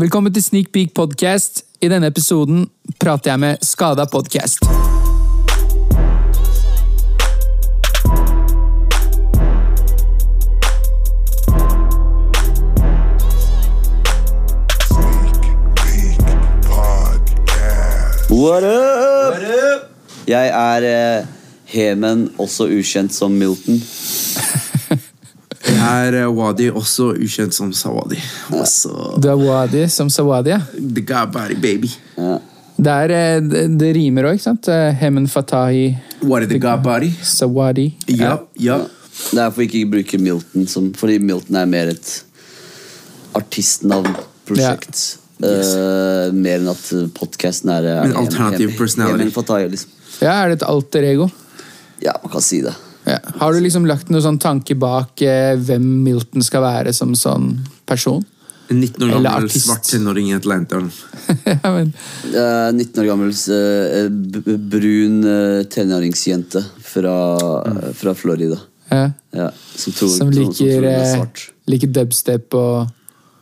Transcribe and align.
Velkommen 0.00 0.32
til 0.32 0.40
Sneak 0.42 0.70
Peek 0.72 0.94
podcast. 0.96 1.58
I 1.84 1.88
denne 1.92 2.08
episoden 2.08 2.62
prater 3.00 3.34
jeg 3.34 3.40
med 3.40 3.56
Skada 3.60 4.06
podcast. 4.08 4.64
What 18.30 18.64
up? 18.64 19.84
Jeg 20.26 20.48
er 20.48 20.88
eh, 21.18 21.26
Hemen, 21.64 22.30
også 22.38 22.70
ukjent 22.72 23.12
som 23.12 23.30
Milton. 23.30 23.82
Er 25.90 26.14
eh, 26.22 26.28
Wadi, 26.30 26.68
også 26.70 27.10
ukjent 27.16 27.54
som 27.56 27.72
Sawadi. 27.74 28.18
Også 28.54 28.92
Du 29.20 29.28
er 29.32 29.38
Wadi 29.40 29.86
som 29.90 30.10
Sawadi. 30.12 30.50
ja. 30.54 30.60
The 30.78 31.02
Gabari 31.06 31.56
baby. 31.60 31.90
Ja. 32.16 32.38
Det, 32.80 32.92
er, 32.92 33.10
eh, 33.16 33.40
det, 33.42 33.64
det 33.80 33.90
rimer 33.96 34.28
òg, 34.30 34.38
ikke 34.38 34.46
sant? 34.46 34.68
Eh, 34.72 34.94
Hemen 35.00 35.26
Fatahi 35.28 35.90
What 36.22 36.44
is 36.46 36.48
the 36.52 36.58
Gabari? 36.62 37.10
Sawadi. 37.22 37.90
Ja, 38.06 38.38
ja. 38.56 38.78
Det 39.30 39.40
er 39.42 39.50
for 39.52 39.64
ikke 39.66 39.82
å 39.84 39.90
bruke 39.96 40.18
Milton, 40.20 40.66
som, 40.70 40.92
fordi 40.96 41.18
Milton 41.20 41.58
er 41.60 41.66
mer 41.68 41.90
et 41.92 42.12
artistnavnprosjekt. 43.36 45.02
Eh, 45.40 46.32
mer 46.36 46.58
enn 46.60 46.68
at 46.72 46.84
podkasten 47.16 47.72
er 47.72 47.88
En 48.04 48.16
alternativ 48.20 48.76
personality. 48.78 49.18
Hemen 49.24 49.34
Fatahi, 49.34 49.68
liksom. 49.72 49.96
Ja, 50.20 50.34
er 50.42 50.52
det 50.52 50.60
et 50.60 50.66
alter 50.68 51.06
ego? 51.08 51.30
Ja, 52.04 52.16
man 52.22 52.32
kan 52.32 52.44
si 52.44 52.60
det. 52.64 52.74
Ja. 53.10 53.18
Har 53.40 53.52
du 53.56 53.60
liksom 53.64 53.86
lagt 53.88 54.10
noen 54.12 54.22
sånn 54.22 54.38
tanke 54.42 54.76
bak 54.78 55.22
eh, 55.26 55.56
hvem 55.58 55.86
Milton 56.04 56.44
skal 56.46 56.62
være 56.62 56.92
som 56.96 57.16
sånn 57.18 57.56
person? 57.88 58.22
En 58.70 58.78
19 58.78 59.02
år 59.16 59.24
gammel 59.24 59.50
svart 59.50 59.88
tenåring 59.88 60.28
i 60.30 60.36
Atlanteren. 60.36 60.90
ja, 61.48 61.72
men, 61.74 61.90
uh, 62.30 62.70
19 62.70 63.02
år 63.02 63.08
gammel 63.08 63.32
uh, 63.34 64.54
brun 64.70 65.16
uh, 65.26 65.62
tenåringsjente 65.72 66.62
fra, 66.92 67.16
eh, 67.66 67.90
fra 67.98 68.14
Florida. 68.14 68.60
ja. 68.90 69.10
Ja, 69.32 69.50
som 69.76 69.92
tror, 69.94 70.08
Som 70.08 70.30
liker, 70.30 70.52
som 70.52 70.66
tror 70.66 70.80
hun 70.82 70.84
er 70.90 71.02
eh, 71.02 71.12
svart. 71.14 71.42
liker 71.70 71.92
dubstep 71.94 72.54
og 72.58 72.88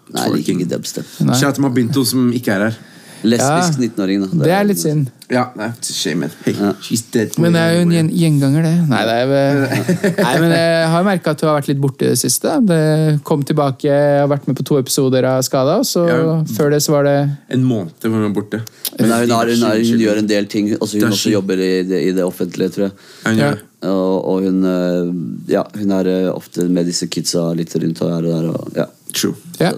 Nei, 0.08 0.22
jeg 0.24 0.32
liker 0.34 0.52
ikke 0.56 0.70
dubstep. 0.72 1.08
Nei. 1.20 1.34
de 1.36 1.44
har 1.44 1.52
begynt 1.52 1.64
Mabinto, 1.64 2.04
som 2.08 2.30
ikke 2.32 2.52
er 2.54 2.62
her. 2.66 2.76
Lesbisk 3.24 3.78
Ja. 3.80 3.86
19-åring, 3.88 4.20
da. 4.30 4.44
Det 4.44 4.52
er 4.54 4.64
litt 4.68 4.78
synd. 4.78 5.08
Ja, 5.30 5.50
nei, 5.58 5.66
shame. 5.82 6.28
Hey, 6.44 6.54
Ja. 6.54 6.72
she's 6.80 7.02
dead. 7.12 7.34
Men 7.38 7.52
det 7.52 7.60
er 7.60 7.72
jo 7.74 7.80
en 7.82 7.90
gjen- 7.92 8.10
gjenganger, 8.16 8.62
det. 8.62 8.88
Nei, 8.88 9.00
det 9.04 9.16
er, 9.18 9.26
vel- 9.26 10.14
Nei, 10.24 10.34
men 10.40 10.50
jeg 10.54 10.86
har 10.88 11.04
merka 11.04 11.30
at 11.34 11.38
du 11.42 11.46
har 11.46 11.58
vært 11.60 11.68
litt 11.68 11.80
borte 11.82 12.06
i 12.06 12.08
det 12.14 12.18
siste. 12.18 12.54
Det 12.64 13.20
kom 13.24 13.42
tilbake, 13.44 13.84
jeg 13.90 14.20
har 14.22 14.28
vært 14.30 14.46
med 14.48 14.56
på 14.56 14.64
to 14.64 14.78
episoder 14.78 15.24
av 15.28 15.42
Skada, 15.42 15.76
og 15.82 15.84
så 15.84 16.06
Ja. 16.08 16.38
før 16.56 16.70
det 16.70 16.80
så 16.86 16.92
var 16.94 17.04
det 17.04 17.16
En 17.50 17.64
måned 17.64 17.90
hvor 18.00 18.22
hun 18.22 18.32
borte. 18.34 18.62
Men 18.98 19.08
nei, 19.10 19.20
hun, 19.26 19.30
har, 19.36 19.46
hun, 19.46 19.62
har, 19.68 19.74
hun 19.76 20.00
gjør 20.06 20.18
en 20.22 20.26
del 20.26 20.46
ting. 20.46 20.70
Altså, 20.80 20.98
hun 21.02 21.10
også 21.12 21.30
jobber 21.34 21.54
i 21.60 21.82
det, 21.82 22.02
i 22.08 22.12
det 22.12 22.24
offentlige, 22.24 22.70
tror 22.70 22.88
jeg. 22.88 23.36
Ja. 23.36 23.52
Og, 23.82 24.24
og 24.26 24.42
hun 24.42 24.64
øh, 24.64 25.14
Ja, 25.52 25.62
hun 25.76 25.90
er 25.92 26.06
øh, 26.06 26.34
ofte 26.34 26.64
med 26.68 26.86
disse 26.86 27.06
kidsa 27.06 27.52
litt 27.54 27.74
rundt 27.76 27.98
her 27.98 28.16
og 28.16 28.22
der. 28.24 28.48
Og, 28.54 28.72
ja. 28.76 28.84
True. 29.12 29.34
Yeah. 29.60 29.72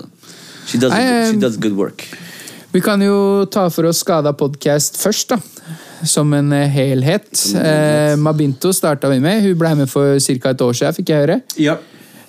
She, 0.66 0.78
does, 0.78 0.92
she 0.92 1.36
does 1.40 1.56
good 1.56 1.72
work. 1.76 2.04
Vi 2.72 2.80
kan 2.80 3.02
jo 3.02 3.46
ta 3.50 3.64
for 3.70 3.88
oss 3.90 3.98
Skada 4.04 4.30
podcast 4.38 4.98
først, 5.02 5.32
da. 5.32 5.38
Som 6.06 6.30
en 6.36 6.52
eh, 6.54 6.68
helhet. 6.70 7.30
Eh, 7.58 8.14
Mabinto 8.16 8.70
starta 8.72 9.10
vi 9.10 9.18
med. 9.20 9.42
Hun 9.42 9.56
ble 9.58 9.72
med 9.82 9.90
for 9.90 10.18
ca. 10.22 10.52
et 10.54 10.62
år 10.64 10.76
siden, 10.78 10.96
fikk 11.00 11.10
jeg 11.12 11.24
høre. 11.26 11.40
Ja. 11.60 11.74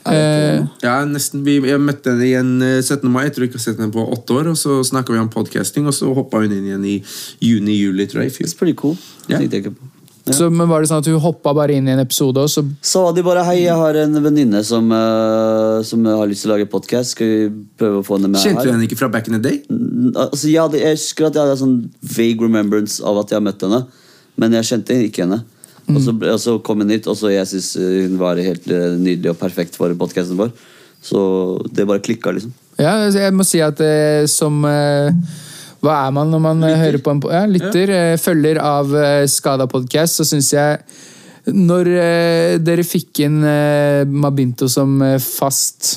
Eh, 0.10 0.66
Ja, 0.82 0.96
nesten. 1.06 1.44
Vi, 1.46 1.60
jeg 1.70 1.80
møtte 1.80 2.16
henne 2.16 2.26
igjen 2.26 2.52
eh, 2.66 2.82
17. 2.82 3.06
mai. 3.14 3.28
Jeg 3.30 3.36
tror 3.38 3.48
ikke 3.48 3.60
jeg 3.60 3.62
har 3.62 3.68
sett 3.70 3.80
henne 3.84 3.94
på 3.94 4.08
åtte 4.18 4.34
år. 4.40 4.50
Og 4.52 4.58
så 4.58 4.82
snakka 4.90 5.14
vi 5.14 5.22
om 5.22 5.30
podcasting, 5.32 5.86
og 5.88 5.94
så 5.94 6.10
hoppa 6.18 6.42
hun 6.42 6.52
inn 6.58 6.68
igjen 6.72 6.90
i 6.90 6.98
juni-juli, 7.46 8.10
tror 8.10 8.26
jeg. 8.26 8.34
i 8.34 8.38
fjor. 8.40 8.50
It's 8.50 8.58
pretty 8.58 8.76
cool. 8.82 8.98
Ja. 9.30 9.40
Jeg 10.32 10.40
så 10.40 10.50
men 10.52 10.70
var 10.72 10.82
det 10.82 10.90
sånn 10.92 11.04
at 11.04 11.10
hun 11.12 11.20
hoppa 11.24 11.54
bare 11.58 11.76
inn 11.78 11.88
i 11.90 11.94
en 11.94 12.02
episode, 12.04 12.42
og 12.42 12.50
så 12.52 12.64
Så 12.82 13.04
de 13.16 13.24
bare 13.26 13.44
hei, 13.48 13.62
jeg 13.66 13.78
har 13.78 14.00
en 14.02 14.20
venninne 14.24 14.64
som, 14.66 14.88
uh, 14.92 15.82
som 15.88 16.06
har 16.08 16.28
lyst 16.32 16.46
til 16.46 16.52
å 16.52 16.56
lage 16.56 16.70
podkast. 16.72 17.16
Skal 17.18 17.32
vi 17.32 17.40
prøve 17.80 18.02
å 18.02 18.06
få 18.08 18.18
henne 18.18 18.32
med 18.32 18.42
Kjente 18.44 18.64
du 18.64 18.70
her? 18.72 18.76
henne 18.78 18.88
ikke 18.88 19.00
fra 19.00 19.12
back 19.12 19.28
in 19.30 19.38
the 19.38 19.44
day? 19.44 19.62
Mm, 19.70 20.14
Altså, 20.16 20.50
ja, 20.52 20.68
det, 20.72 20.82
jeg 20.82 20.98
husker 20.98 21.28
at 21.30 21.38
jeg 21.38 21.46
hadde 21.46 21.60
sånn 21.62 21.78
vague 22.16 22.48
remembrance 22.48 23.04
av 23.04 23.20
at 23.22 23.32
jeg 23.32 23.40
har 23.40 23.46
møtt 23.46 23.62
henne. 23.68 23.84
Men 24.40 24.56
jeg 24.58 24.70
kjente 24.72 24.98
ikke 25.06 25.26
henne. 25.28 25.44
Og, 25.92 26.00
så, 26.02 26.14
og 26.16 26.40
så 26.40 26.58
kom 26.64 26.84
hun 26.84 26.92
hit, 26.94 27.08
og 27.10 27.18
så 27.20 27.32
jeg 27.34 27.48
synes 27.52 27.70
hun 28.08 28.18
var 28.22 28.40
helt 28.40 28.68
øh, 28.72 28.96
nydelig 29.02 29.34
og 29.34 29.40
perfekt 29.42 29.76
for 29.80 29.92
podkasten 30.00 30.40
vår. 30.40 30.52
Så 31.04 31.20
det 31.74 31.88
bare 31.90 32.04
klikka, 32.04 32.32
liksom. 32.36 32.54
Ja, 32.78 32.96
altså, 33.06 33.20
jeg 33.26 33.34
må 33.36 33.46
si 33.48 33.62
at 33.64 33.82
eh, 33.84 34.26
som 34.32 34.62
eh, 34.70 35.12
Hva 35.82 35.96
er 36.06 36.12
man 36.14 36.30
når 36.30 36.42
man 36.44 36.62
lytter. 36.62 36.78
hører 36.84 37.02
på 37.02 37.14
en 37.16 37.22
ja, 37.34 37.46
lytter? 37.50 37.94
Ja. 37.96 38.18
følger 38.22 38.60
av 38.62 38.94
eh, 38.96 39.26
Skada 39.30 39.66
podcast, 39.70 40.20
så 40.20 40.28
syns 40.28 40.52
jeg 40.54 40.78
Når 41.58 41.90
eh, 41.98 42.56
dere 42.62 42.86
fikk 42.86 43.24
inn 43.26 43.40
eh, 43.42 44.06
Mabinto 44.06 44.70
som 44.70 45.00
eh, 45.02 45.18
fast 45.18 45.96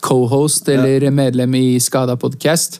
co-host 0.00 0.68
eller 0.70 1.08
medlem 1.10 1.54
i 1.58 1.64
Skada 1.82 2.14
podcast, 2.16 2.78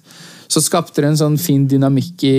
så 0.50 0.62
skapte 0.62 1.02
det 1.02 1.10
en 1.12 1.18
sånn 1.18 1.36
fin 1.38 1.66
dynamikk 1.70 2.24
i 2.26 2.38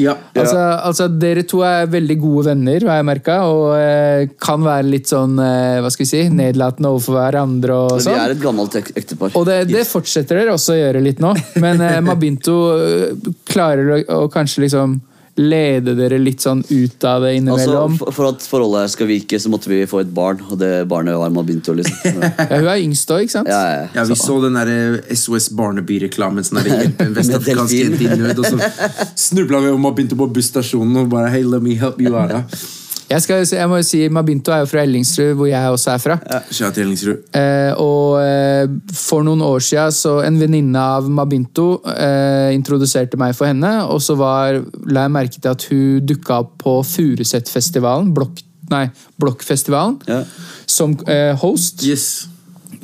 Ja. 0.00 0.16
Altså, 0.34 0.58
altså, 0.58 1.06
Dere 1.12 1.44
to 1.46 1.62
er 1.66 1.86
veldig 1.90 2.16
gode 2.18 2.48
venner, 2.50 2.86
har 2.88 2.98
jeg 2.98 3.06
merka, 3.06 3.36
og 3.46 3.76
eh, 3.76 4.26
kan 4.42 4.64
være 4.64 4.88
litt 4.88 5.10
sånn 5.12 5.38
eh, 5.38 5.78
hva 5.82 5.92
skal 5.92 6.04
vi 6.04 6.10
si, 6.10 6.22
nedlatende 6.34 6.90
overfor 6.90 7.20
hverandre. 7.20 7.76
og 7.76 8.02
sånn. 8.02 8.16
vi 8.16 8.24
er 8.24 8.34
et 8.34 8.42
gammelt 8.42 8.76
ek 8.80 8.90
ektepar. 8.98 9.36
Og 9.38 9.46
det, 9.46 9.60
det 9.70 9.86
fortsetter 9.86 10.40
dere 10.40 10.56
også 10.56 10.74
å 10.74 10.80
gjøre 10.80 11.04
litt 11.04 11.22
nå. 11.22 11.34
Men 11.62 11.82
eh, 11.86 12.00
Mabinto 12.08 12.58
eh, 12.74 13.32
klarer 13.48 13.94
å, 13.94 14.02
å 14.24 14.30
kanskje 14.32 14.66
liksom 14.66 14.98
lede 15.40 15.94
dere 15.96 16.18
litt 16.20 16.42
sånn 16.44 16.60
ut 16.60 17.04
av 17.08 17.22
det 17.24 17.30
Altså, 17.32 17.40
innimellom. 17.40 17.94
for, 18.00 18.12
for 18.12 18.28
at 18.34 18.44
forholdet 18.44 18.82
her 18.84 18.90
skal 18.92 19.08
virke, 19.08 19.38
så 19.40 19.52
måtte 19.52 19.70
vi 19.72 19.78
få 19.88 20.02
et 20.02 20.10
barn. 20.12 20.42
Og 20.50 20.58
det 20.60 20.72
barnet 20.90 21.16
var 21.16 21.32
å 21.72 21.76
Liksom. 21.80 22.20
Ja, 22.52 22.58
hun 22.58 22.68
er 22.68 22.82
yngst 22.84 23.14
òg, 23.14 23.24
ikke 23.24 23.36
sant? 23.38 23.48
Ja, 23.48 23.62
ja, 23.72 23.86
Ja, 23.96 24.04
Vi 24.10 24.18
så 24.20 24.36
den 24.44 24.58
der 24.60 24.72
eh, 24.74 25.16
SOS 25.16 25.48
Barneby-reklamen. 25.56 26.44
Sånn 26.44 26.60
der 26.60 26.70
hjelp 26.82 27.00
en 27.06 27.16
vestafrikansk 27.16 27.78
jente 27.78 28.04
i 28.04 28.20
nød. 28.20 28.44
Og 28.44 28.50
så 28.52 28.60
snubla 29.30 29.62
vi 29.64 29.72
om 29.72 29.88
og 29.88 29.96
begynte 29.96 30.18
på 30.20 30.28
busstasjonen 30.36 31.04
og 31.04 31.10
bare 31.14 31.32
Hey, 31.32 31.48
let 31.48 31.64
me 31.64 31.78
help 31.80 32.00
you 32.02 32.12
out. 32.16 32.52
da." 33.12 33.18
Jeg, 33.18 33.22
skal, 33.26 33.44
jeg 33.58 33.68
må 33.70 33.78
jo 33.78 33.86
si, 33.86 34.00
Mabinto 34.08 34.52
er 34.54 34.62
jo 34.64 34.70
fra 34.72 34.82
Ellingsrud, 34.86 35.34
hvor 35.38 35.46
jeg 35.50 35.70
også 35.76 35.90
er 35.94 36.00
fra. 36.02 36.16
Ja, 36.32 36.70
til 36.72 36.82
Ellingsrud. 36.86 37.20
Eh, 37.36 37.72
og 37.82 38.18
eh, 38.24 38.66
for 38.96 39.22
noen 39.26 39.42
år 39.44 39.60
siden 39.64 39.92
så 39.92 40.16
en 40.26 40.40
venninne 40.40 40.78
av 40.98 41.08
Mabinto 41.12 41.82
eh, 41.92 42.50
introduserte 42.56 43.20
meg 43.20 43.34
for 43.38 43.50
henne, 43.50 43.74
og 43.86 44.00
så 44.02 44.16
var, 44.18 44.62
la 44.88 45.06
jeg 45.06 45.14
merke 45.18 45.38
til 45.40 45.52
at 45.52 45.68
hun 45.70 46.06
dukka 46.08 46.40
opp 46.46 46.56
på 46.62 46.78
Furusetfestivalen, 46.92 48.12
Blokk, 48.16 48.40
nei, 48.72 48.86
Blokkfestivalen, 49.20 50.00
Ja. 50.08 50.22
som 50.66 50.96
eh, 51.06 51.34
host. 51.42 51.84
Yes. 51.86 52.26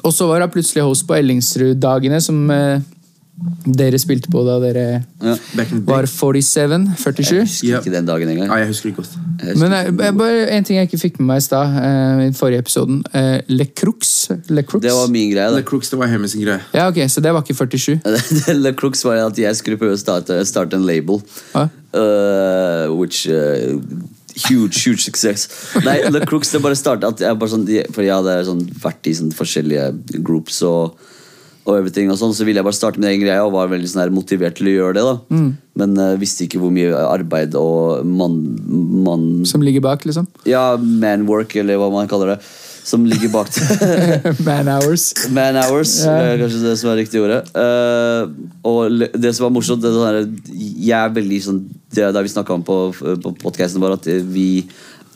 Og 0.05 0.13
så 0.15 0.29
var 0.29 0.45
hun 0.45 0.53
plutselig 0.55 0.85
host 0.87 1.07
på 1.09 1.17
Ellingsrud-dagene, 1.19 2.21
som 2.23 2.51
eh, 2.55 2.81
dere 3.79 3.99
spilte 4.01 4.31
på 4.33 4.41
da 4.47 4.57
dere 4.63 4.85
Ja. 5.23 5.35
Var 5.87 6.07
47. 6.11 6.97
47. 6.99 7.37
Jeg 7.37 7.45
husker 7.47 7.69
Ja. 7.69 7.79
ikke 7.81 7.93
den 7.93 8.07
dagen 8.07 8.29
engang. 8.29 8.49
Ja, 8.51 8.57
jeg 8.65 8.69
husker 8.69 8.89
ikke 8.91 9.03
godt. 9.03 9.13
Jeg 9.41 9.53
husker 9.55 9.69
Men 9.69 9.73
jeg, 9.73 9.99
jeg, 10.05 10.17
bare 10.19 10.51
en 10.57 10.65
ting 10.65 10.77
jeg 10.79 10.89
ikke 10.89 10.99
fikk 11.01 11.21
med 11.21 11.27
meg 11.27 11.37
i 11.39 11.45
stad, 11.47 11.77
eh, 11.79 12.23
i 12.23 12.25
den 12.27 12.35
forrige 12.35 12.59
episoden. 12.65 13.03
Uh, 13.15 13.39
Le 13.49 13.67
Crux. 13.67 14.31
Le 14.49 14.63
Crux. 14.63 14.83
det 14.83 14.93
var 14.93 15.09
min 15.09 15.31
greie. 15.31 15.47
da. 15.51 15.57
da 15.57 15.63
Crux, 15.63 15.91
det 15.91 15.99
var 15.99 16.07
Hemme 16.09 16.29
sin 16.29 16.43
greie. 16.43 16.61
Ja, 16.75 16.89
ok, 16.89 16.99
Så 17.09 17.21
det 17.21 17.33
var 17.33 17.43
ikke 17.43 17.55
47? 17.55 18.01
Le 18.65 18.73
Crux 18.73 19.05
var 19.05 19.27
at 19.27 19.39
jeg 19.39 19.57
skulle 19.57 19.77
prøve 19.79 19.95
å 19.95 20.01
starte, 20.01 20.45
starte 20.47 20.75
en 20.75 20.87
label. 20.87 21.23
ah? 21.55 21.69
Uh, 21.95 22.93
which 22.95 23.27
uh, 23.29 23.79
Huge, 24.49 24.77
huge 24.87 25.03
success. 25.03 25.49
Nei, 25.85 26.01
Le 26.11 26.21
Crux 26.27 26.51
det 26.53 26.61
bare 26.63 26.77
starta 26.79 27.09
at 27.11 27.21
jeg 27.21 27.39
bare 27.39 27.51
sånn, 27.51 27.65
For 27.93 28.03
jeg 28.07 28.15
hadde 28.15 28.45
sånn, 28.47 28.61
vært 28.83 29.09
i 29.11 29.15
sånn 29.19 29.33
forskjellige 29.35 30.23
groups 30.23 30.61
og, 30.63 30.95
og 31.67 31.75
everything 31.77 32.13
og 32.13 32.19
sånn, 32.21 32.35
så 32.37 32.47
ville 32.47 32.61
jeg 32.61 32.67
bare 32.67 32.77
starte 32.77 33.01
min 33.01 33.11
egen 33.11 33.25
greie 33.27 33.43
og 33.45 33.53
var 33.57 33.69
veldig 33.73 33.89
sånn 33.91 34.05
her 34.05 34.15
motivert 34.15 34.57
til 34.59 34.71
å 34.71 34.77
gjøre 34.77 34.97
det. 34.99 35.05
da 35.05 35.43
Men 35.83 35.99
uh, 36.01 36.15
visste 36.21 36.47
ikke 36.47 36.61
hvor 36.63 36.73
mye 36.75 36.95
arbeid 36.97 37.57
og 37.59 38.07
mann 38.09 38.39
man, 39.05 39.29
Som 39.49 39.65
ligger 39.65 39.85
bak, 39.85 40.07
liksom? 40.09 40.29
Ja, 40.49 40.73
manwork, 40.79 41.55
eller 41.61 41.81
hva 41.81 41.91
man 41.93 42.09
kaller 42.11 42.35
det. 42.35 42.41
Som 42.89 43.05
ligger 43.05 43.29
bak. 43.29 43.53
Man 44.47 44.69
hours. 44.73 45.11
Man 45.29 45.59
hours, 45.61 45.99
yeah. 46.01 46.31
er 46.33 46.39
kanskje 46.41 46.63
det 46.63 46.77
som 46.81 46.89
er 46.89 46.97
riktig 47.03 47.21
ordet. 47.21 47.43
Uh, 47.53 48.31
og 48.65 49.05
det 49.13 49.35
som 49.37 49.45
var 49.45 49.53
morsomt, 49.53 49.85
det 49.85 49.91
er 49.91 49.99
sånn 49.99 50.39
jeg 50.89 50.97
er 50.97 51.13
veldig 51.13 51.41
sånn 51.45 51.59
Det 51.93 52.07
er 52.07 52.15
det 52.17 52.23
vi 52.25 52.33
snakka 52.33 52.57
om 52.57 52.65
på, 52.65 52.79
på 52.97 53.35
podkasten 53.43 53.85
at 53.91 54.09
vi 54.33 54.49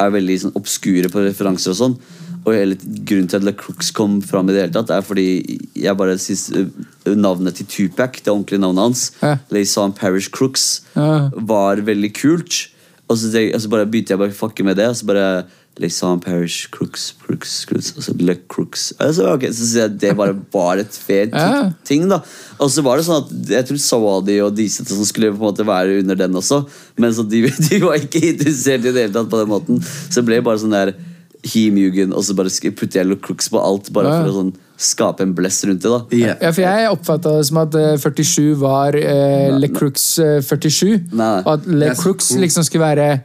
er 0.02 0.12
veldig 0.12 0.36
sånn 0.44 0.58
obskure 0.58 1.08
på 1.12 1.24
referanser 1.24 1.72
og 1.72 1.80
sånn. 1.80 1.96
Og 2.44 2.52
hele 2.56 2.74
grunnen 3.06 3.28
til 3.30 3.36
at 3.38 3.44
Le 3.46 3.52
Crooks 3.54 3.92
kom 3.94 4.20
fram 4.26 4.48
i 4.50 4.52
det 4.56 4.62
hele 4.64 4.74
tatt, 4.74 4.90
er 4.90 5.04
fordi 5.06 5.60
jeg 5.78 5.96
bare 5.96 6.16
synes 6.18 6.48
eh, 6.58 7.14
navnet 7.14 7.54
til 7.60 7.66
Tupac, 7.70 8.18
det 8.24 8.32
ordentlige 8.32 8.60
navnet 8.64 8.82
hans, 8.88 9.12
Ja. 9.22 9.36
Laysan 9.54 9.92
Parish 9.94 10.30
Crooks, 10.34 10.82
Ja. 10.96 11.28
var 11.36 11.76
veldig 11.76 12.12
kult. 12.18 12.68
Og 13.08 13.16
så, 13.18 13.30
tenk- 13.30 13.54
og 13.54 13.60
så 13.60 13.68
bare 13.68 13.86
begynte 13.86 14.10
jeg 14.14 14.18
bare 14.18 14.30
å 14.34 14.40
fucke 14.42 14.64
med 14.64 14.76
det. 14.76 14.88
Og 14.88 14.96
så 14.96 15.06
bare 15.06 15.44
Liksom 15.80 16.20
Parish, 16.20 16.68
Crooks, 16.70 17.14
Crooks, 17.24 17.64
Crooks 17.64 17.94
altså 17.96 18.12
Le 18.20 18.34
Crooks 18.46 18.92
altså, 19.00 19.24
okay, 19.32 19.48
Så 19.48 19.64
synes 19.64 19.74
jeg 19.80 19.94
det 20.02 20.10
bare 20.18 20.34
var 20.52 20.76
et 20.82 20.92
fet 20.92 21.30
Ja. 21.32 21.70
ting. 21.82 22.06
da 22.10 22.18
Og 22.60 22.68
så 22.68 22.82
var 22.84 22.98
det 22.98 23.06
sånn 23.06 23.24
at 23.24 23.48
jeg 23.48 23.64
tror 23.70 23.78
Sawadi 23.80 24.36
og 24.44 24.54
Diset 24.54 24.86
som 24.86 25.02
skulle 25.08 25.30
på 25.32 25.40
en 25.40 25.48
måte 25.48 25.64
være 25.64 26.00
under 26.02 26.14
den 26.14 26.34
også, 26.36 26.66
men 26.98 27.10
så 27.14 27.24
de, 27.26 27.40
de 27.70 27.78
var 27.80 27.96
ikke 27.96 28.20
interessert 28.34 28.84
i 28.84 28.92
det 28.92 29.06
hele 29.06 29.12
tatt 29.14 29.30
på 29.32 29.40
den 29.40 29.48
måten. 29.48 29.80
Så 29.82 30.20
det 30.20 30.26
ble 30.28 30.42
bare 30.44 30.58
sånn 30.60 30.76
der 30.76 30.92
Hemugen, 31.44 32.12
og 32.14 32.22
så 32.24 32.34
bare 32.38 32.50
putter 32.70 33.00
jeg 33.00 33.06
Crooks 33.22 33.48
på 33.50 33.58
alt, 33.58 33.92
bare 33.92 34.06
Ja. 34.08 34.22
for 34.22 34.30
å 34.30 34.36
sånn 34.36 34.52
skape 34.78 35.20
en 35.22 35.34
blest 35.34 35.64
rundt 35.64 35.82
det. 35.82 35.90
da 35.90 36.16
Ja. 36.16 36.34
Ja, 36.40 36.50
for 36.52 36.62
jeg 36.62 36.90
oppfatta 36.90 37.36
det 37.38 37.46
som 37.46 37.58
at 37.58 37.74
eh, 37.74 37.96
47 37.96 38.54
var 38.58 38.94
eh, 38.94 39.50
Le 39.58 39.68
Crooks 39.68 40.18
eh, 40.18 40.40
47. 40.40 41.12
Nei. 41.12 41.42
Og 41.44 41.52
at 41.58 41.66
Le 41.66 41.94
Crooks 41.94 42.32
liksom 42.36 42.64
skulle 42.64 42.84
være 42.86 43.22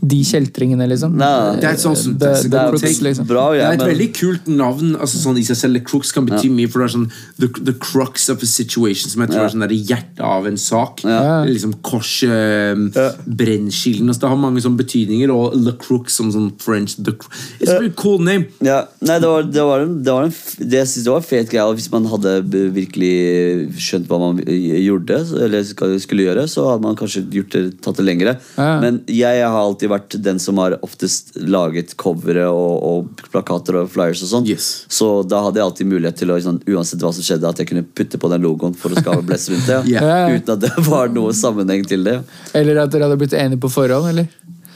de 0.00 0.20
kjeltringene, 0.22 0.86
liksom. 0.88 1.16
Nei. 1.18 1.56
That's 1.60 1.84
also- 1.84 2.12
The- 2.12 2.26
that's 2.26 2.40
a 2.46 2.48
the 2.48 2.48
good 2.48 2.80
Crooks, 2.80 3.00
liksom. 3.02 3.26
Bra, 3.26 3.52
Det 3.52 3.60
er 3.62 3.72
et 3.72 3.78
men 3.78 3.88
veldig 3.88 4.14
kult 4.14 4.46
navn. 4.46 4.94
altså 4.96 5.16
sånn 5.18 5.38
i 5.38 5.42
seg 5.42 5.56
selv, 5.56 5.74
The 5.74 5.80
Crooks 5.84 6.12
kan 6.12 6.24
bety 6.26 6.48
mye, 6.50 6.68
for 6.70 6.78
det 6.86 6.94
er 6.94 6.98
sånn 6.98 7.10
the, 7.38 7.48
the 7.64 7.72
crux 7.72 8.28
of 8.28 8.42
a 8.42 8.46
situation, 8.46 9.10
som 9.10 9.22
jeg 9.22 9.30
tror 9.30 9.40
Ja. 9.40 9.44
er 9.46 9.48
sånn 9.50 9.68
der 9.68 9.74
hjertet 9.74 10.20
av 10.20 10.46
en 10.46 10.56
sak. 10.56 11.02
Ja. 11.04 11.42
Liksom 11.44 11.74
korset, 11.82 12.72
um, 12.76 12.90
brennskilden 13.26 14.08
altså, 14.08 14.20
Det 14.20 14.28
har 14.28 14.36
mange 14.36 14.60
sånne 14.62 14.78
betydninger, 14.78 15.30
og 15.34 15.52
The 15.64 15.72
Crooks 15.72 16.12
som 16.18 16.30
sånn 16.30 16.52
French 16.60 16.94
the, 17.02 17.12
It's 17.60 17.68
a 17.70 17.78
very 17.80 17.90
cool 17.90 18.18
name. 18.20 18.46
Ja, 18.62 18.84
nei, 19.02 19.18
det 19.18 19.28
var, 19.28 19.42
det 19.42 19.62
var, 19.62 19.80
en, 19.80 20.02
det 20.04 20.12
var 20.12 20.24
en, 20.28 20.34
det, 20.58 20.70
jeg 20.78 20.86
synes 20.86 21.04
det 21.04 21.12
var 21.12 21.16
en 21.22 21.28
fet 21.28 21.50
greie. 21.50 21.74
Hvis 21.78 21.90
man 21.92 22.04
hadde 22.06 22.32
virkelig 22.74 23.72
skjønt 23.78 24.06
hva 24.10 24.18
man 24.20 24.38
gjorde, 24.46 25.18
eller 25.42 25.98
skulle 25.98 26.26
gjøre, 26.28 26.46
så 26.50 26.66
hadde 26.70 26.82
man 26.86 26.96
kanskje 26.98 27.24
gjort 27.34 27.50
det, 27.50 27.64
tatt 27.82 27.96
det 28.00 28.06
lengre. 28.06 28.36
Ja. 28.56 28.80
Men 28.80 29.00
jeg 29.10 29.42
har 29.44 29.58
alltid 29.58 29.87
vært 29.90 30.16
den 30.24 30.38
som 30.42 30.58
har 30.62 30.76
oftest 30.86 31.32
laget 31.40 31.94
covere 32.00 32.46
og, 32.50 32.74
og 32.90 33.24
plakater 33.32 33.80
og 33.82 33.90
flyers 33.92 34.22
og 34.26 34.30
sånn. 34.32 34.48
Yes. 34.50 34.68
Så 34.92 35.10
da 35.28 35.42
hadde 35.46 35.60
jeg 35.60 35.66
alltid 35.68 35.90
mulighet 35.92 36.18
til 36.22 36.32
å, 36.34 36.38
sånn, 36.44 36.60
uansett 36.68 37.02
hva 37.04 37.12
som 37.16 37.24
skjedde, 37.26 37.48
at 37.50 37.62
jeg 37.62 37.70
kunne 37.72 37.84
putte 37.86 38.20
på 38.22 38.30
den 38.32 38.44
logoen 38.44 38.76
for 38.78 38.94
å 38.94 39.00
skape 39.00 39.24
blest 39.28 39.52
rundt 39.52 39.66
det. 39.70 39.80
Ja. 39.94 40.04
Ja. 40.08 40.18
Uten 40.36 40.54
at 40.56 40.66
det 40.66 40.74
var 40.88 41.08
noe 41.14 41.32
sammenheng 41.36 41.86
til 41.88 42.04
det. 42.06 42.18
Eller 42.58 42.84
at 42.84 42.92
dere 42.94 43.08
hadde 43.08 43.18
blitt 43.20 43.36
enige 43.38 43.60
på 43.64 43.70
forhånd, 43.72 44.12
eller? 44.14 44.28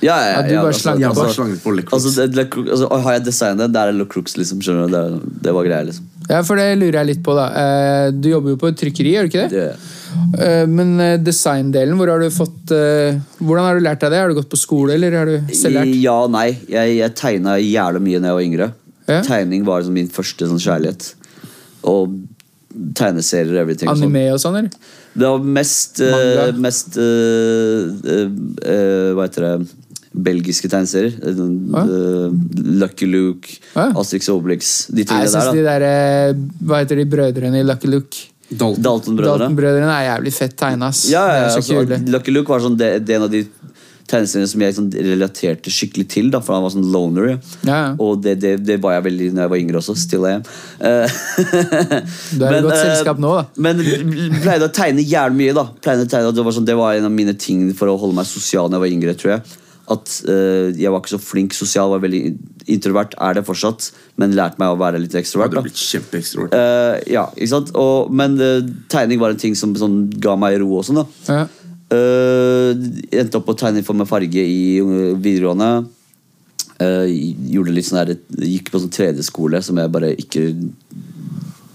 Ja, 0.03 0.17
ja, 0.19 0.31
Ja, 0.35 0.39
du 0.49 0.57
bare 0.67 0.75
slang 0.75 0.99
bare 1.15 1.31
slanget 1.31 1.61
på 1.63 1.71
Le. 1.77 1.85
Altså, 1.95 2.25
Le 2.27 2.43
Crooks- 2.51 2.73
altså, 2.75 2.89
har 3.05 3.13
jeg 3.21 3.23
designet, 3.29 3.71
der 3.73 3.93
er 3.93 3.95
Le 3.95 4.07
Crooks, 4.11 4.35
liksom. 4.41 4.59
Skjønner 4.65 4.89
du? 4.91 4.97
Det, 4.97 5.37
det 5.47 5.53
var 5.55 5.69
greia, 5.69 5.85
liksom. 5.87 6.09
Ja, 6.27 6.41
for 6.47 6.59
det 6.59 6.65
lurer 6.81 6.99
jeg 7.03 7.09
litt 7.13 7.21
på, 7.23 7.35
da. 7.39 7.45
Eh, 7.61 8.09
Du 8.19 8.27
jobber 8.33 8.51
jo 8.57 8.59
på 8.59 8.73
et 8.73 8.81
trykkeri, 8.83 9.13
gjør 9.15 9.29
du 9.29 9.31
ikke 9.31 9.45
det? 9.53 9.63
Det, 9.71 10.02
Men 10.69 10.93
eh, 11.01 11.17
designdelen, 11.23 11.97
hvor 11.99 12.11
har 12.13 12.23
du 12.23 12.29
fått 12.33 12.73
eh, 12.75 13.19
Hvordan 13.39 13.67
har 13.67 13.79
du 13.79 13.85
lært 13.85 14.03
deg 14.05 14.15
det? 14.15 14.21
Har 14.23 14.33
du 14.33 14.39
gått 14.39 14.51
på 14.53 14.61
skole, 14.61 14.97
eller 14.97 15.17
har 15.19 15.31
du 15.31 15.53
selvlært? 15.57 15.95
Ja 16.03 16.19
og 16.27 16.33
nei. 16.35 16.49
Jeg, 16.71 16.97
jeg 16.99 17.17
tegna 17.19 17.57
jævlig 17.61 18.05
mye 18.07 18.23
da 18.23 18.33
jeg 18.33 18.39
var 18.39 18.47
yngre. 18.49 18.71
Ja. 19.09 19.21
Tegning 19.27 19.67
var 19.67 19.83
liksom 19.83 19.99
min 19.99 20.11
første 20.13 20.49
sånn 20.49 20.63
kjærlighet. 20.63 21.13
Og 21.91 22.19
tegneserier 22.97 23.57
og 23.57 23.63
everything. 23.67 23.91
sånn. 23.91 24.07
Anime 24.07 24.27
og 24.33 24.41
sånn, 24.43 24.59
eller? 24.63 24.91
Det 25.13 25.29
var 25.29 25.49
mest, 25.59 26.01
uh, 26.01 26.53
mest 26.57 26.95
uh, 26.97 27.83
uh, 27.85 28.23
eh, 28.65 29.11
Hva 29.13 29.27
heter 29.27 29.45
det 29.45 29.57
Belgiske 30.13 30.69
tegneserier. 30.69 31.15
Ja. 31.21 31.33
Hva? 31.73 31.83
eh, 31.89 32.35
Lucky 32.83 33.09
Luke, 33.09 33.57
ja. 33.75 33.89
Asterix 33.97 34.29
Obelix. 34.29 34.73
De 34.89 35.05
tingene 35.05 35.25
Jeg 35.25 35.33
syns 35.33 35.57
de 35.57 35.65
der 35.65 35.87
eh, 35.87 36.35
Hva 36.61 36.83
heter 36.83 37.01
de 37.01 37.07
brødrene 37.09 37.63
i 37.63 37.67
Lucky 37.67 37.89
Luke? 37.89 38.29
Dalton. 38.59 38.83
Dalton-brødrene. 38.85 39.49
Dalton 39.49 39.57
Dalton 39.57 39.95
er 39.97 40.07
jævlig 40.11 40.33
fett 40.37 40.57
tegna. 40.61 40.93
Ja, 41.11 41.25
ja, 41.27 41.43
ja, 41.47 41.51
altså. 41.57 42.13
Lucky 42.13 42.35
Luke 42.35 42.53
var 42.53 42.63
sånn, 42.65 42.79
det, 42.81 42.95
det 43.07 43.17
en 43.19 43.27
av 43.29 43.33
de 43.33 43.43
tegneseriene 44.13 44.49
som 44.51 44.63
jeg 44.65 44.75
sånn, 44.77 44.89
relaterte 45.13 45.73
skikkelig 45.73 46.07
til. 46.13 46.29
Da, 46.33 46.41
for 46.45 46.57
han 46.57 46.65
var 46.67 46.75
sånn 46.75 46.89
loner. 46.93 47.31
Ja. 47.31 47.39
Ja, 47.63 47.79
ja. 47.87 47.93
Og 48.03 48.21
det, 48.25 48.37
det, 48.43 48.55
det 48.67 48.79
var 48.83 48.97
jeg 48.99 49.07
veldig 49.09 49.31
når 49.37 49.47
jeg 49.47 49.53
var 49.55 49.63
yngre 49.63 49.81
også. 49.81 49.97
Still 49.99 50.27
I 50.29 50.35
am. 50.39 50.45
Eh, 50.81 51.19
Du 52.37 52.45
er 52.47 52.59
i 52.59 52.63
godt 52.67 52.77
eh, 52.77 52.85
selskap 52.85 53.23
nå, 53.23 53.33
da. 53.39 53.47
Men 53.63 53.81
pleide 54.43 54.69
å 54.69 54.73
tegne 54.75 55.05
jævlig 55.07 55.39
mye. 55.41 55.57
da 55.57 55.67
å 55.71 55.81
tegne, 55.83 56.07
det, 56.11 56.45
var 56.45 56.57
sånn, 56.59 56.69
det 56.69 56.79
var 56.79 56.99
en 56.99 57.09
av 57.09 57.15
mine 57.15 57.35
ting 57.39 57.71
for 57.79 57.93
å 57.93 57.99
holde 58.01 58.19
meg 58.19 58.29
sosial 58.29 58.69
når 58.71 58.79
jeg 58.81 58.85
var 58.87 58.97
yngre. 58.99 59.19
tror 59.23 59.37
jeg 59.37 59.59
At 59.91 60.13
uh, 60.29 60.71
Jeg 60.79 60.93
var 60.93 61.01
ikke 61.03 61.17
så 61.17 61.19
flink 61.23 61.57
sosial, 61.57 61.91
var 61.91 62.05
veldig 62.05 62.23
introvert. 62.71 63.17
Er 63.19 63.35
det 63.39 63.47
fortsatt, 63.49 63.91
men 64.21 64.37
lærte 64.39 64.61
meg 64.63 64.75
å 64.75 64.79
være 64.79 65.01
litt 65.03 65.17
ekstrovert. 65.19 65.51
har 65.51 65.63
da 65.63 65.65
blitt. 65.67 65.81
Eh, 66.55 67.01
ja, 67.17 67.27
ikke 67.35 67.51
sant? 67.51 67.73
Og, 67.79 68.13
men 68.15 68.39
uh, 68.39 68.61
tegning 68.93 69.21
var 69.23 69.35
en 69.35 69.43
ting 69.43 69.59
som 69.59 69.75
sånn, 69.79 70.05
ga 70.23 70.37
meg 70.39 70.61
ro 70.63 70.71
og 70.79 70.87
sånn. 70.87 71.03
da 71.03 71.41
Ja. 71.41 71.43
Eh, 71.93 72.71
endte 73.19 73.37
opp 73.37 73.51
på 73.51 73.57
tegning 73.59 73.85
for 73.85 73.99
meg 73.99 74.09
farge 74.09 74.41
i 74.41 74.79
uh, 74.81 75.13
videregående. 75.19 75.73
Eh, 76.83 77.11
gjorde 77.53 77.75
litt 77.75 77.89
sånn 77.89 78.01
der, 78.01 78.21
Gikk 78.47 78.71
på 78.73 78.81
sånn 78.81 78.93
3D-skole 78.95 79.61
som 79.65 79.79
jeg 79.81 79.93
bare 79.93 80.13
ikke 80.19 80.47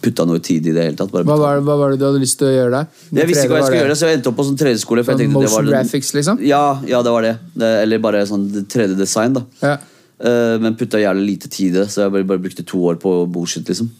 putta 0.01 0.25
noe 0.29 0.41
tid 0.43 0.67
i 0.69 0.73
det 0.75 0.83
hele 0.87 0.97
tatt. 0.99 1.11
Hva, 1.11 1.37
var, 1.39 1.61
hva 1.65 1.75
var 1.79 1.93
det 1.93 1.99
du 2.01 2.05
hadde 2.07 2.21
lyst 2.21 2.37
til 2.39 2.49
å 2.49 2.53
gjøre 2.53 2.71
der? 2.75 2.87
jeg 3.19 3.29
visste 3.31 3.45
ikke 3.47 3.55
hva 3.55 3.61
jeg 3.61 3.69
skulle 3.69 3.83
gjøre, 3.83 3.97
så 3.99 4.09
jeg 4.09 4.19
endte 4.19 4.31
opp 4.31 4.39
på 4.39 4.47
sånn 4.47 4.59
3D-skole. 4.61 5.03
for 5.03 5.13
jeg 5.13 5.23
tenkte 5.23 5.43
det 5.43 5.51
var 5.51 5.63
Motion 5.63 5.69
den- 5.69 5.75
graphics, 5.75 6.13
liksom? 6.17 6.41
Ja, 6.45 6.63
ja, 6.87 7.01
det 7.03 7.13
var 7.15 7.27
det. 7.27 7.35
det 7.57 7.71
eller 7.83 8.03
bare 8.03 8.25
sånn 8.29 8.49
3D-design. 8.65 9.33
da 9.39 9.45
Ja. 9.61 9.77
Uh, 10.17 10.57
Men 10.57 10.75
putta 10.75 10.97
jævlig 10.97 11.25
lite 11.37 11.49
tid 11.49 11.75
i 11.75 11.79
det, 11.79 11.89
så 11.93 12.05
jeg 12.07 12.11
bare, 12.11 12.23
bare 12.23 12.41
brukte 12.41 12.65
to 12.65 12.77
år 12.89 12.95
på 13.01 13.25
bullshit. 13.31 13.67
liksom 13.67 13.91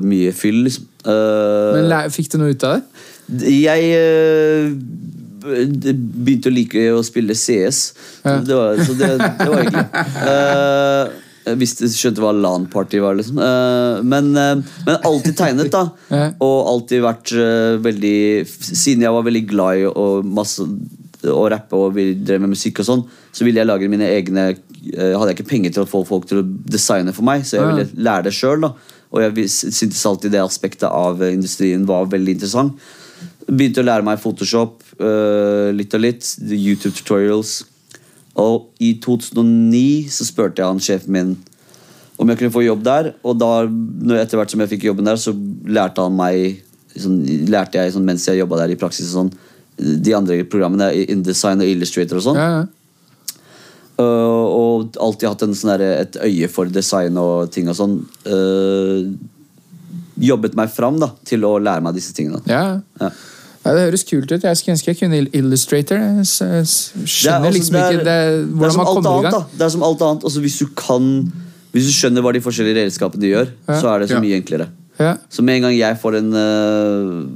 Mye 0.00 0.32
fyll, 0.32 0.64
liksom. 0.64 0.86
Uh, 1.04 1.76
Men 1.76 2.10
fikk 2.10 2.30
du 2.32 2.38
noe 2.38 2.54
ut 2.54 2.64
av 2.64 2.80
det? 2.80 2.84
jeg 3.48 3.96
uh, 3.96 4.72
begynte 5.44 6.48
å 6.50 6.54
like 6.54 6.84
å 6.94 7.02
spille 7.04 7.34
CS. 7.36 7.80
Ja. 8.24 8.38
Det 8.40 8.56
var, 8.56 8.80
så 8.80 8.96
det, 8.96 9.10
det 9.20 9.48
var 9.50 9.62
hyggelig. 9.62 9.86
Eh, 10.24 11.12
jeg 11.44 11.58
du 11.60 11.86
skjønte 11.92 12.22
hva 12.24 12.32
LAN-party 12.32 13.00
var, 13.04 13.18
liksom. 13.18 13.40
Eh, 13.44 14.02
men, 14.06 14.30
eh, 14.40 14.62
men 14.86 15.08
alltid 15.10 15.36
tegnet, 15.38 15.70
da. 15.74 15.88
Og 16.44 16.70
alltid 16.70 17.04
vært 17.04 17.34
eh, 17.36 17.76
veldig 17.84 18.16
Siden 18.48 19.04
jeg 19.04 19.14
var 19.14 19.26
veldig 19.26 19.44
glad 19.50 19.82
i 19.82 19.84
å, 19.90 20.06
masse, 20.24 20.64
å 21.28 21.44
rappe 21.52 21.78
og 21.78 21.98
drev 21.98 22.42
med 22.42 22.54
musikk, 22.54 22.80
og 22.80 22.88
sånn 22.88 23.04
så 23.34 23.46
ville 23.46 23.60
jeg 23.60 23.66
lage 23.66 23.90
mine 23.90 24.06
egne 24.06 24.48
eh, 24.52 25.12
Hadde 25.14 25.32
jeg 25.32 25.40
ikke 25.40 25.52
penger 25.52 25.74
til 25.74 25.84
å 25.84 25.90
få 25.90 26.04
folk 26.08 26.28
til 26.30 26.42
å 26.42 26.46
designe 26.46 27.14
for 27.16 27.26
meg, 27.26 27.44
så 27.46 27.58
jeg 27.58 27.70
ville 27.72 28.04
lære 28.08 28.28
det 28.28 28.34
sjøl. 28.36 28.68
Og 29.14 29.22
jeg 29.22 29.48
syntes 29.52 30.04
alltid 30.08 30.34
det 30.34 30.42
aspektet 30.42 30.88
av 30.88 31.22
eh, 31.22 31.34
industrien 31.36 31.86
var 31.88 32.10
veldig 32.12 32.38
interessant. 32.38 32.90
Begynte 33.44 33.82
å 33.82 33.86
lære 33.86 34.06
meg 34.06 34.22
Photoshop 34.22 34.80
eh, 34.96 35.70
litt 35.76 35.94
og 35.96 36.04
litt. 36.06 36.28
YouTube 36.48 36.94
tutorials. 36.96 37.62
Og 38.40 38.70
i 38.82 38.94
2009 39.02 40.10
så 40.10 40.26
spurte 40.26 40.62
jeg 40.62 40.72
han 40.72 40.82
sjefen 40.82 41.14
min 41.14 41.34
om 42.18 42.30
jeg 42.30 42.38
kunne 42.38 42.54
få 42.54 42.62
jobb 42.64 42.84
der. 42.86 43.10
Og 43.26 43.38
da, 43.40 43.64
etter 44.20 44.38
hvert 44.38 44.52
som 44.52 44.62
jeg 44.62 44.72
fikk 44.74 44.88
jobben 44.88 45.08
der, 45.08 45.18
så 45.20 45.34
lærte 45.66 46.04
han 46.04 46.14
meg 46.18 46.62
sånn, 46.94 47.18
lærte 47.50 47.80
jeg 47.80 47.94
sånn, 47.94 48.06
mens 48.06 48.26
jeg 48.28 48.38
jobba 48.38 48.62
der 48.62 48.74
i 48.74 48.78
praksis 48.78 49.10
sånn, 49.14 49.32
de 49.74 50.14
andre 50.14 50.38
programmene, 50.46 50.92
InDesign 51.10 51.62
og 51.64 51.70
Illustrator 51.70 52.20
og 52.20 52.26
sånn. 52.28 52.40
Ja, 52.40 52.62
ja. 52.62 52.64
Uh, 53.94 54.46
og 54.50 54.96
alltid 54.98 55.28
hatt 55.30 55.42
en 55.46 55.52
sånn 55.54 55.70
der, 55.76 55.84
et 56.02 56.16
øye 56.18 56.48
for 56.50 56.70
design 56.70 57.18
og 57.20 57.52
ting 57.54 57.68
og 57.70 57.76
sånn. 57.78 58.00
Uh, 58.26 59.06
jobbet 60.18 60.56
meg 60.58 60.72
fram 60.74 60.98
da, 61.02 61.12
til 61.26 61.46
å 61.46 61.56
lære 61.62 61.82
meg 61.84 61.94
disse 61.98 62.14
tingene. 62.16 62.42
ja. 62.50 62.80
Ja. 63.02 63.14
Ja, 63.64 63.72
Det 63.72 63.80
høres 63.86 64.04
kult 64.04 64.30
ut. 64.32 64.42
Jeg 64.44 64.56
skulle 64.56 64.74
ønske 64.76 64.90
jeg 64.92 64.98
kunne 65.00 65.28
Illustrator. 65.32 65.96
Jeg 65.96 66.26
s- 66.26 66.42
s- 66.68 66.92
Det 66.92 67.02
er 67.02 67.06
skjønner 67.06 67.46
altså- 67.48 67.52
liksom 67.58 67.76
ikke 67.80 68.04
det, 68.04 68.48
hvordan 68.54 68.70
som 68.72 68.76
man 68.82 68.86
alt 68.86 68.94
kommer 68.94 69.10
i 69.10 69.18
annet, 69.18 69.32
gang. 69.32 69.32
da. 69.32 69.46
Det 69.58 69.64
er 69.64 69.68
som 69.70 69.82
alt 69.82 70.00
annet. 70.02 70.24
Altså, 70.24 70.40
hvis 70.40 70.58
du 70.58 70.66
kan 70.76 71.32
Hvis 71.74 71.86
du 71.86 71.90
skjønner 71.90 72.22
hva 72.22 72.32
de 72.32 72.40
forskjellige 72.40 72.84
redskapene 72.86 73.20
de 73.20 73.30
gjør, 73.32 73.48
Ja. 73.68 73.80
så 73.80 73.86
er 73.94 73.98
det 73.98 74.08
så 74.08 74.14
Ja. 74.14 74.20
mye 74.20 74.36
enklere. 74.40 74.68
Ja. 75.00 75.16
Så 75.28 75.42
med 75.42 75.56
en 75.56 75.62
gang 75.62 75.76
jeg 75.76 75.98
får 76.00 76.14
en, 76.18 76.32
uh, 76.32 77.26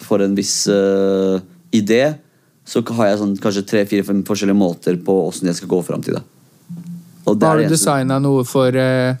får 0.00 0.22
en 0.24 0.34
viss 0.34 0.66
uh, 0.66 1.38
idé, 1.74 2.14
så 2.64 2.80
har 2.88 3.06
jeg 3.08 3.18
sånn, 3.18 3.36
kanskje 3.38 3.66
tre-fire 3.66 4.02
forskjellige 4.24 4.56
måter 4.56 4.96
på 4.96 5.28
åssen 5.28 5.44
jeg 5.44 5.56
skal 5.56 5.68
gå 5.68 5.84
fram 5.84 6.00
til 6.02 6.14
det. 6.14 6.22
Har 7.24 7.58
du 7.62 7.68
designa 7.70 8.16
noe 8.18 8.42
for 8.44 8.74
eh, 8.74 9.14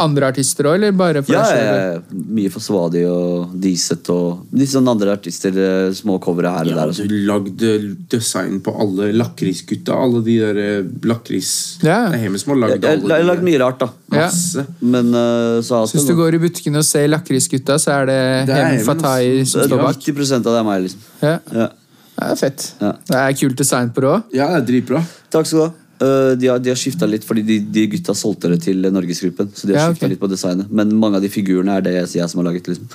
andre 0.00 0.26
artister 0.32 0.64
òg, 0.70 0.74
eller 0.78 0.92
bare 0.96 1.20
for 1.22 1.34
Ja, 1.34 1.42
deg 1.44 1.58
ja, 1.60 1.72
selv? 1.74 2.06
ja, 2.16 2.22
mye 2.38 2.50
for 2.50 2.64
Svadi 2.64 3.02
og 3.06 3.52
Diset 3.60 4.08
og 4.14 4.46
litt 4.56 4.70
sånn 4.72 4.88
andre 4.90 5.12
artister. 5.12 5.50
øh, 5.52 5.92
Små 5.94 6.16
covere 6.24 6.50
her 6.54 6.64
og 6.64 6.70
Ja, 6.72 6.76
der. 6.80 6.88
Også. 6.94 7.06
du 7.08 7.14
lagde 7.28 7.96
design 8.10 8.60
på 8.64 8.72
alle 8.80 9.12
lakrisgutta. 9.12 9.92
Alle 9.94 10.22
de 10.24 10.38
der 10.40 10.56
eh, 10.64 10.88
lakris... 11.04 11.78
Ja. 11.84 12.08
Det 12.10 12.18
er 12.18 12.24
Hemi 12.24 12.38
som 12.38 12.54
har 12.54 12.68
Jeg 12.70 12.80
lagd 12.80 12.88
jeg- 12.88 13.02
jeg 13.08 13.16
har 13.20 13.28
lagd 13.34 13.42
mye 13.50 13.60
rart, 13.60 13.78
da. 13.78 13.90
Ja. 14.12 14.24
Masse. 14.26 14.66
Men 14.80 15.14
uh, 15.14 15.60
så 15.62 15.84
hvis 15.92 16.06
du 16.08 16.14
går 16.16 16.34
i 16.34 16.38
butikken 16.38 16.76
og 16.76 16.84
ser 16.84 17.08
Lakrisgutta, 17.08 17.76
så 17.78 17.92
er 18.00 18.06
det, 18.06 18.20
Det 18.48 18.56
er 18.56 18.64
Hem 18.76 18.84
Fatai 18.86 19.44
som 19.44 19.62
står 19.68 19.82
bak? 19.84 19.96
90 20.00 20.32
av 20.32 20.42
det 20.42 20.58
er 20.60 20.64
meg, 20.64 20.82
liksom. 20.88 21.00
Ja. 21.22 21.38
Ja. 21.52 21.68
Det 22.14 22.28
er 22.30 22.36
fett. 22.38 22.72
Ja. 22.80 22.92
Det 23.10 23.16
er 23.20 23.32
kult 23.40 23.56
design 23.58 23.88
på 23.90 24.00
det 24.00 24.08
òg. 24.16 24.22
Ja, 24.32 24.46
det 24.54 24.62
er 24.62 24.66
dritbra. 24.72 25.00
Takk 25.34 25.46
skal 25.50 25.58
du 25.58 25.64
ha. 25.66 25.72
Eh, 26.02 26.32
de 26.36 26.48
har, 26.50 26.58
de 26.58 26.72
har 26.72 26.78
skifta 26.78 27.06
litt, 27.06 27.22
fordi 27.26 27.44
de, 27.46 27.58
de 27.70 27.86
gutta 27.92 28.14
solgte 28.18 28.50
det 28.50 28.60
til 28.64 28.82
Norgesgruppen. 28.90 29.52
Så 29.54 29.68
de 29.68 29.76
har 29.76 29.84
Ja, 29.84 29.92
skiftet 29.92 30.10
litt 30.14 30.22
på 30.22 30.30
designet 30.30 30.72
Men 30.74 30.90
mange 30.98 31.20
av 31.20 31.22
de 31.22 31.30
figurene 31.30 31.76
er 31.78 31.84
det 31.86 31.92
jeg, 31.94 32.08
jeg 32.18 32.30
som 32.30 32.42
har 32.42 32.48
laget. 32.50 32.70
Liksom. 32.72 32.88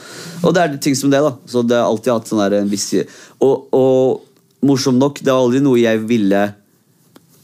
Og 0.44 0.56
det 0.56 0.64
er 0.64 0.80
ting 0.84 0.98
som 1.00 1.14
det, 1.14 1.22
da. 1.24 1.32
Så 1.48 1.64
det 1.64 1.78
har 1.80 1.88
alltid 1.88 2.12
hatt 2.14 2.28
sånn 2.32 2.44
der 2.44 2.58
en 2.60 2.72
viss 2.72 2.90
og, 3.40 3.70
og 3.72 4.66
morsom 4.68 4.98
nok, 5.00 5.22
det 5.24 5.32
er 5.32 5.40
aldri 5.40 5.62
noe 5.64 5.80
jeg 5.80 6.02
ville 6.10 6.42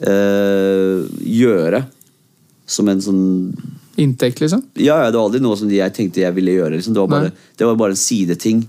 eh, 0.03 1.05
gjøre 1.39 1.85
som 2.67 2.91
en 2.91 3.01
sånn 3.01 3.25
Inntekt, 3.95 4.41
liksom? 4.43 4.59
Ja, 4.75 4.97
ja, 5.05 5.07
det 5.07 5.15
var 5.15 5.29
aldri 5.29 5.39
noe 5.39 5.55
som 5.55 5.69
jeg 5.71 5.93
tenkte 5.95 6.19
jeg 6.19 6.35
ville 6.35 6.51
gjøre. 6.51 6.73
Liksom. 6.75 6.91
Det, 6.97 6.99
var 6.99 7.07
bare, 7.13 7.29
det 7.55 7.63
var 7.63 7.77
bare 7.79 7.95
en 7.95 7.99
sideting. 8.01 8.65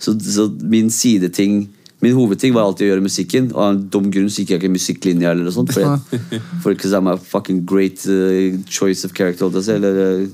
Så, 0.00 0.14
så 0.16 0.46
min 0.48 0.88
sideting 0.88 1.66
Min 2.02 2.16
hovedting 2.18 2.50
var 2.54 2.66
alltid 2.66 2.88
å 2.88 2.90
gjøre 2.90 3.04
musikken, 3.04 3.52
og 3.54 3.60
av 3.62 3.68
en 3.72 3.82
dum 3.94 4.08
grunn 4.10 4.30
så 4.30 4.42
gikk 4.42 4.56
jeg 4.56 4.60
ikke 4.62 4.74
musikklinja. 4.74 5.30
eller 5.30 5.46
noe 5.46 5.54
sånt 5.54 5.70
For, 5.70 5.84
jeg, 5.86 5.98
for 6.64 6.74
because 6.74 6.96
I'm 6.98 7.06
a 7.06 7.14
fucking 7.16 7.62
great 7.64 8.02
uh, 8.10 8.58
choice 8.66 9.06
of 9.06 9.14
character, 9.14 9.46
eller 9.46 10.00
uh, 10.02 10.26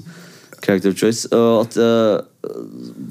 character 0.65 0.89
of 0.95 0.97
choice. 0.97 1.29
Og 1.29 1.67
at, 1.67 1.77
uh, 1.77 2.25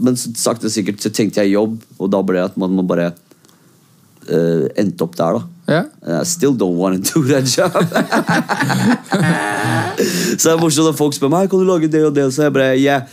men 0.01 0.17
så 0.17 0.33
sakte 0.33 0.73
sikkert 0.73 1.05
så 1.05 1.13
tenkte 1.13 1.45
jeg 1.45 1.53
jobb, 1.53 1.77
og 1.99 2.09
da 2.09 2.23
ble 2.25 2.39
det 2.39 2.47
at 2.49 2.57
man 2.57 2.73
må 2.73 2.81
bare 2.87 3.13
endte 4.27 5.05
opp 5.05 5.13
der, 5.15 5.37
da. 5.37 5.41
Ja. 5.71 5.87
I 6.19 6.25
still 6.27 6.51
don't 6.51 6.75
want 6.75 6.99
to 6.99 7.01
do 7.13 7.23
that 7.29 7.47
job. 7.47 7.71
så 10.39 10.49
det 10.49 10.51
er 10.51 10.59
morsomt 10.59 10.89
når 10.89 10.97
folk 10.99 11.15
spør 11.15 11.31
meg 11.31 11.47
Kan 11.47 11.63
du 11.63 11.67
lage 11.69 11.87
det 11.91 12.01
og 12.09 12.15
det. 12.15 12.25
Så 12.35 12.43
jeg 12.43 12.53
bare, 12.57 12.75
yeah. 12.75 13.07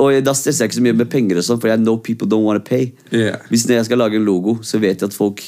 Og 0.00 0.16
da 0.24 0.34
stresser 0.36 0.64
jeg 0.64 0.70
ikke 0.70 0.78
så 0.78 0.84
mye 0.86 0.98
med 1.02 1.10
penger, 1.12 1.40
og 1.40 1.46
sånn, 1.46 1.60
for 1.62 1.70
jeg 1.70 1.82
know 1.82 1.98
people 2.00 2.28
don't 2.30 2.46
want 2.46 2.60
to 2.60 2.64
pay. 2.66 2.90
Yeah. 3.12 3.40
Hvis 3.52 3.66
jeg 3.68 3.84
skal 3.86 4.00
lage 4.00 4.16
en 4.16 4.26
logo, 4.26 4.56
så 4.66 4.80
vet 4.80 5.02
jeg 5.02 5.10
at 5.10 5.16
folk 5.16 5.42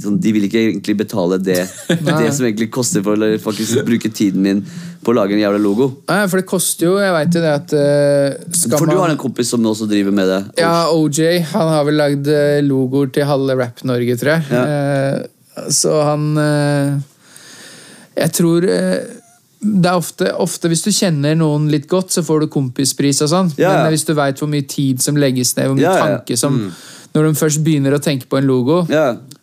sånn, 0.00 0.18
De 0.22 0.32
vil 0.34 0.46
ikke 0.48 0.62
egentlig 0.62 0.96
betale 1.02 1.40
det, 1.42 1.60
det 1.88 2.30
som 2.36 2.46
egentlig 2.48 2.70
koster 2.72 3.04
for 3.04 3.18
å 3.18 3.30
faktisk 3.42 3.84
bruke 3.88 4.12
tiden 4.12 4.46
min 4.46 4.64
på 5.00 5.12
å 5.12 5.16
lage 5.16 5.36
en 5.36 5.42
jævla 5.42 5.60
logo. 5.60 5.90
Nei, 6.10 6.22
for 6.28 6.40
det 6.40 6.46
koster 6.48 6.90
jo 6.90 6.96
Jeg 7.00 7.12
veit 7.14 7.36
jo 7.36 7.40
det 7.40 7.52
at 7.56 7.72
skal 8.52 8.82
For 8.82 8.90
du 8.90 8.98
har 8.98 9.12
en 9.12 9.20
kompis 9.20 9.52
som 9.52 9.64
også 9.66 9.88
driver 9.88 10.14
med 10.14 10.28
det. 10.28 10.40
Ja, 10.60 10.90
OJ. 10.92 11.20
Han 11.54 11.72
har 11.72 11.86
vel 11.88 11.96
lagd 12.00 12.28
eh, 12.30 12.60
logoer 12.64 13.08
til 13.14 13.28
halve 13.28 13.56
Rap-Norge, 13.58 14.16
tror 14.20 14.36
jeg. 14.36 14.60
Eh, 14.60 15.70
så 15.72 15.96
han 16.06 16.28
eh, 16.40 16.92
Jeg 18.20 18.36
tror 18.36 18.66
det 19.60 19.90
er 19.90 19.96
ofte, 19.98 20.30
ofte 20.40 20.70
Hvis 20.72 20.84
du 20.86 20.90
kjenner 20.92 21.34
noen 21.36 21.66
litt 21.72 21.88
godt, 21.90 22.14
så 22.14 22.24
får 22.24 22.44
du 22.46 22.52
kompispris 22.52 23.20
og 23.26 23.28
sånn. 23.32 23.50
Ja, 23.60 23.68
ja. 23.68 23.82
Men 23.82 23.92
hvis 23.94 24.06
du 24.08 24.14
veit 24.16 24.40
hvor 24.40 24.48
mye 24.48 24.64
tid 24.68 25.02
som 25.04 25.18
legges 25.20 25.52
ned, 25.58 25.68
hvor 25.68 25.76
mye 25.76 25.84
Ja, 25.84 25.98
tanke 26.00 26.38
som 26.40 26.62
Når 27.14 27.26
de 27.26 27.34
først 27.40 27.60
begynner 27.66 27.96
å 27.96 28.00
tenke 28.00 28.28
på 28.30 28.38
en 28.38 28.46
logo, 28.48 28.84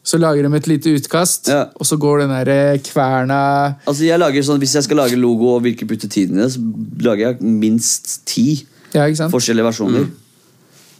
så 0.07 0.17
lager 0.17 0.47
de 0.47 0.55
et 0.55 0.69
lite 0.71 0.93
utkast, 0.95 1.49
og 1.51 1.85
så 1.85 1.97
går 1.99 2.23
den 2.23 2.31
der 2.31 2.51
eh, 2.53 2.79
kverna 2.79 3.39
Altså 3.85 4.07
jeg 4.07 4.19
lager 4.19 4.45
sånn, 4.47 4.61
Hvis 4.63 4.77
jeg 4.79 4.87
skal 4.87 5.03
lage 5.03 5.19
logo 5.19 5.53
og 5.57 5.65
virkelig 5.65 5.89
putte 5.89 6.09
tiden 6.09 6.39
i 6.39 6.45
det, 6.45 6.53
så 6.55 6.63
lager 7.03 7.27
jeg 7.27 7.41
minst 7.43 8.21
ti 8.25 8.63
forskjellige 8.93 9.67
versjoner. 9.67 10.07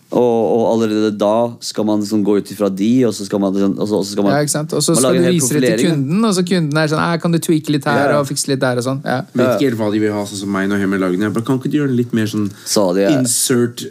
Og, 0.08 0.22
og 0.24 0.62
allerede 0.72 1.10
da 1.20 1.52
skal 1.60 1.84
man 1.84 2.00
liksom 2.00 2.22
gå 2.24 2.38
ut 2.40 2.52
ifra 2.54 2.70
de, 2.72 2.92
og 3.10 3.12
så 3.14 3.26
skal 3.28 3.42
man, 3.44 3.52
liksom- 3.54 3.74
og 3.76 3.88
så, 3.90 3.98
og 4.00 4.06
så 4.06 4.12
skal 4.14 4.24
man 4.24 4.34
Ja, 4.38 4.40
ikke 4.46 4.54
sant? 4.54 4.74
Og 4.74 4.84
så 4.84 4.96
skal 4.96 5.18
du 5.18 5.26
vise 5.28 5.60
det 5.60 5.80
til 5.82 5.90
kunden, 5.90 6.24
og 6.24 6.34
så 6.38 6.44
kunden 6.48 6.78
er 6.80 6.88
sånn 6.88 7.20
Kan 7.22 7.36
du 7.36 7.40
tweake 7.44 7.74
litt 7.76 7.84
her 7.84 8.14
Ja, 8.14 8.20
og 8.22 8.28
fikse 8.30 8.48
litt 8.48 8.62
der 8.64 8.80
og 8.80 8.86
sånn? 8.88 9.02
Ja. 9.04 9.18
Vet 9.34 9.58
ikke 9.58 9.68
helt 9.68 9.80
hva 9.82 9.92
de 9.92 10.00
vil 10.00 10.14
ha, 10.16 10.24
sånn 10.24 10.40
som 10.46 10.52
meg 10.56 10.70
når 10.72 10.80
Hemmer 10.86 11.02
lager 11.04 11.20
den. 11.20 11.28
Jeg 11.28 11.34
bare, 11.36 11.44
kan 11.50 11.60
ikke 11.60 11.72
du 11.74 11.78
gjøre 11.82 11.92
den 11.92 12.00
litt 12.00 12.16
mer 12.16 12.32
sånn 12.32 12.48
Sa 12.64 12.94
de, 12.96 13.04
ja. 13.04 13.20
insert 13.20 13.84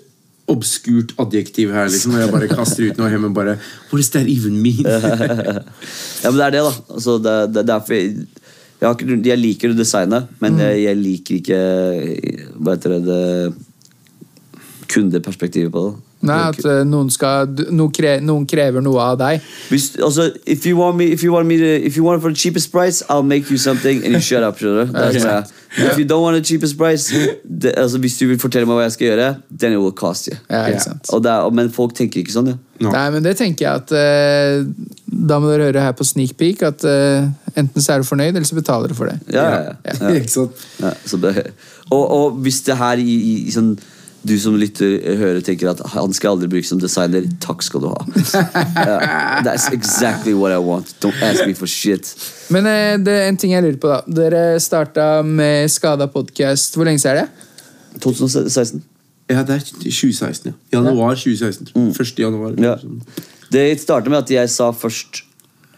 obskurt 0.49 1.13
adjektiv 1.21 1.75
her, 1.75 1.91
liksom? 1.91 2.15
Og 2.17 2.23
jeg 2.23 2.33
bare 2.33 2.49
kaster 2.49 2.87
ut 2.89 2.97
noe, 2.97 3.11
og 3.11 3.13
Hemmer 3.13 3.35
bare 3.37 3.59
What 3.91 4.01
does 4.01 4.09
that 4.17 4.27
even 4.31 4.63
mean? 4.63 4.89
Ja, 4.89 6.31
men 6.33 6.41
det 6.41 6.47
er 6.49 6.57
det, 6.57 6.65
da. 6.65 6.73
Altså, 6.97 7.19
det, 7.21 7.37
det, 7.53 7.61
er 7.61 7.71
derfor 7.75 7.93
jeg, 7.99 8.15
jeg, 8.81 8.89
har 8.89 8.97
ikke, 8.97 9.21
jeg 9.29 9.43
liker 9.43 9.75
å 9.75 9.77
designe, 9.77 10.25
men 10.41 10.59
jeg, 10.65 10.81
jeg 10.87 10.97
liker 10.97 11.41
ikke 11.43 11.61
Hva 12.57 12.79
heter 12.79 12.97
det, 12.97 13.05
det 13.05 13.55
kundeperspektivet 14.87 15.73
på 15.75 15.83
det. 15.91 15.95
Nei, 16.27 16.49
at 16.51 16.65
eh, 16.65 16.83
noen, 16.89 17.11
skal, 17.11 17.47
noen, 17.71 17.93
kre, 17.95 18.17
noen 18.21 18.47
krever 18.47 18.83
noe 18.85 19.01
av 19.01 19.19
deg. 19.19 19.41
Hvis, 19.71 19.93
altså, 20.03 20.31
if 20.47 20.67
you 20.67 20.77
want 20.79 20.97
me, 20.97 21.11
if 21.13 21.23
you 21.25 21.33
want 21.33 21.47
me 21.47 21.57
to, 21.59 21.71
if 21.87 21.97
you 21.97 22.05
want 22.05 22.19
it 22.19 22.23
for 22.23 22.31
the 22.31 22.37
cheapest 22.37 22.73
price, 22.73 23.03
I'll 23.09 23.23
make 23.27 23.51
you 23.51 23.59
something, 23.59 24.05
and 24.05 24.15
you 24.15 24.21
shut 24.21 24.43
up. 24.43 24.59
skjønner 24.59 24.87
du? 24.87 24.93
Det 24.93 25.07
Ok. 25.09 25.21
sånn 25.23 25.31
jeg- 25.31 25.53
If 25.91 25.99
you 25.99 26.07
don't 26.07 26.23
want 26.23 26.37
the 26.37 26.43
cheapest 26.43 26.79
price, 26.79 27.13
det, 27.45 27.75
altså, 27.77 27.99
hvis 27.99 28.17
du 28.19 28.27
vil 28.29 28.39
fortelle 28.39 28.67
meg 28.67 28.77
hva 28.79 28.83
jeg 28.87 28.93
skal 28.93 29.07
gjøre, 29.09 29.37
then 29.59 29.73
it 29.73 29.79
will 29.79 29.93
cost 29.93 30.27
you. 30.29 30.37
Ja, 30.49 30.63
Ja. 30.63 30.73
ikke 30.73 30.83
sant? 30.83 31.11
Og 31.13 31.23
det 31.23 31.31
er, 31.31 31.51
men 31.51 31.69
folk 31.71 31.93
tenker 31.95 32.21
ikke 32.23 32.33
sånn, 32.33 32.47
ja. 32.49 32.55
No. 32.81 32.91
Nei, 32.93 33.11
men 33.11 33.23
det 33.23 33.37
tenker 33.39 33.65
jeg 33.65 33.75
at 33.75 33.93
uh, 33.93 34.67
Da 35.27 35.39
må 35.41 35.49
dere 35.49 35.71
høre 35.73 35.81
her 35.81 35.93
på 35.97 36.05
Sneak 36.05 36.35
Peek 36.37 36.61
at 36.63 36.85
uh, 36.85 37.25
enten 37.57 37.81
så 37.81 37.95
er 37.95 38.03
du 38.03 38.05
fornøyd, 38.05 38.35
eller 38.37 38.45
så 38.45 38.55
betaler 38.59 38.89
du 38.89 38.95
for 38.95 39.07
det. 39.09 39.19
Ja, 39.33 39.45
ja, 39.49 39.61
ja. 39.85 39.93
ja. 40.01 40.09
Ikke 40.21 40.29
sant? 40.29 40.53
Ja, 40.83 40.91
så 41.07 41.17
det, 41.21 41.53
og, 41.91 42.11
og 42.11 42.33
hvis 42.45 42.61
det 42.67 42.77
her 42.77 43.01
i, 43.01 43.15
i, 43.17 43.35
i 43.49 43.51
sånn 43.55 43.79
du 44.27 44.35
som 44.41 44.57
lytter 44.59 44.97
eh, 44.99 45.19
hører 45.21 45.45
tenker 45.45 45.71
at 45.71 45.81
han 45.93 46.15
skal 46.17 46.35
aldri 46.35 46.49
bruke 46.57 46.69
som 46.69 46.81
designer, 46.83 47.27
takk 47.43 47.65
skal 47.67 47.85
du 47.85 47.91
ha. 47.93 48.01
Uh, 48.77 49.43
that's 49.43 49.69
exactly 49.73 50.35
what 50.35 50.53
I 50.53 50.59
want. 50.59 50.95
Don't 51.01 51.17
ask 51.23 51.47
me 51.47 51.55
for 51.55 51.67
shit. 51.67 52.13
Men 52.53 52.67
uh, 52.69 52.97
det 53.03 53.13
er 53.13 53.31
en 53.31 53.39
ting 53.41 53.55
jeg 53.55 53.65
lurer 53.65 53.79
på, 53.81 53.91
da. 53.91 54.19
Dere 54.21 54.43
starta 54.63 55.07
med 55.27 55.71
Skada 55.73 56.07
podkast. 56.13 56.77
Hvor 56.77 56.87
lenge 56.87 57.03
siden 57.03 57.17
er 57.17 57.27
det? 57.27 58.01
2016. 58.05 58.85
Ja, 59.31 59.43
det 59.43 59.57
er 59.57 59.65
2016, 59.65 60.53
ja. 60.53 60.79
Januar 60.79 61.15
2016. 61.15 61.67
tror 61.73 61.87
jeg. 61.87 61.95
1. 62.01 62.19
januar. 62.19 62.51
Mm. 62.59 62.65
Ja. 62.65 62.77
Det 63.53 63.81
startet 63.81 64.11
med 64.13 64.19
at 64.19 64.31
jeg 64.31 64.51
sa 64.51 64.71
først 64.71 65.25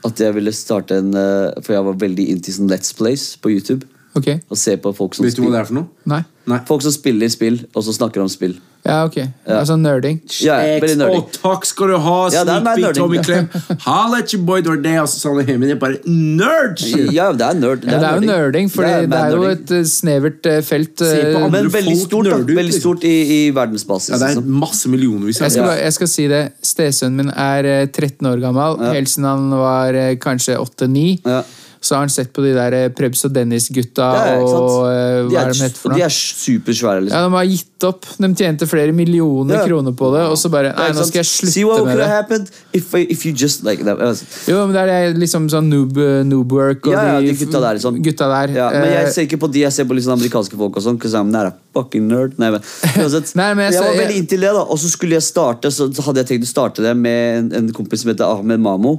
at 0.07 0.21
jeg 0.21 0.35
ville 0.37 0.53
starte 0.55 0.99
en 1.01 1.15
eh, 1.17 1.57
For 1.65 1.75
jeg 1.75 1.87
var 1.89 1.97
veldig 2.01 2.29
into 2.33 2.55
sånn 2.55 2.71
Let's 2.71 2.95
Plays 2.97 3.33
på 3.41 3.53
YouTube. 3.55 3.89
Ok. 4.19 4.33
Og 4.51 4.59
se 4.61 4.77
på 4.83 4.95
folk 4.97 5.15
som, 5.19 5.25
Vet 5.29 5.37
du 5.39 5.43
hva 5.43 5.51
det 5.51 5.53
spiller, 5.53 5.61
er 5.65 5.71
for 5.73 5.81
noe? 5.83 5.89
Nei? 6.15 6.23
Nei. 6.49 6.59
folk 6.65 6.81
som 6.83 6.93
spiller 6.95 7.29
spill, 7.29 7.59
og 7.77 7.85
så 7.85 7.93
snakker 7.93 8.23
om 8.25 8.29
spill. 8.33 8.55
Ja, 8.87 9.03
ok. 9.05 9.17
Altså 9.53 9.75
nerding. 9.77 10.21
Ja, 10.41 10.55
veldig 10.81 10.95
Å, 10.95 10.99
nerding. 11.03 11.25
takk 11.35 11.67
skal 11.69 11.91
du 11.91 11.97
ha, 12.01 12.15
Ja, 12.33 12.45
det 12.47 12.55
er 12.55 12.63
meg 12.65 12.79
Peek 12.79 12.85
nerding. 12.87 13.03
Tommy 13.03 13.19
Clem. 13.27 13.49
Halla, 13.85 14.21
at 14.23 14.33
your 14.33 14.45
boy, 14.49 14.63
det 14.65 14.71
var 14.71 14.79
det, 14.87 14.95
og 15.03 15.09
så 15.13 15.19
sa 15.21 15.33
han 15.35 15.45
Hemmen. 15.51 15.69
Jeg 15.75 15.79
bare 15.83 15.99
Nerd! 16.07 16.79
shit. 16.81 17.11
Ja, 17.13 17.27
det 17.37 17.45
er 17.51 17.59
nerd. 17.59 17.85
Ja, 17.85 17.99
det 18.01 18.09
er 18.09 18.15
jo 18.23 18.25
nerding, 18.31 18.71
for 18.73 18.87
det, 18.87 18.95
er 18.95 19.35
jo 19.35 19.43
nerding. 19.43 19.59
et 19.59 19.75
eh, 19.77 19.85
snevert 19.91 20.49
eh, 20.49 20.61
felt. 20.65 20.95
Se 21.05 21.11
på 21.21 21.35
eh, 21.35 21.37
andre 21.43 21.53
Men 21.59 21.71
veldig 21.75 21.97
folk 21.99 22.07
stort, 22.07 22.25
da. 22.31 22.39
nerder 22.39 22.49
ut, 22.49 22.57
Veldig 22.63 22.73
liksom. 22.73 22.87
stort 22.87 23.05
i, 23.11 23.15
i 23.37 23.41
verdensbasis. 23.61 24.09
Ja, 24.15 24.23
det 24.23 24.31
er 24.31 24.35
liksom. 24.39 24.59
masse 24.65 24.95
millionervis. 24.95 25.43
Jeg 25.45 25.57
skal, 25.59 25.69
bare- 25.69 25.83
jeg 25.85 25.99
skal 25.99 26.13
si 26.15 26.29
det. 26.33 26.43
Stesønnen 26.73 27.17
min 27.27 27.35
er 27.35 27.71
eh, 27.75 27.87
13 27.93 28.31
år 28.33 28.41
gammel. 28.47 28.81
Ja. 28.89 28.95
Helt 28.97 29.13
siden 29.13 29.29
han 29.29 29.51
var 29.59 30.01
eh, 30.07 30.15
kanskje 30.23 30.57
8-9. 30.65 31.07
Ja. 31.29 31.43
Så 31.81 31.95
har 31.95 32.01
han 32.03 32.11
sett 32.11 32.33
på 32.35 32.43
de 32.43 32.51
der 32.57 32.75
eh, 32.75 32.89
Prebz 32.91 33.21
og 33.29 33.33
Dennis-gutta 33.37 34.07
og 34.43 34.89
eh, 34.89 35.29
De 35.29 35.35
hva 35.35 35.45
er, 35.45 35.53
de 35.55 35.63
heter 35.63 35.79
for 35.79 35.93
og 35.93 35.97
de 35.99 36.03
er 36.03 36.11
supersvære, 36.15 37.05
liksom. 37.07 37.15
Ja, 37.15 37.29
De 37.29 37.37
har 37.37 37.45
gitt 37.53 37.87
opp. 37.87 38.09
De 38.19 38.31
tjente 38.35 38.67
flere 38.67 38.93
millioner 38.93 39.61
Ja. 39.61 39.67
kroner 39.69 39.95
på 39.95 40.09
det, 40.17 40.25
og 40.27 40.35
så 40.41 40.51
bare 40.51 40.73
Nei, 40.75 40.89
nå 40.97 41.05
skal 41.07 41.21
jeg 41.23 41.29
slutte 41.31 41.85
med 41.87 41.99
det. 42.03 42.51
if, 42.75 42.89
if 42.95 43.25
you 43.27 43.33
just 43.33 43.63
like. 43.65 43.81
Altså, 43.87 44.25
Jo, 44.51 44.65
men 44.67 44.75
det 44.75 44.83
er 44.91 45.15
liksom 45.15 45.47
sånn 45.49 45.69
noob, 45.71 45.95
noob 46.27 46.53
work 46.53 46.87
og 46.87 46.93
Ja, 46.97 47.05
ja, 47.15 47.21
de, 47.21 47.31
de 47.31 47.45
gutta 47.45 47.61
der, 47.63 47.79
liksom. 47.79 48.01
gutta 48.03 48.29
der. 48.33 48.55
Ja, 48.59 48.71
men 48.75 48.91
jeg 48.93 49.05
Eh, 49.07 49.13
ser 49.13 49.23
ikke 49.29 49.39
på 49.39 49.51
de, 49.53 49.61
jeg 49.61 49.73
ser 49.73 49.85
på 49.85 49.95
liksom 49.95 50.17
amerikanske 50.19 50.57
folk 50.59 50.77
og 50.77 50.83
sånn. 50.83 50.99
I'm 50.99 51.31
not 51.31 51.47
a 51.47 51.55
fucking 51.75 52.09
nerd. 52.09 52.35
Nei, 52.39 52.51
men, 52.51 52.61
uansett, 52.99 53.31
Nei, 53.41 53.53
men 53.55 53.71
jeg 53.71 53.79
jeg, 53.79 53.83
var 53.87 54.03
veldig 54.03 54.17
inntil 54.25 54.41
det, 54.41 54.53
da. 54.59 54.65
Og 54.67 54.79
så 54.83 54.91
skulle 54.91 55.15
jeg 55.15 55.23
starte, 55.23 55.71
så 55.71 55.87
hadde 56.03 56.25
jeg 56.25 56.33
tenkt 56.35 56.49
å 56.49 56.51
starte 56.51 56.83
det 56.83 56.97
med 56.97 57.39
en, 57.39 57.53
en 57.63 57.73
kompis 57.73 58.03
som 58.03 58.11
heter 58.11 58.27
Ahmed 58.27 58.59
Mamo. 58.61 58.99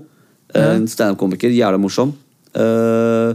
En 0.56 0.88
standup-komiker. 0.88 1.52
Jævla 1.54 1.78
morsom. 1.78 2.16
Eh, 2.58 3.34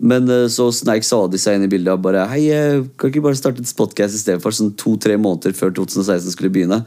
men 0.00 0.32
eh, 0.32 0.46
så 0.52 0.68
sneik 0.72 1.04
Sadi 1.04 1.40
seg 1.40 1.56
inn 1.56 1.66
i 1.66 1.70
bildet 1.72 1.92
og 1.92 2.02
bare 2.04 2.26
Hei, 2.28 2.42
eh, 2.52 2.82
kan 3.00 3.12
ikke 3.12 3.24
bare 3.24 3.38
starte 3.38 3.64
et 3.64 3.76
podcast 3.76 4.16
i 4.16 4.20
stedet 4.20 4.42
for 4.44 4.56
sånn 4.56 4.72
to-tre 4.80 5.16
måneder 5.20 5.56
før 5.56 5.74
2016 5.76 6.34
skulle 6.34 6.52
begynne? 6.52 6.82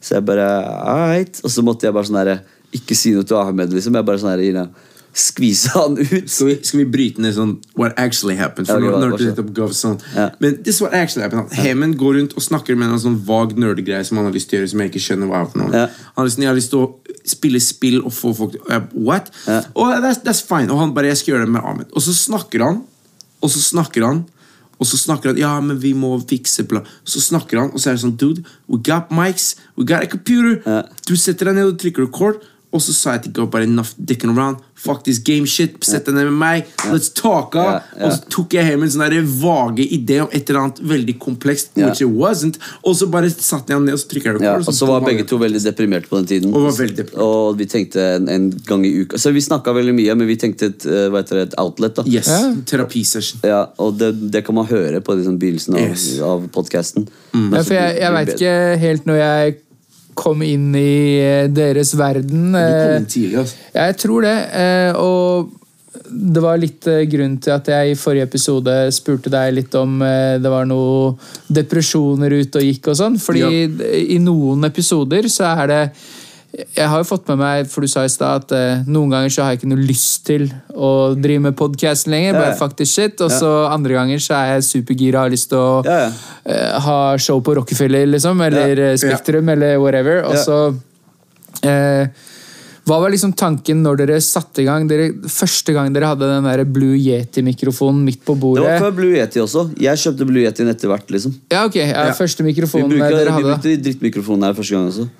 Så 0.00 0.18
jeg 0.18 0.26
bare 0.28 0.46
Alright. 0.46 1.40
Og 1.44 1.52
så 1.52 1.64
måtte 1.64 1.88
jeg 1.88 1.96
bare 1.96 2.08
sånn 2.08 2.20
herre 2.20 2.38
Ikke 2.76 2.96
si 2.96 3.14
noe 3.16 3.26
til 3.26 3.40
Ahmed, 3.40 3.72
liksom. 3.72 3.96
Jeg 3.96 4.08
bare 4.08 4.20
sånn 4.22 4.34
herre 4.34 4.68
Skvise 5.18 5.72
han 5.74 5.96
ut. 5.98 6.28
Skal 6.30 6.46
vi, 6.46 6.54
skal 6.62 6.78
vi 6.80 6.84
bryte 6.92 7.22
ned 7.24 7.34
sånn 7.34 7.56
What 7.78 7.96
actually 7.98 8.36
happened? 8.38 8.68
For 8.70 8.78
Ja, 8.78 8.92
ok, 8.92 9.00
når 9.02 9.16
du 9.16 9.24
setter 9.24 9.42
opp 9.44 9.50
Gov 9.56 9.72
sånn 9.74 9.96
Ja. 10.14 10.28
Men 10.42 10.60
this 10.62 10.76
is 10.76 10.82
what 10.84 10.94
actually 10.94 11.24
happened 11.26 11.50
Hemen 11.58 11.96
går 11.98 12.18
rundt 12.20 12.36
og 12.38 12.44
snakker 12.44 12.78
med 12.78 12.92
en 12.94 13.02
sånn 13.02 13.18
vag 13.26 13.56
nerdegreie 13.58 14.06
Som 14.06 14.20
han 14.20 14.28
har 14.30 14.36
lyst 14.36 14.50
til 14.52 14.60
å 14.60 14.62
gjøre, 14.62 14.72
som 14.74 14.84
jeg 14.84 14.92
ikke 14.92 15.04
skjønner 15.08 15.32
hva 15.32 15.42
er 15.42 15.50
for 15.50 15.64
noe 15.64 15.74
Ja. 15.74 15.84
Han 16.14 16.22
har 16.22 16.30
lyst, 16.30 16.38
jeg 16.44 16.50
har 16.52 16.58
lyst 16.60 16.70
til 16.74 16.84
å 16.84 17.18
spille 17.34 17.60
spill 17.64 17.98
og 18.04 18.14
få 18.14 18.32
folk 18.38 18.54
til 18.54 18.88
What? 18.94 19.32
Ja. 19.48 19.60
Og 19.74 19.94
that's, 20.04 20.22
that's 20.22 20.44
fine 20.46 20.70
Og 20.70 20.78
han 20.84 20.94
bare, 20.94 21.10
jeg 21.10 21.22
skal 21.24 21.34
gjøre 21.34 21.48
det 21.48 21.54
med 21.58 21.66
Ahmed 21.66 21.90
Og 21.92 22.04
så 22.06 22.14
snakker 22.14 22.64
han 22.68 22.84
Og 23.42 23.50
så 23.54 23.62
snakker 23.72 24.06
han 24.06 24.26
og 24.78 24.86
så 24.86 24.94
snakker 24.94 25.32
han 25.32 25.38
Ja, 25.40 25.56
men 25.58 25.80
vi 25.82 25.90
må 25.98 26.12
fikse 26.30 26.62
bla. 26.70 26.84
Så 27.02 27.18
snakker 27.18 27.58
han, 27.58 27.72
og 27.74 27.82
så 27.82 27.90
er 27.90 27.96
det 27.96 28.02
sånn 28.04 28.16
Dude, 28.20 28.44
we 28.70 28.78
got 28.86 29.10
mics, 29.10 29.56
we 29.74 29.82
got 29.82 30.04
a 30.06 30.10
computer. 30.10 30.60
Ja. 30.62 30.82
Du 31.08 31.16
setter 31.18 31.50
deg 31.50 31.58
ned 31.58 31.72
og 31.72 31.80
trykker 31.82 32.06
record. 32.06 32.44
Og 32.68 32.82
så 32.84 32.92
sa 32.92 33.14
jeg 33.16 33.22
til 33.28 33.32
Go 33.38 33.46
bare 33.48 33.64
enough 33.64 33.94
dicking 33.96 34.34
around. 34.36 34.58
Fuck 34.78 35.02
this 35.04 35.18
game 35.18 35.46
shit. 35.48 35.74
Sett 35.82 36.06
deg 36.06 36.14
ned 36.14 36.28
med 36.28 36.36
meg. 36.38 36.66
Let's 36.92 37.08
talk. 37.16 37.54
Yeah, 37.56 37.80
yeah. 37.96 38.04
Og 38.06 38.12
så 38.14 38.28
tok 38.30 38.54
jeg 38.54 38.68
hjem 38.68 38.84
en 38.84 38.92
sånn 38.92 39.30
vage 39.40 39.86
idé 39.96 40.20
om 40.22 40.28
et 40.36 40.50
eller 40.50 40.66
annet 40.66 40.82
veldig 40.92 41.14
komplekst. 41.22 41.72
Yeah. 41.74 41.88
Which 41.88 42.02
it 42.04 42.12
wasn't. 42.12 42.58
Og 42.84 42.94
så 43.00 43.08
bare 43.10 43.30
satte 43.32 43.72
jeg 43.72 43.82
ned 43.86 43.96
og 43.96 44.02
så 44.02 44.18
record. 44.18 44.44
Ja, 44.44 44.54
og 44.60 44.68
og 44.68 44.76
så 44.76 44.88
var 44.90 45.06
begge 45.06 45.24
to 45.28 45.38
veldig 45.40 45.62
deprimerte 45.64 46.10
på 46.12 46.20
den 46.20 46.28
tiden. 46.30 46.52
Og 46.54 46.68
var 46.68 46.76
veldig. 46.78 47.06
Og 47.16 47.58
vi 47.58 47.68
tenkte 47.72 48.04
en, 48.18 48.28
en 48.28 48.50
gang 48.68 48.84
i 48.86 48.92
uka 49.02 49.18
Så 49.18 49.32
vi 49.34 49.42
snakka 49.44 49.72
veldig 49.74 49.94
mye, 49.96 50.18
men 50.20 50.28
vi 50.28 50.36
tenkte 50.40 50.68
et, 50.74 50.86
eh, 50.86 51.08
det, 51.16 51.40
et 51.48 51.56
outlet. 51.58 51.96
da 51.96 52.04
Yes. 52.08 52.28
Terapisession. 52.68 53.40
Ja, 53.48 53.64
Og 53.78 53.96
det, 53.98 54.12
det 54.30 54.44
kan 54.46 54.54
man 54.54 54.68
høre 54.68 55.00
på 55.00 55.16
liksom, 55.16 55.40
begynnelsen 55.40 55.74
av, 55.78 55.88
Yes. 55.88 56.06
av 56.20 56.44
podkasten. 56.52 57.08
Ja, 57.32 57.62
for 57.64 57.74
jeg, 57.74 57.96
jeg 58.02 58.14
veit 58.18 58.34
ikke 58.36 58.54
helt 58.84 59.08
når 59.08 59.18
jeg 59.24 59.56
kom 60.18 60.42
inn 60.42 60.72
i 60.74 61.20
eh, 61.22 61.46
deres 61.54 61.94
verden. 61.98 62.50
Du 62.50 62.58
kom 62.58 62.90
eh, 62.90 62.96
inn 62.98 63.06
tidlig, 63.10 63.38
altså. 63.44 63.56
Ja, 63.74 63.86
jeg 63.92 63.96
tror 64.02 64.26
det. 64.26 64.34
eh, 64.58 64.98
Og 64.98 65.54
det 66.08 66.40
var 66.40 66.56
litt 66.60 66.86
grunn 67.12 67.34
til 67.42 67.52
at 67.52 67.66
jeg 67.68 67.92
i 67.92 67.96
forrige 67.98 68.26
episode 68.28 68.74
spurte 68.96 69.30
deg 69.32 69.50
litt 69.58 69.74
om 69.76 69.98
det 70.00 70.48
var 70.52 70.64
noe 70.68 71.10
depresjoner 71.52 72.32
ute 72.38 72.62
og 72.62 72.64
gikk 72.64 72.88
og 72.92 72.96
sånn. 72.96 73.18
Fordi 73.20 73.58
i 74.14 74.16
noen 74.22 74.64
episoder 74.70 75.28
så 75.32 75.50
er 75.64 75.68
det 75.72 75.80
Jeg 76.48 76.88
har 76.88 77.02
jo 77.02 77.04
fått 77.04 77.26
med 77.28 77.36
meg, 77.42 77.66
for 77.68 77.84
du 77.84 77.90
sa 77.92 78.06
i 78.06 78.10
stad, 78.10 78.46
at 78.46 78.52
eh, 78.56 78.84
noen 78.88 79.10
ganger 79.12 79.28
så 79.34 79.42
har 79.44 79.52
jeg 79.52 79.60
ikke 79.60 79.68
noe 79.68 79.84
lyst 79.84 80.22
til 80.26 80.46
å 80.72 80.92
drive 81.14 81.42
med 81.44 81.56
podkasten 81.58 82.14
lenger. 82.14 82.30
Ja, 82.32 82.38
Bare 82.40 82.54
ja. 82.54 82.56
fuck 82.56 82.72
this 82.78 82.94
shit. 82.96 83.20
Og 83.20 83.30
så 83.34 83.50
andre 83.68 83.98
ganger 83.98 84.22
så 84.24 84.32
er 84.38 84.54
jeg 84.54 84.64
supergira 84.64 85.20
og 85.20 85.28
har 85.28 85.34
lyst 85.34 85.50
til 85.52 85.60
å 85.60 85.82
Ja, 85.84 85.98
ja. 86.06 86.08
eh, 86.48 86.78
ha 86.86 86.96
show 87.20 87.42
på 87.44 87.52
Rockefeller, 87.60 88.06
liksom. 88.08 88.40
Eller 88.48 88.80
Ja. 88.80 88.88
eh, 88.94 88.96
Spektrum, 88.96 89.48
eller 89.52 89.76
whatever. 89.78 90.24
Og 90.24 90.40
så 90.40 90.58
eh, 91.68 92.08
Hva 92.88 92.96
var 93.02 93.12
liksom 93.12 93.34
tanken 93.36 93.82
når 93.84 93.98
dere 94.00 94.16
satte 94.24 94.62
i 94.62 94.64
gang? 94.64 94.86
Dere, 94.88 95.10
første 95.28 95.74
gang 95.76 95.92
dere 95.92 96.08
hadde 96.08 96.24
den 96.32 96.46
der 96.48 96.64
Blue 96.64 96.96
Yeti-mikrofonen 96.96 98.00
midt 98.06 98.22
på 98.24 98.32
bordet? 98.40 98.64
Det 98.64 98.70
var 98.80 98.86
før 98.88 98.94
Blue 98.96 99.12
Yeti 99.20 99.42
også. 99.44 99.66
Jeg 99.76 100.00
kjøpte 100.00 100.24
Blue 100.30 100.40
Yetien 100.48 100.72
etter 100.72 100.88
hvert. 100.88 101.04
liksom 101.12 101.34
Ja, 101.52 101.66
ok. 101.68 101.76
Ja, 101.76 102.06
Ja. 102.08 102.14
Første 102.16 102.40
Vi 102.42 102.48
mikrofonen 102.54 102.88
brukte, 102.88 103.12
dere 103.20 103.36
vi 103.36 103.44
brukte 103.44 103.76
drittmikrofonen 103.84 104.48
her 104.48 104.54
første 104.56 104.72
gang 104.78 104.88
også. 104.88 105.10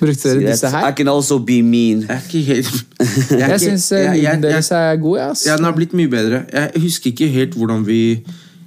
Brukte 0.00 0.28
dere 0.28 0.50
disse 0.52 0.66
I 0.68 0.92
can 0.96 1.08
also 1.08 1.38
be 1.38 1.62
mean. 1.62 2.00
Jeg 2.08 2.16
er 2.16 2.20
ikke 2.32 2.44
helt 2.54 2.72
Jeg, 3.30 3.40
er 3.40 3.48
Jeg 3.48 3.60
syns 3.60 3.92
jeg- 3.92 4.22
jeg- 4.22 4.36
lyden 4.36 4.42
deres 4.42 4.70
er 4.70 4.96
god. 4.96 5.18
Ja. 5.18 5.32
Ja, 5.46 5.56
den 5.56 5.64
har 5.64 5.72
blitt 5.72 5.92
mye 5.94 6.08
bedre. 6.08 6.42
Jeg 6.52 6.70
husker 6.76 7.10
ikke 7.10 7.28
helt 7.28 7.54
hvordan 7.54 7.86
vi 7.86 8.26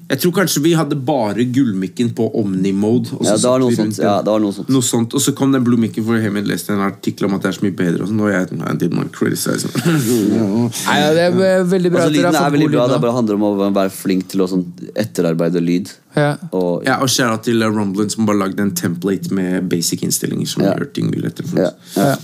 Jeg 0.09 0.19
tror 0.23 0.31
kanskje 0.39 0.61
vi 0.63 0.71
hadde 0.73 0.95
bare 1.05 1.43
gullmikken 1.53 2.07
på 2.17 2.25
Omni-mode. 2.39 3.11
og 3.13 3.21
så 3.21 3.29
Ja, 3.29 3.35
det 3.37 3.49
var 3.51 3.59
noe 3.61 3.75
sånt. 3.77 3.97
Ja, 4.01 4.13
det 4.25 4.31
var 4.33 4.39
noe 4.41 4.51
sånt. 4.55 4.69
Noe 4.73 4.81
sånt, 4.81 5.13
Og 5.13 5.21
så 5.21 5.33
kom 5.37 5.51
den 5.53 5.63
blue 5.63 5.77
mikken, 5.77 6.03
for 6.03 6.17
Hemmed 6.17 6.47
leste 6.49 6.73
en 6.73 6.81
artikkel 6.81 7.27
om 7.27 7.35
at 7.37 7.43
det 7.43 7.49
er 7.51 7.57
så 7.59 7.65
mye 7.67 7.75
bedre. 7.77 8.01
Og 8.01 8.09
så 8.09 8.15
nå 8.17 8.25
er 8.25 8.39
jeg 8.39 8.57
I 8.59 8.73
did 8.81 8.93
not 8.97 9.11
criticize. 9.13 9.69
Nei, 9.75 10.97
ja, 10.99 11.11
det 11.13 11.27
er 11.27 11.63
veldig 11.69 11.91
bra 11.93 12.01
Altså, 12.01 12.09
at 12.09 12.15
dere 12.17 12.31
lyden 12.31 12.39
er 12.41 12.55
veldig 12.55 12.71
bra. 12.73 12.87
lyd 12.87 12.93
Det 12.95 13.01
bare 13.05 13.15
handler 13.19 13.35
om 13.39 13.45
å 13.49 13.71
være 13.77 13.93
flink 13.93 14.27
til 14.33 14.41
å 14.41 14.49
sånn 14.49 14.65
etterarbeide 14.95 15.61
lyd. 15.61 15.93
Ja. 16.17 16.31
Og, 16.57 16.83
ja, 16.89 16.97
og 17.03 17.07
skjæra 17.13 17.37
til 17.45 17.61
Rumblin 17.69 18.09
som 18.09 18.25
bare 18.25 18.41
lagde 18.47 18.65
en 18.65 18.73
template 18.73 19.29
med 19.31 19.69
basic 19.69 20.01
innstillinger. 20.07 20.47
Som 20.49 20.63
Ja. 20.65 20.73
gjør 20.73 20.93
ting 20.93 21.11
mye 21.11 21.21
lettere 21.27 21.47
for 21.47 21.61
oss. 21.61 21.73
ja, 21.95 22.09
ja. 22.13 22.15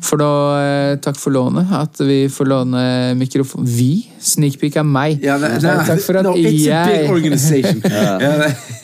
For 0.00 0.16
da, 0.20 0.28
eh, 0.60 0.96
takk 1.04 1.16
for 1.20 1.30
lånet. 1.34 1.68
At 1.76 1.98
vi 2.00 2.22
får 2.32 2.46
låne 2.48 2.82
mikrofon 3.20 3.66
Vi? 3.68 4.06
Sneakpeak 4.20 4.76
er 4.80 4.86
meg. 4.88 5.20
Ja, 5.22 5.36
det, 5.38 5.50
Eh, 5.62 5.84
takk 5.86 6.00
for 6.02 6.16
at 6.16 6.24
no, 6.24 6.32
it's 6.34 6.40
a 6.40 6.50
big 6.50 6.60
jeg 6.66 7.10
organization. 7.10 7.82
ja. 7.84 8.18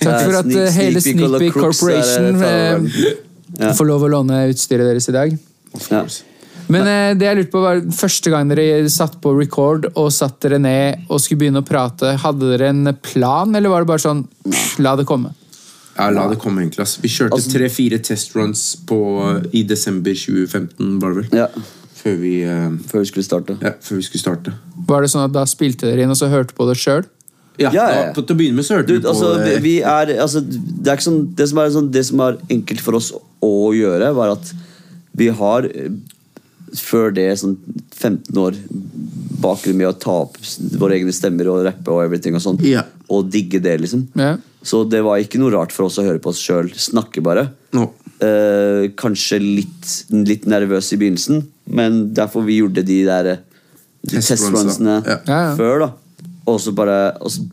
Takk 0.03 0.21
for 0.27 0.37
at 0.43 0.45
Sneak- 0.45 0.67
eh, 0.67 0.71
hele 0.77 1.01
Sneakpeak 1.01 1.53
Corporation 1.57 2.43
eh, 2.43 3.13
Ja. 3.59 3.73
får 3.73 3.87
lov 3.89 4.03
å 4.05 4.11
låne 4.13 4.43
utstyret 4.53 4.85
deres 4.91 5.09
i 5.09 5.13
dag. 5.17 5.37
Ja. 5.91 6.05
Men 6.69 6.83
eh, 6.91 7.15
det 7.15 7.27
jeg 7.29 7.37
lurte 7.39 7.53
på 7.55 7.63
var 7.63 7.81
første 7.95 8.31
gang 8.33 8.49
dere 8.51 8.89
satt 8.91 9.21
på 9.23 9.33
record 9.39 9.87
og 9.95 10.11
satt 10.13 10.41
dere 10.43 10.59
ned 10.59 11.05
og 11.09 11.21
skulle 11.23 11.39
begynne 11.45 11.63
å 11.63 11.67
prate, 11.67 12.17
hadde 12.19 12.51
dere 12.53 12.69
en 12.73 12.91
plan, 13.01 13.55
eller 13.55 13.71
var 13.71 13.85
det 13.85 13.91
bare 13.93 14.03
sånn 14.03 14.25
pff, 14.45 14.79
la 14.83 14.97
det 14.99 15.07
komme? 15.07 15.31
Ja, 15.99 16.11
la 16.13 16.27
det 16.29 16.39
komme, 16.43 16.61
egentlig. 16.63 16.81
Altså. 16.85 17.01
Vi 17.03 17.09
kjørte 17.09 17.33
Altså- 17.39 17.53
tre-fire 17.57 17.99
testruns 17.99 18.77
på, 18.87 18.99
i 19.53 19.63
desember 19.63 20.13
2015, 20.15 20.99
var 21.01 21.15
det 21.15 21.17
vel? 21.31 21.39
ja. 21.45 21.49
Før 22.07 22.19
vi, 22.21 22.45
uh, 22.47 22.71
Før 22.87 23.01
vi 23.03 23.07
skulle 23.09 23.25
starte. 23.25 23.57
ja, 23.61 23.71
før 23.83 23.97
vi 23.97 24.03
skulle 24.03 24.21
starte. 24.23 24.53
Var 24.87 25.01
det 25.03 25.09
sånn 25.11 25.25
at 25.25 25.33
da 25.33 25.43
spilte 25.45 25.89
dere 25.89 26.03
inn 26.05 26.11
og 26.13 26.17
så 26.17 26.29
hørte 26.31 26.55
på 26.55 26.67
det 26.69 26.77
sjøl? 26.79 27.05
Ja, 27.59 27.71
Ja, 27.73 27.89
ja, 27.89 27.95
ja. 28.05 28.13
da- 28.13 28.23
Til 28.23 28.37
å 28.37 28.39
begynne 28.39 28.55
med 28.55 28.65
så 28.65 28.77
hørte 28.77 28.87
du, 28.93 28.99
vi 28.99 29.01
på 29.01 29.09
altså, 29.11 29.45
det. 29.45 29.63
vi 29.63 29.81
er, 29.81 30.07
altså, 30.23 30.41
det, 30.47 30.87
er 30.87 30.97
ikke 30.97 31.07
sånn, 31.09 31.35
det, 31.35 31.49
som 31.49 31.59
er 31.59 31.71
sånn, 31.71 31.91
det 31.91 32.05
som 32.07 32.21
er 32.21 32.37
enkelt 32.51 32.81
for 32.81 32.95
oss 32.95 33.11
å 33.43 33.73
gjøre, 33.75 34.15
var 34.15 34.31
at 34.37 34.53
vi 35.17 35.29
har 35.29 35.65
eh, 35.65 35.89
før 36.77 37.11
det 37.17 37.27
sånn 37.41 37.57
15 37.97 38.37
år 38.37 38.55
bakgrunn 39.41 39.77
med 39.81 39.89
å 39.89 39.99
ta 39.99 40.11
opp 40.27 40.37
våre 40.79 40.95
egne 41.01 41.13
stemmer 41.13 41.49
og 41.51 41.65
rappe 41.65 41.89
og 41.91 42.05
everything 42.05 42.35
og 42.37 42.43
sånn. 42.45 42.61
Ja. 42.63 42.83
Og 43.11 43.31
digge 43.33 43.61
det, 43.61 43.81
liksom. 43.81 44.07
Ja. 44.15 44.37
Så 44.67 44.83
det 44.91 45.03
var 45.07 45.23
ikke 45.23 45.39
noe 45.39 45.55
rart 45.55 45.75
for 45.75 45.87
oss 45.87 46.01
å 46.03 46.07
høre 46.07 46.23
på 46.23 46.33
oss 46.33 46.43
sjøl 46.43 46.73
snakke, 46.75 47.23
bare. 47.25 47.47
No. 47.77 47.93
Eh, 48.19 48.89
kanskje 48.99 49.39
litt, 49.43 49.93
litt 50.11 50.49
nervøs 50.51 50.89
i 50.95 50.99
begynnelsen, 51.01 51.45
men 51.71 52.01
derfor 52.17 52.47
vi 52.47 52.59
gjorde 52.63 52.83
de 52.87 53.03
der 53.07 53.37
de 54.07 54.21
testrunsene 54.23 55.01
Ja. 55.05 55.19
Ja, 55.27 55.39
ja. 55.49 55.55
før, 55.59 55.87
da. 55.87 55.91
Og 56.47 56.61
så 56.63 56.73
bare 56.75 57.17
også, 57.19 57.47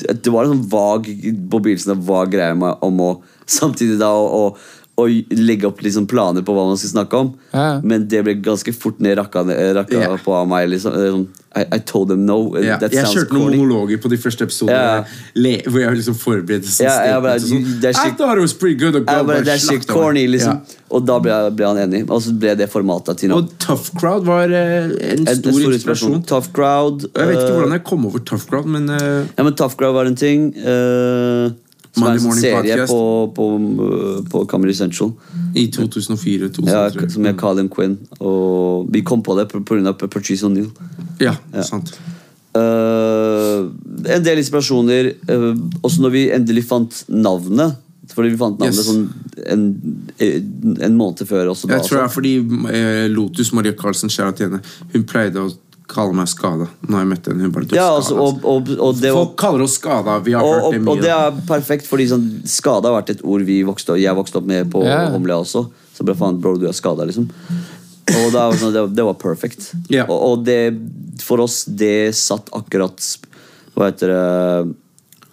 Det 0.00 0.32
var 0.32 0.46
en 0.46 0.54
sånn 0.54 0.68
vag 0.72 1.06
på 1.06 1.60
begynnelsen 1.60 1.94
av 1.94 2.04
vag 2.06 2.30
greie 2.32 2.74
om 2.86 3.02
å 3.04 3.10
samtidig 3.50 3.98
da 4.00 4.10
å, 4.14 4.54
å 5.00 5.08
legge 5.36 5.68
opp 5.68 5.80
liksom 5.84 6.06
planer 6.10 6.44
på 6.46 6.54
hva 6.56 6.68
man 6.68 6.78
skal 6.80 6.94
snakke 6.94 7.24
om. 7.24 7.32
Ja. 7.54 7.68
Men 7.82 8.08
det 8.10 8.24
ble 8.26 8.36
ganske 8.44 8.74
fort 8.76 9.00
ned 9.02 9.18
rakka, 9.20 9.46
rakka 9.80 10.02
yeah. 10.04 10.16
på 10.24 10.36
av 10.36 10.48
meg. 10.50 10.68
liksom 10.74 10.90
Eh, 10.90 11.12
sånn, 11.12 11.28
I, 11.50 11.64
I 11.76 11.78
told 11.82 12.08
them 12.12 12.26
no. 12.26 12.36
Yeah. 12.54 12.78
That 12.78 12.94
jeg 12.94 13.08
kjørte 13.10 13.34
noen 13.34 13.56
homologer 13.56 13.58
monologer 13.60 14.00
på 14.02 14.10
de 14.12 14.18
første 14.22 14.46
episodene 14.46 15.00
yeah. 15.34 15.64
hvor 15.66 15.82
jeg 15.82 15.98
liksom 15.98 16.16
forberedte 16.18 16.70
sånn 16.70 16.86
jeg 16.86 17.22
bare, 17.24 17.40
sånn. 17.42 17.64
I 17.90 18.12
thought 18.18 18.38
it 18.38 18.44
was 18.44 18.54
pretty 18.54 18.78
good 18.78 18.98
og 19.00 19.08
bare, 19.08 19.40
det 19.46 19.56
er 19.56 19.62
skikkelig 19.62 19.90
corny, 19.90 20.26
liksom. 20.30 20.60
Og 20.90 21.06
da 21.06 21.18
ble, 21.22 21.38
ble 21.54 21.70
han 21.70 21.80
enig. 21.86 22.04
Og 22.08 22.22
så 22.24 22.34
ble 22.34 22.54
det 22.58 22.70
formatet 22.70 23.22
til 23.22 23.32
nå. 23.32 23.40
Og 23.42 23.50
Tough 23.62 23.90
Crowd 23.98 24.26
var 24.28 24.52
uh, 24.54 24.90
en 24.90 25.26
En 25.26 25.40
stor 25.40 25.74
inspirasjon. 25.74 26.20
Tough 26.30 26.52
Crowd. 26.54 27.08
Jeg 27.08 27.30
vet 27.30 27.36
ikke 27.38 27.48
eh, 27.48 27.58
hvordan 27.58 27.76
jeg 27.78 27.84
kom 27.90 28.06
over 28.10 28.22
Tough 28.30 28.46
Crowd, 28.50 28.70
men 28.70 28.86
uh, 28.90 29.26
Ja, 29.34 29.46
men 29.46 29.58
Tough 29.58 29.78
Crowd 29.78 29.98
var 29.98 30.10
en 30.10 30.18
ting. 30.18 30.50
eh, 30.58 31.50
som 31.94 32.06
er 32.06 32.18
en 32.20 32.36
serie 32.38 32.86
på, 32.86 33.00
på, 33.34 33.46
på 34.30 34.44
Comedy 34.50 34.72
Central. 34.78 35.10
i 35.54 35.66
2004-2003. 35.74 36.68
Ja, 36.70 37.08
som 37.10 37.24
jeg 37.26 37.36
Colin 37.40 37.68
Quinn. 37.68 37.98
Og 38.20 38.86
vi 38.94 39.02
kom 39.02 39.22
på 39.26 39.34
det 39.38 39.48
pga. 39.50 39.92
Patrice 39.98 40.46
O'Neill. 40.46 40.70
Ja, 41.20 41.34
Ja. 41.54 41.62
sant. 41.66 41.98
Uh, 42.54 43.70
en 44.10 44.24
del 44.26 44.38
inspirasjoner. 44.42 45.12
Uh, 45.30 45.54
også 45.86 46.02
når 46.02 46.10
vi 46.14 46.24
endelig 46.34 46.64
fant 46.70 47.04
navnet. 47.08 47.76
Fordi 48.10 48.32
vi 48.32 48.38
fant 48.40 48.58
navnet 48.58 48.74
Yes. 48.74 48.88
sånn 48.88 49.04
en, 49.46 49.66
en 50.82 50.96
måned 50.98 51.22
før. 51.28 51.52
Også 51.52 51.68
da, 51.70 51.76
Jeg 51.78 51.86
tror 51.86 51.96
det 51.96 52.00
er 52.00 52.06
altså. 52.08 52.14
fordi 52.16 52.32
eh, 52.74 53.04
Lotus 53.08 53.52
Maria 53.54 53.72
Carlsen 53.78 54.10
kjære 54.10 54.32
til 54.36 54.48
henne. 54.48 54.60
Hun 54.92 55.04
pleide 55.06 55.44
å 55.44 55.52
kalle 55.90 56.14
meg 56.16 56.28
skada 56.30 56.68
når 56.86 57.02
jeg 57.02 57.08
møtte 57.10 57.32
en 57.34 57.42
Hun 57.44 57.66
Ja, 57.74 57.88
altså, 57.96 58.16
og, 58.20 58.44
og, 58.46 58.70
og 58.76 59.00
det 59.00 59.12
var 59.12 59.24
Folk 59.24 59.36
kaller 59.40 59.64
oss 59.66 59.76
skada. 59.78 60.18
Vi 60.24 60.34
har 60.36 60.46
og, 60.46 60.54
hørt 60.54 60.76
det 60.76 60.82
mye. 60.84 60.92
og 60.92 61.02
det 61.04 61.12
er 61.14 61.40
perfekt, 61.48 61.88
fordi 61.90 62.08
sånn, 62.12 62.26
skada 62.48 62.90
har 62.90 63.00
vært 63.00 63.14
et 63.16 63.24
ord 63.26 63.44
vi 63.48 63.60
vokste, 63.66 63.98
jeg 64.00 64.16
vokste 64.16 64.40
opp 64.40 64.48
med 64.50 64.70
på 64.72 64.84
yeah. 64.86 65.08
Homlia 65.12 65.40
også. 65.42 65.66
Så 65.96 66.06
ble 66.06 66.16
faen, 66.18 66.38
bro, 66.40 66.54
du 66.60 66.68
er 66.70 66.76
skada, 66.76 67.06
liksom. 67.08 67.28
Og 68.10 68.30
det, 68.32 68.40
er 68.40 68.60
sånn, 68.60 68.74
det, 68.74 68.84
det 68.96 69.06
var 69.06 69.18
perfect. 69.20 69.72
Yeah. 69.92 70.08
Og, 70.08 70.18
og 70.30 70.46
det, 70.46 70.60
for 71.24 71.42
oss, 71.44 71.62
det 71.66 72.12
satt 72.18 72.48
akkurat 72.56 73.10
Hva 73.76 73.90
heter 73.90 74.14
det 74.14 74.22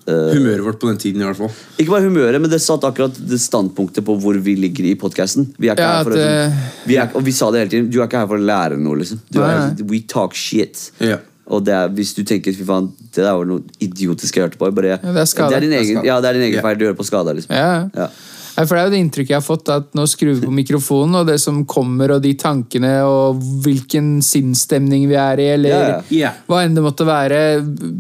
eh, 0.08 0.34
Humøret 0.36 0.66
vårt 0.66 0.80
på 0.82 0.90
den 0.90 1.00
tiden, 1.02 1.22
i 1.22 1.28
hvert 1.28 1.40
fall. 1.40 1.54
Ikke 1.78 1.94
bare 1.94 2.08
humøret, 2.08 2.42
men 2.42 2.52
det 2.52 2.62
satt 2.64 2.86
akkurat 2.88 3.16
det 3.18 3.40
standpunktet 3.44 4.06
på 4.08 4.18
hvor 4.24 4.40
vi 4.44 4.56
ligger 4.60 4.90
i 4.90 4.96
podkasten. 5.00 5.50
Vi 5.58 5.70
Ja, 5.70 5.76
eh, 6.02 6.60
vi 6.88 6.98
er, 6.98 7.10
Og 7.14 7.26
vi 7.26 7.32
sa 7.32 7.52
det 7.52 7.66
hele 7.66 7.72
tiden. 7.72 7.90
Du 7.92 8.00
er 8.02 8.08
ikke 8.08 8.24
her 8.24 8.28
for 8.28 8.38
å 8.40 8.48
lære 8.52 8.78
noe, 8.80 9.02
liksom. 9.02 9.22
Du 9.30 9.42
er, 9.42 9.76
we 9.84 10.02
talk 10.08 10.36
shit. 10.36 10.92
Ja. 11.00 11.20
Og 11.48 11.64
det 11.64 11.74
er, 11.74 11.92
hvis 11.96 12.14
du 12.14 12.24
tenker 12.28 12.52
fy 12.52 12.66
faen, 12.68 12.90
det 13.16 13.24
der 13.24 13.36
var 13.38 13.46
noe 13.48 13.64
idiotisk 13.80 14.36
jeg 14.36 14.50
hørte 14.50 14.60
på 14.60 14.68
bare, 14.76 14.98
Ja, 14.98 15.14
det 15.16 15.24
er 15.24 15.50
det 15.50 15.56
er 15.56 15.62
din 15.62 15.72
Det 15.72 15.78
er 15.78 15.86
egen, 15.86 16.06
ja, 16.06 16.20
det 16.20 16.30
er 16.30 16.34
din 16.34 16.48
egen 16.50 16.58
yeah. 16.60 16.66
feil 16.66 16.80
du 16.80 16.84
gjør 16.86 16.98
på 17.00 17.08
skada. 17.08 17.36
Liksom. 17.38 17.54
Yeah. 17.56 17.88
Ja. 17.96 18.10
Nei, 18.58 18.66
for 18.66 18.74
Det 18.74 18.82
er 18.82 18.88
jo 18.88 18.94
det 18.96 19.00
inntrykket 19.04 19.34
jeg 19.36 19.38
har 19.38 19.46
fått, 19.46 19.70
at 19.70 19.92
nå 19.94 20.04
skrur 20.10 20.32
vi 20.34 20.48
på 20.48 20.54
mikrofonen, 20.54 21.20
og 21.20 21.28
det 21.30 21.36
som 21.42 21.60
kommer, 21.70 22.16
og 22.16 22.24
de 22.24 22.32
tankene, 22.42 22.94
og 23.06 23.44
hvilken 23.62 24.16
sinnsstemning 24.26 25.06
vi 25.12 25.18
er 25.22 25.42
i, 25.44 25.46
eller 25.54 25.76
yeah. 25.78 26.08
Ja. 26.10 26.32
hva 26.50 26.64
enn 26.66 26.74
det 26.74 26.82
måtte 26.82 27.06
være. 27.06 27.42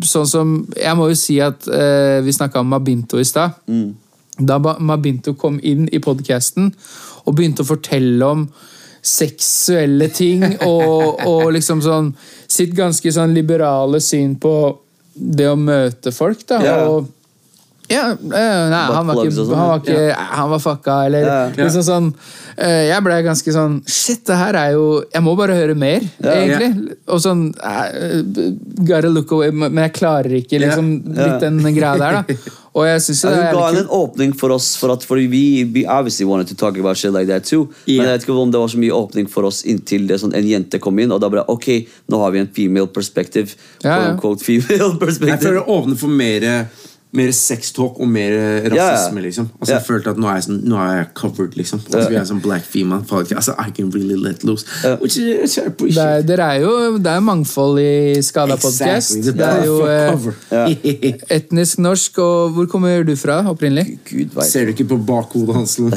Sånn 0.02 0.26
som 0.26 0.56
Jeg 0.74 0.98
må 0.98 1.12
jo 1.12 1.20
si 1.20 1.38
at 1.43 1.67
eh, 1.70 2.24
vi 2.26 2.34
snakka 2.34 2.63
om 2.63 2.74
Mabinto 2.74 3.22
i 3.22 3.28
stad. 3.28 3.60
Mm. 3.70 3.93
Da 4.50 4.58
Mabinto 4.58 5.36
kom 5.38 5.60
inn 5.62 5.86
i 5.93 6.02
podkasten 6.02 6.72
og 7.26 7.38
begynte 7.38 7.62
å 7.62 7.70
fortelle 7.70 8.26
om 8.26 8.48
seksuelle 9.08 10.10
ting 10.10 10.41
og, 10.72 11.22
og 11.22 11.52
liksom 11.54 11.86
sånn 11.86 12.10
sitt 12.50 12.74
ganske 12.78 13.13
sånn 13.13 13.36
liberale 13.38 14.02
syn 14.02 14.34
på 14.41 14.56
det 15.13 15.48
å 15.50 15.58
møte 15.58 16.13
folk, 16.13 16.41
da. 16.50 16.60
Yeah. 16.65 16.89
Og 16.89 17.13
ja, 17.88 18.04
øh, 18.12 18.30
nei, 18.71 18.82
han 18.91 19.08
var 19.08 19.21
ikke, 19.21 19.32
sånn, 19.32 19.54
han 19.56 19.69
var, 19.71 19.80
ikke 19.80 20.26
han 20.36 20.50
var 20.52 20.60
fucka, 20.60 20.95
eller 21.08 21.54
liksom 21.56 21.86
sånn 21.88 22.10
øh, 22.12 22.84
Jeg 22.89 23.04
ble 23.06 23.19
ganske 23.23 23.54
sånn 23.56 23.78
Shit, 23.88 24.26
det 24.28 24.36
her 24.36 24.58
er 24.60 24.73
jo 24.76 24.86
Jeg 25.06 25.23
må 25.23 25.38
bare 25.39 25.56
høre 25.56 25.76
mer, 25.78 26.04
egentlig. 26.19 26.97
Og 27.08 27.21
sånn 27.23 27.47
eh, 27.56 28.21
Gotta 28.82 29.12
look 29.12 29.32
away, 29.38 29.56
men 29.56 29.80
jeg 29.86 29.95
klarer 30.02 30.36
ikke 30.41 30.60
liksom 30.65 30.89
litt 31.15 31.45
den 31.45 31.62
greia 31.63 31.95
der, 32.02 32.19
da. 32.19 32.56
Og 32.78 32.86
jeg 32.86 33.06
syns 33.08 33.23
Ja, 33.23 33.32
det 33.32 33.38
hun 33.38 33.45
er 33.45 33.56
ga 33.56 33.62
jævlig 33.63 33.84
en 33.86 33.93
åpning 33.97 34.34
for 34.38 34.54
oss, 34.54 34.67
for 34.78 34.93
at 34.93 35.06
fordi 35.08 35.26
vi, 35.32 35.43
vi 35.63 35.86
obviously 35.88 36.28
wanted 36.30 36.52
to 36.52 36.58
talk 36.60 36.78
about 36.78 37.00
shit 37.00 37.15
like 37.15 37.32
that 37.32 37.47
too. 37.47 37.69
Yeah. 37.88 38.04
Men 38.04 38.10
jeg 38.10 38.17
vet 38.17 38.28
ikke 38.28 38.36
om 38.43 38.52
det 38.54 38.62
var 38.62 38.73
så 38.73 38.82
mye 38.84 39.00
åpning 39.00 39.32
for 39.32 39.47
oss 39.50 39.63
inntil 39.65 40.06
det 40.12 40.19
sånn, 40.21 40.36
en 40.38 40.45
jente 40.45 40.82
kom 40.84 41.00
inn, 41.02 41.15
og 41.15 41.23
da 41.23 41.32
ble 41.32 41.41
det 41.41 41.56
ok, 41.56 41.71
nå 42.12 42.19
har 42.21 42.36
vi 42.36 42.43
en 42.43 42.52
female 42.60 42.91
perspective. 42.93 43.58
Ja, 43.82 43.95
ja. 44.04 44.12
Quote, 44.19 44.43
female 44.45 44.91
female 45.00 45.32
Jeg 45.34 45.41
føler 45.47 45.62
det 45.62 45.65
åpner 45.80 45.97
for 46.04 46.19
mer 46.21 46.50
mer 47.15 47.32
sextalk 47.32 48.00
og 48.04 48.08
mer 48.12 48.32
eh, 48.36 48.67
rasisme, 48.70 49.22
liksom. 49.24 49.48
Altså. 49.62 49.74
Jeg 49.74 49.82
følte 49.88 50.10
at 50.12 50.17
nå 50.20 50.28
er 50.28 50.34
jeg, 50.36 50.43
sånn, 50.50 50.58
nå 50.67 50.76
er 50.84 50.96
jeg 50.98 51.08
covered, 51.15 51.54
liksom. 51.58 51.80
Altså, 51.88 52.10
vi 52.12 52.15
er 52.20 52.24
sånn 52.28 52.41
black 52.43 52.63
female. 52.67 53.04
folk- 53.08 53.32
Altså, 53.32 53.54
I 53.58 53.72
can 53.72 53.89
really 53.91 54.15
let 54.15 54.43
loose. 54.43 54.65
Which 55.02 55.15
is, 55.17 55.39
which 55.39 55.58
I 55.58 55.62
Det 55.62 55.67
appreciate. 55.67 56.08
er, 56.17 56.22
dere 56.22 56.41
er 56.56 56.60
jo, 56.62 56.98
det 56.98 57.08
er 57.08 57.20
mangfold 57.24 57.80
i 57.80 58.22
Skada 58.22 58.56
podcast. 58.56 59.15
Exactly, 59.15 59.22
the 59.22 59.32
Det 59.32 59.48
er 59.48 59.63
jo 59.65 59.86
eh, 59.88 60.12
perfect 60.12 60.50
cover. 60.50 60.76
etnisk 61.39 61.78
norsk, 61.80 62.17
og 62.20 62.50
hvor 62.58 62.65
kommer 62.67 63.04
du 63.08 63.15
fra 63.15 63.39
opprinnelig? 63.50 64.00
Gud 64.12 64.28
veit. 64.36 64.52
Ser 64.52 64.65
du 64.65 64.70
ikke 64.76 64.88
på 64.91 64.98
bakhodet 65.08 65.56
hans? 65.56 65.80
nå? 65.80 65.89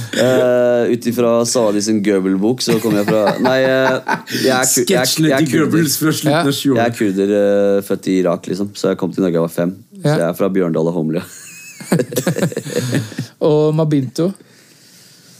Uh, 0.10 0.90
Ut 0.90 1.04
ifra 1.06 1.44
Saadi 1.46 1.80
sin 1.86 2.00
Goebbels-bok 2.02 2.62
så 2.64 2.78
kommer 2.82 2.98
jeg 3.04 3.06
fra 3.06 3.38
Nei, 3.44 3.58
eh, 3.62 4.16
jeg 4.42 4.50
er, 4.56 4.64
ku- 4.66 4.84
jeg, 4.90 4.96
er- 4.98 5.28
jeg, 5.28 5.30
er 5.30 5.44
kurder. 5.46 5.52
Goebbels 5.70 5.94
fra 6.00 6.10
slutten 6.10 6.32
Ja. 6.32 6.40
av 6.42 6.52
20 6.56 6.76
Jeg 6.76 6.86
er 6.86 6.96
kurder 6.98 7.34
eh, 7.36 7.82
født 7.86 8.08
i 8.10 8.16
Irak, 8.24 8.48
liksom. 8.50 8.72
Så 8.74 8.88
jeg 8.90 8.98
kom 8.98 9.12
til 9.14 9.22
Norge 9.22 9.36
da 9.36 9.38
jeg 9.38 9.46
var 9.46 9.54
fem. 9.54 9.76
Ja. 10.00 10.02
Så 10.02 10.16
jeg 10.18 10.28
er 10.30 10.34
fra 10.40 10.48
Bjørndal 10.50 10.90
og 10.90 10.96
Holmlia. 10.98 11.22
Og 13.40 13.74
Mabinto. 13.74 14.30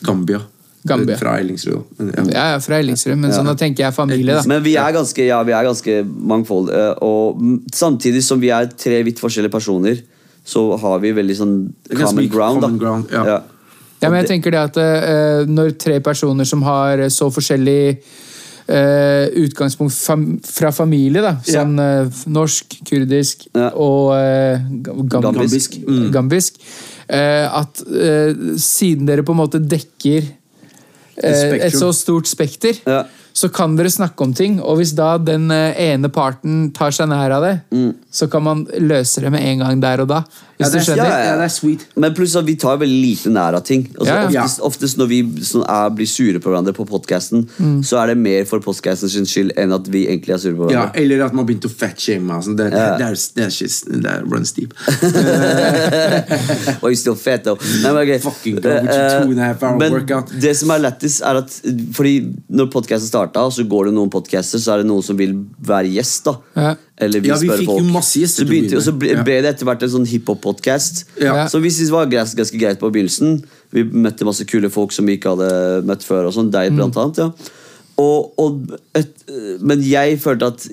Gambia. 0.07 0.41
Gambia. 0.89 1.17
Fra 1.21 1.35
Ellingsrud. 1.43 1.83
Ja. 1.99 2.23
Ja. 2.33 2.61
Fra 2.65 2.79
Ellingsrud, 2.81 3.19
men 3.21 3.35
sånn, 3.35 3.45
da 3.51 3.55
tenker 3.61 3.85
jeg 3.85 3.93
familie, 3.97 4.39
da. 4.39 4.45
Men 4.49 4.63
vi 4.65 4.77
er 4.81 4.95
ganske, 4.97 5.27
ja, 5.29 5.43
vi 5.45 5.53
er 5.53 5.67
ganske 5.69 5.99
mangfold. 6.07 6.71
eh, 6.73 6.95
Og 7.05 7.43
samtidig 7.77 8.23
som 8.25 8.41
vi 8.41 8.49
er 8.55 8.71
tre 8.81 9.03
vidt 9.05 9.21
forskjellige 9.21 9.53
personer, 9.53 10.01
så 10.45 10.65
har 10.81 10.99
vi 11.03 11.13
veldig 11.13 11.37
sånn 11.37 11.57
common 11.93 12.29
ground. 12.33 12.63
common 12.63 12.79
da. 12.79 12.85
ground, 12.85 13.11
ja. 13.13 13.25
Ja, 13.27 13.41
men 14.09 14.23
jeg 14.23 14.29
tenker 14.31 14.55
det 14.55 14.61
at 14.63 14.77
uh, 14.81 15.49
Når 15.51 15.75
tre 15.81 16.01
personer 16.01 16.49
som 16.49 16.63
har 16.65 17.03
så 17.13 17.29
forskjellig 17.33 17.99
uh, 18.71 19.27
utgangspunkt 19.43 19.93
fam 19.93 20.25
fra 20.47 20.71
familie, 20.73 21.21
da, 21.21 21.35
som 21.45 21.77
ja. 21.77 21.89
uh, 22.07 22.21
norsk, 22.33 22.79
kurdisk 22.89 23.49
Ja. 23.55 23.69
og 23.75 24.15
gam 24.83 25.09
Gambisk. 25.11 25.77
gambisk, 25.85 26.13
gambisk 26.13 26.61
At 27.11 27.83
siden 28.57 29.07
dere 29.09 29.25
på 29.27 29.35
en 29.35 29.41
måte 29.43 29.59
dekker 29.59 30.29
et 31.21 31.75
så 31.77 31.91
stort 31.93 32.29
spekter, 32.31 32.79
Ja. 32.87 33.03
Så 33.33 33.49
kan 33.53 33.77
dere 33.79 33.90
snakke 33.93 34.21
om 34.27 34.35
ting. 34.35 34.61
Og 34.61 34.77
hvis 34.81 34.93
da 34.99 35.16
den 35.19 35.51
eh, 35.55 35.75
ene 35.93 36.09
parten 36.12 36.71
tar 36.77 36.90
seg 36.95 37.09
nær 37.12 37.31
av 37.38 37.43
det, 37.47 37.57
så 38.11 38.27
kan 38.31 38.43
man 38.43 38.64
løse 38.83 39.21
det 39.23 39.31
med 39.33 39.45
en 39.47 39.59
gang 39.64 39.81
der 39.83 40.03
og 40.05 40.09
da. 40.11 40.25
Ja, 40.61 40.66
Hvis 40.66 40.73
det, 40.75 40.81
du 40.81 40.81
er, 40.81 40.85
skjønner? 40.90 41.09
ja, 41.09 41.19
ja, 41.31 41.37
det 41.40 41.45
er 41.47 41.53
sweet. 41.55 41.85
Men 41.97 42.12
pluss 42.12 42.35
at 42.37 42.45
vi 42.45 42.53
tar 42.61 42.77
veldig 42.83 42.99
lite 43.01 43.31
nær 43.33 43.55
av 43.57 43.62
ting. 43.64 43.87
Altså, 43.95 44.11
Ja, 44.12 44.16
ja. 44.29 44.43
Oftest, 44.43 44.61
oftest 44.69 44.99
når 45.01 45.09
vi 45.09 45.21
sånn, 45.47 45.62
er, 45.64 45.88
blir 45.97 46.09
sure 46.11 46.43
på 46.43 46.51
hverandre 46.53 46.75
på 46.77 46.85
podkasten, 46.90 47.47
så 47.87 47.97
er 48.03 48.12
det 48.12 48.19
mer 48.21 48.45
for 48.51 48.61
podkastens 48.61 49.14
skyld 49.31 49.55
enn 49.57 49.73
at 49.73 49.88
vi 49.88 50.03
egentlig 50.11 50.35
er 50.37 50.43
sure 50.43 50.59
på 50.59 50.69
Ja, 50.69 50.83
hverandre. 50.90 51.01
eller 51.01 51.25
at 51.31 51.38
man 51.38 51.47
begynte 51.49 51.71
å 51.71 51.73
fatshame 51.73 52.27
meg. 52.29 52.37
Altså. 52.43 52.57
Det, 52.59 52.66
Ja. 52.75 52.97
det, 53.01 53.07
er, 53.09 53.16
det, 53.38 53.45
er, 53.47 53.55
shit- 53.57 53.88
det 54.05 54.11
er 54.12 54.27
runs 54.29 54.53
deep. 54.53 54.75
You 56.83 56.95
still 56.97 57.14
fat, 57.16 57.45
though. 57.45 57.57
Nei, 57.83 57.93
men, 57.93 58.03
okay. 58.03 58.19
Fucking 58.19 58.57
go 58.61 58.69
with 58.69 58.85
your 58.85 59.25
two 59.25 59.31
and 59.31 59.40
a 59.40 59.45
half 59.45 59.62
hour 59.62 59.77
men 59.79 59.93
workout. 59.93 60.31
det 60.40 60.55
som 60.59 60.71
er 60.75 60.79
lettest, 60.83 61.23
er 61.23 61.40
at 61.40 61.57
Fordi 61.97 62.14
når 62.51 62.71
podkasten 62.73 63.09
starta, 63.21 63.47
så 63.53 63.65
går 63.69 63.91
det 63.91 63.95
noen 63.97 64.11
podcaster, 64.13 64.59
så 64.59 64.75
er 64.75 64.83
det 64.83 64.89
noen 64.91 65.05
som 65.05 65.19
vil 65.21 65.37
være 65.63 65.93
gjest. 65.95 66.25
da 66.25 66.35
Ja. 66.57 66.75
Eller 67.01 67.21
vil 67.21 67.31
Ja, 67.31 67.37
vi 67.41 67.49
spørre 67.49 67.63
fikk 67.63 67.79
jo 67.81 67.93
masse 67.93 68.19
gjester 68.21 68.43
så, 68.43 68.45
til 68.45 68.49
å 68.49 68.51
begynte, 68.51 68.71
begynne 68.75 68.81
og 68.81 68.89
så 68.89 68.99
ble, 68.99 69.15
med. 69.15 69.25
Ble 69.25 69.39
det 69.41 69.55
etter 69.55 69.65
hvert 69.69 69.83
en 69.87 69.95
sånn 69.95 70.09
hiphop-podkast. 70.11 71.05
Ja. 71.21 71.47
Så 71.49 71.61
vi 71.63 71.71
syntes 71.71 71.93
var 71.95 72.11
ganske, 72.13 72.37
ganske 72.37 72.59
greit 72.61 72.81
på 72.81 72.91
begynnelsen. 72.93 73.43
Vi 73.73 73.85
møtte 73.85 74.27
masse 74.29 74.45
kule 74.45 74.69
folk 74.69 74.93
som 74.93 75.07
vi 75.07 75.17
ikke 75.17 75.33
hadde 75.37 75.87
møtt 75.89 76.05
før. 76.05 76.27
og 76.27 76.35
sånn, 76.35 76.51
Deg, 76.51 76.75
blant 76.77 76.97
annet. 76.97 77.17
ja 77.19 77.31
og, 78.01 78.33
og 78.41 78.73
et, 78.97 79.11
Men 79.61 79.83
jeg 79.85 80.17
følte 80.23 80.49
at 80.51 80.65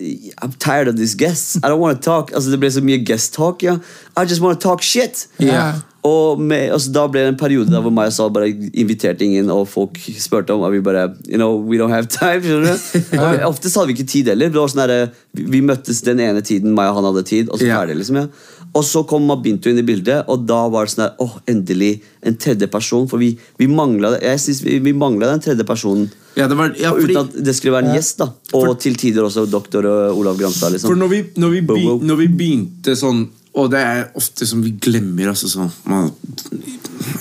I'm 0.44 0.54
tired 0.64 0.88
of 0.92 0.96
these 0.96 1.18
guests. 1.20 1.58
I 1.60 1.68
don't 1.68 1.82
want 1.84 2.00
to 2.00 2.04
talk 2.08 2.32
Altså 2.34 2.54
Det 2.54 2.60
ble 2.62 2.72
så 2.72 2.84
mye 2.86 3.04
guest 3.06 3.34
talk. 3.36 3.64
ja 3.66 3.78
I 4.18 4.26
just 4.26 4.42
want 4.42 4.60
to 4.60 4.70
talk 4.70 4.84
shit. 4.86 5.28
Yeah. 5.42 5.82
Og 6.08 6.40
med, 6.40 6.72
altså, 6.72 6.92
Da 6.94 7.06
ble 7.12 7.24
det 7.26 7.34
en 7.34 7.40
periode 7.40 7.72
der 7.74 7.82
hvor 7.84 7.94
meg 7.94 8.12
og 8.12 8.16
Sal 8.16 8.32
bare 8.34 8.50
inviterte 8.74 9.26
ingen, 9.26 9.50
og 9.54 9.66
folk 9.70 9.98
spurte 10.20 10.56
om, 10.56 10.64
og 10.66 10.72
vi 10.76 10.82
bare 10.86 11.08
You 11.28 11.40
know, 11.40 11.58
we 11.58 11.80
don't 11.82 11.94
have 11.94 12.08
time. 12.12 12.42
skjønner 12.46 12.78
du? 12.78 13.48
Oftest 13.48 13.76
hadde 13.78 13.92
vi 13.92 13.98
ikke 13.98 14.12
tid 14.14 14.32
heller. 14.32 14.52
Det 14.54 14.62
var 14.62 14.72
sånn 14.72 14.84
der, 14.88 15.10
vi, 15.38 15.62
møttes 15.66 16.04
den 16.06 16.22
ene 16.24 16.44
tiden 16.46 16.76
meg 16.78 16.92
og 16.92 17.02
han 17.02 17.10
hadde 17.10 17.26
tid, 17.28 17.50
og 17.52 17.60
så 17.60 17.68
Ja. 17.68 17.82
ferdig. 17.82 17.98
liksom 18.02 18.22
ja 18.22 18.28
Og 18.76 18.84
så 18.86 19.04
kom 19.08 19.26
Mabinto 19.28 19.72
inn 19.72 19.80
i 19.82 19.86
bildet, 19.88 20.26
og 20.28 20.46
da 20.48 20.68
var 20.70 20.86
det 20.86 20.94
sånn 20.94 21.06
der, 21.08 21.16
åh, 21.24 21.38
endelig 21.50 22.02
en 22.22 22.38
tredje 22.38 22.68
person. 22.72 23.08
For 23.10 23.18
vi, 23.18 23.34
vi 23.58 23.68
mangla 23.68 24.18
vi, 24.20 24.80
vi 24.80 24.94
manglet 24.94 25.34
den 25.34 25.44
tredje 25.44 25.66
personen. 25.68 26.10
Ja, 26.38 26.46
det 26.48 26.58
var, 26.58 26.74
ja, 26.78 26.92
fordi, 26.94 27.16
uten 27.16 27.24
at 27.24 27.36
det 27.48 27.56
skulle 27.58 27.74
være 27.74 27.90
en 27.90 27.98
gjest. 27.98 28.22
da 28.22 28.28
Og 28.60 28.78
til 28.82 28.96
tider 29.00 29.26
også 29.26 29.48
doktor 29.50 29.86
øh, 29.90 30.18
Olav 30.18 30.38
Gramstad. 30.38 30.76
liksom 30.76 30.92
for 30.92 31.00
når 31.00 31.08
vi, 31.08 31.24
når, 31.36 31.50
vi 31.56 31.62
wow. 31.66 32.00
når 32.04 32.22
vi 32.22 32.28
begynte 32.28 32.96
sånn 32.98 33.26
Og 33.58 33.72
det 33.74 33.80
er 33.82 34.04
ofte 34.20 34.46
som 34.46 34.62
vi 34.62 34.76
glemmer. 34.78 35.32
Altså, 35.32 35.50
sånn, 35.50 35.72
man, 35.90 36.12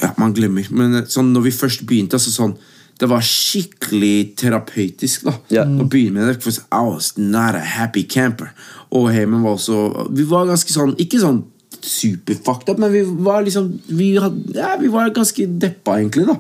ja, 0.03 0.11
man 0.21 0.35
glemmer. 0.37 0.67
Men 0.69 0.99
eh, 0.99 1.07
sånn, 1.09 1.31
når 1.33 1.47
vi 1.47 1.53
først 1.57 1.87
begynte 1.89 2.19
altså, 2.21 2.35
sånn, 2.35 2.53
Det 3.01 3.09
var 3.09 3.25
skikkelig 3.25 4.37
terapeutisk. 4.37 5.25
da 5.25 5.37
yeah. 5.55 5.65
Å 5.65 5.89
begynne 5.89 6.21
med 6.21 6.35
det. 6.35 6.43
For 6.45 6.53
I 6.69 6.85
was 6.85 7.15
not 7.17 7.57
a 7.57 7.65
happy 7.65 8.05
camper. 8.05 8.53
Og 8.93 9.09
Heyman 9.15 9.47
var 9.47 9.57
også 9.57 10.09
Vi 10.13 10.29
var 10.29 10.49
ganske 10.51 10.77
sånn 10.77 10.97
Ikke 11.01 11.23
sånn 11.25 11.45
superfucked 11.87 12.69
up, 12.73 12.79
men 12.83 12.93
vi 12.93 13.03
var 13.25 13.45
liksom 13.47 13.73
Vi, 13.89 14.13
had, 14.21 14.37
ja, 14.55 14.77
vi 14.81 14.93
var 14.93 15.09
ganske 15.15 15.47
deppa, 15.47 16.01
egentlig. 16.01 16.27
da 16.29 16.37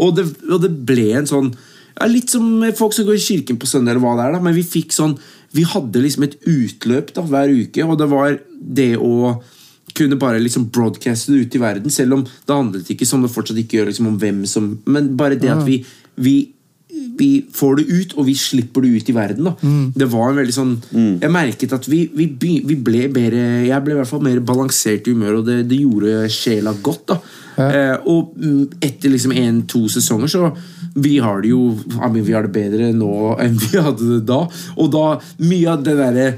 Og 0.00 0.16
det, 0.16 0.28
og 0.50 0.62
det 0.64 0.70
ble 0.88 1.10
en 1.16 1.28
sånn 1.28 1.52
ja, 2.00 2.08
Litt 2.10 2.32
som 2.32 2.48
folk 2.76 2.96
som 2.96 3.06
går 3.08 3.18
i 3.18 3.24
kirken 3.24 3.60
på 3.60 3.68
søndag, 3.68 3.94
eller 3.94 4.04
hva 4.04 4.16
det 4.18 4.26
er, 4.26 4.36
da 4.38 4.42
men 4.44 4.56
vi 4.56 4.66
fikk 4.66 4.94
sånn 4.96 5.16
Vi 5.56 5.66
hadde 5.68 6.04
liksom 6.04 6.26
et 6.26 6.38
utløp 6.48 7.14
da 7.16 7.24
hver 7.26 7.50
uke, 7.52 7.84
og 7.86 7.98
det 8.00 8.10
var 8.10 8.38
det 8.60 8.92
å 8.96 9.40
kunne 9.96 10.16
bare 10.20 10.38
liksom 10.38 10.68
broadcaste 10.70 11.32
det 11.34 11.48
ut 11.48 11.56
i 11.58 11.60
verden, 11.60 11.90
selv 11.90 12.14
om 12.14 12.22
det 12.22 12.54
handlet 12.54 12.92
ikke 12.94 13.08
som 13.08 13.24
det 13.24 13.32
fortsatt 13.32 13.58
ikke 13.58 13.80
gjør 13.80 13.90
liksom 13.90 14.06
om 14.12 14.18
hvem 14.22 14.44
som 14.46 14.72
Men 14.86 15.16
bare 15.18 15.38
det 15.40 15.50
at 15.50 15.66
vi, 15.66 15.80
vi 16.14 16.36
vi 17.18 17.44
får 17.54 17.76
det 17.78 17.84
ut, 17.88 18.14
og 18.18 18.26
vi 18.26 18.34
slipper 18.36 18.84
det 18.84 18.90
ut 18.96 19.10
i 19.10 19.14
verden. 19.14 19.44
da 19.44 19.54
Det 19.96 20.08
var 20.10 20.30
en 20.30 20.40
veldig 20.40 20.54
sånn 20.54 20.72
Jeg 21.22 21.32
merket 21.32 21.72
at 21.72 21.86
vi, 21.88 22.04
vi, 22.14 22.28
vi 22.64 22.76
ble 22.76 23.08
bedre 23.12 23.66
Jeg 23.66 23.84
ble 23.84 23.94
i 23.94 24.00
hvert 24.00 24.10
fall 24.10 24.24
mer 24.24 24.40
balansert 24.40 25.06
i 25.06 25.14
humør, 25.14 25.40
og 25.40 25.46
det, 25.46 25.62
det 25.70 25.80
gjorde 25.80 26.28
sjela 26.32 26.74
godt. 26.82 27.06
da 27.12 27.20
eh, 27.68 27.96
Og 28.08 28.36
mm, 28.36 28.80
etter 28.80 29.12
liksom 29.12 29.34
en-to 29.36 29.86
sesonger 29.92 30.32
så 30.32 30.52
Vi 30.94 31.18
har 31.22 31.42
det 31.44 31.52
jo 31.52 31.74
Vi 32.14 32.32
har 32.32 32.46
det 32.46 32.54
bedre 32.54 32.92
nå 32.96 33.36
enn 33.40 33.58
vi 33.60 33.76
hadde 33.76 34.16
det 34.16 34.22
da. 34.30 34.44
Og 34.76 34.90
da 34.94 35.04
mye 35.42 35.68
av 35.74 35.84
det 35.86 35.98
derre 36.00 36.30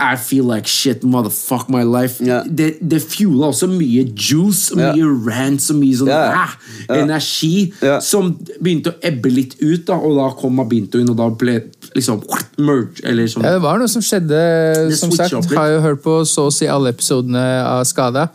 I 0.00 0.16
feel 0.16 0.46
like 0.48 0.68
shit, 0.68 1.02
motherfuck 1.04 1.68
my 1.68 1.82
life. 1.84 2.24
Yeah. 2.24 2.46
Det, 2.48 2.78
det 2.80 3.02
fuela 3.02 3.50
også 3.50 3.66
mye 3.68 4.06
juice, 4.16 4.70
og 4.72 4.80
mye 4.80 5.08
rants 5.26 5.68
og 5.72 5.76
mye 5.76 5.98
sånn 5.98 6.08
yeah. 6.08 6.46
ah, 6.46 6.54
energi 6.96 7.68
som 8.00 8.30
begynte 8.62 8.94
å 8.94 8.96
ebbe 9.04 9.32
litt 9.34 9.58
ut, 9.60 9.84
da, 9.90 9.98
og 9.98 10.16
da 10.16 10.30
kom 10.40 10.56
Mabinto 10.56 11.00
inn, 11.00 11.10
og 11.12 11.18
da 11.20 11.28
ble 11.28 11.58
liksom 11.92 12.22
merge, 12.64 13.04
eller 13.04 13.28
sånn. 13.28 13.44
Ja, 13.44 13.58
det 13.58 13.64
var 13.66 13.82
noe 13.82 13.92
som 13.92 14.04
skjedde. 14.04 14.40
Det 14.88 14.96
som 15.02 15.12
sagt. 15.12 15.52
Har 15.52 15.74
jo 15.74 15.84
hørt 15.84 16.00
på 16.06 16.16
så 16.28 16.48
å 16.48 16.54
si 16.54 16.70
alle 16.70 16.94
episodene 16.94 17.44
av 17.66 17.84
Skada. 17.88 18.30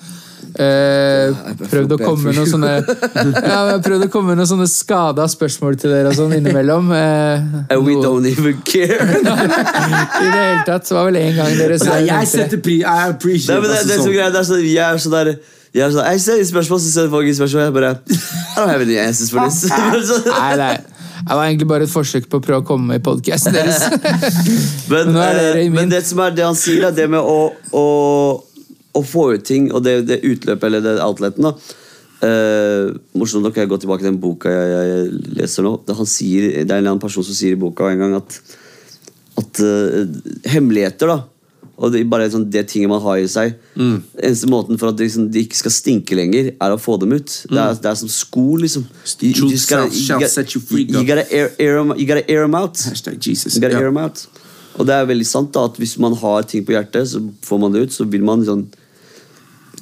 Eh, 0.56 1.34
prøvd 1.72 1.96
å 1.96 1.98
komme 2.00 2.30
med 2.30 2.38
noen 2.38 2.48
sånne 2.48 2.70
Ja, 2.80 3.58
jeg 3.74 3.82
prøvd 3.86 4.06
å 4.06 4.10
komme 4.14 4.32
med 4.32 4.40
noen 4.40 4.50
sånne 4.50 4.68
skada 4.72 5.26
spørsmål 5.32 5.76
til 5.82 5.92
dere 5.96 6.14
og 6.14 6.18
sånn 6.20 6.36
innimellom. 6.38 6.92
Eh, 6.96 7.74
And 7.76 7.84
we 7.86 7.98
noe- 7.98 8.06
don't 8.06 8.30
even 8.30 8.62
care. 8.68 9.02
I 9.16 9.20
det 9.26 10.40
hele 10.40 10.64
tatt. 10.68 10.88
Det 10.88 10.96
var 10.96 11.10
vel 11.10 11.20
en 11.24 11.36
gang 11.42 11.60
dere 11.60 11.82
Nei, 11.90 12.00
jeg 12.08 12.32
setter 12.32 12.64
pri... 12.64 12.80
I 12.86 13.12
appreciate 13.12 13.54
Nei, 13.56 13.62
men 13.62 13.70
det, 13.72 13.78
altså, 13.82 13.88
det 13.88 13.94
er 13.94 14.00
så 14.00 14.08
sånn. 14.08 14.16
greit, 14.16 14.34
det 14.34 14.42
er 14.42 14.50
så, 14.50 14.64
jeg 14.64 14.88
er 14.88 15.06
så 15.06 15.14
der 15.18 15.36
jeg, 15.76 15.92
sånn, 15.92 16.06
jeg 16.08 16.20
ser 16.24 16.44
spørsmål, 16.48 16.80
så 16.80 16.92
ser 16.94 17.08
folk 17.12 17.28
i 17.28 17.34
spørsmål, 17.36 17.66
jeg 17.66 17.74
bare 17.76 17.96
I 18.08 18.60
don't 18.62 18.70
have 18.72 18.84
any 18.86 18.96
answers 19.02 19.32
for 19.34 19.44
this. 19.44 19.66
Nei, 20.32 20.54
nei. 20.62 20.76
Det 21.26 21.34
var 21.36 21.48
egentlig 21.50 21.68
bare 21.68 21.84
et 21.88 21.92
forsøk 21.92 22.28
på 22.30 22.38
å 22.40 22.44
prøve 22.44 22.62
å 22.62 22.66
komme 22.68 22.92
med 22.94 23.02
i 23.02 23.04
podkasten 23.04 23.56
deres. 23.56 23.82
Men, 24.92 25.16
er 25.20 25.40
i 25.58 25.66
eh, 25.66 25.72
min. 25.72 25.80
men 25.80 25.92
det 25.92 26.04
som 26.06 26.22
er 26.24 26.36
det 26.38 26.46
han 26.46 26.56
sier, 26.60 26.86
er 26.88 26.96
det 26.96 27.08
med 27.10 27.20
å, 27.20 27.50
å, 27.76 27.86
å 28.96 29.04
få 29.04 29.26
ut 29.36 29.44
ting, 29.48 29.72
og 29.76 29.84
det, 29.86 29.98
det 30.08 30.22
utløpet 30.24 30.64
eller 30.70 30.82
det 30.86 30.96
outleten 31.04 31.44
da 31.50 31.54
eh, 32.26 32.94
Morsomt 33.20 33.44
nok, 33.46 33.58
jeg 33.60 33.70
går 33.72 33.82
tilbake 33.84 34.04
til 34.06 34.12
den 34.14 34.22
boka 34.24 34.52
jeg, 34.52 34.90
jeg 34.90 35.38
leser 35.42 35.66
nå. 35.68 35.76
Det, 35.86 35.96
han 36.00 36.10
sier, 36.10 36.50
det 36.52 36.64
er 36.64 36.78
en 36.78 36.82
eller 36.82 36.96
annen 36.96 37.04
person 37.04 37.26
som 37.28 37.36
sier 37.38 37.56
i 37.56 37.60
boka 37.60 37.90
en 37.92 38.02
gang 38.06 38.16
at, 38.22 38.40
at 39.42 39.64
uh, 39.64 40.04
hemmeligheter, 40.56 41.12
da 41.12 41.24
og 41.76 41.92
det, 41.92 42.06
bare 42.08 42.30
sånn, 42.32 42.46
det 42.48 42.62
tinget 42.72 42.88
man 42.88 43.02
har 43.04 43.18
i 43.20 43.26
seg 43.28 43.58
Mm. 43.76 43.98
Eneste 44.24 44.48
måten 44.48 44.78
for 44.80 44.88
at 44.94 44.96
det, 44.96 45.10
liksom, 45.10 45.26
de, 45.28 45.42
ikke 45.44 45.58
skal 45.60 45.74
stinke 45.76 46.16
lenger, 46.16 46.54
er 46.64 46.72
å 46.72 46.78
få 46.80 46.94
dem 47.02 47.12
ut. 47.12 47.28
Det, 47.52 47.58
er, 47.60 47.74
det 47.84 47.90
er 47.90 47.98
som 48.00 48.08
sko, 48.08 48.44
liksom. 48.62 48.86
You- 49.20 49.50
you 49.50 49.50
Mm. 49.50 49.66
Gotta- 49.68 49.92
you 49.92 50.20
gotta, 50.24 50.46
you 50.96 51.04
gotta 51.10 51.26
air, 51.36 51.50
air, 51.60 51.82
you 52.00 52.06
gotta 52.08 52.24
air 52.32 52.46
them 52.48 52.56
out. 52.56 52.80
Hashtag 52.88 53.20
Jesus. 53.20 53.60
Them 53.60 53.98
out. 54.00 54.24
Og 54.80 54.88
det 54.88 54.96
er 54.96 55.06
veldig 55.12 55.28
sant 55.28 55.52
da, 55.52 55.66
at 55.68 55.76
hvis 55.76 55.98
man 56.00 56.16
har 56.16 56.44
ting 56.48 56.64
på 56.64 56.72
hjertet, 56.72 57.10
så 57.12 57.20
får 57.44 57.60
man 57.60 57.76
det 57.76 57.82
ut, 57.90 57.92
så 57.92 58.08
vil 58.08 58.24
man 58.24 58.46
sånn 58.48 58.64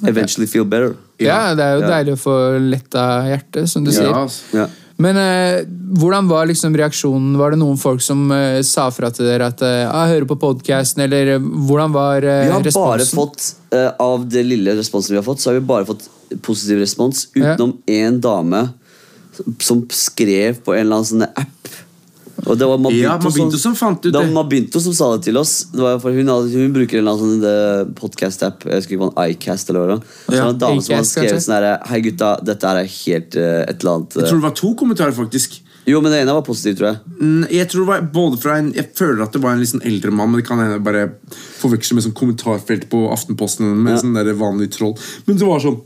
eventually 0.02 0.46
feel 0.46 0.64
better. 0.64 0.94
Ja, 1.22 1.54
det 1.54 1.62
er 1.64 1.74
jo 1.76 1.82
Ja. 1.84 1.88
deilig 1.98 2.14
å 2.16 2.22
få 2.22 2.34
letta 2.70 3.04
hjertet, 3.28 3.68
som 3.68 3.84
du 3.84 3.90
Ja, 3.90 4.26
sier. 4.26 4.58
Ja. 4.60 4.66
Men 4.96 5.16
eh, 5.16 5.64
hvordan 5.98 6.28
var 6.28 6.46
liksom 6.46 6.74
reaksjonen? 6.76 7.36
Var 7.36 7.50
det 7.50 7.58
noen 7.58 7.76
folk 7.78 8.00
som 8.00 8.30
eh, 8.30 8.60
sa 8.62 8.90
fra 8.94 9.10
til 9.10 9.26
dere 9.26 9.46
at 9.50 9.62
eh, 9.62 9.88
ah, 9.90 10.06
hører 10.06 10.24
på 10.30 10.36
podkasten', 10.38 11.02
eller 11.02 11.34
eh, 11.34 11.38
hvordan 11.40 11.92
var 11.92 12.16
eh, 12.22 12.44
Vi 12.46 12.52
har 12.52 12.62
bare 12.70 13.04
fått, 13.04 13.54
eh, 13.74 13.90
av 13.98 14.28
det 14.28 14.44
lille 14.46 14.74
responsen 14.78 15.10
vi 15.14 15.16
har 15.18 15.26
fått, 15.26 15.40
så 15.42 15.50
har 15.50 15.58
vi 15.58 15.66
bare 15.66 15.84
fått 15.88 16.06
positiv 16.42 16.78
respons, 16.78 17.26
utenom 17.34 17.76
én 17.88 18.20
dame 18.20 18.68
som- 19.34 19.56
som 19.58 19.86
skrev 19.90 20.62
på 20.64 20.74
en 20.74 20.86
eller 20.86 20.96
annen 20.96 21.10
sånn 21.10 21.22
app. 21.36 21.68
Og 22.46 22.58
det 22.60 22.66
var 22.68 22.78
Mabinto, 22.78 23.02
Ja, 23.02 23.16
Mabinto 23.18 23.58
som 23.58 23.74
fant 23.78 23.98
ut 24.04 24.12
det. 24.12 24.18
var. 24.18 24.30
Mabinto 24.34 24.80
som 24.80 24.92
sa 24.96 25.16
det 25.16 25.24
til 25.24 25.36
oss. 25.40 25.66
Det 25.72 25.96
hun, 26.02 26.28
hun 26.28 26.72
bruker 26.74 27.00
en 27.00 27.10
sånn 27.18 27.92
podcast-app. 27.98 28.66
Jeg 28.68 28.80
husker 28.82 28.96
ikke 28.96 29.02
hva 29.04 29.10
en 29.12 29.34
iCast 29.34 29.70
eller 29.70 29.80
hva 29.80 29.86
det 29.88 29.96
var. 29.98 30.08
Så 30.28 30.38
Ja, 30.38 30.48
en 30.50 30.58
dame 30.58 30.82
som 30.84 30.96
hadde 30.98 31.10
skrevet 31.10 31.44
sånn 31.44 31.56
herre 31.56 31.74
Hei, 31.88 32.00
gutta, 32.04 32.34
dette 32.44 32.64
er 32.70 32.82
helt 32.84 33.38
uh, 33.38 33.62
et 33.64 33.80
eller 33.80 33.94
annet 33.98 34.18
Jeg 34.18 34.24
eh, 34.24 34.28
tror 34.30 34.40
det 34.42 34.48
var 34.48 34.58
to 34.60 34.74
kommentarer, 34.80 35.16
faktisk. 35.16 35.60
Jo, 35.84 36.00
men 36.00 36.12
det 36.14 36.22
ene 36.22 36.32
var 36.32 36.44
positivt, 36.46 36.78
tror 36.80 36.90
jeg. 36.92 37.16
Mm, 37.20 37.42
Jeg 37.52 37.68
tror 37.68 37.84
det 37.84 37.88
var 37.90 38.04
både 38.14 38.38
fra 38.40 38.58
en 38.60 38.70
Jeg 38.72 38.90
føler 38.96 39.24
at 39.26 39.34
det 39.36 39.42
var 39.44 39.56
en 39.56 39.66
sånn 39.68 39.84
eldre 39.84 40.12
mann, 40.16 40.30
men 40.32 40.40
det 40.40 40.46
kan 40.48 40.60
hende 40.62 40.78
jeg 40.78 40.84
bare 40.86 41.02
forveksle 41.60 41.98
med 41.98 42.06
sånn 42.06 42.16
kommentarfelt 42.16 42.88
på 42.92 43.02
Aftenposten 43.12 43.74
med 43.76 43.94
Ja. 43.96 44.00
sånn 44.00 44.14
der 44.16 44.32
vanlig 44.38 44.70
troll. 44.72 44.96
Men 45.26 45.36
det 45.36 45.46
var 45.48 45.60
sånn 45.60 45.80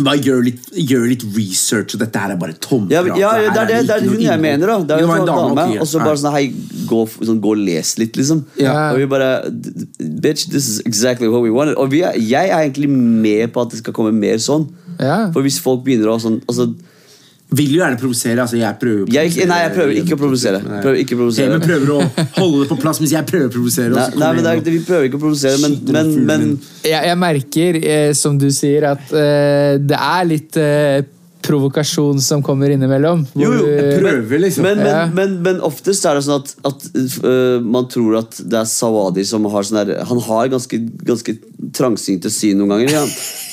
bare 0.00 0.16
gjør 0.24 0.40
litt, 0.46 0.68
gjør 0.72 1.02
litt 1.10 1.24
research, 1.36 1.92
og 1.92 2.00
dette 2.00 2.20
her 2.20 2.32
er 2.32 2.38
bare 2.40 2.54
tomprat. 2.56 2.94
Ja, 2.94 3.02
ja, 3.04 3.32
ja, 3.44 3.50
det 3.52 3.60
er 3.60 3.68
det, 3.68 3.80
det 3.90 3.96
er 3.98 4.06
hun 4.08 4.22
jeg 4.24 4.40
mener, 4.40 4.70
da. 4.70 4.76
Det 4.88 4.94
er 4.96 5.02
jo 5.04 5.10
var 5.10 5.20
en 5.20 5.26
en 5.26 5.28
dame, 5.28 5.56
dame, 5.58 5.80
og 5.84 5.90
så 5.90 6.00
bare 6.00 6.20
sånn 6.22 6.32
Hei, 6.32 6.46
gå, 6.88 7.02
sånn, 7.18 7.42
gå 7.44 7.52
og 7.52 7.60
les 7.60 7.90
litt, 8.00 8.16
liksom. 8.16 8.40
Ja. 8.60 8.76
Og 8.94 9.02
vi 9.02 9.08
bare 9.12 9.32
Bitch, 10.00 10.46
this 10.48 10.70
is 10.70 10.80
exactly 10.88 11.28
what 11.28 11.44
we 11.44 11.52
wanted. 11.52 11.76
Og 11.76 11.92
vi 11.92 12.00
er, 12.08 12.16
jeg 12.16 12.48
er 12.48 12.64
egentlig 12.64 12.88
med 12.88 13.52
på 13.52 13.66
at 13.66 13.74
det 13.74 13.82
skal 13.82 13.96
komme 13.96 14.14
mer 14.16 14.40
sånn. 14.40 14.70
Ja. 14.96 15.26
For 15.34 15.44
hvis 15.44 15.60
folk 15.60 15.84
begynner 15.84 16.14
å 16.14 16.16
sånn 16.22 16.40
altså, 16.46 16.70
Vil 17.52 17.68
jo 17.74 17.80
gjerne 17.82 17.98
provosere. 18.00 18.40
Altså, 18.40 18.56
jeg 18.56 18.78
prøver 18.80 19.12
Jeg- 19.12 19.46
nei, 19.48 19.58
jeg 19.66 19.72
prøver 19.76 19.92
ikke 20.00 20.16
å 20.16 20.20
provosere. 20.22 20.60
Prøver 20.64 21.00
ikke 21.02 21.16
å 21.16 21.20
provosere. 21.22 21.48
Men 21.52 21.60
prøver 21.60 21.90
å 21.92 22.26
holde 22.38 22.60
det 22.62 22.68
på 22.70 22.78
plass 22.80 23.00
mens 23.02 23.12
jeg 23.12 23.26
prøver 23.28 23.48
å 23.50 23.52
provosere. 23.52 23.90
Nei, 23.96 24.08
nei, 24.16 24.32
men 24.34 24.44
det 24.44 24.52
er, 24.52 24.70
Vi 24.72 24.84
prøver 24.86 25.08
ikke 25.10 25.20
å 25.20 25.24
provosere, 25.26 25.58
men, 25.60 25.78
men, 25.92 26.12
men. 26.26 26.46
Jeg, 26.82 27.04
jeg 27.10 27.18
merker, 27.18 27.80
eh, 27.84 28.12
som 28.16 28.38
du 28.40 28.48
sier, 28.50 28.88
at 28.94 29.12
eh, 29.12 29.76
det 29.78 29.98
er 29.98 30.24
litt 30.30 30.56
eh, 30.56 31.02
provokasjon 31.44 32.20
som 32.22 32.42
kommer 32.44 32.72
innimellom. 32.74 33.24
Jo, 33.38 33.50
jo, 33.58 33.66
jeg 33.68 34.00
prøver, 34.00 34.42
liksom. 34.46 34.66
Men, 34.66 34.78
men, 34.82 34.90
Ja. 34.92 35.04
men, 35.12 35.36
men 35.44 35.60
oftest 35.64 36.06
er 36.08 36.18
det 36.18 36.24
sånn 36.26 36.40
at, 36.42 36.52
at 36.68 36.86
uh, 37.24 37.60
man 37.62 37.88
tror 37.92 38.20
at 38.22 38.38
det 38.42 38.58
er 38.62 38.68
Sawadi 38.70 39.24
som 39.28 39.44
har 39.52 39.66
sånn 39.68 39.80
der 39.82 40.04
Han 40.08 40.20
har 40.26 40.50
ganske, 40.52 40.80
ganske 41.06 41.36
trangsynte 41.76 42.30
syn 42.32 42.60
noen 42.62 42.74
ganger. 42.76 42.94
Ja. 42.96 43.04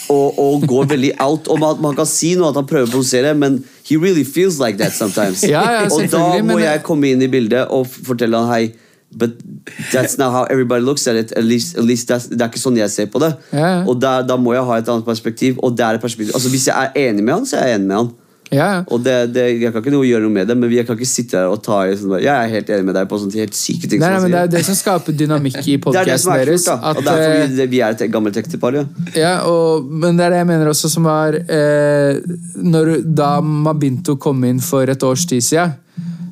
Og, 0.09 0.39
og 0.41 0.67
går 0.69 0.87
veldig 0.95 1.11
out. 1.21 1.49
Og 1.53 1.59
man, 1.61 1.81
man 1.83 1.97
kan 1.97 2.07
si 2.09 2.33
noe 2.39 2.49
at 2.49 2.57
han 2.57 2.67
prøver 2.69 2.89
å 2.89 2.93
provosere, 2.95 3.35
men 3.37 3.59
he 3.85 3.97
really 3.97 4.23
feels 4.25 4.57
like 4.61 4.77
that 4.81 4.93
sometimes. 4.97 5.43
Ja, 5.45 5.63
ja, 5.79 5.87
og 5.89 6.05
da 6.09 6.27
må 6.45 6.57
jeg 6.61 6.81
komme 6.85 7.11
inn 7.13 7.21
i 7.25 7.29
bildet 7.29 7.69
og 7.73 7.85
fortelle 7.89 8.37
han 8.41 8.49
hei 8.53 8.63
But 9.11 9.31
that's 9.91 10.17
not 10.17 10.31
how 10.31 10.43
everybody 10.43 10.83
looks 10.85 11.07
at 11.07 11.15
it. 11.15 11.31
At 11.31 11.43
least, 11.43 11.77
at 11.77 11.83
least 11.83 12.07
det 12.07 12.41
er 12.41 12.49
ikke 12.49 12.61
sånn 12.61 12.77
jeg 12.77 12.93
ser 12.93 13.09
på 13.09 13.21
det. 13.23 13.33
Yeah. 13.53 13.87
Og 13.89 13.97
der, 14.01 14.25
da 14.29 14.37
må 14.37 14.53
jeg 14.53 14.65
ha 14.67 14.77
et 14.77 14.89
annet 14.89 15.05
perspektiv. 15.07 15.57
Og 15.65 15.77
det 15.77 15.85
er 15.85 15.97
et 15.97 16.03
perspektiv 16.03 16.35
altså 16.37 16.49
Hvis 16.53 16.67
jeg 16.69 16.75
er 16.77 17.09
enig 17.09 17.23
med 17.25 17.39
han, 17.39 17.47
så 17.49 17.57
er 17.57 17.71
jeg 17.71 17.79
enig 17.79 17.89
med 17.89 17.97
han. 18.03 18.11
Yeah. 18.49 18.83
Og 18.89 19.03
det, 19.05 19.33
det, 19.33 19.43
Jeg 19.61 19.69
kan 19.73 19.83
ikke 19.83 19.91
noe 19.93 20.07
gjøre 20.07 20.25
noe 20.25 20.33
med 20.33 20.47
det, 20.49 20.55
men 20.57 20.71
jeg 20.73 20.85
kan 20.87 20.97
ikke 20.97 21.05
sitte 21.09 21.37
her 21.37 21.51
og 21.53 21.59
ta 21.61 21.83
i 21.85 21.93
sånn 21.97 22.15
Jeg 22.17 22.31
er 22.33 22.47
helt 22.49 22.71
enig 22.73 22.87
med 22.87 22.95
deg 22.97 23.09
på 23.09 23.19
sånne 23.21 23.43
helt 23.43 23.57
syke 23.57 23.89
ting. 23.89 24.01
Nei, 24.01 24.09
nei, 24.15 24.21
men 24.23 24.33
Det 24.33 24.39
er 24.41 24.53
det 24.55 24.63
som 24.65 24.77
skaper 24.77 25.17
dynamikk 25.17 25.59
i 25.61 25.75
Det 25.83 26.01
er 26.01 26.09
det 26.09 26.15
som 26.21 26.33
podkasten 26.33 26.33
er 26.33 26.49
deres. 26.49 26.65
kult, 26.65 26.81
da. 26.81 26.93
Og 26.95 27.05
derfor 27.05 27.35
eh, 27.35 27.53
vi, 27.59 27.67
vi 27.75 27.83
er 27.85 27.97
et 27.97 28.05
gammelt 28.13 28.39
ektepar. 28.41 28.79
Ja. 28.79 28.85
Ja, 29.13 29.33
og, 29.49 29.85
men 29.89 30.17
det 30.17 30.25
er 30.25 30.33
det 30.33 30.41
jeg 30.41 30.49
mener 30.49 30.71
også 30.71 30.89
som 30.89 31.05
var 31.05 31.37
eh, 31.37 32.17
når, 32.57 32.95
Da 33.05 33.35
Mabinto 33.45 34.17
kom 34.21 34.41
inn 34.49 34.63
for 34.65 34.89
et 34.89 35.05
års 35.05 35.27
tid 35.29 35.45
siden, 35.45 35.77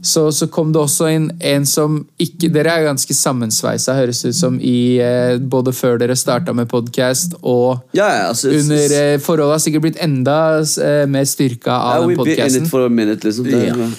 så, 0.08 0.28
så 0.32 0.48
kom 0.52 0.72
det 0.74 0.80
også 0.82 1.10
inn 1.12 1.28
en 1.44 1.66
som 1.68 2.00
ikke 2.22 2.50
Dere 2.54 2.74
er 2.78 2.86
ganske 2.88 3.14
sammensveisa, 3.18 3.96
høres 3.98 4.24
ut 4.26 4.38
som, 4.38 4.58
i 4.64 4.98
eh, 5.04 5.36
både 5.38 5.74
før 5.76 6.00
dere 6.02 6.16
starta 6.18 6.56
med 6.56 6.70
podkast 6.72 7.36
og 7.42 7.84
Ja, 7.98 8.08
ja, 8.08 8.24
altså, 8.32 8.54
under 8.56 8.96
eh, 9.02 9.18
Forholdet 9.24 9.58
har 9.58 9.64
sikkert 9.66 9.88
blitt 9.88 10.02
enda 10.04 10.38
eh, 10.62 11.04
mer 11.12 11.28
styrka 11.28 11.76
av 11.76 12.06
ja, 12.06 12.08
den 12.08 12.20
podkasten. 12.22 12.68
liksom. 13.28 13.50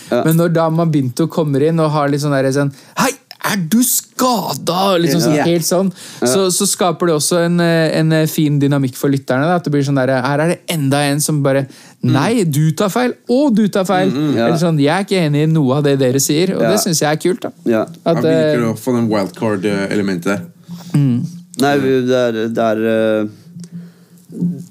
Ja. 0.08 0.22
Men 0.24 0.40
når 0.40 0.54
da 0.56 0.68
Mabinto 0.72 1.28
kommer 1.30 1.68
inn 1.68 1.80
og 1.82 1.92
har 1.94 2.10
litt 2.12 2.24
sånn 2.24 2.36
der, 2.36 2.50
sånn 2.54 2.72
Hei, 2.98 3.12
er 3.52 3.60
du 3.70 3.80
skada?! 4.18 4.96
Liksom 4.98 5.20
sånn, 5.22 5.36
helt 5.46 5.66
sånn. 5.66 5.90
Så, 6.26 6.48
så 6.54 6.66
skaper 6.66 7.06
det 7.10 7.14
også 7.14 7.38
en, 7.46 7.60
eh, 7.62 7.94
en 8.00 8.12
eh, 8.12 8.26
fin 8.30 8.58
dynamikk 8.58 8.98
for 8.98 9.12
lytterne. 9.12 9.46
Da, 9.46 9.58
at 9.60 9.64
det 9.68 9.72
blir 9.74 9.86
sånn 9.86 9.98
der, 10.00 10.10
Her 10.24 10.42
er 10.42 10.52
det 10.54 10.58
enda 10.74 11.04
en 11.06 11.22
som 11.22 11.38
bare 11.44 11.66
Nei, 12.02 12.44
du 12.46 12.70
tar 12.78 12.90
feil! 12.94 13.14
Og 13.30 13.54
du 13.56 13.64
tar 13.74 13.86
feil! 13.88 14.10
ja. 14.36 14.48
Eller 14.48 14.58
sånn, 14.60 14.78
Jeg 14.82 14.92
er 14.94 15.06
ikke 15.06 15.22
enig 15.28 15.46
i 15.46 15.50
noe 15.50 15.78
av 15.78 15.86
det 15.86 15.96
dere 16.02 16.20
sier, 16.22 16.54
og 16.56 16.62
Ja. 16.62 16.70
det 16.74 16.82
syns 16.84 17.00
jeg 17.02 17.10
er 17.10 17.22
kult. 17.22 17.42
da. 17.46 17.50
Ja. 17.66 17.82
At, 18.04 18.22
Jeg 18.22 18.34
eh, 18.34 18.52
liker 18.56 18.68
å 18.72 18.76
få 18.78 18.94
den 18.98 19.08
wildcard-elementet 19.10 20.30
der. 20.34 20.46
Nei, 20.94 21.72
det 21.82 22.18
er, 22.18 22.42
det 22.54 22.64
er 22.64 22.82
eh, 22.92 23.28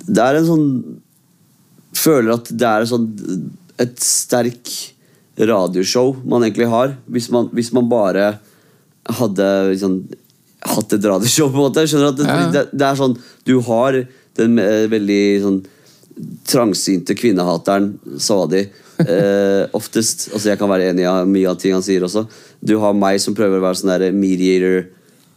Det 0.07 0.23
er 0.23 0.39
en 0.39 0.47
sånn 0.47 0.67
Føler 1.97 2.36
at 2.38 2.51
det 2.53 2.67
er 2.67 2.86
sånn 2.88 3.07
et 3.81 3.99
sterk 4.01 4.69
radioshow 5.38 6.15
man 6.25 6.41
egentlig 6.45 6.67
har. 6.69 6.95
Hvis 7.10 7.27
man, 7.33 7.49
hvis 7.53 7.71
man 7.73 7.89
bare 7.89 8.39
hadde 9.10 9.48
liksom, 9.72 9.98
hatt 10.67 10.93
et 10.93 11.06
radioshow, 11.06 11.50
på 11.52 11.58
en 11.62 11.65
måte. 11.70 11.86
Skjønner 11.88 12.15
du 12.17 12.24
Ja. 12.24 12.50
det, 12.52 12.65
det 12.74 12.86
er 12.88 12.96
sånn 13.00 13.17
Du 13.46 13.60
har 13.62 14.08
den 14.38 14.60
eh, 14.60 14.88
veldig 14.91 15.22
sånn 15.43 15.60
trangsynte 16.50 17.13
kvinnehateren 17.17 17.91
Sawadi. 18.17 18.63
Eh, 19.00 19.67
oftest. 19.78 20.30
Altså 20.34 20.50
Jeg 20.50 20.58
kan 20.60 20.70
være 20.70 20.89
enig 20.91 21.06
i 21.06 21.26
mye 21.30 21.50
av 21.52 21.58
ting 21.62 21.74
han 21.78 21.84
sier 21.86 22.02
også. 22.08 22.26
Du 22.65 22.80
har 22.82 22.93
meg 22.98 23.20
som 23.22 23.36
prøver 23.38 23.60
å 23.60 23.65
være 23.67 23.78
sånn 23.82 23.93
der 23.93 24.12
mediator 24.17 24.88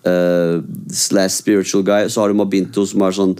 eh, 0.08 0.60
slash 0.92 1.36
spiritual 1.42 1.82
guy. 1.84 2.08
Så 2.08 2.22
har 2.22 2.28
du 2.32 2.38
Mabinto 2.40 2.86
som 2.88 3.02
er 3.04 3.12
sånn 3.12 3.36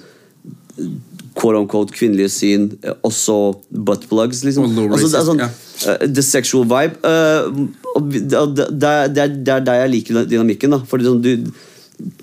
quote 1.41 1.57
unquote 1.63 1.93
kvinnelige 1.97 2.29
syn. 2.35 2.79
eh, 2.85 2.93
Også 3.07 3.39
buttplugs, 3.73 4.45
liksom. 4.45 4.69
Altså, 4.91 5.09
det 5.09 5.21
er 5.21 5.29
sånn, 5.31 5.41
eh, 5.41 6.07
the 6.13 6.23
sexual 6.23 6.65
vibe. 6.65 6.97
eh, 7.05 7.67
og 8.01 8.55
det, 8.57 8.89
er- 8.91 9.11
det, 9.13 9.25
er- 9.25 9.57
er 9.57 9.67
der 9.67 9.83
jeg 9.85 9.91
liker 9.97 10.25
dynamikken. 10.31 10.71
da 10.77 10.81
Fordi 10.89 11.05
sånn, 11.09 11.21
du, 11.23 11.51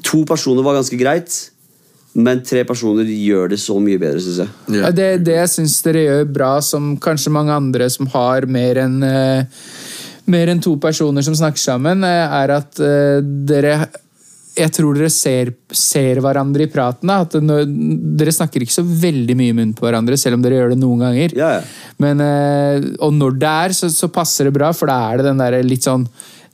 To 0.08 0.24
personer 0.26 0.64
var 0.66 0.74
ganske 0.80 0.98
greit, 0.98 1.36
men 2.18 2.40
tre 2.42 2.64
personer 2.66 3.06
gjør 3.06 3.52
det 3.52 3.60
så 3.62 3.76
mye 3.78 4.00
bedre, 4.02 4.18
syns 4.24 4.40
jeg. 4.42 4.50
Ja, 4.80 4.90
det, 4.90 5.10
det 5.28 5.36
jeg 5.38 5.52
syns 5.54 5.76
dere 5.86 6.02
gjør 6.02 6.24
bra, 6.34 6.56
som 6.66 6.96
kanskje 6.98 7.30
mange 7.36 7.54
andre 7.54 7.86
som 7.94 8.10
har 8.10 8.48
mer 8.50 8.80
enn 8.82 8.96
uh, 9.06 9.44
mer 10.26 10.50
enn 10.50 10.60
to 10.66 10.74
personer 10.82 11.22
som 11.24 11.38
snakker 11.38 11.62
sammen, 11.62 12.02
eh, 12.04 12.34
er 12.42 12.56
at 12.58 12.82
uh, 12.82 13.22
dere 13.22 13.76
Jeg 14.58 14.74
tror 14.74 14.98
dere 14.98 15.10
ser, 15.14 15.52
ser 15.76 16.22
hverandre 16.24 16.66
i 16.66 16.72
praten. 16.72 17.10
Da, 17.10 17.20
at 17.26 17.36
når, 17.44 17.68
dere 18.18 18.34
snakker 18.34 18.64
ikke 18.66 18.78
så 18.80 18.86
veldig 18.86 19.36
mye 19.38 19.54
i 19.54 19.58
munnen 19.58 19.76
på 19.78 19.86
hverandre, 19.86 20.18
selv 20.20 20.40
om 20.40 20.46
dere 20.46 20.58
gjør 20.60 20.74
det 20.74 20.80
noen 20.82 21.04
ganger. 21.06 21.36
Ja, 21.38 21.52
ja. 21.60 21.94
Men, 22.02 22.24
eh, 22.24 22.90
og 23.04 23.14
når 23.18 23.38
det 23.42 23.54
er, 23.68 23.78
så, 23.78 23.92
så 23.94 24.10
passer 24.14 24.50
det 24.50 24.56
bra, 24.58 24.72
for 24.76 24.90
da 24.90 24.98
er 25.12 25.22
det 25.22 25.30
den 25.30 25.46
der 25.46 25.62
litt 25.66 25.88
sånn 25.88 26.08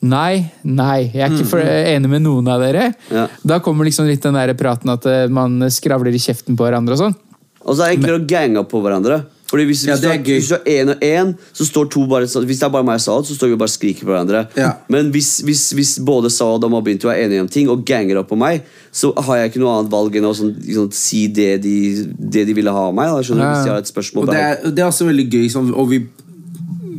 Nei, 0.03 0.49
nei, 0.67 1.13
jeg 1.13 1.21
er 1.23 1.31
ikke 1.31 1.45
for, 1.47 1.63
enig 1.63 2.09
med 2.11 2.25
noen 2.25 2.49
av 2.51 2.59
dere. 2.59 2.89
Ja. 3.07 3.21
Da 3.39 3.61
kommer 3.63 3.87
liksom 3.87 4.03
litt 4.09 4.25
den 4.25 4.35
der 4.35 4.51
praten 4.59 4.91
at 4.91 5.05
eh, 5.07 5.29
man 5.31 5.63
skravler 5.71 6.11
i 6.11 6.19
kjeften 6.19 6.57
på 6.59 6.65
hverandre 6.67 6.97
og 6.97 6.99
sånn. 7.05 7.15
Og 7.63 7.77
så 7.77 7.85
er 7.85 7.93
det 7.93 8.01
enklere 8.01 8.19
å 8.19 8.25
gange 8.27 8.59
opp 8.59 8.71
på 8.73 8.81
hverandre. 8.83 9.21
Fordi 9.53 9.65
hvis, 9.69 9.83
Ja, 9.85 9.93
hvis, 9.93 10.01
det 10.01 10.09
er 10.09 10.17
gøy. 10.23 10.37
hvis 10.39 10.47
du 10.49 10.55
har 10.55 10.63
én 10.65 10.89
og 10.95 11.03
én, 11.05 11.33
så 11.53 11.65
står 11.69 11.89
to 11.93 12.07
bare 12.09 12.25
Hvis 12.25 12.57
det 12.59 12.65
er 12.65 12.69
bare 12.73 12.83
meg 12.87 12.95
og 12.97 13.03
Saad, 13.05 13.27
så 13.29 13.35
står 13.37 13.51
vi 13.53 13.57
bare 13.61 13.69
og 13.69 13.75
skriker 13.75 14.07
på 14.07 14.09
hverandre. 14.09 14.47
Ja. 14.57 14.71
Men 14.89 15.11
hvis, 15.13 15.29
hvis, 15.45 15.61
hvis 15.77 15.91
både 16.01 16.31
Saad 16.33 16.65
og 16.65 16.71
Mabinto 16.73 17.07
er 17.13 17.21
enige 17.27 17.41
om 17.45 17.47
ting 17.47 17.69
og 17.69 17.85
ganger 17.85 18.17
opp 18.23 18.31
på 18.33 18.39
meg, 18.41 18.63
så 18.91 19.13
har 19.27 19.37
jeg 19.43 19.51
ikke 19.53 19.61
noe 19.61 19.75
annet 19.77 19.91
valg 19.93 20.15
enn 20.17 20.25
å 20.25 20.33
sånn, 20.33 20.55
liksom, 20.57 20.89
si 20.97 21.27
det 21.27 21.61
de, 21.61 21.75
det 22.17 22.47
de 22.49 22.53
ville 22.57 22.73
ha 22.73 22.87
av 22.89 22.97
meg. 22.97 23.13
Da, 23.13 23.21
skjønner 23.21 23.45
du? 23.45 23.47
Ja. 23.47 23.53
Hvis 23.53 23.69
de 23.69 23.73
har 23.75 23.85
et 23.85 23.93
spørsmål 23.93 24.25
Og 24.27 24.33
det 24.33 24.41
er, 24.41 24.57
det 24.73 24.79
er 24.81 24.89
også 24.89 25.05
veldig 25.11 25.29
gøy, 25.29 25.47
sånn, 25.53 25.69
og 25.77 25.89
vi 25.93 26.01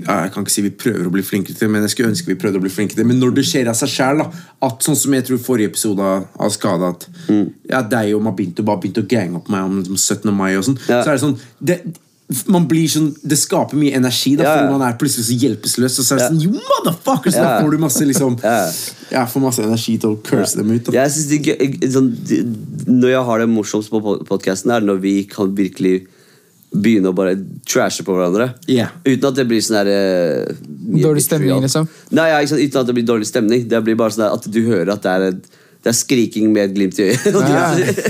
ja, 0.04 0.18
Jeg 0.26 0.32
kan 0.34 0.44
ikke 0.44 0.52
si 0.52 0.62
vi 0.66 0.70
prøver 0.76 1.06
å 1.08 1.12
bli 1.14 1.22
flinkere 1.24 1.56
til 1.56 1.70
men 1.72 1.80
jeg 1.86 1.94
skulle 1.94 2.10
ønske 2.12 2.28
vi 2.28 2.34
prøvde 2.36 2.60
å 2.60 2.64
bli 2.64 2.70
flinkere 2.72 2.98
til. 3.00 3.06
Men 3.08 3.20
når 3.22 3.30
det 3.38 3.44
skjer 3.48 3.70
av 3.72 3.76
seg 3.78 3.88
sjæl, 3.88 4.20
sånn 4.84 4.98
som 5.00 5.14
jeg 5.16 5.24
tror 5.30 5.38
forrige 5.40 5.70
episode 5.72 6.04
av 6.04 6.50
Skada 6.52 6.90
At 6.92 7.06
Mm. 7.30 7.46
ja, 7.70 7.80
deg 7.80 8.14
og 8.14 8.20
Mabinto 8.22 8.62
bare 8.62 8.82
begynte 8.82 9.00
å 9.00 9.08
gange 9.08 9.36
opp 9.38 9.48
meg 9.48 9.64
om 9.64 9.78
liksom, 9.80 9.96
17. 9.96 10.34
mai 10.36 10.56
og 10.58 10.64
sånn, 10.64 10.78
Ja. 10.88 11.02
så 11.02 11.08
er 11.08 11.16
det 11.16 11.22
sånn 11.22 11.38
det, 11.64 11.78
man 12.48 12.64
blir 12.66 12.88
sånn, 12.88 13.10
Det 13.22 13.36
skaper 13.36 13.76
mye 13.76 13.92
energi, 13.94 14.34
da, 14.36 14.42
Ja, 14.44 14.48
ja. 14.54 14.56
fordi 14.62 14.78
man 14.78 14.82
er 14.88 14.96
plutselig 14.98 15.26
så 15.28 15.36
hjelpeløs. 15.38 15.98
Og 16.00 16.04
så 16.06 16.14
er 16.14 16.18
det 16.18 16.24
Ja. 16.24 16.30
sånn, 16.30 16.42
you 16.42 16.52
motherfuckers! 16.52 17.34
Da 17.34 17.42
Ja. 17.42 17.60
får 17.62 17.70
du 17.70 17.78
masse 17.78 18.00
liksom 18.04 18.38
Ja. 18.42 18.70
Jeg 19.10 19.28
får 19.28 19.40
masse 19.42 19.62
energi 19.62 19.98
til 20.00 20.16
å 20.16 20.22
curse 20.22 20.56
dem 20.56 20.70
ut. 20.70 20.84
Da. 20.84 20.92
Jeg 20.92 21.10
synes 21.10 21.28
det 21.28 21.42
gøy, 21.44 21.58
jeg- 21.82 21.92
sånn, 21.92 22.10
Når 22.86 23.08
jeg 23.08 23.24
har 23.24 23.38
det 23.38 23.48
morsomst 23.48 23.90
på 23.90 24.00
podkasten, 24.26 24.70
er 24.72 24.80
når 24.80 25.00
vi 25.00 25.24
kan 25.24 25.54
virkelig 25.54 26.06
begynne 26.74 27.12
å 27.12 27.14
bare 27.14 27.36
trashe 27.66 28.02
på 28.02 28.12
hverandre. 28.16 28.54
Yeah. 28.66 28.88
Uten 29.04 29.24
at 29.28 29.34
det 29.36 29.46
blir 29.46 29.60
sånn 29.62 29.84
der 29.84 29.88
eh, 30.48 30.54
Dårlig 31.04 31.22
stemning, 31.22 31.60
liksom? 31.62 31.86
Nei, 32.10 32.28
ja, 32.30 32.38
ikke 32.40 32.48
sant? 32.48 32.60
Uten 32.60 32.80
at 32.80 32.86
det 32.86 32.94
blir 32.96 33.06
dårlig 33.06 33.26
stemning. 33.30 33.68
Det 33.68 33.84
blir 33.84 33.94
bare 33.96 34.10
sånn 34.10 34.32
at 34.32 34.50
du 34.50 34.60
hører 34.66 34.92
at 34.92 35.02
det 35.02 35.10
er 35.12 35.22
et 35.28 35.42
Det 35.84 35.90
er 35.92 35.96
skriking 35.98 36.46
med 36.48 36.70
et 36.70 36.74
glimt 36.78 36.98
i 36.98 37.10
øyet. 37.10 37.26
Ja. 37.54 37.64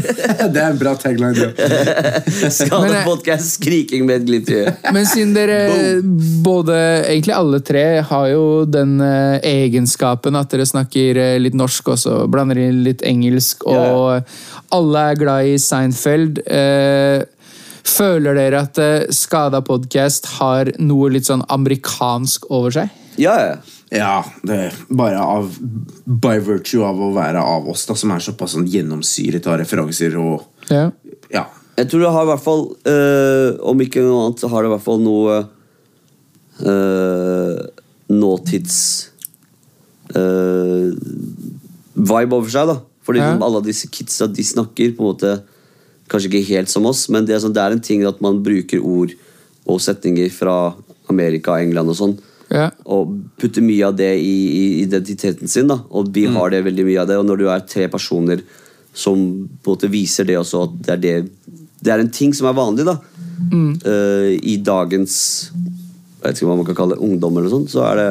det 0.55 0.61
er 0.63 0.69
en 0.71 0.79
bra 0.79 0.93
tagline. 0.95 1.49
Ja. 1.59 3.03
Podcast, 3.03 3.57
skriking 3.59 4.07
med 4.07 4.21
et 4.23 4.29
glimt 4.29 4.53
i 4.53 4.61
øyet. 4.61 4.85
Men 4.95 5.09
siden 5.11 5.35
dere 5.35 5.59
både, 6.45 6.77
egentlig 7.11 7.35
alle 7.35 7.61
tre, 7.67 7.85
har 8.07 8.29
jo 8.31 8.45
den 8.71 9.01
eh, 9.03 9.41
egenskapen 9.51 10.39
at 10.39 10.55
dere 10.55 10.69
snakker 10.71 11.19
eh, 11.19 11.37
litt 11.43 11.59
norsk 11.59 11.91
også, 11.97 12.21
blander 12.31 12.63
inn 12.63 12.85
litt 12.87 13.03
engelsk, 13.03 13.67
Ja, 13.67 13.75
ja. 13.75 13.93
og 13.99 14.75
alle 14.79 15.07
er 15.11 15.19
glad 15.19 15.51
i 15.51 15.59
Seinfeld. 15.59 16.45
Eh, 16.47 17.27
føler 17.85 18.39
dere 18.39 18.65
at 18.69 18.79
eh, 18.81 19.11
Skada 19.15 19.65
podkast 19.67 20.31
har 20.39 20.71
noe 20.79 21.11
litt 21.17 21.27
sånn 21.27 21.43
amerikansk 21.53 22.47
over 22.55 22.79
seg? 22.79 23.01
Ja, 23.21 23.35
ja. 23.51 23.74
Ja, 23.95 24.25
det 24.43 24.73
bare 24.91 25.21
av 25.23 25.53
By 26.05 26.39
virtue 26.43 26.83
av 26.87 26.99
å 26.99 27.13
være 27.15 27.39
av 27.39 27.69
oss, 27.71 27.85
da, 27.87 27.95
som 27.95 28.11
er 28.11 28.23
såpass 28.25 28.57
sånn 28.57 28.67
gjennomsyret 28.71 29.47
av 29.47 29.61
referanser 29.63 30.17
og 30.19 30.43
Ja. 30.71 30.91
Ja. 31.31 31.45
Jeg 31.77 31.89
tror 31.91 32.01
det 32.05 32.11
har 32.15 32.23
i 32.23 32.31
hvert 32.31 32.43
fall, 32.45 32.65
øh, 32.87 33.59
om 33.67 33.81
ikke 33.83 34.03
noe 34.03 34.27
annet, 34.29 34.41
så 34.43 34.49
har 34.51 34.63
det 34.63 34.69
i 34.71 34.75
hvert 34.77 34.85
fall 34.85 35.01
noe 35.03 35.39
øh, 36.63 37.57
nåtids 38.15 38.77
øh, 40.15 40.93
vibe 41.95 42.37
over 42.39 42.51
seg, 42.51 42.69
da. 42.71 42.77
Fordi 43.05 43.19
Ja. 43.19 43.27
liksom 43.33 43.43
alle 43.43 43.63
disse 43.67 43.89
kidsa 43.91 44.27
de 44.33 44.43
snakker 44.45 44.95
på 44.97 45.03
en 45.03 45.11
måte 45.11 45.43
kanskje 46.09 46.31
ikke 46.31 46.49
helt 46.55 46.69
som 46.71 46.87
oss, 46.87 47.09
men 47.09 47.27
det 47.27 47.35
er, 47.35 47.41
sånn, 47.41 47.53
det 47.55 47.63
er 47.63 47.73
en 47.73 47.81
ting 47.81 48.05
at 48.07 48.21
man 48.21 48.43
bruker 48.43 48.81
ord 48.81 49.11
og 49.67 49.81
setninger 49.81 50.31
fra 50.31 50.75
Amerika, 51.11 51.59
England 51.61 51.89
og 51.91 51.97
sånn. 51.97 52.19
Og 52.85 53.15
putte 53.41 53.65
mye 53.65 53.87
av 53.89 53.97
det 53.97 54.11
i, 54.21 54.35
i 54.45 54.65
identiteten 54.83 55.49
sin. 55.49 55.71
da 55.71 55.79
Og 55.91 56.11
vi 56.13 56.27
har 56.29 56.53
det 56.53 56.65
veldig 56.67 56.85
mye 56.85 57.01
av 57.01 57.09
det. 57.09 57.19
Og 57.21 57.27
når 57.29 57.41
du 57.41 57.49
er 57.49 57.67
tre 57.69 57.89
personer 57.93 58.45
som 58.95 59.19
på 59.19 59.73
en 59.73 59.75
måte 59.75 59.91
viser 59.91 60.29
det 60.29 60.39
også, 60.39 60.67
at 60.69 60.75
det 60.87 60.93
er, 60.95 61.01
det, 61.03 61.57
det 61.83 61.93
er 61.93 62.03
en 62.03 62.13
ting 62.15 62.35
som 62.37 62.47
er 62.47 62.57
vanlig 62.57 62.87
da 62.87 62.95
eh, 62.95 64.31
i 64.39 64.57
dagens 64.63 65.17
Jeg 65.51 66.23
vet 66.23 66.39
ikke 66.39 66.47
hva 66.49 66.59
man 66.61 66.69
kan 66.69 66.79
kalle 66.79 66.95
det, 66.95 67.03
ungdom, 67.03 67.35
eller 67.35 67.51
noe 67.51 67.57
sånt, 67.57 67.73
så 67.75 67.83
er 67.89 67.99
det 67.99 68.11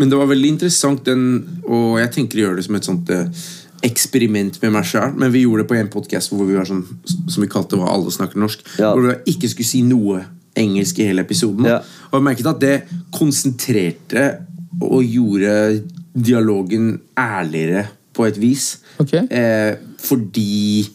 Men 0.00 0.08
det 0.10 0.18
var 0.18 0.30
veldig 0.30 0.54
interessant, 0.54 1.04
den, 1.04 1.60
og 1.68 2.00
jeg 2.00 2.14
tenker 2.14 2.40
å 2.40 2.46
gjøre 2.46 2.58
det 2.58 2.64
som 2.66 2.78
et 2.78 2.88
sånt 2.88 3.12
eh, 3.12 3.44
eksperiment 3.86 4.56
med 4.62 4.72
meg 4.74 4.86
sjøl. 4.88 5.12
Men 5.18 5.32
vi 5.34 5.42
gjorde 5.44 5.64
det 5.64 5.70
på 5.70 5.76
en 5.78 5.90
podkast 5.92 6.32
hvor 6.32 6.46
vi 6.48 6.56
var 6.56 6.66
sånn, 6.66 6.84
som 7.04 7.42
vi 7.42 7.50
kalte 7.50 7.74
det 7.74 7.82
hvor 7.82 7.92
alle 7.92 8.14
snakker 8.14 8.40
norsk. 8.40 8.64
Ja. 8.80 8.94
Hvor 8.94 9.10
vi 9.10 9.34
ikke 9.34 9.50
skulle 9.52 9.68
si 9.68 9.82
noe 9.86 10.22
engelsk 10.58 10.98
i 10.98 11.08
hele 11.08 11.24
episoden. 11.24 11.66
Ja. 11.68 11.80
Og 12.10 12.18
jeg 12.18 12.26
merket 12.28 12.50
at 12.50 12.60
det 12.62 12.76
konsentrerte 13.14 14.24
og 14.80 15.04
gjorde 15.04 15.82
dialogen 16.12 17.00
ærligere 17.18 17.86
på 18.12 18.26
et 18.28 18.40
vis. 18.40 18.80
Okay. 19.00 19.24
Eh, 19.30 19.76
fordi 19.98 20.88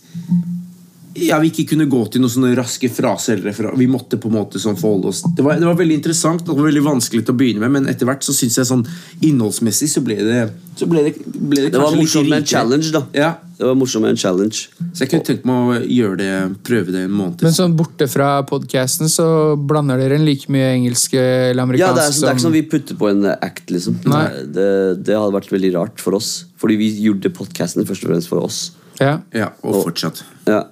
ja, 1.18 1.40
vi 1.42 1.50
ikke 1.52 1.66
kunne 1.72 1.88
gå 1.90 2.00
til 2.12 2.22
noen 2.22 2.32
sånne 2.32 2.54
raske 2.58 2.90
fraser. 2.94 3.42
Vi 3.78 3.88
måtte 3.90 4.20
på 4.22 4.30
en 4.30 4.38
måte 4.38 4.62
sånn 4.62 4.78
forholde 4.78 5.12
oss 5.12 5.24
det 5.36 5.44
var, 5.46 5.58
det 5.60 5.68
var 5.68 5.78
veldig 5.78 5.98
interessant 5.98 6.48
og 6.52 6.62
veldig 6.62 6.84
vanskelig 6.86 7.26
til 7.26 7.34
å 7.34 7.38
begynne 7.38 7.64
med, 7.64 7.74
men 7.74 7.90
etter 7.92 8.08
hvert 8.10 8.24
så 8.26 8.36
synes 8.36 8.58
jeg 8.60 8.70
sånn 8.70 8.84
innholdsmessig 9.26 9.90
så 9.92 10.04
ble 10.06 10.18
det 10.22 10.46
Så 10.78 10.88
ble 10.90 11.04
det, 11.08 11.14
ble 11.26 11.66
det, 11.66 11.72
Det 11.74 11.82
var 11.82 11.96
morsomt 11.98 12.30
med 12.30 12.44
en 12.44 12.48
challenge, 12.48 12.92
da. 12.94 13.02
Ja, 13.18 13.32
Det 13.58 13.66
var 13.66 13.78
morsomt 13.80 14.06
med 14.06 14.14
en 14.14 14.22
challenge. 14.22 14.68
Så 14.94 15.04
jeg 15.04 15.12
kunne 15.12 15.28
tenkt 15.28 15.48
meg 15.50 15.58
å 15.58 15.80
gjøre 15.82 16.20
det, 16.22 16.30
prøve 16.68 16.94
det 16.94 17.04
en 17.08 17.16
måned. 17.18 17.42
Men 17.46 17.58
sånn 17.58 17.76
borte 17.80 18.08
fra 18.12 18.30
podcasten 18.48 19.10
så 19.12 19.28
blander 19.58 20.02
dere 20.02 20.20
inn 20.20 20.28
like 20.28 20.52
mye 20.54 20.70
engelsk 20.76 21.18
eller 21.18 21.80
Ja, 21.80 21.92
det 21.98 22.06
er, 22.06 22.14
det 22.14 22.30
er 22.30 22.38
ikke 22.38 22.46
sånn 22.46 22.58
vi 22.58 22.66
putter 22.70 23.00
på 23.00 23.10
en 23.12 23.26
act, 23.34 23.66
liksom. 23.74 24.00
Nei. 24.06 24.26
Det, 24.54 24.70
det 25.02 25.18
hadde 25.18 25.38
vært 25.40 25.54
veldig 25.54 25.74
rart 25.80 26.02
for 26.04 26.18
oss. 26.20 26.32
Fordi 26.62 26.78
vi 26.80 26.94
gjorde 27.08 27.34
podkasten 27.34 27.86
først 27.90 28.06
og 28.06 28.14
fremst 28.14 28.32
for 28.32 28.46
oss. 28.46 28.64
ja. 29.02 29.20
ja, 29.36 29.52
og 29.62 29.84
fortsatt 29.84 30.24
Ja 30.50 30.64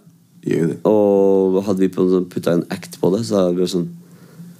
det. 0.45 0.77
Og 0.85 1.61
hadde 1.65 1.79
vi 1.79 1.89
på- 1.89 2.07
sånn 2.11 2.25
putta 2.29 2.53
en 2.53 2.65
act 2.71 2.99
på 3.01 3.11
det, 3.17 3.23
så 3.25 3.47
hadde 3.47 3.57
vi 3.59 3.67
sånn 3.67 3.87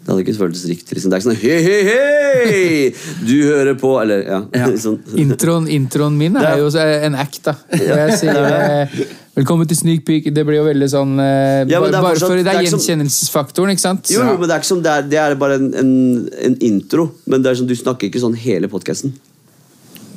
Det 0.06 0.12
hadde 0.14 0.22
ikke 0.22 0.38
føltes 0.38 0.66
riktig. 0.70 0.94
Liksom. 0.98 1.10
Det 1.10 1.16
er 1.16 1.22
ikke 1.22 1.30
sånn 1.32 1.42
Hei, 1.42 1.62
hei, 1.66 1.82
hei! 1.90 2.94
Du 3.26 3.36
hører 3.50 3.74
på 3.82 3.90
Eller, 4.04 4.22
ja. 4.28 4.40
Ja. 4.54 4.68
sånn. 4.84 5.00
Introen, 5.18 5.66
introen 5.68 6.18
min 6.18 6.36
er 6.38 6.60
jo 6.62 6.68
en 6.78 7.16
act, 7.16 7.40
da. 7.48 7.56
Og 7.74 7.80
jeg 7.82 8.18
sier 8.22 8.38
eh, 8.38 8.88
'velkommen 9.36 9.68
til 9.68 9.76
Sneak 9.78 10.06
Peek'. 10.06 10.30
Det 10.32 10.46
blir 10.46 10.60
jo 10.62 10.66
veldig 10.70 10.90
sånn 10.94 11.18
eh, 11.20 11.66
Ja, 11.66 11.80
bare, 11.82 11.90
det 11.90 11.98
er 11.98 12.06
Bare 12.06 12.20
for 12.22 12.36
det 12.38 12.46
det 12.46 12.54
er 12.54 12.60
er 12.62 12.68
gjenkjennelsesfaktoren, 12.70 13.74
ikke 13.74 13.82
sant? 13.82 14.12
Jo, 14.14 14.22
jo, 14.22 14.38
men 14.38 14.48
det 14.48 14.54
er 14.54 14.62
ikke 14.62 14.72
sånn, 14.76 14.84
det 14.86 14.92
er, 14.94 15.02
det 15.10 15.20
er 15.26 15.36
bare 15.42 15.56
en, 15.58 15.74
en, 15.74 16.30
en 16.52 16.56
intro. 16.62 17.08
Men 17.26 17.42
det 17.42 17.50
er 17.52 17.56
sånn, 17.64 17.68
du 17.68 17.76
snakker 17.76 18.06
ikke 18.08 18.22
sånn 18.22 18.38
hele 18.38 18.70
podkasten. 18.70 19.12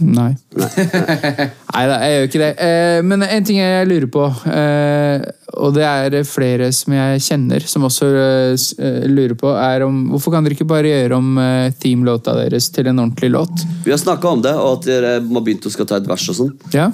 Nei. 0.04 0.30
Nei 1.74 1.84
da, 1.90 1.96
jeg 2.02 2.14
gjør 2.14 2.28
ikke 2.28 2.40
det. 2.42 2.50
Eh, 2.64 2.98
men 3.06 3.24
en 3.26 3.46
ting 3.46 3.58
jeg 3.60 3.88
lurer 3.90 4.08
på, 4.12 4.24
eh, 4.52 5.26
og 5.58 5.74
det 5.76 5.84
er 5.86 6.16
flere 6.28 6.70
som 6.74 6.94
jeg 6.94 7.24
kjenner 7.24 7.66
som 7.68 7.86
også 7.88 8.08
eh, 8.22 9.04
lurer 9.10 9.36
på, 9.38 9.52
er 9.58 9.86
om 9.86 10.00
hvorfor 10.12 10.34
kan 10.34 10.46
dere 10.46 10.58
ikke 10.58 10.68
bare 10.70 10.92
gjøre 10.92 11.18
om 11.18 11.42
theme-låta 11.82 12.36
deres 12.38 12.70
til 12.74 12.90
en 12.90 13.04
ordentlig 13.04 13.32
låt? 13.34 13.66
Vi 13.84 13.94
har 13.94 14.00
snakka 14.00 14.34
om 14.36 14.44
det, 14.44 14.54
og 14.54 14.78
at 14.78 14.88
dere 14.88 15.14
må 15.24 15.42
begynne 15.44 15.68
å 15.68 15.74
skal 15.74 15.88
ta 15.88 16.00
et 16.00 16.08
vers 16.10 16.28
og 16.30 16.40
sånn. 16.42 16.54
Ja? 16.74 16.90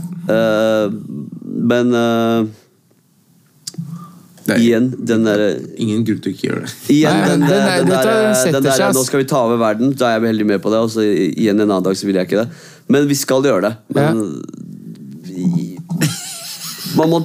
Men 1.74 1.92
er 4.52 4.60
igjen, 4.60 4.90
den 5.08 5.24
derre 5.24 5.48
ingen 5.80 6.02
grunn 6.04 6.18
til 6.20 6.32
å 6.32 6.34
ikke 6.34 6.48
gjøre 6.50 6.64
det. 6.66 6.72
Igjen, 6.92 7.16
Nei, 7.16 7.28
den, 7.30 7.40
den 7.40 7.48
den, 7.48 7.86
den, 7.88 7.92
der, 7.94 8.10
den 8.26 8.34
setter 8.36 8.60
den 8.60 8.68
der. 8.68 8.92
Nå 8.92 9.04
skal 9.06 9.22
vi 9.22 9.28
ta 9.30 9.40
over 9.46 9.60
verden, 9.62 9.94
da 9.96 10.10
er 10.10 10.18
jeg 10.18 10.24
veldig 10.26 10.46
med 10.52 10.62
på 10.64 10.72
det. 10.74 10.82
Og 10.84 10.90
så 10.92 11.04
igjen 11.06 11.56
en 11.60 11.70
annen 11.70 11.86
dag 11.86 11.96
så 11.96 12.08
vil 12.08 12.18
jeg 12.20 12.28
ikke 12.28 12.42
det. 12.42 12.48
Men 12.92 13.08
vi 13.08 13.16
skal 13.16 13.46
gjøre 13.48 13.70
det. 13.70 13.72
Men 13.96 14.20
vi, 15.24 15.78
man 16.98 17.10
må, 17.10 17.22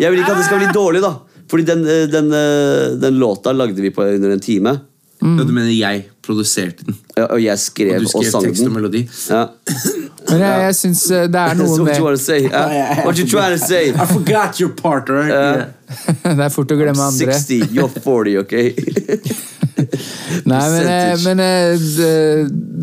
Jeg 0.00 0.10
vil 0.14 0.22
ikke 0.22 0.32
at 0.32 0.40
det 0.40 0.46
skal 0.48 0.62
bli 0.62 0.72
dårlig, 0.74 1.02
da. 1.04 1.12
Fordi 1.52 1.66
den, 1.68 1.84
eh, 1.84 2.06
den, 2.08 2.32
eh, 2.32 2.96
den 3.02 3.18
låta 3.20 3.52
lagde 3.52 3.82
vi 3.84 3.90
på 3.92 4.02
under 4.02 4.30
en 4.30 4.40
time. 4.40 4.78
Ja, 5.22 5.44
du 5.46 5.52
mener 5.54 5.70
jeg 5.70 6.08
produserte 6.22 6.82
den, 6.82 6.96
Ja, 7.14 7.28
Og 7.30 7.38
jeg 7.42 7.52
og 7.52 7.58
skrev 7.58 7.92
og, 8.00 8.08
skrev 8.10 8.30
sang 8.30 8.42
tekst 8.42 8.64
og 8.64 8.66
den. 8.66 8.74
melodi? 8.74 9.02
Ja. 9.30 9.42
Men 10.30 10.40
jeg, 10.40 10.62
jeg 10.64 10.74
syns 10.74 11.02
eh, 11.10 11.28
det 11.30 11.38
er 11.38 11.54
noe 11.60 11.76
noe 11.76 11.84
what 11.84 11.98
you 11.98 12.04
med 12.08 12.16
to 12.16 12.22
say? 12.24 12.46
Uh, 12.46 13.04
What 13.04 13.18
you 13.18 13.26
trying 13.28 13.54
to 13.54 13.62
say? 13.64 13.90
I 13.92 14.06
forgot 14.06 14.58
your 14.58 14.70
part, 14.70 15.08
right? 15.10 15.30
Ja. 15.30 15.66
Det 16.38 16.44
er 16.46 16.52
fort 16.52 16.72
å 16.72 16.76
glemme 16.78 17.02
andre. 17.08 17.32
60, 17.38 17.58
you're 17.76 17.90
40, 17.90 18.38
ok? 18.42 18.54
Nei, 20.48 20.70
men, 20.70 20.86
eh, 20.88 21.24
men 21.24 21.40
eh, 21.42 21.78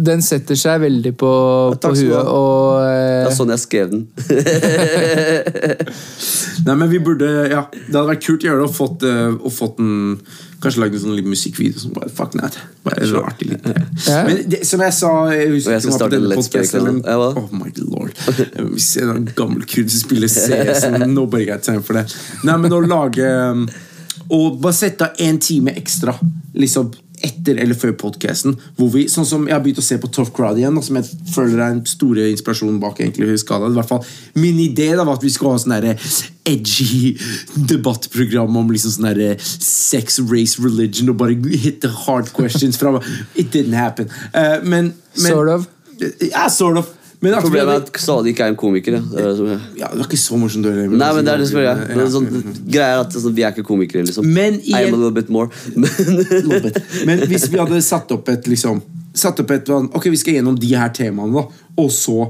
den 0.10 0.22
setter 0.26 0.56
seg 0.60 0.82
veldig 0.84 1.14
på, 1.20 1.32
på 1.74 1.78
skal 1.80 1.96
du 1.96 2.00
huet, 2.08 2.26
og 2.30 2.80
Det 2.84 2.96
eh, 2.96 3.30
er 3.30 3.34
sånn 3.36 3.52
jeg 3.54 3.62
skrev 3.64 3.88
den. 3.94 4.04
Nei, 6.68 6.76
men 6.76 6.90
vi 6.92 7.00
burde, 7.04 7.28
ja 7.50 7.62
Det 7.72 7.94
hadde 7.94 8.12
vært 8.12 8.26
kult 8.26 8.44
å 8.44 8.48
gjøre 8.50 8.60
det 8.62 8.68
og 8.68 8.76
fått, 8.76 9.04
eh, 9.08 9.30
og 9.38 9.52
fått 9.54 9.80
en 9.84 9.94
Kanskje 10.60 10.82
lagd 10.84 10.98
en 10.98 11.04
sånn 11.06 11.16
liten 11.16 11.32
musikkvideo 11.32 11.80
som 11.80 11.94
bare 11.96 12.10
fuck 12.12 12.34
that. 12.36 12.58
Bare 12.84 13.06
en 13.06 13.16
artig 13.22 13.48
liten 13.54 13.76
Men 14.28 14.42
det, 14.52 14.62
som 14.68 14.82
jeg 14.84 14.96
sa 14.98 15.12
Jeg 15.32 15.52
husker 15.54 15.78
jeg 15.78 15.86
ikke 15.86 16.10
denne 16.12 16.20
en 16.20 16.34
Let's 16.34 16.50
Play-kanal. 16.52 17.28
Oh 17.40 17.54
my 17.56 17.72
lord. 17.86 18.16
Vi 18.76 18.84
ser 18.84 19.12
en 19.14 19.30
gammel 19.38 19.64
kurd 19.70 19.92
som 19.94 20.04
spiller 20.04 20.32
CS 20.32 20.90
Nobody 21.08 21.48
got 21.48 21.64
time 21.64 21.84
for 21.86 22.00
det. 22.00 22.08
Nei, 22.44 22.58
men 22.60 22.76
å 22.76 22.82
lage 22.84 23.24
um, 23.24 23.68
Og 24.36 24.60
bare 24.60 24.76
sette 24.76 25.08
av 25.08 25.24
en 25.24 25.40
time 25.44 25.76
ekstra 25.80 26.16
Liksom 26.60 26.92
etter 27.26 27.60
eller 27.62 27.78
før 27.78 27.96
podcasten 28.00 28.56
sånn 28.80 29.28
som 29.28 29.48
jeg 29.48 29.56
har 29.56 29.64
begynt 29.64 29.82
å 29.82 29.86
se 29.86 29.98
på 30.02 30.10
Tough 30.14 30.34
Crowd 30.36 30.60
igjen 30.60 30.78
Som 30.86 31.00
jeg 31.00 31.08
føler 31.34 31.60
er 31.60 31.74
en 31.74 31.82
store 31.88 32.30
inspirasjon 32.32 32.80
bak 32.82 33.02
egentlig 33.02 33.40
skala 33.42 33.70
I 33.70 33.78
hvert 33.78 33.92
fall 33.92 34.04
Min 34.40 34.60
idé 34.64 34.92
da 34.98 35.06
var 35.08 35.20
at 35.20 35.26
vi 35.26 35.32
skulle 35.34 35.56
ha 35.56 35.62
sånn 35.62 35.78
edgy 36.50 37.16
debattprogram 37.70 38.56
om 38.58 38.72
liksom 38.74 38.96
sånn 38.96 39.20
sex, 39.40 40.20
race, 40.32 40.62
religion 40.62 41.12
og 41.12 41.20
bare 41.22 41.36
hit 41.52 41.82
the 41.84 41.92
hard 42.06 42.32
questions 42.34 42.80
fra 42.80 42.96
It 43.36 43.52
didn't 43.54 43.78
happen. 43.78 44.10
Uh, 44.34 44.58
men, 44.64 44.94
men 45.20 45.30
Sort 45.30 45.50
of. 45.54 45.68
Ja, 46.32 46.48
sort 46.50 46.78
of. 46.82 46.94
Men 47.20 47.36
at 47.36 47.44
Problemet 47.44 47.74
er 47.74 47.82
at 47.82 47.98
stadig 48.00 48.32
ikke 48.32 48.46
er 48.46 48.54
en 48.54 48.58
komiker. 48.60 48.96
Ja. 48.96 49.00
Det 49.12 49.24
er 49.24 49.64
ja, 49.76 49.90
det 49.92 50.00
var 50.00 50.06
ikke 50.06 50.20
så 50.22 50.38
morsomt. 50.40 50.64
du 50.64 50.70
heller. 50.72 50.96
Nei, 50.96 51.10
men 51.18 51.26
det 51.28 51.34
er 51.34 51.42
det 51.42 51.48
altså, 51.48 51.52
som 51.52 51.60
er 51.60 51.66
greia. 51.66 51.88
Det 51.88 52.04
ja. 52.04 52.12
sånn, 52.14 52.60
greia 52.76 52.92
er 52.94 53.02
at 53.02 53.16
altså, 53.20 53.32
Vi 53.36 53.44
er 53.44 53.56
ikke 53.56 53.66
komikere, 53.68 54.04
liksom. 54.08 54.30
Men 54.38 54.60
I 54.62 54.76
I'm 54.78 54.94
a 54.94 54.98
little 54.98 55.12
bit 55.12 55.30
more. 55.30 55.50
Men, 55.76 56.70
Men 57.10 57.26
hvis 57.28 57.50
vi 57.52 57.60
hadde 57.60 57.82
satt 57.84 58.12
opp 58.16 58.32
et 58.32 58.48
liksom 58.48 58.80
Satt 59.20 59.42
opp 59.42 59.52
et 59.52 59.68
sånn, 59.68 59.90
Ok, 59.98 60.08
vi 60.14 60.20
skal 60.22 60.38
gjennom 60.38 60.56
de 60.60 60.70
her 60.80 60.94
temaene, 60.96 61.42
da. 61.42 61.66
Og 61.84 61.92
så 61.92 62.30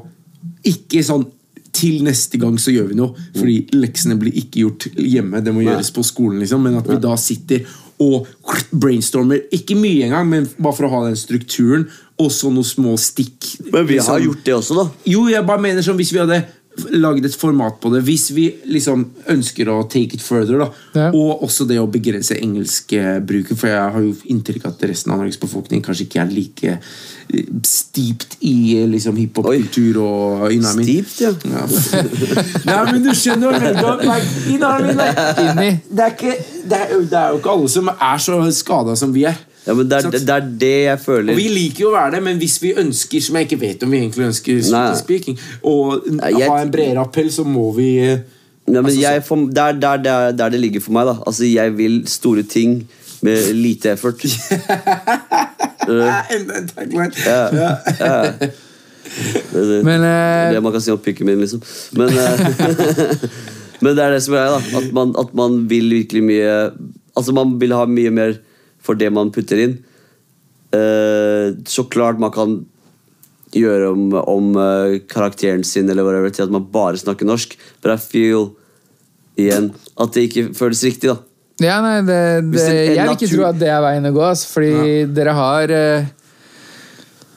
ikke 0.65 1.04
sånn 1.06 1.28
til 1.75 2.02
neste 2.04 2.39
gang 2.41 2.58
så 2.60 2.73
gjør 2.73 2.89
vi 2.89 2.97
noe. 2.97 3.28
Fordi 3.38 3.60
leksene 3.78 4.17
blir 4.19 4.36
ikke 4.41 4.63
gjort 4.63 4.89
hjemme. 4.97 5.43
Det 5.45 5.54
må 5.54 5.62
Nei. 5.62 5.69
gjøres 5.69 5.93
på 5.93 6.04
skolen. 6.08 6.41
liksom 6.41 6.65
Men 6.65 6.80
at 6.82 6.89
vi 6.89 6.97
da 7.04 7.13
sitter 7.19 7.69
og 7.99 8.28
brainstormer. 8.71 9.43
Ikke 9.56 9.78
mye 9.78 10.08
engang, 10.08 10.30
men 10.32 10.47
bare 10.58 10.78
for 10.78 10.88
å 10.88 10.93
ha 10.93 11.02
den 11.10 11.19
strukturen. 11.19 11.86
Og 12.19 12.32
så 12.36 12.51
noen 12.51 12.67
små 12.67 12.97
stikk. 12.99 13.55
men 13.71 13.86
vi 13.88 13.97
har 13.97 14.19
liksom. 14.19 14.23
gjort 14.25 14.45
det 14.45 14.55
også, 14.55 14.75
da. 14.75 14.88
Jo, 15.08 15.27
jeg 15.32 15.45
bare 15.47 15.63
mener 15.63 15.86
sånn 15.86 15.99
hvis 15.99 16.12
vi 16.12 16.19
hadde 16.19 16.41
laget 16.95 17.25
et 17.25 17.36
format 17.36 17.79
på 17.82 17.91
det. 17.93 18.01
Hvis 18.08 18.29
vi 18.36 18.45
liksom 18.69 19.05
ønsker 19.32 19.69
å 19.71 19.82
take 19.89 20.17
it 20.17 20.23
further, 20.23 20.62
da. 20.62 20.67
Ja. 20.95 21.08
Og 21.15 21.44
også 21.46 21.67
det 21.69 21.79
å 21.81 21.87
begrense 21.91 22.37
engelskbruken, 22.39 23.60
for 23.60 23.71
jeg 23.71 23.96
har 23.96 24.06
jo 24.06 24.13
inntrykk 24.31 24.67
av 24.67 24.75
at 24.75 24.85
resten 24.91 25.13
av 25.13 25.21
Norges 25.21 25.39
befolkning 25.41 25.83
kanskje 25.85 26.08
ikke 26.08 26.21
er 26.23 26.31
like 26.33 26.75
eh, 26.77 27.50
steeped 27.67 28.37
i 28.48 28.56
eh, 28.79 28.87
liksom 28.89 29.19
hiphop-kultur 29.19 30.00
og 30.04 30.54
you 30.54 30.62
know 30.62 30.69
what 30.69 30.79
I 30.79 30.85
mean? 30.85 31.06
Steeped, 31.06 31.50
ja. 31.50 31.60
Ja. 31.60 31.65
Nei, 32.69 32.79
men 32.94 33.04
du 33.06 33.12
skjønner 33.17 33.52
hva 33.52 33.60
jeg 33.60 35.56
mener. 35.58 35.79
Er 36.00 36.15
er, 36.15 36.41
det 36.69 37.19
er 37.19 37.33
jo 37.33 37.39
ikke 37.41 37.54
alle 37.54 37.69
som 37.71 37.91
er 37.94 38.23
så 38.23 38.41
skada 38.56 38.98
som 39.00 39.13
vi 39.15 39.27
er. 39.29 39.37
Ja, 39.67 39.73
men 39.75 39.89
det 39.89 39.97
er, 39.99 40.10
det 40.12 40.29
er 40.33 40.45
det 40.62 40.69
jeg 40.85 40.93
Og 40.95 41.01
føler 41.03 41.35
vi 41.35 41.47
liker 41.51 41.83
jo 41.83 41.89
å 41.89 41.95
være 41.97 42.13
det, 42.15 42.21
men 42.23 42.37
hvis 42.39 42.55
vi 42.63 42.71
ønsker 42.79 43.21
Som 43.21 43.35
jeg 43.35 43.49
ikke 43.49 43.60
vet 43.62 43.83
om 43.83 43.91
vi 43.91 43.99
egentlig 43.99 44.29
ønsker 44.29 44.62
speaking 44.97 45.35
Og 45.67 46.07
Nei, 46.15 46.31
jeg- 46.39 46.49
ha 46.49 46.62
en 46.63 46.71
bredere 46.71 47.03
appell, 47.03 47.27
så 47.31 47.43
må 47.43 47.65
vi 47.75 47.89
Nei, 48.69 48.77
men 48.81 48.85
altså, 48.85 49.01
jeg, 49.01 49.23
for, 49.25 49.35
det, 49.49 49.57
er 49.57 49.77
der, 49.81 49.97
det 49.97 50.12
er 50.13 50.31
der 50.37 50.49
det 50.53 50.60
ligger 50.62 50.81
for 50.85 50.93
meg. 50.93 51.07
da 51.10 51.15
Altså 51.27 51.45
Jeg 51.49 51.77
vil 51.77 52.03
store 52.07 52.43
ting 52.43 52.87
med 53.21 53.53
lite 53.53 53.91
effort. 53.91 54.21
Enda 55.89 56.60
en 56.60 56.67
tagline. 56.69 57.12
Ja. 57.25 57.47
Ja. 57.99 58.21
Det, 59.51 59.63
er 59.63 59.83
Men 59.83 60.05
eh, 60.05 60.53
det 60.53 60.62
man 60.63 60.71
kan 60.75 60.83
si 60.83 60.93
om 60.93 61.01
pikken 61.01 61.27
min, 61.27 61.41
liksom. 61.41 61.62
Men, 61.97 62.13
eh, 62.13 62.39
men 63.83 63.97
det 63.97 64.05
er 64.05 64.13
det 64.15 64.21
som 64.23 64.37
er 64.37 64.53
da. 64.53 64.62
At 64.79 64.93
man, 64.95 65.15
at 65.19 65.33
man 65.33 65.63
vil 65.71 65.89
virkelig 65.97 66.23
mye 66.23 66.53
Altså 67.17 67.33
man 67.35 67.57
vil 67.60 67.73
ha 67.75 67.83
mye 67.89 68.12
mer 68.13 68.37
for 68.90 68.98
det 68.98 69.12
man 69.13 69.29
putter 69.33 69.62
inn. 69.62 69.77
Eh, 70.73 71.54
så 71.69 71.85
klart 71.94 72.21
man 72.21 72.33
kan 72.33 72.60
gjøre 73.54 73.94
om, 73.94 74.13
om 74.17 74.52
eh, 74.58 75.00
karakteren 75.10 75.63
sin 75.65 75.90
eller 75.90 76.06
whatever, 76.06 76.33
til 76.33 76.48
at 76.48 76.54
man 76.54 76.67
bare 76.73 76.98
snakker 77.02 77.29
norsk. 77.29 77.54
But 77.83 77.94
I 77.94 78.02
feel 78.02 78.52
igjen 79.40 79.71
at 80.00 80.13
det 80.15 80.29
ikke 80.29 80.50
føles 80.58 80.83
riktig. 80.85 81.13
da 81.13 81.19
Ja, 81.63 81.79
nei, 81.83 82.00
det, 82.08 82.19
det, 82.54 82.65
jeg 82.96 83.04
vil 83.04 83.17
ikke 83.17 83.31
tro 83.33 83.46
at 83.50 83.60
det 83.62 83.69
er 83.71 83.83
veien 83.83 84.10
å 84.10 84.15
gå, 84.15 84.23
altså, 84.23 84.50
fordi 84.54 85.06
dere 85.15 85.35
har 85.37 85.73
eh, 85.75 86.10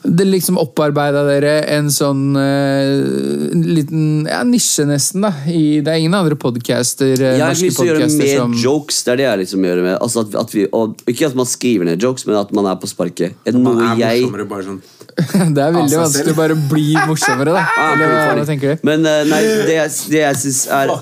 det 0.03 0.25
liksom 0.27 0.57
opparbeida 0.59 1.21
dere 1.23 1.53
en 1.71 1.87
sånn 1.93 2.35
uh, 2.35 3.53
liten 3.55 4.25
ja, 4.27 4.41
nisje, 4.47 4.83
nesten. 4.87 5.23
da 5.23 5.31
i, 5.47 5.79
Det 5.83 5.93
er 5.93 6.01
ingen 6.01 6.17
andre 6.17 6.35
podcaster, 6.39 7.13
eh, 7.15 7.37
Jeg 7.37 7.43
har 7.43 7.53
norske 7.53 7.69
lyst 7.69 7.79
til 7.79 7.85
å 7.85 7.89
gjøre 7.91 8.09
mer 8.11 8.31
som 8.33 8.57
jokes. 8.59 8.99
Det 9.05 9.13
er 9.13 9.21
det 9.21 9.27
jeg 9.27 9.41
liksom 9.43 9.67
gjør 9.69 9.83
med 9.85 9.95
altså 9.95 10.25
at, 10.25 10.35
at 10.43 10.55
vi, 10.55 10.65
og, 10.75 10.99
Ikke 11.07 11.29
at 11.29 11.39
man 11.39 11.47
skriver 11.47 11.87
ned 11.87 12.03
jokes, 12.03 12.27
men 12.27 12.35
at 12.41 12.51
man 12.55 12.67
er 12.73 12.75
på 12.81 12.91
sparket. 12.91 13.37
Et, 13.47 13.55
Man 13.55 13.63
noe 13.69 13.93
er 13.93 14.03
jeg 14.03 14.25
morsommere 14.25 14.49
bare 14.51 14.67
sånn 14.67 14.83
Det 15.55 15.63
er 15.63 15.73
veldig 15.77 15.99
vanskelig 16.01 16.33
å 16.33 16.37
bare 16.41 16.59
bli 16.67 16.87
morsommere, 17.07 17.55
da. 17.55 17.65
Ah, 17.83 17.95
Eller 17.95 18.11
hva, 18.11 18.37
hva 18.41 18.47
tenker 18.49 18.73
du? 18.73 18.87
Men 18.87 19.07
uh, 19.07 19.21
nei, 19.29 19.41
det 19.69 19.77
jeg, 19.77 19.97
det 20.11 20.23
jeg 20.25 20.41
syns 20.43 20.63
er 20.73 20.95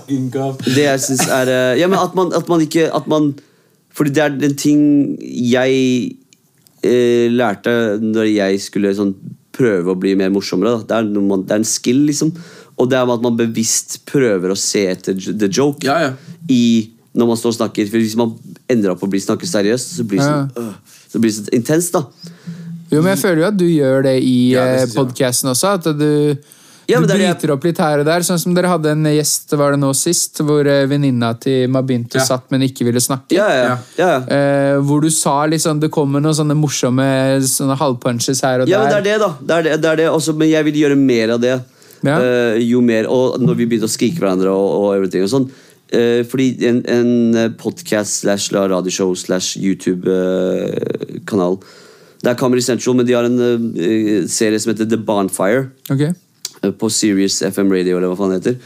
Det 0.68 0.86
jeg 0.86 1.06
syns 1.10 1.26
er 1.26 1.52
uh, 1.52 1.74
Ja, 1.80 1.89
men 1.89 2.02
at 2.02 2.18
man, 2.18 2.34
at 2.38 2.52
man 2.52 2.62
ikke 2.62 2.89
at 2.93 3.10
man, 3.10 3.32
Fordi 3.97 4.14
det 4.14 4.28
er 4.28 4.36
en 4.52 4.58
ting 4.60 4.82
jeg 5.26 6.20
lærte 6.84 8.00
når 8.02 8.30
jeg 8.32 8.62
skulle 8.64 8.94
sånn, 8.98 9.14
prøve 9.54 9.92
å 9.94 10.00
bli 10.00 10.16
mer 10.18 10.32
morsommere. 10.34 10.80
Da. 10.80 10.88
Det, 10.88 10.98
er 10.98 11.10
noe 11.12 11.28
man, 11.28 11.44
det 11.46 11.54
er 11.54 11.62
en 11.62 11.68
skill, 11.68 12.06
liksom. 12.08 12.32
Og 12.80 12.88
det 12.90 12.98
er 12.98 13.10
at 13.14 13.22
man 13.22 13.36
bevisst 13.38 14.00
prøver 14.10 14.54
å 14.54 14.58
se 14.58 14.86
etter 14.90 15.14
the 15.38 15.50
joke 15.52 15.84
Ja, 15.86 16.00
ja. 16.08 16.14
i 16.50 16.90
når 17.14 17.28
man 17.28 17.38
står 17.38 17.52
og 17.52 17.58
snakker. 17.60 17.90
For 17.92 18.00
Hvis 18.00 18.16
man 18.18 18.32
ender 18.72 18.94
opp 18.94 19.04
å 19.04 19.10
bli 19.12 19.20
snakke 19.22 19.46
seriøst, 19.50 19.98
så 20.00 20.06
blir 20.08 20.22
det 20.24 20.30
sånn, 20.30 20.48
øh, 20.58 20.98
så 21.12 21.20
blir 21.20 21.30
det 21.34 21.38
så 21.42 21.54
intenst. 21.54 21.94
da 21.94 22.06
Jo, 22.92 23.02
men 23.04 23.12
jeg 23.14 23.20
føler 23.22 23.42
jo 23.44 23.48
at 23.52 23.60
du 23.60 23.66
gjør 23.68 24.04
det 24.08 24.16
i 24.24 24.36
Ja, 24.56 24.66
jeg. 24.80 24.94
podkasten 24.96 25.52
også. 25.52 25.76
At 25.78 25.84
du, 26.00 26.36
Ja, 26.92 27.00
du 27.00 27.08
er 27.14 27.18
bryter 27.18 27.54
opp 27.56 27.64
litt 27.66 27.80
her 27.82 28.02
og 28.02 28.06
der. 28.08 28.24
Sånn 28.26 28.39
som 28.42 28.54
dere 28.56 28.70
hadde 28.72 28.92
en 28.94 29.06
gjest 29.10 29.54
var 29.58 29.72
det 29.76 29.80
nå 29.82 29.92
sist, 29.98 30.42
hvor 30.46 30.68
eh, 30.68 30.84
venninna 30.89 31.34
til 31.42 31.70
Mabintu 31.72 32.18
Ja. 32.20 32.26
satt, 32.28 32.46
men 32.52 32.62
ikke 32.68 32.86
ville 32.88 33.02
snakke. 33.02 33.36
Ja, 33.36 33.48
ja, 33.50 33.64
ja. 33.66 33.78
ja. 33.98 34.12
Eh, 34.28 34.78
hvor 34.86 35.02
du 35.02 35.10
sa 35.10 35.46
liksom 35.50 35.80
Det 35.82 35.89
kommer 35.94 36.20
noen 36.22 36.36
sånne 36.38 36.56
morsomme 36.58 37.42
sånne 37.48 37.78
halvpunches 37.80 38.42
her 38.46 38.62
og 38.62 38.68
Ja, 38.70 38.80
men 38.84 38.89
det 38.92 39.00
er 39.00 39.08
det, 39.10 39.18
da. 39.24 39.30
Det 39.39 39.56
er 39.58 39.64
det, 39.64 39.82
det 39.82 39.89
er 39.92 39.96
det. 40.04 40.10
Også, 40.12 40.34
men 40.38 40.50
jeg 40.52 40.64
vil 40.70 40.76
gjøre 40.84 40.98
mer 41.00 41.30
av 41.36 41.42
det. 41.42 41.58
Ja. 42.04 42.18
Eh, 42.20 42.58
jo 42.66 42.82
mer, 42.82 43.08
Og 43.10 43.39
når 43.42 43.56
vi 43.60 43.66
begynte 43.66 43.89
å 43.89 43.92
skrike 43.92 44.20
hverandre 44.22 44.50
og, 44.50 44.70
og 44.82 44.96
everything 44.98 45.24
og 45.28 45.34
sånn. 45.34 45.52
Uh, 45.92 46.24
fordi 46.24 46.56
en, 46.70 46.78
en 46.88 47.52
podcast 47.60 48.22
slash 48.22 48.54
la 48.56 48.62
radioshow 48.72 49.12
slash 49.12 49.58
YouTube-kanal 49.60 51.58
Det 52.24 52.30
er 52.32 52.38
Comedy 52.39 52.64
Central, 52.64 52.96
men 52.96 53.06
de 53.06 53.12
har 53.18 53.28
en 53.28 53.38
serie 54.32 54.60
som 54.62 54.72
heter 54.72 54.88
The 54.88 54.96
Bonfire. 54.96 55.68
Ok. 55.92 56.16
På 56.78 56.89
Serious 56.93 57.41
FM 57.41 57.72
Radio, 57.74 57.97
eller 57.97 58.12
hva 58.12 58.18
faen 58.20 58.36
det 58.36 58.41
heter. 58.41 58.57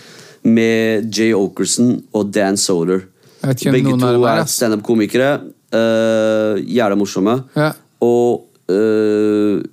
Med 0.46 1.10
Jay 1.16 1.34
Okerson 1.34 1.96
og 2.14 2.32
Dan 2.36 2.60
Soder. 2.60 3.06
Begge 3.42 3.96
to 3.96 4.10
er, 4.10 4.42
er 4.42 4.50
standup-komikere. 4.50 5.32
Uh, 5.74 6.60
Jævla 6.66 6.98
morsomme. 7.00 7.40
Ja. 7.56 7.72
Og 8.04 8.46
uh, 8.72 9.64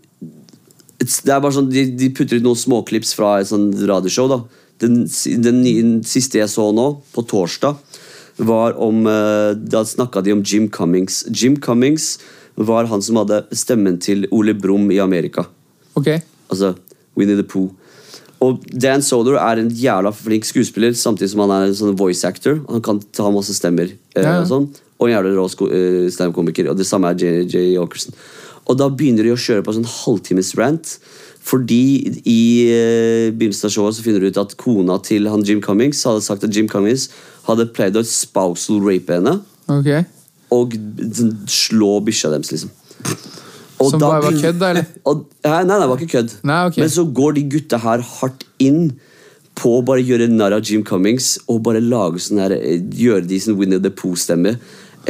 Det 1.03 1.33
er 1.35 1.41
bare 1.43 1.55
sånn 1.55 1.69
De, 1.71 1.83
de 1.99 2.09
putter 2.15 2.39
ut 2.39 2.45
noen 2.47 2.59
småklips 2.59 3.13
fra 3.19 3.35
et 3.43 3.51
sånn 3.51 3.71
radioshow. 3.89 4.31
da 4.31 4.43
den, 4.83 5.05
den, 5.43 5.63
den 5.63 5.91
siste 6.07 6.41
jeg 6.41 6.51
så 6.51 6.69
nå, 6.75 6.87
på 7.15 7.23
torsdag, 7.31 7.79
var 8.43 8.75
om 8.83 9.05
uh, 9.07 9.53
Da 9.55 9.85
snakka 9.87 10.23
de 10.25 10.35
om 10.35 10.43
Jim 10.47 10.69
Cummings. 10.73 11.25
Jim 11.31 11.59
Cummings 11.61 12.17
var 12.55 12.89
han 12.91 13.03
som 13.05 13.21
hadde 13.23 13.45
stemmen 13.57 13.99
til 14.03 14.27
Ole 14.35 14.55
Brumm 14.59 14.91
i 14.93 15.01
Amerika. 15.03 15.47
Ok. 15.97 16.09
Altså 16.53 16.75
Winnie 17.17 17.39
the 17.39 17.47
Pooh. 17.47 17.71
Og 18.43 18.65
Dan 18.75 19.03
Soder 19.07 19.37
er 19.39 19.61
en 19.63 19.69
jævla 19.71 20.11
flink 20.17 20.45
skuespiller, 20.49 20.91
samtidig 20.99 21.31
som 21.31 21.45
han 21.45 21.53
er 21.55 21.69
en 21.69 21.77
sånn 21.79 21.97
voice 21.99 22.25
actor. 22.27 22.59
Han 22.69 22.83
kan 22.83 22.99
ta 23.15 23.31
masse 23.31 23.55
stemmer. 23.55 23.93
eh, 24.17 24.23
Ja. 24.23 24.41
Og 24.43 24.49
sånn 24.51 24.69
Og 25.01 25.09
en 25.09 25.15
jævla 25.17 25.35
rå 25.35 25.45
eh, 25.71 26.11
standup-komiker. 26.11 26.69
Og 26.71 26.77
det 26.79 26.87
samme 26.87 27.11
er 27.11 27.15
J.J. 27.19 27.77
Åkersen. 27.79 28.15
Og 28.69 28.77
da 28.79 28.89
begynner 28.89 29.25
de 29.27 29.33
å 29.35 29.39
kjøre 29.39 29.63
på 29.65 29.73
en 29.75 29.83
sånn 29.83 29.93
halvtimes 30.05 30.53
rant. 30.59 30.99
Fordi 31.43 32.23
i 32.25 32.41
eh, 32.71 33.31
begynnelsen 33.35 33.67
av 33.67 33.73
showet 33.75 33.97
så 33.97 34.03
finner 34.05 34.21
du 34.23 34.29
ut 34.31 34.39
at 34.39 34.57
kona 34.57 34.99
til 35.03 35.27
han 35.27 35.43
Jim 35.43 35.61
Cummings 35.61 36.05
hadde 36.07 36.23
sagt 36.23 36.45
at 36.45 36.55
Jim 36.55 36.69
Cummings 36.71 37.09
hadde 37.49 37.67
pleid 37.75 37.97
å 37.99 38.05
spousal 38.07 38.79
rape 38.81 39.11
henne 39.11 39.41
Okay. 39.69 40.05
og 40.55 40.75
slå 41.51 41.99
bikkja 42.07 42.31
deres, 42.31 42.53
liksom. 42.53 42.71
Og 43.83 43.95
Som 43.95 44.03
da 44.03 44.13
bare 44.15 44.27
var 44.29 44.37
kødd, 44.39 44.61
da, 44.61 44.69
eller? 44.73 44.91
Og, 45.11 45.25
nei, 45.45 45.63
nei, 45.69 45.79
det 45.83 45.89
var 45.91 46.03
ikke 46.03 46.13
kødd. 46.17 46.37
Nei, 46.49 46.61
ok. 46.71 46.79
Men 46.83 46.93
så 46.95 47.07
går 47.21 47.35
de 47.39 47.49
gutta 47.57 47.81
her 47.83 48.05
hardt 48.19 48.47
inn 48.63 48.93
på 49.59 49.75
å 49.79 49.83
bare 49.85 50.05
gjøre 50.05 50.31
narr 50.33 50.55
av 50.57 50.65
Jim 50.65 50.85
Cummings 50.87 51.35
og 51.51 51.61
bare 51.67 51.83
lage 51.85 52.23
sånn 52.25 52.41
her 52.41 52.55
eh, 52.57 52.79
gjøre 52.97 53.27
de 53.29 53.41
sin 53.43 53.59
Winnie 53.59 53.83
the 53.83 53.93
Pooh-stemme. 53.93 54.57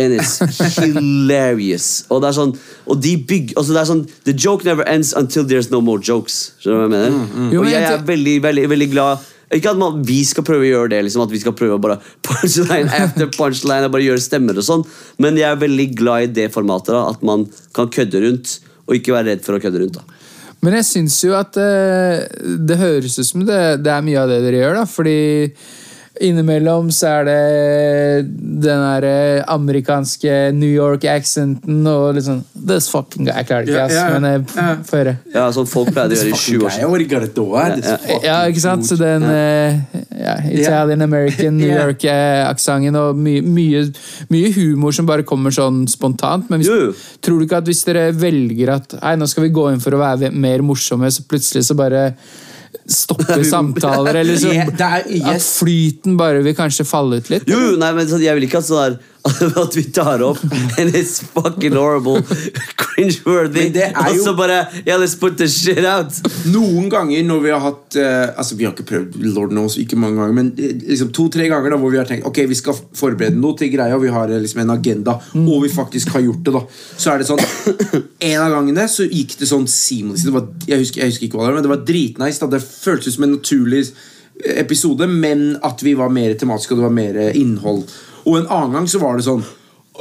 And 0.00 0.16
it's 0.16 0.38
hilarious. 0.80 2.06
Og 2.08 2.22
det 2.24 2.30
er 2.30 2.36
sånn 2.38 2.54
Og 2.88 3.02
de 3.04 3.10
bygger 3.28 3.58
altså 3.60 3.74
det 3.74 3.80
er 3.82 3.88
sånn 3.90 3.98
The 4.24 4.32
joke 4.32 4.64
never 4.64 4.86
ends 4.88 5.10
until 5.12 5.44
there's 5.44 5.68
no 5.68 5.82
more 5.84 6.00
jokes. 6.00 6.54
Skjønner 6.62 6.88
du 6.88 6.94
hva 6.94 7.02
jeg 7.02 7.12
mener? 7.12 7.52
Jo, 7.52 7.60
og 7.60 7.68
jeg 7.68 7.84
jeg 7.84 7.98
er 7.98 8.06
veldig, 8.08 8.36
veldig, 8.46 8.64
veldig 8.72 8.88
glad 8.94 9.28
ikke 9.52 9.72
at 9.74 9.80
man, 9.80 10.00
vi 10.06 10.22
skal 10.26 10.46
prøve 10.46 10.64
å 10.64 10.70
gjøre 10.70 10.92
det, 10.94 11.02
liksom, 11.06 11.24
at 11.26 11.32
vi 11.32 11.40
skal 11.42 11.54
prøve 11.56 11.76
å 11.76 11.82
bare 11.82 11.98
punchline 12.28 12.90
after 12.96 13.30
punchline 13.34 13.88
og 13.88 13.94
bare 13.94 14.06
gjøre 14.06 14.24
stemmer 14.24 14.58
og 14.58 14.66
sånn, 14.66 14.86
men 15.22 15.38
jeg 15.40 15.48
er 15.50 15.60
veldig 15.60 15.88
glad 15.98 16.28
i 16.28 16.32
det 16.40 16.48
formatet. 16.54 16.94
da, 16.94 17.04
At 17.12 17.24
man 17.26 17.46
kan 17.76 17.92
kødde 17.92 18.24
rundt, 18.24 18.58
og 18.88 18.98
ikke 18.98 19.14
være 19.14 19.32
redd 19.32 19.46
for 19.46 19.58
å 19.58 19.62
kødde 19.62 19.84
rundt. 19.84 20.00
da 20.00 20.58
Men 20.64 20.78
jeg 20.80 20.88
syns 20.88 21.20
jo 21.24 21.36
at 21.38 21.58
eh, 21.60 22.24
det 22.58 22.80
høres 22.80 23.18
ut 23.18 23.28
som 23.28 23.46
det, 23.46 23.62
det 23.84 23.92
er 23.92 24.04
mye 24.06 24.20
av 24.24 24.32
det 24.32 24.42
dere 24.46 24.64
gjør, 24.64 24.80
da. 24.82 24.86
Fordi 24.88 25.16
innimellom 26.20 26.90
så 26.92 27.08
er 27.08 27.24
det 27.24 27.36
den 28.62 28.82
der 28.84 29.04
eh, 29.08 29.44
amerikanske 29.50 30.52
New 30.54 30.68
York-accenten 30.70 31.86
og 31.88 32.14
litt 32.18 32.26
sånn 32.26 32.42
This 32.62 32.86
fucking 32.92 33.26
guy. 33.26 33.32
Jeg 33.40 33.48
klarer 33.48 33.66
det 33.66 33.72
ikke, 33.72 33.86
Ja, 33.96 34.04
ass. 34.04 34.12
Men 34.20 34.26
jeg 34.28 34.84
får 34.90 35.00
høre. 35.00 35.14
Ja, 35.34 35.46
sånn 35.56 35.66
folk 35.70 35.90
pleide 35.94 36.14
å 36.14 36.18
gjøre 36.20 36.28
i 36.34 36.38
sju 36.38 36.52
år 36.60 36.74
siden. 36.76 36.84
eh? 38.12 38.22
Ja, 38.28 38.36
ikke 38.52 38.62
sant? 38.62 38.86
Så 38.86 38.98
den 39.00 39.24
eh, 39.26 39.80
ja, 40.22 40.36
Italian 40.52 41.02
American 41.08 41.56
New 41.58 41.72
York-aksenten 41.72 43.00
og 43.00 43.18
mye, 43.18 43.42
mye, 43.42 43.82
mye 44.32 44.52
humor 44.58 44.94
som 44.94 45.08
bare 45.08 45.26
kommer 45.26 45.54
sånn 45.54 45.84
spontant. 45.90 46.48
Men 46.52 46.62
hvis, 46.62 46.70
tror 47.24 47.40
du 47.40 47.48
ikke 47.48 47.62
at 47.64 47.68
hvis 47.72 47.84
dere 47.88 48.10
velger 48.14 48.76
at 48.76 48.98
Nei, 49.02 49.16
nå 49.18 49.26
skal 49.30 49.46
vi 49.48 49.54
gå 49.54 49.70
inn 49.72 49.80
for 49.82 49.96
å 49.96 50.02
være 50.02 50.30
mer 50.30 50.62
morsomme, 50.66 51.08
så 51.10 51.24
plutselig 51.26 51.64
så 51.66 51.74
bare 51.78 52.12
stopper 52.88 53.42
samtaler, 53.54 54.14
eller 54.22 54.36
så 54.36 54.52
Yeah, 54.52 54.66
det 54.70 54.80
er- 54.80 55.28
At 55.30 55.36
yes. 55.36 55.58
flyten 55.60 56.16
bare 56.18 56.42
vil 56.42 56.54
kanskje 56.58 56.84
falle 56.88 57.16
ut 57.22 57.30
litt? 57.30 57.46
Jo, 57.48 57.58
jo, 57.70 57.76
nei, 57.76 57.92
men 57.92 58.06
Jeg 58.08 58.34
vil 58.38 58.48
ikke 58.48 58.58
at 58.58 58.64
sånn 58.68 58.82
der 58.90 58.98
At 59.62 59.76
vi 59.76 59.84
tar 59.94 60.22
opp 60.22 60.40
And 60.78 60.94
it's 60.94 61.20
fucking 61.22 61.72
horrible 61.72 62.22
Cringe-worthy 62.82 63.68
Og 63.94 64.16
så 64.24 64.34
bare 64.34 64.66
Yeah, 64.86 64.98
let's 64.98 65.14
put 65.18 65.36
the 65.38 65.46
shit 65.48 65.84
out 65.86 66.16
Noen 66.50 66.88
ganger 66.90 67.22
når 67.26 67.44
vi 67.44 67.52
har 67.54 67.62
hatt 67.62 67.98
uh, 68.02 68.32
Altså 68.40 68.58
Vi 68.58 68.66
har 68.66 68.74
ikke 68.74 68.88
prøvd 68.88 69.20
Lord 69.30 69.54
knows, 69.54 69.78
ikke 69.78 69.98
mange 70.00 70.18
ganger 70.18 70.34
men 70.34 70.50
eh, 70.58 70.74
liksom 70.88 71.12
to-tre 71.14 71.46
ganger 71.50 71.74
da 71.74 71.78
hvor 71.78 71.92
vi 71.94 72.00
har 72.00 72.08
tenkt 72.08 72.26
Ok, 72.26 72.42
vi 72.50 72.58
skal 72.58 72.76
forberede 72.98 73.38
noe 73.38 73.54
til 73.58 73.70
greia, 73.72 73.94
og 73.96 74.02
vi 74.02 74.12
har 74.12 74.30
eh, 74.32 74.40
liksom 74.42 74.62
en 74.64 74.74
agenda, 74.74 75.16
og 75.38 75.64
vi 75.64 75.70
faktisk 75.72 76.14
har 76.16 76.24
gjort 76.24 76.42
det. 76.46 76.54
da 76.56 76.62
Så 76.72 77.12
er 77.12 77.22
det 77.22 77.28
sånn 77.28 77.42
En 78.32 78.42
av 78.42 78.54
gangene 78.56 78.86
så 78.90 79.06
gikk 79.06 79.36
det 79.40 79.48
sånn 79.50 79.68
seamless. 79.70 80.24
Det 80.26 80.34
var, 80.34 80.48
jeg, 80.66 80.82
husker, 80.82 81.02
jeg 81.02 81.12
husker 81.12 81.28
ikke 81.28 81.38
hva 81.38 81.46
det 81.46 81.52
var, 81.52 81.58
men 81.58 81.66
det 81.66 81.72
var 81.72 81.84
dritnice. 81.88 82.48
Det 82.54 82.62
føltes 82.62 83.12
ut 83.12 83.16
som 83.16 83.26
en 83.26 83.36
naturlig 83.36 83.82
episode, 84.62 85.06
men 85.10 85.44
at 85.66 85.82
vi 85.84 85.94
var 85.98 86.12
mer 86.14 86.34
tematiske, 86.38 86.74
og 86.74 86.80
det 86.80 86.88
var 86.88 86.96
mer 86.96 87.20
innhold. 87.38 87.84
Og 88.24 88.38
en 88.38 88.48
annen 88.48 88.76
gang 88.76 88.88
så 88.90 89.00
var 89.02 89.18
det 89.18 89.26
sånn 89.26 89.44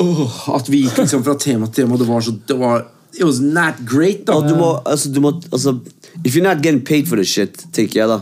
åh, 0.01 0.35
At 0.55 0.69
vi 0.71 0.83
gikk 0.85 1.01
liksom 1.01 1.23
fra 1.25 1.35
tema 1.39 1.67
til 1.67 1.83
tema, 1.83 1.99
det 1.99 2.07
var 2.09 2.25
så 2.25 2.35
det 2.47 2.57
var, 2.59 2.85
It 3.17 3.25
was 3.27 3.41
not 3.43 3.81
great, 3.83 4.25
da. 4.27 4.37
Og 4.39 4.47
du 4.47 4.55
må, 4.55 4.71
altså, 4.87 5.11
du 5.11 5.19
må 5.23 5.35
altså, 5.51 5.75
If 6.23 6.35
you're 6.35 6.45
not 6.45 6.63
getting 6.63 6.83
paid 6.85 7.07
for 7.09 7.19
this 7.19 7.31
shit, 7.31 7.65
tenker 7.75 8.03
jeg 8.03 8.11
da 8.11 8.21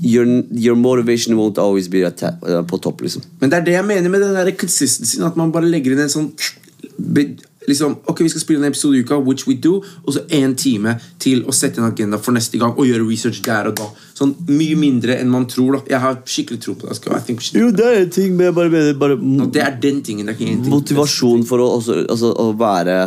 Your, 0.00 0.24
your 0.54 0.76
motivation 0.78 1.34
won't 1.36 1.58
always 1.58 1.88
be 1.90 2.04
at, 2.06 2.22
uh, 2.22 2.62
på 2.64 2.78
topp, 2.78 3.02
liksom. 3.04 3.24
Men 3.40 3.50
det 3.50 3.58
er 3.58 3.64
det 3.66 3.74
jeg 3.74 3.84
mener 3.84 4.08
med 4.08 4.22
den 4.22 4.36
der 4.38 4.48
consistencyen. 4.56 5.26
At 5.26 5.36
man 5.36 5.50
bare 5.52 5.68
legger 5.68 5.92
inn 5.92 6.04
en 6.06 6.12
sånn 6.12 6.30
liksom, 7.70 7.96
Ok, 8.10 8.22
vi 8.26 8.32
skal 8.32 8.42
spille 8.42 8.62
en 8.62 8.70
episode 8.70 8.98
i 8.98 9.04
uka, 9.04 9.18
which 9.24 9.46
we 9.48 9.56
do, 9.56 9.78
og 10.04 10.14
så 10.14 10.24
én 10.36 10.54
time 10.58 10.96
til 11.22 11.44
å 11.48 11.54
sette 11.54 11.80
en 11.80 11.88
agenda 11.88 12.18
for 12.20 12.36
neste 12.36 12.58
gang 12.60 12.74
og 12.76 12.88
gjøre 12.88 13.06
research 13.08 13.42
der 13.46 13.70
og 13.70 13.78
da. 13.80 13.88
Sånn 14.18 14.34
Mye 14.50 14.76
mindre 14.78 15.16
enn 15.20 15.30
man 15.32 15.46
tror. 15.50 15.78
da 15.78 15.94
Jeg 15.94 16.02
har 16.04 16.20
skikkelig 16.26 16.60
tro 16.64 16.76
på 16.78 16.88
det. 16.88 16.98
Skal, 16.98 17.16
think 17.24 17.44
Jo, 17.54 17.70
det 17.70 17.86
er 17.86 18.02
en 18.02 18.12
ting, 18.12 18.36
men 18.36 18.50
jeg 18.50 18.58
bare 18.58 18.72
mener 18.72 19.00
bare 19.00 19.16
no, 19.20 19.46
det 19.46 19.64
er 19.64 19.78
den 19.80 20.02
tingen. 20.06 20.26
Det 20.26 20.34
er 20.34 20.38
ikke 20.38 20.52
en 20.52 20.62
ting. 20.64 20.74
Motivasjon 20.74 21.46
for 21.48 21.62
å, 21.62 21.70
også, 21.78 22.04
altså, 22.10 22.34
å 22.34 22.52
være 22.58 23.00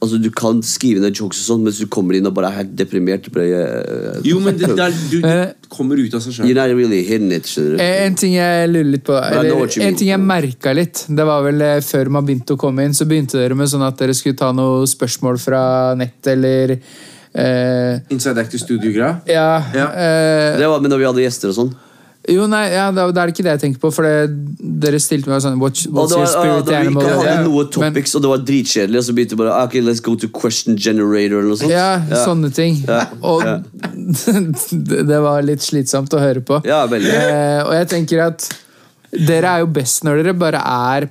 Altså, 0.00 0.18
Du 0.22 0.28
kan 0.30 0.60
skrive 0.62 1.00
ned 1.02 1.16
jokes, 1.18 1.40
og 1.42 1.46
sånn 1.56 1.64
mens 1.66 1.78
du 1.82 1.86
kommer 1.90 2.14
inn 2.14 2.26
og 2.28 2.34
bare 2.36 2.52
er 2.52 2.56
helt 2.60 2.74
deprimert. 2.78 3.24
Bare, 3.34 3.62
uh, 4.14 4.20
Jo, 4.22 4.38
men 4.44 4.56
det, 4.60 4.68
det, 4.78 4.84
er, 4.84 4.94
du, 5.10 5.16
Eh, 5.26 5.40
det 5.50 5.68
kommer 5.74 5.98
ut 5.98 6.14
av 6.14 6.22
seg 6.22 6.36
You're 6.46 6.54
sjøl. 6.54 6.76
really 6.78 7.00
it. 7.34 7.50
Eh, 7.58 8.06
En 8.06 8.14
ting 8.14 8.34
jeg 8.36 8.68
lurer 8.70 8.92
litt 8.92 9.04
på, 9.04 9.16
eller 9.18 9.66
en 9.88 9.96
ting 9.98 10.08
jeg 10.12 10.20
merka 10.22 10.72
litt, 10.72 11.04
det 11.08 11.26
var 11.26 11.42
vel 11.42 11.60
eh, 11.66 11.80
før 11.82 12.10
man 12.14 12.24
begynte 12.28 12.54
å 12.54 12.60
komme 12.60 12.84
inn, 12.86 12.94
så 12.94 13.08
begynte 13.10 13.38
dere 13.42 13.54
med 13.58 13.66
sånn 13.68 13.82
at 13.86 13.98
dere 13.98 14.14
skulle 14.14 14.38
ta 14.38 14.52
noen 14.54 14.86
spørsmål 14.86 15.38
fra 15.42 15.62
nett, 15.98 16.22
eller 16.30 16.76
eh, 17.34 17.98
Inside 18.14 18.38
Active 18.38 18.62
Studio-greia. 18.62 19.20
Ja. 19.26 19.50
Ja. 19.74 19.88
eh, 19.92 20.58
Det 20.62 20.68
var 20.70 20.80
med 20.80 20.90
når 20.94 20.98
vi 21.02 21.10
hadde 21.10 21.26
gjester 21.26 21.50
og 21.50 21.58
sånn. 21.58 21.74
Jo, 22.28 22.46
nei, 22.50 22.64
ja, 22.74 22.90
da, 22.92 23.06
da 23.10 23.22
er 23.22 23.30
det 23.30 23.34
ikke 23.36 23.44
det 23.46 23.52
jeg 23.56 23.60
tenker 23.62 23.80
på, 23.82 23.90
for 23.94 24.04
det, 24.04 24.60
dere 24.84 24.98
stilte 25.00 25.30
meg 25.32 25.40
sånn 25.44 25.56
What's, 25.62 25.86
Og 25.88 25.94
what's 25.96 26.12
det 26.12 26.18
your 26.18 26.26
var, 26.26 26.32
spirit 26.34 26.66
da 26.68 26.70
vi 26.74 26.76
animal? 26.86 27.02
ikke 27.02 27.14
hadde 27.16 27.28
Ja, 27.28 27.36
noe 27.42 27.64
men- 27.78 28.14
og 28.18 28.22
det 28.24 28.30
var 28.32 28.42
dritkjedelig, 28.50 28.98
og 29.00 29.06
så 29.08 29.14
begynte 29.16 29.34
det 29.36 29.40
bare 29.42 29.54
Ok, 29.64 29.74
let's 29.86 30.02
go 30.04 30.14
to 30.14 30.28
question 30.28 30.76
generator 30.76 31.38
eller 31.40 31.48
noe 31.52 31.60
sånt. 31.60 31.70
Ja, 31.72 31.90
sånne 32.26 32.50
ting. 32.54 32.80
Ja, 32.86 33.04
Og 33.22 33.42
det 34.88 35.02
det 35.08 35.20
var 35.24 35.42
litt 35.46 35.62
slitsomt 35.64 36.12
å 36.14 36.20
høre 36.22 36.42
på. 36.44 36.60
Ja, 36.68 36.82
veldig. 36.90 37.12
Eh, 37.14 37.62
og 37.66 37.72
jeg 37.76 37.88
tenker 37.94 38.24
at 38.28 38.48
dere 39.12 39.54
er 39.56 39.64
jo 39.64 39.70
best 39.72 40.04
når 40.04 40.22
dere 40.22 40.34
bare 40.38 40.60
er 40.62 41.08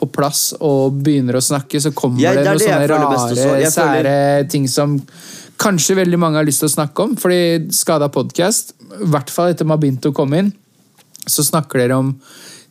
på 0.00 0.06
plass 0.08 0.54
og 0.64 0.94
begynner 1.04 1.36
å 1.36 1.42
snakke, 1.44 1.80
så 1.82 1.90
kommer 1.92 2.22
Ja, 2.22 2.30
det 2.32 2.44
det, 2.46 2.54
noen 2.54 2.62
sånne 2.62 3.44
rare, 3.44 3.70
sære 3.74 4.48
ting 4.48 4.68
som 4.70 4.94
kanskje 5.60 5.98
veldig 5.98 6.18
mange 6.20 6.40
har 6.40 6.48
lyst 6.48 6.64
til 6.64 6.70
å 6.70 6.76
snakke 6.76 7.06
om. 7.06 7.16
Fordi 7.20 7.70
Skada 7.74 8.10
podkast, 8.12 8.74
i 9.00 9.08
hvert 9.12 9.32
fall 9.32 9.54
etter 9.54 9.68
Mabinto 9.68 10.14
kom 10.16 10.34
inn, 10.36 10.52
så 11.28 11.44
snakker 11.46 11.82
dere 11.82 11.98
om 12.00 12.14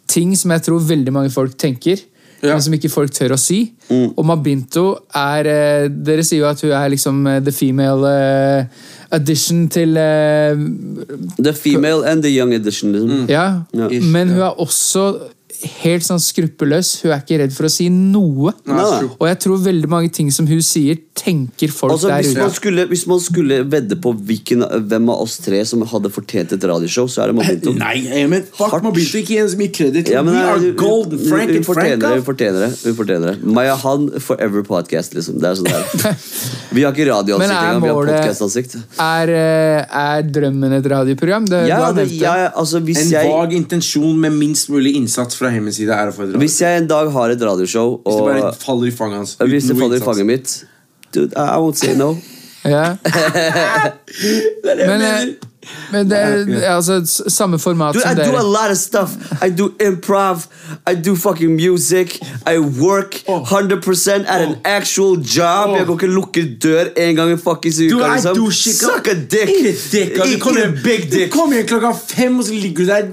ting 0.09 0.33
som 0.37 0.51
jeg 0.55 0.65
tror 0.65 0.87
veldig 0.89 1.13
mange 1.13 1.33
folk 1.33 1.57
tenker. 1.59 2.01
Ja. 2.39 2.53
Men 2.53 2.63
som 2.63 2.75
ikke 2.75 2.91
folk 2.91 3.11
tør 3.11 3.35
å 3.35 3.39
si. 3.39 3.65
Mm. 3.89 4.13
Og 4.15 4.23
Mabinto 4.23 4.83
er 5.17 5.49
eh, 5.49 5.87
Dere 5.91 6.23
sier 6.23 6.45
jo 6.45 6.47
at 6.47 6.61
hun 6.63 6.71
er 6.71 6.91
liksom 6.93 7.17
eh, 7.27 7.41
the 7.43 7.51
female 7.51 8.07
eh, 8.07 8.85
addition 9.11 9.65
til 9.73 9.97
The 9.97 11.53
female 11.57 12.07
and 12.07 12.23
the 12.23 12.31
young 12.31 12.53
edition. 12.55 12.95
Liksom. 12.95 13.27
Ja, 13.27 13.65
Ja. 13.75 13.89
Ish, 13.91 14.07
men 14.07 14.31
hun 14.31 14.45
er 14.45 14.55
også 14.55 15.09
helt 15.83 16.03
sånn 16.05 16.19
skruppelløs. 16.23 17.01
Hun 17.03 17.11
er 17.11 17.21
ikke 17.23 17.37
redd 17.41 17.53
for 17.55 17.67
å 17.67 17.71
si 17.73 17.89
noe. 17.91 18.53
Nei, 18.69 18.75
Nei. 18.79 19.09
Og 19.19 19.25
jeg 19.27 19.39
tror 19.43 19.57
veldig 19.65 19.89
mange 19.91 20.09
ting 20.15 20.29
som 20.31 20.47
hun 20.47 20.61
sier, 20.63 20.97
tenker 21.19 21.67
folk 21.75 21.91
Altså, 21.97 22.07
der 22.07 22.21
hvis, 22.23 22.31
ute. 22.31 22.39
man 22.45 22.51
skulle, 22.55 22.85
hvis 22.87 23.01
man 23.09 23.19
skulle 23.19 23.57
vedde 23.67 23.97
på 23.99 24.13
hvilken, 24.15 24.63
hvem 24.87 25.09
av 25.11 25.23
oss 25.25 25.35
tre 25.43 25.59
som 25.67 25.81
hadde 25.91 26.11
fortjent 26.15 26.53
et 26.55 26.63
radioshow, 26.63 27.09
så 27.11 27.23
er 27.25 27.33
det 27.33 27.35
Mabinto. 27.41 27.73
Nei, 27.75 28.25
men 28.31 28.45
fuck, 28.47 28.71
Hardt. 28.71 28.83
man 28.87 28.93
begynte 28.95 29.19
ikke 29.19 29.33
gi 29.33 29.39
henne 29.41 29.51
så 29.51 29.59
mye 29.59 29.73
kreditt. 29.75 30.09
Ja, 30.13 30.21
We 30.23 30.37
are 30.37 30.55
golden, 30.55 30.75
gold. 30.79 31.11
hun- 31.17 31.27
Frank 31.29 31.49
hun 31.49 31.55
and 31.57 31.65
Frank. 31.65 31.75
fortjener 31.75 31.99
det, 31.99 32.07
da. 32.07 32.13
Hun 32.15 32.23
fortjener 32.29 32.59
det. 32.63 32.71
Hun 32.85 32.95
fortjener 33.01 33.27
det. 33.33 33.43
Maya 33.59 33.75
Han 33.75 34.09
forever 34.19 34.63
podcast, 34.63 35.13
liksom. 35.13 35.39
Det 35.39 35.49
er 35.51 35.59
sånn 35.59 35.67
der. 35.67 36.15
Vi 36.75 36.83
har 36.85 36.93
ikke 36.93 37.07
radioansikt 37.09 37.49
er 37.51 37.65
engang, 37.65 37.81
vi 37.81 37.87
har 37.89 38.05
podkastansikt. 38.05 38.75
Er, 39.01 39.29
eh, 39.33 39.99
er 39.99 40.21
drømmen 40.29 40.73
et 40.77 40.85
radioprogram? 40.85 41.45
Det, 41.49 41.63
du 41.65 41.67
Ja, 41.67 41.79
har 41.83 41.93
det, 41.93 42.03
nevnt 42.05 42.13
det. 42.13 42.19
jeg, 42.21 42.51
altså, 42.55 42.79
hvis, 42.85 42.99
En 43.01 43.09
jeg, 43.11 43.31
vag 43.33 43.53
intensjon 43.57 44.19
med 44.21 44.31
minst 44.37 44.69
mulig 44.69 44.93
innsats 44.95 45.35
fra 45.35 45.48
side 45.73 45.91
er 45.93 46.07
å 46.09 46.13
få 46.15 46.23
et 46.23 46.33
radioshow. 46.33 46.39
hvis 46.39 46.57
jeg 46.61 46.77
en 46.81 46.87
dag 46.87 47.11
har 47.11 47.29
et 47.29 47.41
radioshow, 47.41 47.89
Hvis 48.05 48.15
det 48.15 48.25
bare 48.41 48.53
faller 48.59 48.87
i 48.87 48.91
fanget 48.91 49.17
hans. 49.17 49.35
hvis 49.35 49.67
det 49.69 49.77
faller 49.79 49.97
i 49.97 49.99
fanget 49.99 50.25
mitt 50.25 50.65
Dude, 51.13 51.33
I 51.35 51.57
won't 51.57 51.75
say 51.75 51.95
no. 51.97 52.15
Ja. 52.63 52.95
Det 54.63 54.69
er 54.69 54.75
det 54.75 54.83
jeg 54.83 54.87
Men, 54.87 55.01
eh, 55.01 55.07
mener. 55.07 55.48
Men 55.91 56.09
det 56.09 56.17
er 56.17 56.75
altså, 56.75 57.23
samme 57.27 57.59
format 57.59 57.95
Dude, 57.95 58.03
I 58.11 58.15
do 58.15 58.37
a 58.37 58.43
lot 58.43 58.71
of 58.71 58.77
stuff. 58.77 59.09
I 59.43 59.49
do 59.49 59.71
improv. 59.87 60.47
I 60.87 60.95
do 60.95 61.15
fucking 61.15 61.55
music. 61.55 62.19
I 62.47 62.59
work 62.59 63.13
100% 63.27 64.09
at 64.27 64.41
an 64.41 64.55
actual 64.65 65.17
job. 65.17 65.69
Oh. 65.69 65.77
Jeg 65.77 65.85
går 65.85 65.93
ikke 65.93 66.07
lukke 66.07 66.57
dør 66.63 66.85
en 66.97 67.15
gang 67.15 67.31
i 67.31 67.37
fuckings 67.37 67.79
uka. 67.79 67.89
Du, 67.89 68.03
I 68.03 68.09
liksom. 68.13 68.35
do 68.35 68.51
shit. 68.51 68.75
Suck 68.75 69.07
a 69.07 69.13
dick. 69.13 69.49
A 69.49 69.73
dick. 69.91 70.15
Du 70.15 70.39
kommer 70.39 70.61
a 70.61 70.71
big 70.83 71.11
dick. 71.11 71.31
Du 71.33 71.37
kommer 71.39 71.57
igjen 71.57 71.67
klokka 71.67 71.91
fem, 72.07 72.39
og 72.39 72.45
så 72.45 72.53
ligger 72.53 72.85
du 72.85 72.91
der 72.91 73.03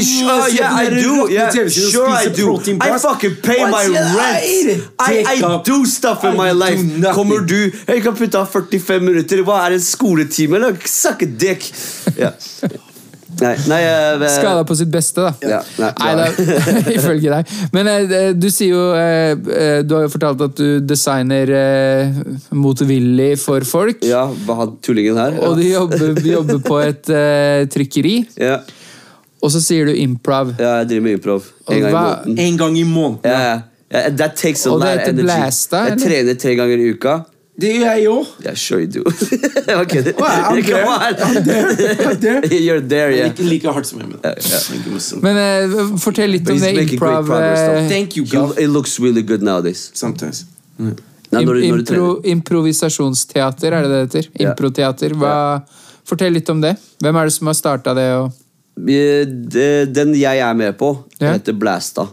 Sure, 0.00 0.38
uh, 0.38 0.54
yeah, 0.54 0.82
I 0.82 0.86
do. 1.04 1.28
Yeah, 1.30 1.68
sure, 1.68 2.08
I 2.08 2.28
do. 2.40 2.56
I 2.80 2.98
fucking 2.98 3.36
pay 3.42 3.60
Og 3.64 3.70
my 3.70 3.84
rent. 3.92 4.88
I 4.98 5.20
I, 5.20 5.36
I 5.36 5.62
do 5.66 5.84
stuff 5.84 6.24
in 6.24 6.32
I 6.32 6.36
my 6.36 6.52
life. 6.64 7.12
Kommer 7.14 7.44
du 7.44 7.70
Jeg 7.88 8.02
kan 8.02 8.16
putte 8.16 8.38
av 8.38 8.46
45 8.46 9.04
minutter. 9.04 9.42
Hva 9.44 9.66
er 9.66 9.76
en 9.76 9.84
skoletime? 9.84 10.56
Eller? 10.56 10.80
Suck 10.86 11.22
a 11.22 11.26
dick. 11.40 11.72
Ja. 12.18 12.32
Nei, 13.40 13.52
nei 13.70 13.78
eh, 13.86 14.24
Skada 14.28 14.64
på 14.66 14.74
sitt 14.76 14.90
beste, 14.90 15.22
da. 15.22 15.30
Ja, 15.46 15.60
nei, 15.78 15.90
Nei, 16.00 16.14
da, 16.18 16.24
ifølge 16.98 17.30
deg. 17.30 17.52
Men 17.72 17.86
eh, 17.92 18.32
du 18.34 18.48
sier 18.50 18.74
jo 18.74 18.82
eh, 18.98 19.78
Du 19.86 19.94
har 19.94 20.02
jo 20.04 20.10
fortalt 20.12 20.42
at 20.48 20.56
du 20.58 20.80
designer 20.82 21.52
motvillig 22.50 23.30
for 23.40 23.64
folk. 23.68 24.02
Ja, 24.06 24.26
hva 24.46 24.56
han 24.64 24.74
tullingen 24.84 25.16
her? 25.20 25.38
Og 25.46 25.56
du 25.60 25.64
Ja. 25.64 25.78
jobber, 25.78 26.20
jobber 26.26 26.60
på 26.66 26.80
et 26.82 27.06
trykkeri, 27.72 28.16
Ja. 28.36 28.60
og 29.42 29.50
så 29.54 29.60
sier 29.62 29.86
du 29.86 29.94
improv. 29.94 30.54
ja, 30.58 30.78
jeg 30.82 30.88
driver 30.90 31.02
med 31.08 31.18
improv. 31.20 31.42
En 31.70 31.80
gang 31.80 31.90
i 31.90 31.94
hva- 31.94 32.04
måneden. 32.26 32.38
En 32.48 32.56
gang 32.56 32.78
i 32.78 32.84
måneden. 32.84 33.30
Ja, 33.30 33.40
ja. 33.40 33.60
Ja, 33.90 34.08
that 34.10 34.36
takes 34.36 34.66
a 34.66 34.70
Og 34.70 34.78
lot 34.78 34.86
det 34.86 34.92
of 34.92 34.98
heter 35.00 35.10
energy. 35.10 35.24
blæsta, 35.26 35.78
Jeg 35.88 35.98
trener 35.98 36.34
tre 36.38 36.54
ganger 36.54 36.78
i 36.78 36.90
uka. 36.94 37.24
Det 37.60 37.70
gjør 37.74 37.90
jeg 37.98 38.08
òg. 38.10 38.28
Yeah, 38.44 38.54
sure 38.56 38.80
you 38.80 38.88
do. 38.90 39.02
Jeg 39.70 39.88
kødder. 39.90 40.12
I'm 40.20 40.62
there. 40.64 40.86
I'm 40.86 41.42
there. 41.44 42.08
I'm 42.08 42.16
there. 42.24 42.40
You're 42.46 42.80
there, 42.80 43.10
yeah. 43.12 43.28
Ikke 43.30 43.44
like 43.48 43.68
hardt 43.74 43.88
som 43.90 44.00
jeg, 44.00 44.08
men 44.08 45.00
sånn. 45.04 45.20
Men 45.24 45.40
uh, 45.40 45.92
fortell 46.00 46.32
litt 46.32 46.46
But 46.46 46.56
om 46.56 46.62
det 46.64 46.72
improv... 46.86 47.30
eh, 47.36 47.88
Thank 47.90 48.16
you, 48.16 48.24
Gav. 48.30 48.56
It 48.58 48.70
looks 48.72 48.98
really 49.02 49.22
good 49.26 49.42
nowadays. 49.44 49.90
Sometimes. 49.94 50.44
Mm. 50.78 50.94
Now, 51.30 51.44
når 51.46 51.60
impro, 51.68 52.06
improvisasjonsteater, 52.26 53.74
er 53.76 53.84
det 53.86 53.90
det 53.90 54.00
heter? 54.06 54.30
Yeah. 54.32 54.50
Improteater. 54.50 55.14
Fortell 56.10 56.34
litt 56.34 56.48
om 56.50 56.62
det. 56.64 56.74
Hvem 57.02 57.18
er 57.20 57.28
det 57.28 57.34
som 57.36 57.50
har 57.50 57.58
starta 57.58 57.94
det? 57.94 58.08
Og... 58.18 58.32
Eh, 58.80 59.84
Den 59.92 60.16
jeg 60.18 60.40
er 60.42 60.56
med 60.58 60.74
på, 60.80 60.94
yeah. 61.20 61.36
heter 61.36 61.54
Blasta. 61.58 62.08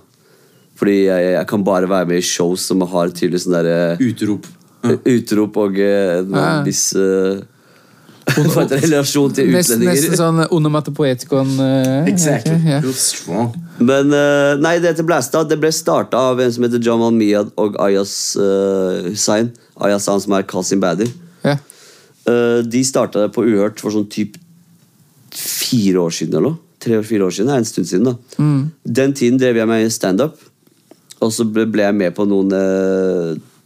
Fordi 0.78 1.00
jeg, 1.08 1.32
jeg 1.34 1.48
kan 1.50 1.64
bare 1.66 1.89
være 1.89 2.06
med 2.12 2.20
i 2.22 2.26
shows 2.26 2.68
som 2.70 2.84
har 2.86 3.10
tydelig 3.16 3.45
sånn 3.48 3.56
derre 3.58 3.95
Utrop. 4.04 4.45
Utrop 4.86 5.57
og 5.57 5.78
eh, 5.82 6.19
en 6.21 6.65
viss 6.65 6.91
eh, 6.95 7.39
Hva 8.38 8.65
relasjon 8.84 9.34
til 9.34 9.49
utlendinger. 9.53 9.93
nesten 9.93 10.17
sånn 10.19 10.41
onomatopoetikon. 10.53 11.53
Uh, 11.57 12.07
Exactly. 12.11 12.57
Yeah. 12.59 13.53
Men 13.80 14.11
uh, 14.11 14.59
nei, 14.59 14.75
det 14.84 14.91
heter 14.91 15.07
Blasta. 15.07 15.45
Det 15.47 15.57
ble 15.61 15.71
starta 15.73 16.19
av 16.34 16.41
en 16.43 16.51
som 16.53 16.67
heter 16.67 16.84
Jamal 16.84 17.15
Miyad 17.15 17.53
og 17.55 17.80
Ayas 17.82 18.36
uh, 18.36 19.07
Hussain. 19.07 19.53
Ayas 19.80 20.09
han 20.11 20.21
som 20.23 20.36
er 20.36 20.45
Kasim 20.49 20.84
Bader. 20.84 21.09
Yeah. 21.45 21.63
Uh, 22.28 22.59
de 22.67 22.84
starta 22.84 23.23
det 23.23 23.32
på 23.36 23.47
Uhørt 23.47 23.80
for 23.80 23.95
sånn 23.95 24.09
typ 24.11 24.36
fire 25.32 26.03
år 26.03 26.13
siden 26.19 26.36
eller 26.36 26.51
noe. 26.51 26.63
Tre-fire 26.84 27.25
år 27.25 27.34
siden. 27.34 27.49
Det 27.49 27.55
er 27.55 27.63
en 27.63 27.71
stund 27.71 27.89
siden. 27.89 28.11
da 28.11 28.93
Den 28.99 29.15
tiden 29.17 29.39
drev 29.41 29.57
jeg 29.63 29.71
med 29.71 29.88
standup. 29.95 30.36
Og 31.23 31.32
så 31.34 31.47
ble, 31.47 31.65
jeg 31.65 31.95
med 31.97 32.13
på 32.13 32.28
noen 32.30 32.51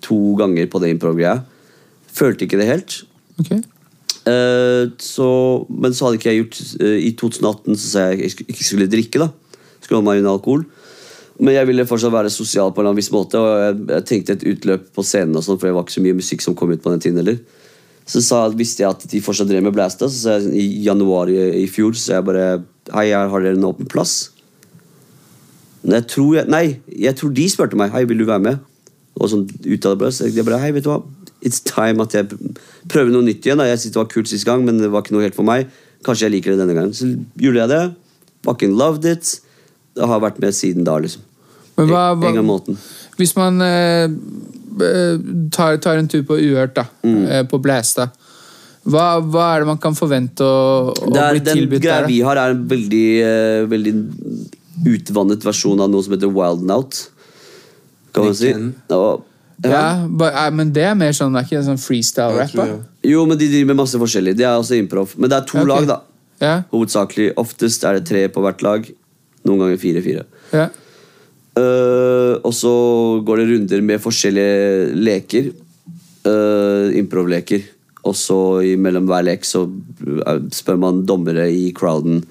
to 0.01 0.17
ganger 0.39 0.67
på 0.71 0.81
det 0.83 0.91
improv-greia. 0.95 1.39
Følte 2.11 2.45
ikke 2.47 2.59
det 2.59 2.67
helt. 2.69 2.97
Okay. 3.41 3.61
Uh, 4.27 4.91
så, 5.01 5.27
men 5.69 5.95
så 5.97 6.05
hadde 6.05 6.19
ikke 6.19 6.29
jeg 6.29 6.41
gjort 6.43 6.57
uh, 6.83 6.97
I 7.01 7.09
2018 7.17 7.77
så 7.81 7.87
sa 7.89 8.03
jeg 8.11 8.19
jeg 8.21 8.33
sk- 8.35 8.45
ikke 8.53 8.67
skulle 8.67 8.89
drikke. 8.91 9.21
da 9.23 9.31
Skulle 9.81 9.97
holde 10.01 10.09
meg 10.11 10.21
unna 10.21 10.35
alkohol. 10.35 10.65
Men 11.41 11.55
jeg 11.55 11.65
ville 11.71 11.87
fortsatt 11.89 12.13
være 12.13 12.29
sosial 12.29 12.69
på 12.75 12.83
en 12.85 12.97
viss 12.99 13.09
måte. 13.15 13.39
Og 13.39 13.63
jeg, 13.63 13.79
jeg 13.95 14.05
tenkte 14.11 14.35
et 14.37 14.45
utløp 14.51 14.91
på 14.93 15.01
scenen, 15.07 15.33
og 15.39 15.45
sånt, 15.47 15.57
for 15.61 15.69
det 15.71 15.73
var 15.77 15.87
ikke 15.87 15.95
så 15.97 16.03
mye 16.05 16.19
musikk 16.19 16.43
som 16.45 16.53
kom 16.59 16.69
ut 16.75 16.83
på 16.83 16.91
den 16.93 17.01
tiden 17.01 17.17
heller. 17.23 17.39
Så 18.11 18.21
sa, 18.25 18.43
visste 18.57 18.83
jeg 18.83 18.91
at 18.91 19.07
de 19.09 19.21
fortsatt 19.23 19.49
drev 19.49 19.63
med 19.65 19.73
Blasta. 19.73 20.05
Så 20.11 20.21
sa 20.27 20.35
jeg 20.37 20.53
i 20.59 20.83
januar 20.85 21.31
i, 21.33 21.39
i 21.63 21.65
fjor 21.71 21.97
så 21.97 22.17
jeg 22.19 22.27
bare 22.29 22.45
Hei, 22.91 23.07
her 23.13 23.29
har 23.31 23.43
dere 23.45 23.55
en 23.57 23.65
åpen 23.71 23.87
plass. 23.89 24.31
Jeg 25.87 26.05
tror 26.11 26.35
jeg, 26.37 26.45
Nei, 26.51 26.65
jeg 26.93 27.15
tror 27.17 27.31
de 27.33 27.45
spurte 27.49 27.77
meg 27.79 27.93
Hei, 27.93 28.03
vil 28.09 28.21
du 28.21 28.27
være 28.29 28.43
med. 28.51 28.61
Og 29.21 29.29
sånn 29.29 29.43
ut 29.45 29.85
av 29.85 29.93
det 29.93 29.99
blå. 30.01 30.09
så 30.11 30.27
jeg 30.31 30.45
bare, 30.47 30.57
hei, 30.63 30.71
vet 30.75 30.87
du 30.87 30.91
hva 30.93 31.01
It's 31.41 31.57
time 31.65 32.03
at 32.03 32.13
jeg 32.13 32.27
prøver 32.91 33.09
noe 33.09 33.25
nytt 33.25 33.41
igjen. 33.47 33.57
da 33.57 33.65
Jeg 33.65 33.79
syntes 33.81 33.95
det 33.95 34.01
var 34.03 34.09
kult 34.11 34.29
sist 34.29 34.45
gang, 34.45 34.61
men 34.65 34.77
det 34.77 34.91
var 34.93 35.01
ikke 35.01 35.15
noe 35.15 35.23
helt 35.25 35.33
for 35.37 35.47
meg. 35.47 35.71
Kanskje 36.05 36.27
jeg 36.27 36.35
liker 36.35 36.53
det 36.53 36.59
denne 36.61 36.75
gangen. 36.77 36.93
Så 36.93 37.07
gjorde 37.41 37.63
jeg 37.63 37.71
det. 37.71 37.79
Fucking 38.45 38.75
loved 38.77 39.05
it. 39.09 39.39
Det 39.97 40.05
har 40.05 40.21
vært 40.21 40.37
med 40.41 40.53
siden 40.53 40.85
da, 40.85 40.99
liksom. 41.01 41.23
Men 41.79 41.89
hva, 41.89 42.03
En 42.13 42.35
gang 42.37 42.45
måten. 42.45 42.77
hvis 43.17 43.33
man 43.35 43.57
eh, 43.65 44.05
eh, 44.85 45.17
tar, 45.51 45.77
tar 45.81 45.97
en 45.97 46.07
tur 46.07 46.21
på 46.29 46.37
Uhørt, 46.37 46.75
da, 46.77 46.85
Mm. 47.03 47.25
eh, 47.25 47.43
på 47.49 47.57
Blæstad, 47.61 48.11
hva, 48.85 49.21
hva 49.21 49.47
er 49.55 49.59
det 49.61 49.67
man 49.71 49.77
kan 49.81 49.93
forvente 49.97 50.41
å, 50.45 50.93
å 50.93 51.15
er, 51.15 51.39
bli 51.39 51.67
den 51.67 51.79
greia 51.81 52.05
vi 52.07 52.19
har, 52.25 52.37
er 52.37 52.53
en 52.53 52.63
veldig, 52.69 53.07
eh, 53.25 53.65
veldig 53.69 53.93
utvannet 54.93 55.43
versjon 55.45 55.81
av 55.83 55.89
noe 55.91 56.03
som 56.05 56.13
heter 56.15 56.31
Wild 56.33 56.69
Out. 56.71 57.09
Kan 58.13 58.25
man 58.25 58.35
si. 58.35 58.53
Og, 58.89 59.23
Ja, 59.63 59.69
ja. 59.71 60.07
ba, 60.09 60.31
eh, 60.47 60.51
men 60.57 60.71
det 60.73 60.83
er 60.89 60.95
mer 60.97 61.11
sånn, 61.13 61.33
det 61.33 61.43
er 61.43 61.45
ikke 61.49 61.59
en 61.59 61.67
sånn 61.77 61.81
freestyle-rap? 61.81 62.47
Jeg 62.47 62.55
tror 62.55 62.65
da? 62.65 62.71
jeg- 62.71 63.11
Jo, 63.11 63.25
men 63.25 63.37
de 63.37 63.47
driver 63.47 63.67
med 63.67 63.77
masse 63.77 63.99
forskjellig. 63.99 64.35
De 64.37 64.43
er 64.43 64.57
også 64.57 64.77
improv. 64.79 65.17
Men 65.17 65.29
det 65.29 65.37
er 65.37 65.45
to 65.45 65.57
okay. 65.57 65.67
lag, 65.69 65.87
da. 65.87 65.99
Ja, 66.41 66.63
Hovedsakelig. 66.71 67.33
Oftest 67.37 67.83
er 67.85 67.99
det 67.99 68.05
tre 68.09 68.27
på 68.27 68.41
hvert 68.41 68.61
lag. 68.63 68.89
Noen 69.45 69.59
ganger 69.59 69.77
fire-fire. 69.77 70.25
ja. 70.53 70.69
Uh, 71.51 72.39
og 72.47 72.53
så 72.55 72.71
går 73.27 73.41
det 73.41 73.47
runder 73.49 73.81
med 73.83 73.99
forskjellige 73.99 74.95
leker. 74.95 75.51
Uh, 76.23 76.95
Improv-leker. 76.95 77.65
Og 78.07 78.15
så 78.15 78.37
mellom 78.79 79.05
hver 79.05 79.25
lek 79.27 79.43
så 79.45 79.65
spør 80.55 80.79
man 80.79 81.05
dommere 81.05 81.49
i 81.51 81.73
crowden 81.75 82.23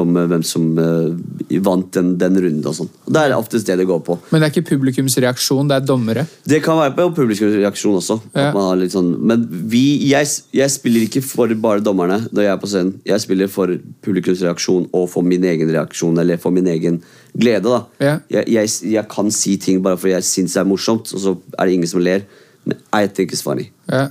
om 0.00 0.16
eh, 0.16 0.26
hvem 0.30 0.44
som 0.46 0.66
eh, 0.80 1.58
vant 1.64 1.88
den, 1.96 2.14
den 2.20 2.38
runden 2.42 2.68
og 2.68 2.76
sånn. 2.76 2.90
Det 3.06 3.22
er 3.22 3.34
oftest 3.36 3.68
det 3.68 3.78
det 3.80 3.86
går 3.88 4.02
på. 4.06 4.18
Men 4.30 4.42
det 4.42 4.48
er 4.48 4.54
ikke 4.54 4.70
publikums 4.74 5.16
reaksjon, 5.22 5.68
det 5.70 5.78
er 5.78 5.86
dommere. 5.86 6.26
Det 6.48 6.60
kan 6.64 6.78
være 6.80 6.94
på 6.96 7.08
publikumsreaksjon 7.20 7.98
også. 8.00 8.18
Ja. 8.36 8.50
Sånn, 8.92 9.12
men 9.26 9.46
vi, 9.70 9.84
jeg, 10.10 10.30
jeg 10.56 10.72
spiller 10.72 11.06
ikke 11.06 11.22
for 11.24 11.52
bare 11.62 11.84
dommerne 11.84 12.22
når 12.30 12.46
jeg 12.46 12.52
er 12.52 12.60
på 12.62 12.70
scenen. 12.72 12.96
Jeg 13.06 13.24
spiller 13.24 13.52
for 13.52 13.72
publikumsreaksjon 14.06 14.90
og 14.96 15.08
for 15.12 15.26
min 15.26 15.46
egen 15.46 15.70
reaksjon 15.72 16.20
eller 16.22 16.40
for 16.42 16.54
min 16.54 16.68
egen 16.72 17.00
glede. 17.36 17.70
da. 17.70 17.80
Ja. 18.02 18.18
Jeg, 18.32 18.50
jeg, 18.56 18.74
jeg 18.96 19.08
kan 19.12 19.32
si 19.34 19.56
ting 19.62 19.82
bare 19.84 20.00
fordi 20.00 20.16
jeg 20.16 20.28
syns 20.28 20.56
det 20.56 20.62
er 20.62 20.68
morsomt, 20.68 21.10
og 21.14 21.22
så 21.22 21.34
er 21.56 21.66
det 21.66 21.78
ingen 21.78 21.90
som 21.90 22.04
ler. 22.04 22.26
Men 22.66 22.78
I 22.92 23.06
think 23.06 23.32
it's 23.32 23.44
funny. 23.46 23.70
Ja. 23.90 24.08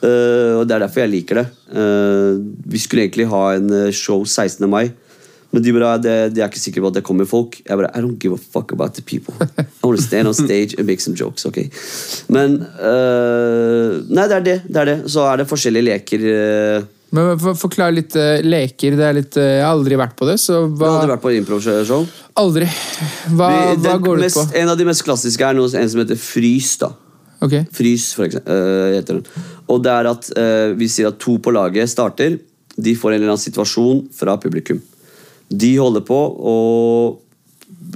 Uh, 0.00 0.62
og 0.62 0.62
det 0.64 0.72
er 0.72 0.86
derfor 0.86 1.02
jeg 1.02 1.12
liker 1.12 1.42
det. 1.42 1.46
Uh, 1.76 2.40
vi 2.72 2.80
skulle 2.80 3.04
egentlig 3.04 3.28
ha 3.28 3.42
en 3.58 3.92
show 3.92 4.24
16. 4.24 4.64
mai. 4.70 4.88
Men 5.52 5.62
de, 5.64 5.72
bare, 5.74 5.96
de, 5.98 6.12
de 6.30 6.42
er 6.44 6.46
ikke 6.50 6.60
sikre 6.62 6.82
på 6.84 6.90
at 6.92 6.94
det 7.00 7.02
kommer 7.02 7.26
folk. 7.26 7.56
Jeg 7.66 7.74
bare, 7.80 7.90
I 7.98 8.00
don't 8.04 8.18
give 8.22 8.36
a 8.36 8.38
fuck 8.38 8.70
about 8.72 8.94
the 8.94 9.02
people. 9.02 9.34
I 9.58 9.64
want 9.82 9.98
to 9.98 10.02
stand 10.04 10.28
on 10.30 10.34
stage 10.34 10.76
and 10.78 10.86
make 10.86 11.00
some 11.02 11.16
jokes. 11.18 11.44
ok 11.48 11.64
Men 12.30 12.54
uh, 12.62 13.98
Nei, 14.14 14.26
det 14.30 14.36
er 14.38 14.44
det. 14.46 14.56
det 14.68 14.80
er 14.84 14.88
det 14.92 14.96
Så 15.10 15.24
er 15.26 15.40
det 15.42 15.48
forskjellige 15.50 15.86
leker. 15.88 16.26
eh. 16.30 16.84
Men 17.10 17.32
for, 17.42 17.56
Forklar 17.58 17.90
litt 17.96 18.14
uh, 18.14 18.38
leker. 18.46 18.94
det 19.00 19.06
er 19.08 19.16
litt, 19.18 19.34
uh, 19.40 19.42
Jeg 19.42 19.64
har 19.66 19.74
aldri 19.74 19.98
vært 19.98 20.14
på 20.18 20.28
det, 20.28 20.36
så 20.38 20.60
Du 20.68 20.76
hva 20.78 20.92
har 20.92 21.00
aldri 21.00 21.14
vært 21.16 21.24
på 21.24 21.32
improv-show? 21.40 22.06
Aldri. 22.44 22.68
Hva, 23.34 23.48
Vi- 23.50 23.80
hva 23.88 23.96
går 24.06 24.22
det 24.22 24.30
ut 24.30 24.38
på? 24.38 24.44
En 24.62 24.70
av 24.70 24.78
de 24.78 24.86
mest 24.86 25.02
klassiske 25.06 25.48
er 25.50 25.58
noe, 25.58 25.66
en 25.74 25.90
som 25.90 26.04
heter 26.04 26.20
Frys. 26.20 26.76
da 26.84 26.92
Ok, 27.42 27.56
Frys, 27.72 28.12
for 28.14 28.26
eksempel, 28.28 28.94
heter 28.94 29.16
den. 29.18 29.26
Og 29.72 29.82
det 29.82 29.90
er 29.96 30.06
at 30.10 30.26
vi 30.76 30.86
sier 30.92 31.08
at 31.08 31.18
to 31.22 31.38
på 31.40 31.50
laget 31.56 31.88
starter. 31.88 32.34
De 32.76 32.92
får 32.94 33.14
en 33.14 33.16
eller 33.16 33.30
annen 33.32 33.40
situasjon 33.40 34.02
fra 34.12 34.34
publikum. 34.36 34.78
De 35.50 35.70
holder 35.78 36.04
på, 36.06 36.16
og 36.16 37.22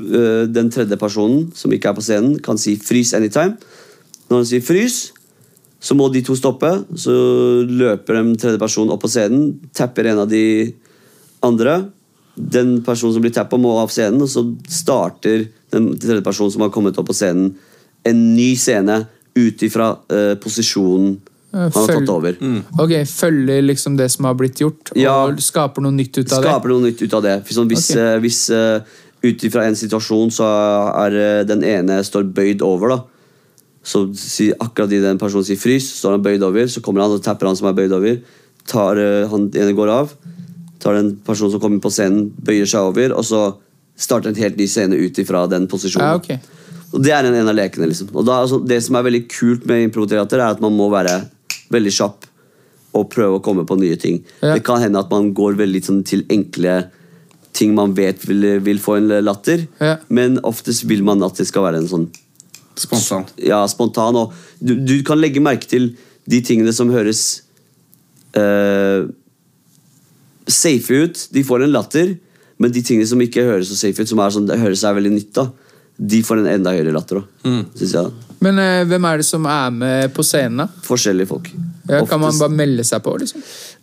øh, 0.00 0.48
den 0.50 0.70
tredje 0.70 0.96
personen 0.98 1.52
som 1.54 1.72
ikke 1.72 1.88
er 1.88 1.98
på 1.98 2.02
scenen, 2.02 2.38
kan 2.42 2.58
si 2.58 2.76
'frys 2.76 3.14
anytime'. 3.14 3.58
Når 4.30 4.36
han 4.36 4.46
sier 4.46 4.60
'frys', 4.60 5.12
så 5.80 5.94
må 5.94 6.08
de 6.08 6.22
to 6.24 6.34
stoppe. 6.34 6.70
Så 6.96 7.12
løper 7.68 8.14
den 8.14 8.36
tredje 8.36 8.58
personen 8.58 8.90
opp 8.90 9.02
på 9.04 9.08
scenen, 9.12 9.60
tapper 9.74 10.08
en 10.08 10.18
av 10.24 10.30
de 10.30 10.72
andre. 11.42 11.90
Den 12.34 12.82
personen 12.82 13.12
som 13.14 13.22
blir 13.22 13.34
tappa, 13.34 13.56
må 13.60 13.76
av 13.78 13.92
scenen, 13.92 14.22
og 14.24 14.28
så 14.28 14.46
starter 14.68 15.46
den 15.70 15.92
tredje 15.98 16.24
personen 16.24 16.50
som 16.50 16.64
har 16.64 16.72
kommet 16.74 16.98
opp 16.98 17.06
på 17.06 17.16
scenen, 17.16 17.52
en 18.04 18.36
ny 18.36 18.54
scene 18.56 19.06
ut 19.34 19.62
ifra 19.62 19.92
uh, 20.12 20.34
posisjonen 20.40 21.18
følg- 21.54 22.00
tatt 22.04 22.08
over. 22.10 22.36
Ok, 22.82 22.92
Følger 23.06 23.62
liksom 23.62 23.96
det 23.96 24.10
som 24.10 24.24
har 24.26 24.34
blitt 24.34 24.58
gjort, 24.60 24.90
Ja. 24.96 25.24
og 25.26 25.38
skaper 25.40 25.82
noe 25.82 25.92
nytt 25.92 26.18
ut 26.18 26.32
av 26.32 26.42
det? 26.42 26.50
Skaper 26.50 26.68
noe 26.68 26.82
nytt 26.90 27.02
ut 27.02 27.14
av 27.14 27.22
det. 27.22 27.34
Sånn, 27.46 27.68
hvis 27.68 27.90
Ok. 27.90 27.96
eh, 27.96 28.18
hvis 28.20 28.50
eh, 28.50 28.80
ut 29.24 29.44
ifra 29.48 29.64
en 29.66 29.74
situasjon 29.74 30.30
så 30.30 30.44
er 31.06 31.16
eh, 31.40 31.44
den 31.44 31.62
ene 31.64 32.00
står 32.04 32.24
bøyd 32.34 32.60
over, 32.62 32.88
da. 32.88 33.02
Så 33.84 34.14
si, 34.16 34.50
akkurat 34.52 34.90
i 34.92 35.00
den 35.00 35.18
personen 35.18 35.44
sier 35.44 35.56
frys, 35.60 35.84
så 35.92 36.00
står 36.06 36.10
han 36.16 36.22
bøyd 36.24 36.42
over. 36.42 36.64
Så 36.66 36.80
kommer 36.82 37.02
han 37.02 37.10
og 37.12 37.22
tapper 37.22 37.46
han 37.46 37.56
som 37.56 37.68
er 37.68 37.74
bøyd 37.76 37.92
over. 37.92 38.18
Tar, 38.66 38.96
eh, 38.96 39.28
han 39.28 39.50
ene 39.54 39.74
går 39.76 39.88
av. 39.92 40.12
Tar 40.80 40.94
den 40.94 41.16
personen 41.24 41.50
som 41.52 41.60
kommer 41.60 41.80
på 41.80 41.92
scenen, 41.92 42.30
bøyer 42.42 42.66
seg 42.66 42.80
over. 42.80 43.12
Og 43.16 43.24
så 43.24 43.54
starter 43.96 44.28
en 44.28 44.34
helt 44.40 44.56
ny 44.56 44.66
scene 44.66 44.96
ut 44.96 45.12
ifra 45.20 45.46
den 45.48 45.66
posisjonen. 45.68 46.00
Ja, 46.00 46.14
okay. 46.16 46.38
Og 46.94 47.02
Det 47.02 47.12
er 47.12 47.24
en, 47.26 47.34
en 47.34 47.48
av 47.48 47.54
lekene. 47.56 47.86
liksom 47.88 48.08
Og 48.14 48.24
da, 48.24 48.40
altså, 48.44 48.64
Det 48.66 48.82
som 48.82 48.96
er 48.96 49.02
veldig 49.02 49.28
kult 49.28 49.66
med 49.66 49.90
improteater, 49.90 50.34
er 50.40 50.50
at 50.54 50.60
man 50.60 50.72
må 50.76 50.88
være 50.90 51.28
veldig 51.74 51.92
kjapp 51.98 52.26
og 52.94 53.08
prøve 53.10 53.40
å 53.40 53.42
komme 53.42 53.64
på 53.66 53.76
nye 53.80 53.96
ting. 53.98 54.20
Ja. 54.40 54.54
Det 54.54 54.62
kan 54.66 54.78
hende 54.82 55.00
at 55.02 55.10
man 55.10 55.32
går 55.34 55.56
veldig 55.58 55.80
sånn, 55.82 56.02
til 56.06 56.22
enkle 56.30 56.84
ting 57.54 57.74
man 57.74 57.92
vet 57.94 58.22
vil, 58.26 58.46
vil 58.66 58.78
få 58.82 58.96
en 59.00 59.08
latter, 59.22 59.66
Ja. 59.82 59.96
men 60.08 60.38
oftest 60.46 60.86
vil 60.90 61.02
man 61.06 61.22
at 61.26 61.36
det 61.38 61.46
skal 61.50 61.62
være 61.66 61.82
en 61.82 61.90
sånn 61.90 62.06
Spontan. 62.74 63.28
ja, 63.38 63.60
spontan. 63.70 64.16
Og 64.18 64.32
du, 64.58 64.74
du 64.82 64.96
kan 65.06 65.20
legge 65.22 65.38
merke 65.42 65.68
til 65.70 65.92
de 66.26 66.40
tingene 66.42 66.72
som 66.74 66.90
høres 66.90 67.42
uh, 68.34 69.06
safe 70.50 70.90
ut. 71.04 71.20
De 71.34 71.44
får 71.46 71.62
en 71.66 71.72
latter, 71.74 72.16
men 72.58 72.72
de 72.74 72.82
tingene 72.82 73.06
som 73.06 73.22
ikke 73.22 73.44
høres 73.46 73.70
så 73.70 73.78
safe 73.78 74.02
ut, 74.02 74.10
som 74.10 74.18
er 74.24 74.34
sånn, 74.34 74.48
det 74.50 74.58
høres 74.62 74.82
seg 74.82 74.96
veldig 74.98 75.12
nytt 75.14 75.30
da, 75.38 75.48
de 75.96 76.22
får 76.26 76.42
en 76.42 76.50
enda 76.56 76.72
høyere 76.74 76.94
latter. 76.94 77.22
òg, 77.22 77.46
mm. 77.46 77.62
syns 77.78 77.94
jeg. 77.94 78.12
Men 78.44 78.58
eh, 78.60 78.82
hvem 78.88 79.06
er 79.08 79.20
det 79.20 79.26
som 79.28 79.46
er 79.48 79.70
med 79.72 80.12
på 80.14 80.24
scenen? 80.26 80.64
da? 80.64 80.82
Forskjellige 80.84 81.30
folk. 81.30 81.50
Ja, 81.88 82.02
kan 82.08 82.20
man 82.20 82.36
bare 82.40 82.52
melde 82.52 82.84
seg 82.86 83.02
på? 83.04 83.14
liksom? 83.20 83.42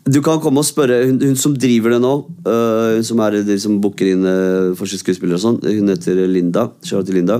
Du 0.10 0.20
kan 0.26 0.42
komme 0.42 0.64
og 0.64 0.68
spørre 0.68 1.04
hun, 1.06 1.20
hun 1.22 1.38
som 1.38 1.54
driver 1.54 1.96
det 1.96 2.00
nå, 2.02 2.14
uh, 2.48 2.96
hun 2.98 3.06
som 3.06 3.22
er 3.22 3.38
de 3.46 3.58
som 3.62 3.78
booker 3.82 4.10
inn 4.10 4.26
uh, 4.26 4.74
forskjellige 4.78 5.06
skuespillere 5.06 5.38
og 5.38 5.44
sånn, 5.44 5.60
hun 5.62 5.94
heter 5.94 6.24
Linda. 6.30 6.68
Charlotte 6.86 7.14
Linda. 7.14 7.38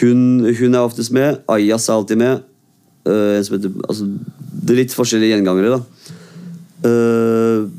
Hun, 0.00 0.42
hun 0.48 0.74
er 0.74 0.82
oftest 0.82 1.14
med. 1.14 1.40
Ayas 1.50 1.88
er 1.88 1.94
alltid 1.94 2.20
med. 2.20 2.44
Uh, 3.06 3.38
en 3.38 3.46
som 3.46 3.56
heter, 3.56 3.72
altså, 3.86 4.10
det 4.64 4.74
er 4.74 4.80
litt 4.82 4.98
forskjellige 4.98 5.38
gjengangere, 5.38 5.78
da. 5.78 6.12
Uh, 6.84 7.70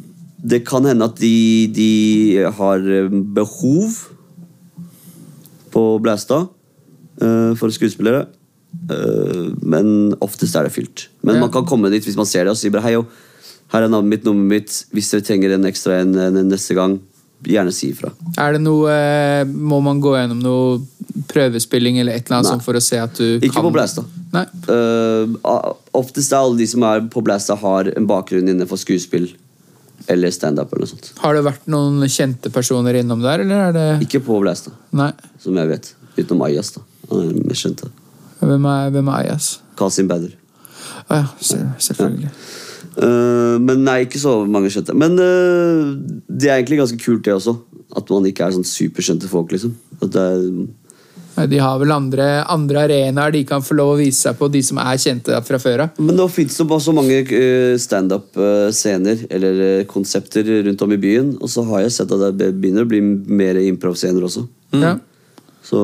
det 0.46 0.64
kan 0.68 0.86
hende 0.86 1.08
at 1.10 1.20
de, 1.20 1.68
de 1.74 1.92
har 2.58 2.84
behov 3.36 4.15
på 5.76 5.84
Blæstad 6.04 6.48
øh, 7.22 7.54
for 7.60 7.74
skuespillere. 7.76 8.26
Øh, 8.92 9.52
men 9.64 10.16
oftest 10.22 10.56
er 10.56 10.68
det 10.68 10.76
fylt. 10.76 11.10
Men 11.22 11.40
man 11.40 11.52
kan 11.52 11.68
komme 11.68 11.92
dit 11.92 12.04
hvis 12.04 12.18
man 12.20 12.28
ser 12.30 12.48
det 12.48 12.56
og 12.56 12.60
si 12.60 12.72
bare 12.72 12.86
hei, 12.88 12.96
jo, 12.96 13.06
her 13.74 13.84
er 13.84 13.92
navnet 13.92 14.10
mitt, 14.14 14.26
nummeret 14.28 14.48
mitt. 14.52 14.80
Hvis 14.96 15.12
dere 15.12 15.26
trenger 15.26 15.56
en 15.56 15.68
ekstra 15.68 16.00
en, 16.04 16.16
neste 16.48 16.76
gang, 16.78 17.00
gjerne 17.46 17.74
si 17.76 17.92
ifra. 17.94 18.12
Er 18.42 18.56
det 18.56 18.62
noe, 18.64 18.92
eh, 18.92 19.46
Må 19.46 19.82
man 19.84 20.00
gå 20.02 20.16
gjennom 20.16 20.40
noe 20.42 21.24
prøvespilling 21.30 22.00
eller 22.02 22.16
et 22.16 22.26
eller 22.26 22.40
annet 22.40 22.50
Nei. 22.50 22.54
sånt 22.56 22.66
for 22.66 22.78
å 22.78 22.84
se 22.84 23.00
at 23.00 23.18
du 23.18 23.26
Ikke 23.40 23.56
kan 23.58 23.68
på 23.68 23.74
Blæstad. 23.76 24.08
Nei. 24.36 24.46
Øh, 24.72 25.36
oftest 25.96 26.34
er 26.34 26.42
alle 26.42 26.60
de 26.60 26.68
som 26.68 26.84
er 26.88 27.06
på 27.12 27.24
Blæstad, 27.26 27.62
har 27.62 27.92
en 27.96 28.08
bakgrunn 28.10 28.50
innenfor 28.52 28.80
skuespill 28.82 29.30
eller 30.12 30.34
standup. 30.34 30.74
eller 30.74 30.86
noe 30.86 30.94
sånt. 30.94 31.12
Har 31.22 31.38
det 31.38 31.44
vært 31.46 31.68
noen 31.72 32.06
kjente 32.12 32.52
personer 32.54 33.00
innom 33.02 33.22
der, 33.24 33.44
eller 33.46 33.70
er 33.70 33.76
det 33.76 33.88
Ikke 34.08 34.24
på 34.26 34.40
Blæstad, 34.42 34.74
som 35.42 35.58
jeg 35.62 35.72
vet. 35.72 35.94
Utenom 36.18 36.46
Ayas. 36.48 36.72
da. 36.76 36.82
Han 37.12 37.30
er 37.30 37.48
mest 37.50 37.66
kjente. 37.66 37.92
Hvem 38.40 38.68
er, 38.72 38.90
hvem 38.94 39.08
er 39.10 39.18
Ayas? 39.24 39.50
Kasim 39.80 40.08
Badder. 40.08 40.36
Å 41.06 41.20
ja, 41.20 41.26
selvfølgelig. 41.40 41.82
selvfølgelig. 41.88 42.32
Uh, 42.96 43.58
men 43.60 43.84
nei, 43.84 43.98
ikke 44.06 44.22
så 44.22 44.38
mange 44.48 44.72
kjente. 44.72 44.96
Men 44.96 45.18
uh, 45.20 45.96
det 46.30 46.50
er 46.50 46.60
egentlig 46.60 46.80
ganske 46.80 47.00
kult, 47.02 47.26
det 47.26 47.36
også. 47.36 47.58
At 47.96 48.10
man 48.12 48.28
ikke 48.30 48.48
er 48.48 48.56
sånn 48.56 48.68
superkjente 48.68 49.30
folk, 49.32 49.52
liksom. 49.52 49.76
At 50.00 50.14
det 50.16 50.24
er, 50.24 50.46
De 51.36 51.58
har 51.60 51.80
vel 51.82 51.92
andre, 51.92 52.26
andre 52.48 52.86
arenaer 52.86 53.34
de 53.36 53.42
kan 53.48 53.64
få 53.64 53.76
lov 53.76 53.96
å 53.96 53.98
vise 54.00 54.24
seg 54.24 54.38
på, 54.40 54.48
de 54.52 54.62
som 54.64 54.80
er 54.80 55.00
kjente 55.02 55.42
fra 55.44 55.60
før 55.60 55.86
av. 55.86 55.98
men 56.00 56.16
nå 56.16 56.28
fins 56.32 56.56
det 56.56 56.68
bare 56.70 56.84
så 56.86 56.94
mange 56.96 57.18
øh, 57.26 57.76
standup-scener 57.82 59.26
eller 59.30 59.60
øh, 59.66 59.84
konsepter 59.90 60.48
rundt 60.70 60.86
om 60.86 60.96
i 60.96 61.02
byen. 61.02 61.34
Og 61.42 61.52
så 61.52 61.66
har 61.68 61.84
jeg 61.84 61.96
sett 61.98 62.16
at 62.16 62.40
det 62.40 62.54
begynner 62.56 62.88
å 62.88 62.92
bli 62.92 63.02
mer 63.04 63.60
improv-scener 63.66 64.24
også. 64.24 64.46
Ja. 64.76 64.96
Så 65.66 65.80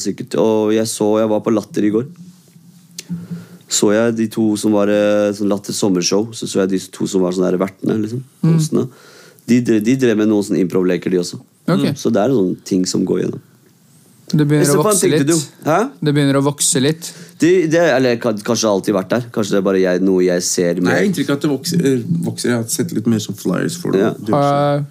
sikkert 0.00 0.36
Og 0.38 0.70
jeg 0.72 0.86
så 0.88 1.06
Jeg 1.18 1.28
var 1.28 1.40
på 1.44 1.52
Latter 1.52 1.84
i 1.84 1.90
går. 1.92 2.06
Så 3.68 3.90
jeg 3.90 4.14
de 4.16 4.28
to 4.30 4.44
som 4.60 4.74
var 4.76 4.90
eh, 4.92 5.32
sånn 5.36 5.50
Latter 5.50 5.74
sommershow. 5.74 6.30
Så 6.34 6.48
så 6.50 6.62
jeg 6.62 6.76
de 6.76 6.80
to 6.94 7.08
som 7.10 7.24
var 7.24 7.34
sånne 7.34 7.50
her 7.52 7.60
vertene. 7.60 7.98
liksom 8.02 8.22
mm. 8.42 8.86
De, 9.46 9.60
de 9.62 9.94
drev 9.94 10.18
med 10.18 10.30
noen 10.30 10.42
sånne 10.46 10.62
improv-leker, 10.64 11.12
de 11.12 11.20
også. 11.22 11.38
Ok. 11.70 11.92
Så 11.98 12.10
det 12.14 12.22
er 12.22 12.34
sånne 12.34 12.58
ting 12.66 12.86
som 12.88 13.04
går 13.06 13.24
gjennom. 13.24 13.42
Det 14.26 14.42
begynner 14.42 14.74
å 14.74 14.82
vokse 14.82 15.08
litt. 15.10 15.28
Det 15.30 16.12
begynner 16.12 16.38
å 16.40 16.42
vokse 16.42 16.80
litt. 16.82 17.12
Det, 17.38 17.50
det, 17.70 17.82
eller 17.94 18.16
Kanskje 18.18 18.64
det 18.64 18.72
alltid 18.72 18.96
vært 18.96 19.12
der. 19.12 19.28
Kanskje 19.34 19.54
det 19.54 19.60
er 19.60 19.66
bare 19.68 19.82
jeg, 19.82 20.02
noe 20.02 20.24
jeg 20.24 20.42
ser 20.42 20.80
mer. 20.80 20.96
jeg 20.96 21.02
har 21.04 21.08
inntrykk 21.10 21.30
av 21.30 21.36
at 21.36 21.46
det 21.46 21.50
vokser, 21.52 21.84
eh, 21.92 22.02
vokser. 22.26 22.50
Jeg 22.50 22.56
har 22.58 22.66
sett 22.72 22.94
litt 22.96 23.06
mer 23.12 23.22
som 23.22 23.38
flyers 23.38 23.76
for 23.78 23.94
det. 23.94 24.02
Ja. 24.02 24.10
det. 24.16 24.84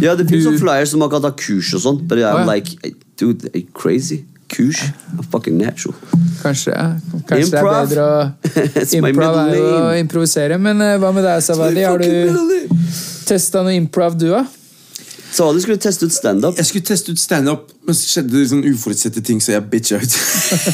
Ja, 0.00 0.14
det 0.16 0.28
finnes 0.28 0.44
Du- 0.44 0.50
sånne 0.50 0.62
flyers 0.62 0.90
som 0.94 1.00
man 1.00 1.10
kan 1.10 1.22
ta 1.22 1.30
kurs 1.30 1.74
og 1.74 1.84
sånn. 1.84 2.00
But 2.08 2.18
I'm 2.18 2.48
er 2.48 2.54
like, 2.54 2.94
dude, 3.16 3.50
I'm 3.52 3.60
you 3.60 3.66
crazy? 3.74 4.24
Kurs? 4.48 4.80
I'm 5.12 5.24
fucking 5.30 5.58
natural. 5.58 5.94
Kanskje, 6.40 6.72
ja. 6.72 6.96
Kanskje 7.28 7.50
det 7.50 7.58
er 7.58 7.68
bedre 7.68 8.04
å 8.08 8.14
Improv 8.98 9.36
er 9.42 9.58
å 9.60 9.98
improvisere. 10.00 10.56
Men 10.58 10.80
uh, 10.80 10.96
hva 10.96 11.12
med 11.12 11.24
deg, 11.24 11.42
Savadi? 11.44 11.84
Har 11.84 11.98
du 11.98 12.68
testa 13.28 13.60
noe 13.62 13.76
improv, 13.76 14.16
du, 14.16 14.30
da? 14.32 14.46
Så 15.32 15.52
du 15.52 15.60
skulle 15.60 15.76
teste 15.82 16.06
ut 16.08 16.12
standup. 16.14 16.56
Jeg 16.56 16.66
skulle 16.66 16.88
teste 16.88 17.12
ut 17.12 17.20
standup, 17.20 17.68
men 17.84 17.96
så 17.96 18.08
skjedde 18.08 18.34
det 18.38 18.46
sånn 18.50 18.64
uforutsette 18.64 19.22
ting, 19.24 19.42
så 19.44 19.52
jeg 19.54 19.66
bitcha 19.70 20.00
ut. 20.00 20.14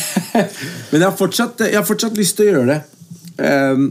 men 0.92 1.00
jeg 1.00 1.06
har, 1.08 1.16
fortsatt, 1.18 1.64
jeg 1.66 1.78
har 1.78 1.86
fortsatt 1.88 2.18
lyst 2.20 2.38
til 2.38 2.46
å 2.46 2.52
gjøre 2.52 2.68
det. 2.70 2.80
Um, 3.34 3.88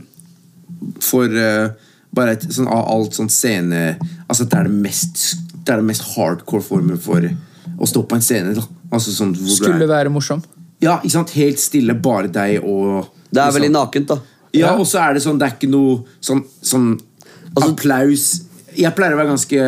for 1.03 1.27
uh, 1.27 1.73
bare 2.15 2.37
et, 2.37 2.45
sånn, 2.53 2.69
av 2.71 2.85
alt 2.93 3.17
sånn 3.17 3.31
scene 3.31 3.97
Altså 4.29 4.45
det 4.47 4.55
er 4.55 4.69
det 4.69 4.75
mest 4.85 5.23
Det 5.51 5.73
er 5.73 5.81
det 5.81 5.87
mest 5.87 6.05
hardcore 6.13 6.63
formen 6.63 6.99
for 7.01 7.25
å 7.73 7.87
stå 7.89 8.03
på 8.07 8.15
en 8.15 8.23
scene. 8.23 8.53
Da. 8.55 8.63
Altså 8.93 9.11
sånn 9.15 9.33
Skulle 9.35 9.81
er, 9.83 9.89
være 9.89 10.11
morsom. 10.13 10.43
Ja, 10.83 10.99
ikke 11.01 11.15
sant? 11.15 11.33
Helt 11.39 11.59
stille, 11.59 11.95
bare 11.97 12.29
deg 12.31 12.63
og 12.63 13.09
Det 13.33 13.41
er 13.41 13.55
veldig 13.55 13.71
nakent, 13.73 14.11
da. 14.13 14.19
Ja, 14.53 14.67
Ja. 14.67 14.73
og 14.77 14.85
så 14.87 15.01
er 15.01 15.15
det 15.15 15.23
sånn 15.25 15.39
Det 15.41 15.47
er 15.47 15.55
ikke 15.57 15.71
noe 15.71 16.03
sånn, 16.21 16.43
sånn 16.61 16.91
Altså- 17.53 17.71
applaus 17.71 18.25
Jeg 18.77 18.95
pleier 18.95 19.15
å 19.15 19.19
være 19.19 19.33
ganske 19.33 19.65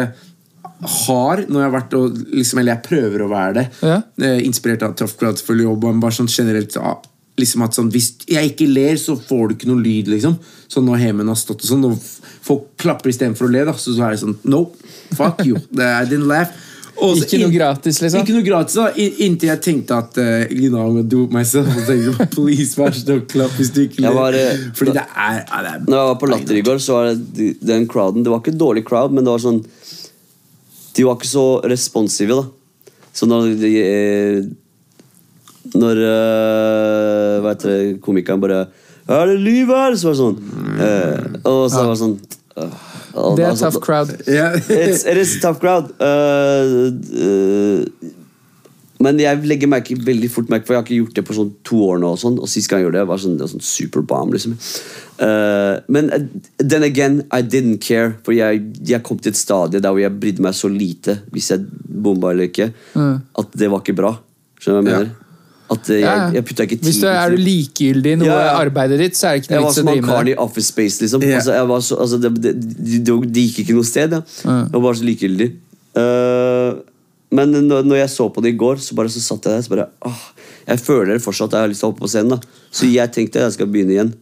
hard 0.81 1.49
når 1.49 1.61
jeg 1.61 1.69
har 1.69 1.73
vært 1.75 1.97
og 1.97 2.21
liksom, 2.35 2.59
Eller 2.61 2.75
jeg 2.75 2.85
prøver 2.89 3.23
å 3.25 3.31
være 3.31 3.53
det. 3.59 3.65
Ja. 3.85 3.99
Eh, 4.21 4.39
inspirert 4.45 4.85
av 4.85 4.95
Tough 4.99 5.17
Crowd 5.19 5.41
for 5.41 5.59
jobb. 5.59 5.87
Men 5.87 6.03
bare 6.03 6.17
sånn 6.17 6.31
generelt 6.31 6.75
ah, 6.81 6.99
liksom 7.39 7.65
at 7.65 7.77
sånn, 7.77 7.91
Hvis 7.93 8.11
jeg 8.29 8.53
ikke 8.53 8.67
ler, 8.69 8.99
så 9.01 9.17
får 9.19 9.47
du 9.47 9.57
ikke 9.57 9.71
noe 9.71 9.83
lyd. 9.83 10.11
liksom 10.13 10.37
Sånn 10.67 10.87
Når 10.89 11.01
Hemen 11.05 11.31
har 11.31 11.39
stått 11.39 11.65
og 11.65 11.71
sånn, 11.71 11.87
og 11.89 11.97
folk 12.45 12.69
klapper 12.81 13.13
istedenfor 13.13 13.47
å 13.47 13.53
le, 13.55 13.65
da 13.67 13.75
så, 13.77 13.95
så 13.95 14.07
er 14.07 14.15
det 14.15 14.23
sånn 14.23 14.37
No, 14.43 14.67
fuck 15.15 15.43
you. 15.47 15.59
I 15.79 16.05
didn't 16.09 16.29
laugh. 16.31 16.53
Også, 16.95 17.25
Ikke 17.25 17.39
noe 17.41 17.51
gratis, 17.51 17.97
liksom? 17.99 18.21
Ikke 18.23 18.35
noe 18.37 18.45
gratis, 18.45 18.77
da 18.79 18.85
Inntil 18.95 19.49
jeg 19.49 19.61
tenkte 19.65 19.97
at 19.99 20.19
uh, 20.21 20.45
you 20.47 20.69
know, 20.71 20.85
I'm 20.87 21.09
do 21.11 21.25
myself. 21.31 21.67
Og 21.73 21.81
så 21.83 21.91
tenkte 21.91 22.27
Please, 22.35 22.77
vær 22.79 22.95
så 22.95 23.03
snill, 23.03 23.25
klapp 23.31 23.57
hvis 23.59 23.73
du 23.75 23.81
ikke 23.83 24.05
ler. 24.05 24.61
Fordi 24.77 24.93
da, 24.95 25.03
det 25.03 25.25
er, 25.25 25.41
ja, 25.41 25.63
det 25.65 25.73
er 25.73 25.83
Når 25.89 25.97
jeg 25.97 26.11
var 26.11 26.21
på 26.21 26.29
Latter 26.31 26.59
i 26.59 26.63
går, 26.69 26.79
så 26.83 26.99
var 26.99 27.11
det 27.11 27.49
den 27.59 27.87
crowden 27.91 28.23
Det 28.23 28.31
var 28.31 28.43
ikke 28.43 28.55
dårlig 28.55 28.85
crowd, 28.87 29.15
men 29.15 29.27
det 29.27 29.35
var 29.35 29.43
sånn 29.43 29.59
De 30.95 31.03
var 31.03 31.17
ikke 31.17 31.27
så 31.29 31.45
responsive, 31.67 32.35
da. 32.35 32.45
Så 33.15 33.27
når 33.27 33.53
de 33.59 33.71
eh, 33.79 34.45
Når 35.75 36.01
eh, 36.03 37.35
Hva 37.43 37.53
heter 37.53 37.71
det, 37.71 37.77
komikeren 38.03 38.41
bare 38.43 38.65
Er 39.07 39.31
det 39.31 39.37
liv 39.43 39.71
her? 39.71 39.95
Så 39.95 40.09
var 40.09 40.15
det 40.15 40.19
sånn. 40.19 40.37
Uh, 40.75 41.37
og 41.45 41.61
så 41.71 41.85
var 41.85 41.93
det 41.93 41.99
sånn 42.01 42.15
øh, 42.57 42.77
Det 43.37 43.45
er 43.45 43.51
altså, 43.53 43.69
tough 43.69 43.83
crowd. 43.85 44.11
It's, 44.25 45.05
it 45.07 45.19
is 45.21 45.37
tough 45.43 45.61
crowd. 45.61 45.93
Uh, 46.01 46.89
uh, 47.15 48.15
men 49.03 49.17
jeg 49.19 49.41
legger 49.43 49.67
merke, 49.67 49.95
veldig 49.99 50.29
fort 50.31 50.47
merke 50.49 50.65
For 50.69 50.73
jeg 50.75 50.79
har 50.79 50.85
ikke 50.85 50.99
gjort 51.01 51.15
det 51.17 51.23
på 51.27 51.35
sånn 51.35 51.49
to 51.67 51.79
år 51.83 51.97
nå. 51.99 52.13
Og, 52.15 52.19
sånn, 52.21 52.37
og 52.39 52.47
sist 52.47 52.69
gang 52.71 52.79
jeg 52.79 52.87
gjorde 52.87 53.01
det, 53.01 53.07
var 53.09 53.19
sånn, 53.19 53.33
det 53.35 53.43
var 53.43 53.51
sånn 53.51 53.65
super 53.67 54.05
bomb. 54.07 54.31
Liksom. 54.37 54.53
Uh, 55.19 55.81
men 55.91 56.07
uh, 56.15 56.23
then 56.63 56.83
again, 56.87 57.17
I 57.31 57.41
didn't 57.43 57.81
care. 57.83 58.13
For 58.23 58.31
jeg, 58.35 58.63
jeg 58.87 59.03
kom 59.03 59.19
til 59.19 59.33
et 59.35 59.39
stadie 59.39 59.83
der 59.83 59.91
hvor 59.91 59.99
jeg 60.03 60.15
brydde 60.21 60.45
meg 60.47 60.55
så 60.55 60.71
lite 60.71 61.17
hvis 61.35 61.51
jeg 61.51 61.67
bomba 62.05 62.31
eller 62.31 62.47
ikke, 62.49 62.69
at 62.95 63.53
det 63.59 63.69
var 63.71 63.83
ikke 63.83 63.97
bra. 63.99 64.15
Skjønner 64.63 64.81
du 64.81 64.89
hva 64.89 64.91
jeg 64.91 64.95
Ja. 64.95 65.03
mener? 65.05 65.21
At 65.65 65.87
uh, 65.89 65.95
jeg, 65.97 66.25
jeg 66.35 66.45
putta 66.45 66.65
ikke 66.67 66.75
tid 66.77 66.85
Hvis 66.85 66.97
du 67.01 67.05
er 67.09 67.31
du 67.33 67.39
likegyldig 67.41 68.11
i 68.13 68.17
noe 68.21 68.27
Ja, 68.29 68.35
ja. 68.45 68.49
arbeidet 68.61 68.99
ditt, 69.01 69.15
så 69.17 69.31
er 69.31 69.39
det 69.39 69.43
ikke 69.47 69.55
noe 69.55 69.63
var 69.63 69.71
vits 69.71 69.79
å 69.79 69.81
som 69.81 69.87
Jeg 69.89 70.03
var 70.05 70.11
som 70.11 70.25
med 70.27 70.29
i. 70.29 70.35
Office 70.43 70.67
Space, 70.69 70.99
liksom. 71.01 71.23
Yeah. 71.25 71.39
Altså, 71.41 71.79
så, 71.87 71.97
altså, 72.03 72.19
det, 72.21 72.31
det, 72.43 72.51
det, 73.07 73.15
det 73.33 73.45
gikk 73.47 73.63
ikke 73.63 73.77
noe 73.79 73.87
sted. 73.89 74.13
Ja. 74.13 74.57
Jeg 74.61 74.75
var 74.75 74.83
bare 74.85 74.99
så 74.99 75.07
likegyldig. 75.09 75.47
Eh, 75.95 76.69
men 77.35 77.53
når, 77.67 77.85
når 77.87 78.01
jeg 78.01 78.11
så 78.15 78.27
på 78.33 78.41
det 78.43 78.53
i 78.53 78.59
går, 78.59 78.79
så, 78.83 78.95
bare, 78.97 79.11
så 79.13 79.21
satt 79.23 79.47
jeg 79.47 79.57
der 79.59 79.65
så 79.65 79.73
bare 79.75 79.87
åh, 80.07 80.21
Jeg 80.65 80.81
føler 80.81 81.19
fortsatt 81.21 81.51
at 81.53 81.59
jeg 81.59 81.65
har 81.67 81.73
lyst 81.73 81.83
til 81.83 81.89
å 81.89 81.91
hoppe 81.93 82.05
på 82.05 82.11
scenen. 82.11 82.35
Da. 82.35 82.61
Så 82.73 82.87
jeg 82.89 83.11
tenkte 83.13 83.43
jeg 83.43 83.53
skal 83.57 83.69
begynne 83.69 83.93
igjen. 83.97 84.13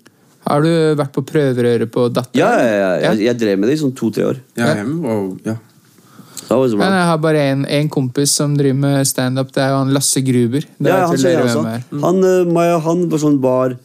Har 0.43 0.66
du 0.66 0.72
vært 0.99 1.14
på 1.16 1.24
prøverøret 1.24 1.91
på 1.93 2.09
Datter? 2.11 2.36
Ja, 2.36 2.49
ja, 2.59 2.74
ja, 2.76 2.89
jeg, 3.05 3.22
jeg 3.30 3.39
drev 3.39 3.61
med 3.61 3.72
det 3.72 3.78
i 3.78 3.84
sånn 3.86 3.93
to-tre 3.95 4.26
år. 4.34 4.41
Ja, 4.59 4.74
jeg 4.82 4.89
var, 5.05 5.22
ja. 5.47 5.55
Men 6.53 6.91
jeg 6.91 7.05
har 7.07 7.18
bare 7.24 7.43
en, 7.53 7.88
kompis 7.91 8.34
som 8.36 8.53
driver 8.57 8.76
med 8.82 9.07
standup. 9.07 9.53
Det 9.55 9.64
er 9.64 9.72
jo 9.72 9.80
han 9.80 9.93
Lasse 9.95 10.22
Gruber. 10.26 10.66
Det 10.78 10.91
Ja, 10.91 11.07
han 11.07 11.18
jeg 11.18 11.39
også. 11.39 11.64
er. 11.70 11.82
Han, 12.03 12.20
eh, 12.28 12.51
Maja, 12.51 12.78
han 12.84 13.07
var 13.09 13.22
sånn 13.24 13.39
bar 13.41 13.78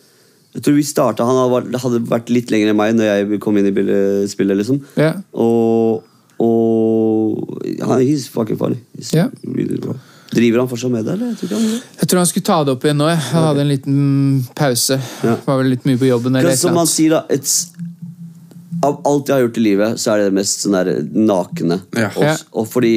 Jeg 0.57 0.63
tror 0.65 0.75
vi 0.75 0.83
startet, 0.83 1.21
Han 1.29 1.37
hadde 1.37 1.53
vært, 1.55 1.81
hadde 1.83 1.99
vært 2.09 2.31
litt 2.35 2.51
lenger 2.51 2.73
enn 2.73 2.77
meg 2.77 2.95
når 2.97 3.05
jeg 3.05 3.41
kom 3.45 3.57
inn 3.61 3.69
i 3.69 4.27
spillet. 4.27 4.57
liksom 4.59 4.81
Ja. 4.97 5.13
Og, 5.33 6.03
og 6.03 6.08
han, 7.89 8.01
He's 8.07 8.29
fucking 8.29 8.59
funny. 8.61 8.79
He's 8.97 9.13
yeah. 9.15 9.29
really 9.43 9.79
bra. 9.79 9.95
Driver 10.31 10.59
han 10.61 10.69
fortsatt 10.69 10.91
med 10.93 11.05
det? 11.07 11.13
eller? 11.17 11.27
Jeg 11.33 11.37
tror 11.39 11.49
ikke 11.49 11.61
han. 11.61 11.81
Jeg 12.01 12.09
tror 12.09 12.19
han 12.21 12.27
skulle 12.27 12.45
ta 12.45 12.59
det 12.65 12.73
opp 12.77 12.85
igjen 12.85 12.99
nå. 13.01 13.07
jeg. 13.09 13.21
Han 13.31 13.47
hadde 13.49 13.61
en 13.65 13.69
liten 13.73 14.47
pause. 14.59 14.99
Ja. 15.25 15.37
Var 15.47 15.63
vel 15.63 15.71
litt 15.73 15.87
mye 15.89 16.01
på 16.01 16.11
jobben. 16.11 16.37
eller 16.37 16.57
som 16.57 16.77
han 16.77 16.87
sier 16.91 17.17
da 17.17 17.23
it's, 17.33 17.71
Av 18.85 19.01
alt 19.09 19.27
jeg 19.27 19.35
har 19.35 19.41
gjort 19.43 19.57
i 19.59 19.63
livet, 19.65 19.99
så 19.99 20.13
er 20.13 20.21
det 20.21 20.27
det 20.29 20.35
mest 20.37 20.61
sånn 20.63 20.77
der 20.77 21.01
nakne. 21.17 21.81
Ja. 21.99 22.13
Og, 22.15 22.45
og 22.63 22.69
fordi 22.71 22.93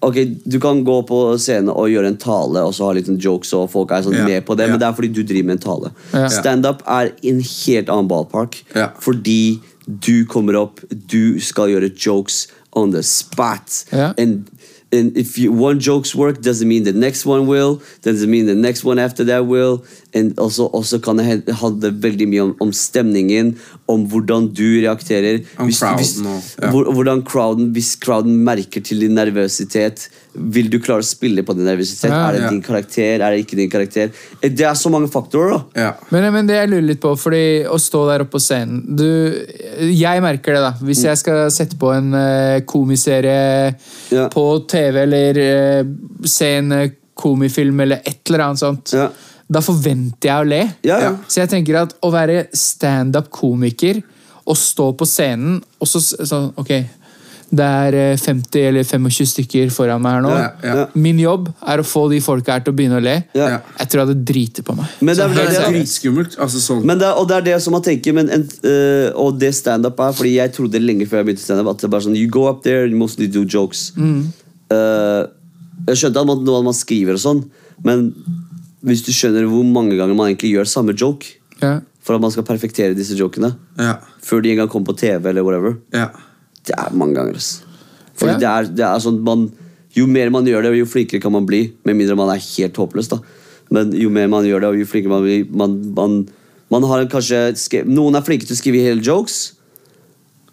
Ok, 0.00 0.14
Du 0.46 0.60
kan 0.62 0.84
gå 0.86 0.94
på 1.06 1.16
scenen 1.42 1.72
og 1.72 1.88
gjøre 1.90 2.06
en 2.12 2.16
tale 2.22 2.60
og 2.62 2.70
så 2.74 2.86
ha 2.86 2.92
litt 2.94 3.08
sånn 3.10 3.18
jokes, 3.18 3.50
og 3.58 3.64
folk 3.72 3.90
er 3.90 4.04
sånn 4.06 4.14
Ja. 4.14 4.24
med 4.24 4.44
på 4.46 4.56
det, 4.56 4.66
Ja. 4.68 4.70
men 4.70 4.78
det 4.78 4.86
er 4.86 4.92
fordi 4.94 5.12
du 5.12 5.22
driver 5.24 5.46
med 5.48 5.56
en 5.56 5.64
tale. 5.64 5.90
Ja. 6.14 6.28
Standup 6.28 6.82
er 6.86 7.10
en 7.24 7.40
helt 7.40 7.88
annen 7.88 8.08
ballpark. 8.08 8.62
Ja. 8.76 8.90
Fordi 9.00 9.60
du 9.88 10.24
kommer 10.26 10.54
opp, 10.54 10.80
du 11.08 11.40
skal 11.40 11.68
gjøre 11.72 11.90
jokes 11.96 12.46
on 12.72 12.90
the 12.90 13.02
spot. 13.02 13.84
Ja. 13.92 14.14
And, 14.16 14.50
and 14.92 15.16
if 15.16 15.38
you, 15.38 15.52
one 15.52 15.80
jokes 15.80 16.14
work, 16.14 16.40
doesn't 16.40 16.68
mean 16.68 16.84
the 16.84 16.92
next 16.92 17.26
one 17.26 17.46
will. 17.46 17.82
Doesn't 18.02 18.30
mean 18.30 18.46
the 18.46 18.54
next 18.54 18.84
one 18.84 18.98
after 18.98 19.24
that 19.24 19.46
will. 19.46 19.84
And 20.18 20.34
også, 20.42 20.66
også 20.74 20.98
kan 21.04 21.20
det 21.20 21.54
handle 21.60 21.90
veldig 22.02 22.26
mye 22.32 22.44
om, 22.48 22.54
om 22.64 22.72
stemningen, 22.74 23.54
om 23.88 24.06
hvordan 24.10 24.48
du 24.56 24.64
reagerer. 24.82 25.42
Crowden 25.56 26.26
og- 26.26 26.42
ja. 26.62 26.70
hvor- 26.72 26.92
hvordan 26.94 27.22
crowden, 27.28 27.72
Hvis 27.72 27.94
crowden 28.00 28.36
merker 28.44 28.80
til 28.84 29.00
din 29.04 29.14
nervøsitet, 29.14 30.08
vil 30.34 30.68
du 30.70 30.78
klare 30.78 31.02
å 31.02 31.06
spille 31.06 31.42
på 31.42 31.54
din 31.56 31.64
nervøsitet? 31.66 32.10
Ja, 32.10 32.28
er 32.28 32.32
det 32.36 32.42
ja. 32.42 32.50
din 32.50 32.62
karakter? 32.62 33.20
Er 33.20 33.30
det 33.34 33.46
ikke 33.46 33.56
din 33.56 33.70
karakter? 33.70 34.10
Eh, 34.42 34.48
Det 34.50 34.66
er 34.66 34.74
så 34.74 34.90
mange 34.90 35.08
faktorer, 35.10 35.50
da. 35.56 35.80
Ja. 35.80 35.92
Men, 36.10 36.32
men 36.32 36.46
det 36.46 36.56
jeg 36.56 36.70
lurer 36.70 36.86
litt 36.86 37.00
på, 37.00 37.14
fordi 37.18 37.64
å 37.66 37.78
stå 37.78 38.04
der 38.10 38.24
oppe 38.26 38.36
på 38.36 38.40
scenen 38.42 38.84
du, 38.96 39.08
Jeg 39.92 40.22
merker 40.22 40.54
det, 40.54 40.62
da. 40.62 40.72
Hvis 40.82 41.02
jeg 41.04 41.16
skal 41.18 41.50
sette 41.54 41.76
på 41.78 41.92
en 41.96 42.12
uh, 42.14 42.60
komiserie 42.66 43.74
Ja. 44.10 44.28
på 44.28 44.44
TV, 44.68 45.02
eller 45.06 45.38
uh, 45.82 45.84
se 46.24 46.46
en 46.58 46.72
komifilm, 47.18 47.80
eller 47.82 48.00
et 48.06 48.20
eller 48.30 48.44
annet 48.44 48.58
sånt, 48.62 48.92
Ja. 48.94 49.08
Da 49.48 49.62
forventer 49.64 50.28
jeg 50.30 50.44
å 50.44 50.48
le. 50.48 50.60
Ja, 50.86 51.00
ja. 51.06 51.16
Så 51.28 51.42
jeg 51.42 51.52
tenker 51.54 51.82
at 51.84 51.96
å 52.04 52.12
være 52.12 52.46
standup-komiker 52.52 54.02
og 54.48 54.56
stå 54.56 54.92
på 54.96 55.08
scenen, 55.08 55.58
og 55.80 55.88
så 55.88 56.00
sånn 56.00 56.52
Ok, 56.60 56.72
det 57.48 57.64
er 57.64 57.94
eh, 57.96 58.20
50 58.20 58.64
eller 58.68 58.84
25 58.84 59.28
stykker 59.30 59.70
foran 59.72 60.02
meg 60.04 60.18
her 60.18 60.24
nå. 60.24 60.32
Ja, 60.36 60.48
ja. 60.64 60.82
Min 61.00 61.20
jobb 61.22 61.48
er 61.64 61.80
å 61.80 61.86
få 61.86 62.04
de 62.12 62.18
folka 62.24 62.58
her 62.58 62.64
til 62.64 62.74
å 62.74 62.76
begynne 62.76 62.98
å 63.00 63.04
le. 63.04 63.14
Ja. 63.36 63.62
Jeg 63.78 63.88
tror 63.88 64.02
jeg 64.02 64.08
hadde 64.10 64.26
driti 64.30 64.64
på 64.66 64.76
meg. 64.76 64.90
Men 65.00 65.16
det 65.16 65.24
er 65.24 65.32
Det 65.38 65.62
er 65.62 65.72
dritskummelt. 65.72 66.36
Altså 66.44 66.60
sånn 66.60 66.84
Men 66.88 67.00
det, 67.00 67.08
og 67.08 67.28
det 67.30 67.38
er 67.38 67.46
det 67.46 67.56
som 67.64 67.72
man 67.76 67.84
tenker, 67.84 68.16
men 68.16 68.28
en, 68.34 68.44
uh, 68.66 69.08
og 69.16 69.40
det 69.40 69.54
standup 69.56 70.00
er 70.04 70.12
Fordi 70.18 70.34
jeg 70.34 70.52
trodde 70.56 70.82
lenge 70.82 71.08
før 71.08 71.22
jeg 71.22 71.30
begynte 71.30 71.46
standup 71.46 71.72
at 71.72 71.80
det 71.84 71.90
bare 71.94 72.04
sånn 72.04 72.18
You 72.20 72.28
go 72.28 72.44
up 72.50 72.60
there, 72.66 72.84
you 72.84 73.00
mostly 73.00 73.30
do 73.32 73.46
jokes. 73.48 73.92
Øh, 74.68 75.24
jeg 75.88 75.96
skjønte 75.96 76.20
at 76.20 76.28
man, 76.28 76.44
noe 76.44 76.60
man 76.66 76.76
skriver 76.76 77.16
og 77.16 77.22
sånn, 77.22 77.38
men 77.86 78.10
hvis 78.84 79.02
du 79.04 79.10
skjønner 79.12 79.46
hvor 79.50 79.64
mange 79.66 79.96
ganger 79.98 80.14
man 80.14 80.28
egentlig 80.30 80.52
gjør 80.54 80.66
samme 80.70 80.94
joke 80.96 81.26
Ja. 81.60 81.80
for 82.00 82.14
at 82.14 82.20
man 82.20 82.30
skal 82.30 82.44
perfektere 82.44 82.94
disse 82.94 83.16
jokene 83.18 83.56
Ja. 83.78 83.96
før 84.22 84.42
de 84.42 84.50
en 84.52 84.56
gang 84.58 84.68
kommer 84.68 84.86
på 84.92 84.96
TV 84.98 85.26
eller 85.30 85.42
whatever, 85.42 85.78
Ja. 85.92 86.08
det 86.64 86.74
er 86.78 86.90
mange 86.94 87.14
ganger. 87.14 87.34
ass. 87.36 87.62
Fordi 88.16 88.32
Ja. 88.32 88.38
det, 88.38 88.48
er, 88.48 88.62
det 88.74 88.84
er 88.84 88.98
sånn 89.00 89.22
man, 89.22 89.52
Jo 89.96 90.06
mer 90.06 90.28
man 90.30 90.44
gjør 90.44 90.62
det, 90.62 90.78
jo 90.78 90.84
flinkere 90.84 91.20
kan 91.20 91.32
man 91.32 91.46
bli. 91.46 91.72
Med 91.84 91.96
mindre 91.96 92.14
man 92.14 92.28
er 92.28 92.38
helt 92.38 92.74
håpløs. 92.76 93.08
da 93.08 93.18
Men 93.70 93.90
jo 93.92 94.10
mer 94.10 94.28
man 94.28 94.44
gjør 94.44 94.60
det, 94.60 94.80
jo 94.80 94.84
flinkere 94.86 95.08
man 95.10 95.22
blir 95.22 95.50
man, 95.50 95.94
man, 95.94 96.28
man 96.70 96.82
har 96.84 97.04
kanskje 97.06 97.84
Noen 97.86 98.14
er 98.14 98.20
flinke 98.20 98.46
til 98.46 98.54
å 98.54 98.60
skrive 98.60 98.82
hele 98.84 99.00
jokes, 99.00 99.52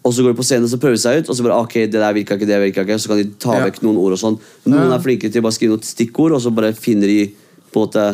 og 0.04 0.12
så 0.14 0.22
går 0.22 0.32
de 0.34 0.38
på 0.40 0.44
scenen 0.46 0.64
og 0.64 0.70
så 0.70 0.78
prøver 0.80 0.96
de 0.96 1.02
seg 1.02 1.18
ut, 1.22 1.28
og 1.30 1.36
så 1.36 1.42
bare 1.44 1.60
ok, 1.62 1.74
det 1.74 1.92
der 1.92 2.12
virka 2.14 2.34
ikke, 2.36 2.46
det 2.46 2.60
virka 2.62 2.82
ikke, 2.86 2.98
så 2.98 3.08
kan 3.08 3.16
de 3.18 3.24
ta 3.38 3.52
Ja. 3.58 3.64
vekk 3.66 3.82
noen 3.82 3.96
ord 3.98 4.12
og 4.12 4.18
sånn. 4.18 4.38
Noen 4.66 4.88
Ja. 4.90 4.94
er 4.96 5.00
flinke 5.02 5.30
til 5.30 5.40
å 5.40 5.42
bare 5.42 5.52
skrive 5.52 5.70
noen 5.76 5.82
stikkord, 5.82 6.32
og 6.34 6.40
så 6.40 6.54
bare 6.54 6.72
finner 6.72 7.06
de 7.06 7.32
på 7.72 7.82
en 7.82 7.86
måte 7.86 8.06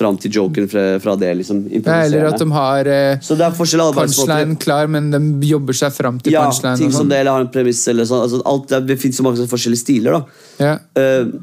fram 0.00 0.16
til 0.20 0.32
joken 0.32 0.68
fra, 0.70 0.84
fra 1.02 1.14
det. 1.18 1.32
liksom 1.40 1.64
eller 1.70 2.28
at 2.30 2.40
de 2.40 2.48
har 2.54 2.88
eh, 2.88 3.18
Så 3.24 3.36
det 3.38 3.46
er 3.46 3.56
punchline 3.56 4.56
klar, 4.60 4.88
men 4.92 5.10
de 5.12 5.50
jobber 5.50 5.76
seg 5.76 5.92
fram 5.94 6.20
til 6.22 6.34
Ja, 6.34 6.46
punchline. 6.48 6.78
ting 6.80 6.92
som 6.92 7.04
sånn. 7.04 7.12
det, 7.12 7.20
eller 7.22 7.36
har 7.36 7.44
en 7.46 7.52
premiss 7.52 7.82
eller 7.90 8.08
sånn. 8.08 8.24
Altså, 8.24 8.40
alt, 8.48 8.72
det, 8.88 8.98
finnes 9.00 9.20
så 9.20 9.26
mange 9.26 9.48
forskjellige 9.50 9.82
stiler, 9.82 10.18
da. 10.18 10.22
Ja. 10.62 10.78
Uh, 10.96 11.34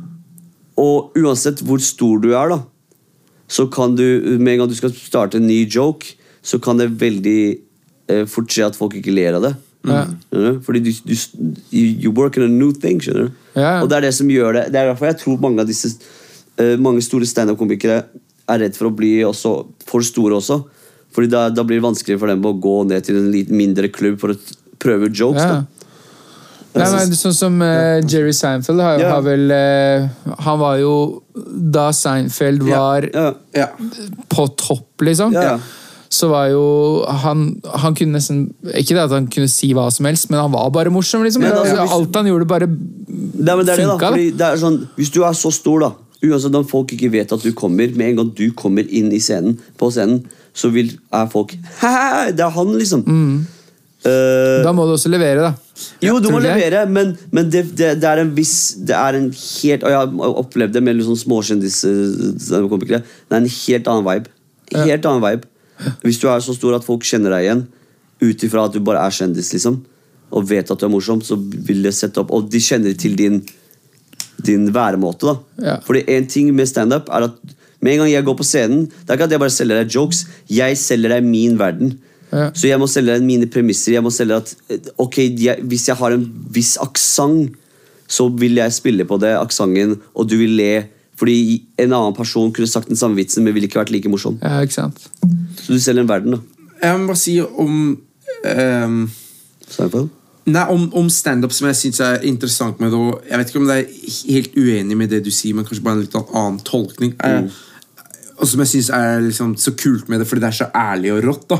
og 0.77 1.17
uansett 1.17 1.61
hvor 1.65 1.81
stor 1.81 2.19
du 2.23 2.31
er, 2.33 2.55
da, 2.55 2.59
så 3.47 3.67
kan 3.71 3.95
du 3.97 4.37
med 4.37 4.55
en 4.55 4.63
gang 4.63 4.71
du 4.71 4.77
skal 4.77 4.93
starte 4.95 5.39
en 5.39 5.47
ny 5.47 5.63
joke, 5.65 6.17
så 6.45 6.59
kan 6.63 6.79
det 6.81 6.91
veldig 7.01 7.39
uh, 8.13 8.25
fort 8.29 8.51
skje 8.53 8.69
at 8.71 8.77
folk 8.79 8.97
ikke 8.99 9.15
ler 9.15 9.39
av 9.39 9.47
det. 9.47 9.55
Ja. 9.87 10.03
Skjønner? 10.29 10.61
Fordi 10.65 10.83
du, 10.83 10.91
du 11.07 11.15
you, 11.71 12.11
work 12.11 12.37
in 12.37 12.43
a 12.43 12.51
new 12.51 12.73
thing, 12.75 13.01
skjønner 13.03 13.29
du? 13.29 13.43
Ja. 13.57 13.81
Og 13.81 13.89
det 13.91 13.99
er 13.99 14.07
det 14.09 14.15
som 14.17 14.29
gjør 14.31 14.57
det. 14.59 14.69
Det 14.73 14.81
er 14.81 14.91
derfor 14.91 15.09
jeg 15.11 15.19
tror 15.23 15.43
mange 15.43 15.63
av 15.63 15.69
disse 15.69 15.93
Mange 16.81 17.01
store 17.05 17.25
standup-komikere 17.29 18.03
er 18.47 18.61
redd 18.63 18.77
for 18.77 18.89
å 18.89 18.95
bli 18.95 19.19
også 19.27 19.53
for 19.87 20.05
store 20.05 20.39
også. 20.39 20.61
Fordi 21.15 21.29
da, 21.31 21.47
da 21.49 21.63
blir 21.65 21.79
det 21.79 21.87
vanskeligere 21.87 22.21
for 22.21 22.31
dem 22.31 22.45
å 22.45 22.53
gå 22.61 22.75
ned 22.89 23.05
til 23.07 23.17
en 23.19 23.31
litt 23.33 23.49
mindre 23.53 23.89
klubb 23.93 24.19
for 24.21 24.33
å 24.33 24.37
prøve 24.81 25.09
ut 25.09 25.17
jokes. 25.17 25.41
Ja. 25.41 25.61
da. 25.61 25.77
Nei, 26.77 26.87
men 26.93 27.15
Sånn 27.17 27.33
som 27.33 27.55
uh, 27.63 27.97
Jerry 28.05 28.33
Seinfeld 28.37 28.83
har, 28.83 28.99
Ja. 29.01 29.15
har 29.15 29.23
vel 29.25 29.49
uh, 29.49 30.33
Han 30.45 30.59
var 30.61 30.75
jo 30.77 30.91
Da 31.73 31.87
Seinfeld 31.95 32.61
var 32.67 33.07
Ja. 33.07 33.31
Ja. 33.55 33.67
på 34.29 34.45
topp, 34.59 35.01
liksom. 35.01 35.33
Så 36.13 36.29
var 36.29 36.51
jo 36.51 36.61
han 37.23 37.47
Han 37.81 37.95
kunne 37.97 38.19
nesten 38.19 38.43
Ikke 38.77 38.93
det 38.93 39.07
at 39.07 39.15
han 39.15 39.25
kunne 39.31 39.49
si 39.49 39.71
hva 39.73 39.87
som 39.91 40.05
helst, 40.05 40.29
men 40.29 40.39
han 40.43 40.53
var 40.53 40.69
bare 40.75 40.93
morsom. 40.93 41.23
liksom. 41.25 41.41
Men 41.41 41.55
altså, 41.55 41.79
altså, 41.79 41.81
hvis- 41.81 41.95
alt 41.97 42.15
han 42.21 42.29
gjorde, 42.29 42.47
bare 42.47 42.67
funka. 42.67 43.55
det 43.57 43.65
det, 43.65 43.87
da. 43.87 43.97
Da. 43.97 44.11
Det 44.53 44.59
sånn, 44.61 44.77
hvis 44.99 45.11
du 45.11 45.23
er 45.23 45.33
så 45.33 45.51
stor, 45.51 45.79
da 45.79 45.91
Uansett 46.25 46.55
om 46.57 46.65
folk 46.65 46.91
ikke 46.95 47.11
vet 47.13 47.31
at 47.35 47.43
du 47.45 47.51
kommer, 47.53 47.91
med 47.93 48.09
en 48.13 48.15
gang 48.23 48.31
du 48.37 48.47
kommer 48.57 48.87
inn 48.89 49.11
i 49.13 49.19
scenen, 49.21 49.59
på 49.77 49.91
scenen, 49.93 50.23
så 50.57 50.71
vil, 50.73 50.95
er 51.13 51.27
folk 51.29 51.51
Hæ, 51.81 52.31
det 52.33 52.41
er 52.41 52.49
han, 52.55 52.71
liksom. 52.79 53.03
Eh, 54.07 54.63
Da 54.65 54.71
må 54.73 54.85
du 54.89 54.93
også 54.95 55.09
levere, 55.13 55.41
da. 55.51 55.51
jo, 56.01 56.15
du 56.23 56.29
må 56.33 56.39
levere, 56.41 56.85
men, 56.89 57.11
men 57.33 57.49
det, 57.53 57.63
det, 57.77 57.91
det 58.01 58.07
er 58.09 58.21
en 58.23 58.31
viss 58.37 58.75
Det 58.81 58.95
er 58.97 59.17
en 59.19 59.27
helt 59.33 59.83
Og 59.85 59.89
jeg 59.93 59.97
har 59.99 60.37
opplevd 60.41 60.73
det 60.77 60.83
med 60.85 60.97
liksom 60.97 61.17
sånn 61.17 61.23
småkjendiskomikere. 61.27 63.01
Det 63.05 63.35
er 63.37 63.41
en 63.43 63.49
helt 63.53 63.87
annen 63.91 64.07
vibe. 64.07 64.33
Helt 64.73 65.05
annen 65.09 65.23
vibe. 65.23 65.47
Hvis 66.01 66.17
du 66.21 66.27
er 66.31 66.41
så 66.41 66.55
stor 66.57 66.77
at 66.77 66.85
folk 66.87 67.05
kjenner 67.05 67.33
deg 67.35 67.45
igjen, 67.45 67.63
ut 68.25 68.43
ifra 68.47 68.65
at 68.65 68.73
du 68.73 68.81
bare 68.81 69.03
er 69.05 69.13
kjendis, 69.13 69.51
liksom, 69.53 69.83
og 70.33 70.47
vet 70.49 70.71
at 70.73 70.79
du 70.81 70.85
er 70.87 70.91
morsom, 70.93 71.21
så 71.21 71.37
vil 71.37 71.83
det 71.85 71.93
sette 71.95 72.19
opp 72.23 72.31
Og 72.33 72.47
de 72.51 72.59
kjenner 72.61 72.95
til 72.99 73.13
din 73.19 73.37
din 74.45 74.73
væremåte. 74.73 75.25
da 75.27 75.35
Ja. 75.63 75.75
Fordi 75.85 76.03
en 76.07 76.27
ting 76.27 76.53
med 76.55 76.67
standup 76.67 77.09
er 77.09 77.29
at 77.29 77.31
med 77.81 77.93
en 77.93 77.99
gang 77.99 78.11
jeg 78.11 78.25
går 78.25 78.37
på 78.37 78.43
scenen 78.43 78.85
Det 78.87 79.09
er 79.09 79.13
ikke 79.13 79.23
at 79.23 79.31
jeg 79.31 79.39
bare 79.39 79.53
selger 79.53 79.83
deg 79.83 79.93
jokes, 79.93 80.25
jeg 80.49 80.77
selger 80.77 81.09
deg 81.09 81.23
min 81.23 81.59
verden. 81.59 81.99
Ja. 82.31 82.49
Så 82.53 82.67
jeg 82.67 82.79
må 82.79 82.87
selge 82.87 83.13
deg 83.13 83.23
mine 83.23 83.47
premisser. 83.47 83.93
Jeg 83.93 84.03
må 84.03 84.11
selge 84.11 84.35
at 84.35 84.55
eh, 84.69 84.89
Ok, 84.97 85.17
jeg, 85.17 85.61
Hvis 85.63 85.87
jeg 85.87 85.95
har 85.95 86.11
en 86.11 86.25
viss 86.51 86.77
aksent, 86.81 87.55
så 88.07 88.27
vil 88.29 88.55
jeg 88.55 88.73
spille 88.73 89.05
på 89.05 89.17
det 89.19 89.33
aksenten, 89.35 89.97
og 90.15 90.29
du 90.29 90.37
vil 90.37 90.55
le. 90.55 90.87
Fordi 91.17 91.63
en 91.77 91.93
annen 91.93 92.13
person 92.15 92.51
kunne 92.53 92.67
sagt 92.67 92.87
den 92.87 92.95
samme 92.95 93.15
vitsen, 93.15 93.43
men 93.43 93.53
ville 93.53 93.67
ikke 93.67 93.81
vært 93.81 93.91
like 93.91 94.09
morsom. 94.09 94.37
Ja, 94.41 94.61
ikke 94.61 94.77
sant? 94.77 95.09
Så 95.59 95.73
du 95.73 95.79
selger 95.79 96.05
en 96.05 96.09
verden, 96.09 96.37
da. 96.37 96.67
Jeg 96.83 96.99
må 96.99 97.09
bare 97.09 97.19
si 97.19 97.39
om 97.41 97.97
um 97.97 98.99
Seinfeld. 99.67 100.07
Nei, 100.47 100.63
om, 100.71 100.85
om 100.95 101.09
standup 101.11 101.51
som 101.51 101.67
jeg 101.67 101.75
syns 101.75 101.97
er 102.05 102.21
interessant 102.27 102.79
med 102.79 102.93
det. 102.93 102.99
Jeg 103.27 103.39
vet 103.39 103.49
ikke 103.51 103.59
om 103.59 103.65
det 103.67 103.79
er 103.81 104.11
helt 104.31 104.53
uenig 104.55 104.95
med 104.95 105.11
det 105.11 105.19
du 105.25 105.31
sier, 105.33 105.57
men 105.57 105.67
kanskje 105.67 105.83
bare 105.83 105.99
en 105.99 106.05
litt 106.05 106.15
annen 106.21 106.61
tolkning. 106.67 107.17
Er, 107.19 107.49
Og 108.37 108.47
som 108.47 108.63
jeg 108.63 108.71
syns 108.71 108.89
er 108.95 109.25
liksom 109.25 109.57
så 109.59 109.73
kult 109.75 110.07
med 110.07 110.21
det, 110.21 110.27
fordi 110.29 110.45
det 110.45 110.51
er 110.53 110.59
så 110.61 110.69
ærlig 110.71 111.11
og 111.17 111.23
rått. 111.25 111.49
da 111.51 111.59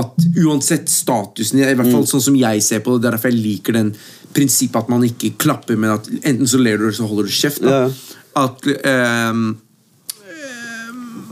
At 0.00 0.26
uansett 0.42 0.90
statusen, 0.90 1.62
i 1.62 1.76
hvert 1.78 1.92
fall 1.92 2.08
sånn 2.10 2.26
som 2.26 2.40
jeg 2.40 2.64
ser 2.66 2.82
på 2.82 2.96
det, 2.96 3.04
det 3.04 3.12
er 3.12 3.16
derfor 3.18 3.30
jeg 3.30 3.44
liker 3.44 3.78
den 3.78 3.94
prinsippet 4.34 4.82
at 4.82 4.90
man 4.90 5.06
ikke 5.06 5.36
klapper, 5.38 5.78
men 5.78 5.94
at 5.94 6.10
enten 6.24 6.50
så 6.50 6.58
ler 6.58 6.80
du, 6.80 6.88
eller 6.88 6.98
så 6.98 7.06
holder 7.06 7.30
du 7.30 7.38
kjeft. 7.38 7.62
da 7.62 7.84
Ja. 7.84 7.88
At 8.34 8.66
um, 9.30 9.46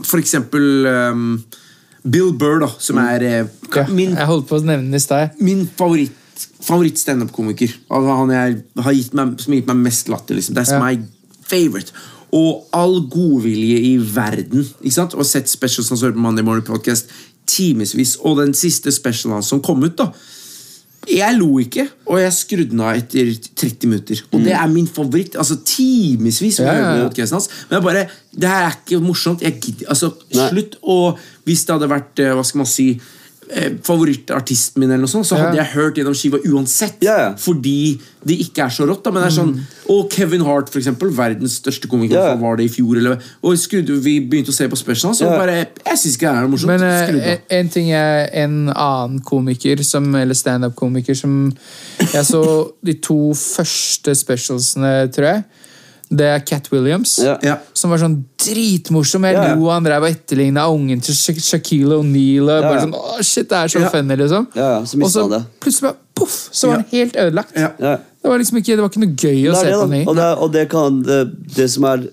for 0.07 0.22
eksempel 0.22 0.86
um, 0.86 1.42
Bill 2.07 2.30
Burr, 2.38 2.61
da, 2.62 2.70
som 2.78 3.03
er 3.03 3.26
mm. 3.42 3.53
Ja, 3.74 3.88
min 3.90 4.14
jeg 4.14 4.28
holdt 4.28 4.46
på 4.46 4.61
å 4.61 4.62
nevne 4.62 4.86
den 4.86 4.98
i 4.98 5.03
stad. 5.03 5.34
min 5.42 5.66
favoritt 5.66 6.22
favoritt 6.62 6.99
standup-komiker. 6.99 7.72
Altså, 7.90 8.16
han 8.20 8.30
jeg 8.30 8.57
har 8.84 8.93
gitt 8.97 9.14
meg, 9.14 9.34
som 9.40 9.53
har 9.53 9.61
gitt 9.61 9.70
meg 9.72 9.76
mest 9.76 10.09
latter. 10.09 10.34
Liksom. 10.38 10.55
That's 10.57 10.72
Ja. 10.72 10.80
my 10.82 10.99
favorite. 11.47 11.93
Og 12.32 12.66
all 12.72 13.01
godvilje 13.12 13.78
i 13.93 13.97
verden. 14.14 14.64
Ikke 14.82 14.93
sant? 14.95 15.14
Og 15.14 15.26
sett 15.26 15.49
specials 15.49 15.88
hans 15.88 16.01
på 16.01 16.14
Monday 16.14 16.43
Morning 16.45 16.64
Podcast 16.64 17.07
timevis. 17.47 18.16
Og 18.24 18.38
den 18.38 18.55
siste 18.55 18.93
specialen 18.93 19.34
hans 19.34 19.47
som 19.53 19.61
kom 19.61 19.82
ut, 19.84 19.97
da. 19.99 20.11
Jeg 21.11 21.34
lo 21.34 21.59
ikke, 21.59 21.88
og 22.07 22.20
jeg 22.20 22.32
skrudde 22.32 22.70
den 22.70 22.80
av 22.80 22.95
etter 22.95 23.32
30 23.59 23.88
minutter. 23.90 24.20
Og 24.32 24.45
det 24.45 24.53
er 24.55 24.68
min 24.70 24.86
favoritt. 24.86 25.34
Altså 25.34 25.57
Timevis 25.66 26.61
Ja, 26.61 26.72
ja, 26.72 26.93
ja. 27.03 27.26
hans. 27.32 27.49
Men 27.68 27.76
jeg 27.76 27.82
bare, 27.82 28.05
det 28.38 28.49
her 28.49 28.68
er 28.68 28.76
ikke 28.86 29.01
morsomt. 29.03 29.43
Jeg 29.43 29.59
gidder, 29.61 29.88
altså, 29.88 30.12
slutt 30.30 30.76
Og 30.82 31.18
Hvis 31.45 31.64
det 31.66 31.74
hadde 31.74 31.88
vært 31.90 32.18
eh, 32.22 32.30
hva 32.36 32.45
skal 32.47 32.59
man 32.62 32.66
si 32.70 33.01
eh, 33.55 33.72
favorittartisten 33.84 34.80
min, 34.82 34.90
eller 34.90 35.05
noe 35.05 35.11
sånt, 35.12 35.26
så 35.28 35.36
hadde 35.38 35.59
jeg 35.61 35.70
hørt 35.74 35.98
gjennom 36.00 36.14
skiva 36.16 36.38
uansett. 36.48 37.03
Fordi 37.38 38.00
det 38.24 38.36
ikke 38.44 38.64
er 38.66 38.70
så 38.74 38.86
rått. 38.88 39.03
Da, 39.05 39.11
men 39.11 39.22
det 39.24 39.30
er 39.32 39.36
sånn, 39.36 39.55
Og 39.92 40.11
Kevin 40.12 40.44
Hart, 40.46 40.70
for 40.70 40.78
eksempel, 40.78 41.11
verdens 41.14 41.57
største 41.61 41.88
komiker. 41.90 42.14
yeah. 42.16 42.38
Var 42.40 42.57
det 42.57 42.64
i 42.64 42.68
fjor? 42.72 42.96
Eller, 42.96 43.18
og 43.42 43.59
skrudde, 43.59 43.96
vi 44.05 44.20
begynte 44.20 44.53
å 44.53 44.57
se 44.57 44.68
på 44.68 44.76
specials, 44.78 45.18
så 45.18 45.26
Ja. 45.26 45.38
bare 45.38 45.57
Jeg 45.84 45.98
syns 45.98 46.16
ikke 46.16 46.30
det 46.32 46.44
er 46.44 46.48
morsomt. 46.48 46.66
Men 46.66 46.82
eh, 46.82 47.32
en, 47.32 47.38
en 47.59 47.68
ting 47.68 47.90
er 47.92 48.28
en 48.44 48.68
annen 48.70 49.20
komiker, 49.20 49.82
som, 49.82 50.14
eller 50.14 50.34
standup-komiker, 50.34 51.14
som 51.14 51.53
Jeg 52.12 52.24
så 52.24 52.72
de 52.84 52.94
to 52.94 53.34
første 53.34 54.14
specialsene, 54.14 55.11
tror 55.12 55.26
jeg. 55.34 55.44
Det 56.13 56.27
er 56.29 56.41
Cat 56.45 56.67
Williams. 56.73 57.15
Ja. 57.25 57.57
Som 57.73 57.91
var 57.95 58.01
sånn 58.03 58.19
dritmorsom. 58.43 59.25
Jeg 59.31 59.57
lo 59.57 59.71
han 59.73 59.85
drev 59.87 60.05
og 60.05 60.11
etterligna 60.13 60.67
ungen 60.69 61.01
til 61.01 61.15
Sha 61.17 61.33
Shaquille 61.33 61.97
O'Neal. 61.97 62.51
og 62.53 62.67
Bare 62.67 62.83
sånn, 62.85 62.95
Åh, 62.99 63.21
shit, 63.25 63.49
det 63.49 63.59
er 63.63 63.73
så 63.73 63.85
funny, 63.91 64.17
liksom. 64.21 64.49
Så 64.53 65.01
og 65.01 65.11
så 65.15 65.43
plutselig 65.63 65.89
bare 65.89 65.97
poff, 66.15 66.35
så 66.53 66.69
var 66.69 66.83
han 66.83 66.89
helt 66.93 67.17
ødelagt. 67.17 67.55
Det 67.55 68.31
var 68.31 68.39
liksom 68.39 68.59
ikke, 68.61 68.77
det 68.77 68.83
var 68.85 68.91
ikke 68.93 69.03
noe 69.03 69.15
gøy 69.17 69.39
å 69.49 69.55
Det 69.55 69.63
se 69.63 69.71
på 69.73 69.79
ham. 69.81 69.95
Og 70.07 70.17
det, 70.17 70.27
og 70.45 70.53
det 70.53 70.67
kan 70.71 71.03
det, 71.03 71.21
det 71.57 71.71
som 71.73 71.85
er 71.91 72.05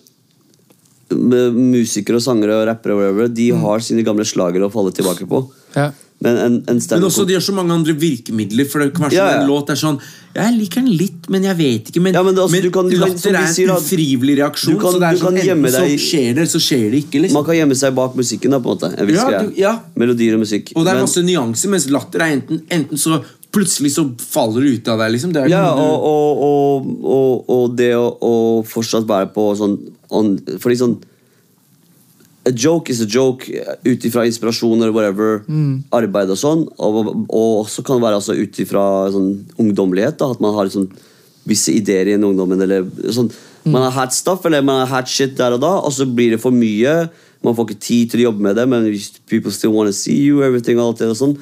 med 1.09 1.55
musikere 1.57 2.19
og 2.19 2.23
sangere 2.23 2.55
og 2.61 2.67
rappere, 2.69 2.93
og 2.93 3.01
whatever, 3.01 3.27
de 3.33 3.51
Mm. 3.51 3.61
har 3.61 3.79
sine 3.79 4.03
gamle 4.05 4.23
slagere 4.25 4.69
å 4.69 4.71
falle 4.71 4.91
tilbake 4.93 5.27
på. 5.27 5.43
Ja. 5.75 5.91
Men 6.21 6.35
en, 6.37 6.55
en 6.67 6.79
Men 6.91 7.03
også 7.07 7.23
de 7.27 7.33
har 7.37 7.41
så 7.43 7.53
mange 7.55 7.71
andre 7.71 7.93
virkemidler. 7.95 8.67
For 8.67 8.79
det 8.83 8.89
kan 8.93 9.05
være 9.07 9.13
sånn 9.13 9.19
Ja, 9.21 9.27
ja. 9.37 9.41
En 9.41 9.47
låt 9.47 9.69
er 9.71 9.77
sånn 9.79 9.99
Jeg 10.35 10.55
liker 10.59 10.81
den 10.83 10.91
litt, 10.99 11.29
men 11.31 11.43
jeg 11.47 11.55
vet 11.57 11.91
ikke. 11.91 12.01
Men, 12.03 12.13
Ja, 12.13 12.23
men 12.23 12.35
er 12.37 12.47
men 12.51 12.61
du 12.61 12.69
kan- 12.71 12.89
du 12.89 12.97
latter 12.97 13.31
er 13.33 13.47
en 13.47 13.71
ufrivillig 13.77 14.35
reaksjon. 14.37 14.73
du 14.75 14.79
kan- 14.79 14.93
så 14.93 14.99
det 14.99 15.07
er 15.07 15.17
sånn, 15.23 15.37
enten 15.39 15.63
deg 15.63 15.71
så 15.71 16.03
skjer 16.09 16.35
det, 16.35 16.45
så 16.51 16.59
skjer 16.59 16.91
det 16.91 16.99
ikke. 17.05 17.21
liksom 17.23 17.33
Man 17.39 17.45
kan 17.45 17.55
gjemme 17.55 17.75
seg 17.75 17.95
bak 17.95 18.15
musikken, 18.15 18.51
da, 18.51 18.59
på 18.59 18.71
en 18.71 18.77
måte. 18.77 18.97
jeg 18.97 19.07
visker, 19.07 19.31
Ja, 19.31 19.41
du- 19.43 19.53
ja. 19.55 19.79
Melodier 19.95 20.33
og 20.35 20.41
musikk. 20.41 20.73
Og 20.75 20.83
det 20.85 20.91
er 20.91 20.95
Men- 20.95 21.03
masse 21.07 21.23
nyanser, 21.23 21.69
mens 21.69 21.87
latter 21.89 22.19
er 22.21 22.35
enten, 22.35 22.61
enten 22.69 22.97
så 22.97 23.23
plutselig 23.51 23.91
så 23.95 24.03
faller 24.19 24.61
det 24.61 24.73
ut 24.83 24.87
av 24.89 24.99
deg. 24.99 25.11
liksom 25.13 25.31
det 25.33 25.49
Ja, 25.49 25.73
du- 25.73 25.81
og, 25.81 26.03
og, 26.03 26.85
og, 27.03 27.45
og, 27.49 27.75
det 27.77 27.93
å, 27.95 28.17
fortsatt 28.67 29.05
være 29.07 29.33
på 29.33 29.55
sånn 29.57 29.79
Fordi 30.59 30.75
sånn 30.77 30.97
A 32.47 32.51
joke 32.55 32.89
is 32.89 33.01
a 33.03 33.05
joke 33.05 33.49
eh, 33.51 33.75
ut 33.83 34.05
ifra 34.07 34.23
inspirasjoner, 34.25 34.93
whatever, 34.95 35.41
arbeid 35.91 36.31
og 36.31 36.39
sånn. 36.39 36.65
Og, 36.79 37.11
og 37.27 37.67
så 37.69 37.83
kan 37.83 37.99
det 37.99 38.05
være 38.07 38.19
altså 38.21 38.37
ut 38.37 38.59
ifra 38.63 38.83
sånn 39.13 39.31
ungdommelighet. 39.59 40.23
At 40.23 40.39
man 40.43 40.55
har 40.55 40.71
sånn, 40.71 40.87
visse 41.49 41.73
ideer 41.75 42.07
i 42.07 42.15
en 42.15 42.23
ungdommen. 42.29 42.61
Eller, 42.61 42.87
sånn, 43.11 43.31
Man 43.67 43.83
har 43.83 43.91
hatt 43.91 44.13
stuff, 44.15 44.45
eller 44.47 44.63
man 44.63 44.85
har 44.85 45.01
hatt 45.01 45.09
shit 45.11 45.35
der 45.37 45.53
og 45.57 45.59
da, 45.61 45.73
og 45.83 45.91
så 45.93 46.05
blir 46.07 46.31
det 46.31 46.39
for 46.41 46.55
mye. 46.55 47.09
Man 47.43 47.55
får 47.55 47.67
ikke 47.67 47.83
tid 47.83 48.11
til 48.11 48.21
å 48.21 48.27
jobbe 48.29 48.43
med 48.47 48.55
det, 48.55 48.65
men 48.71 48.87
people 49.27 49.51
still 49.51 49.71
wanna 49.75 49.91
see 49.91 50.15
you. 50.15 50.41
everything 50.43 50.79
og 50.79 50.93
alt 50.93 50.99
det 51.03 51.09
og 51.11 51.19
sånn 51.19 51.35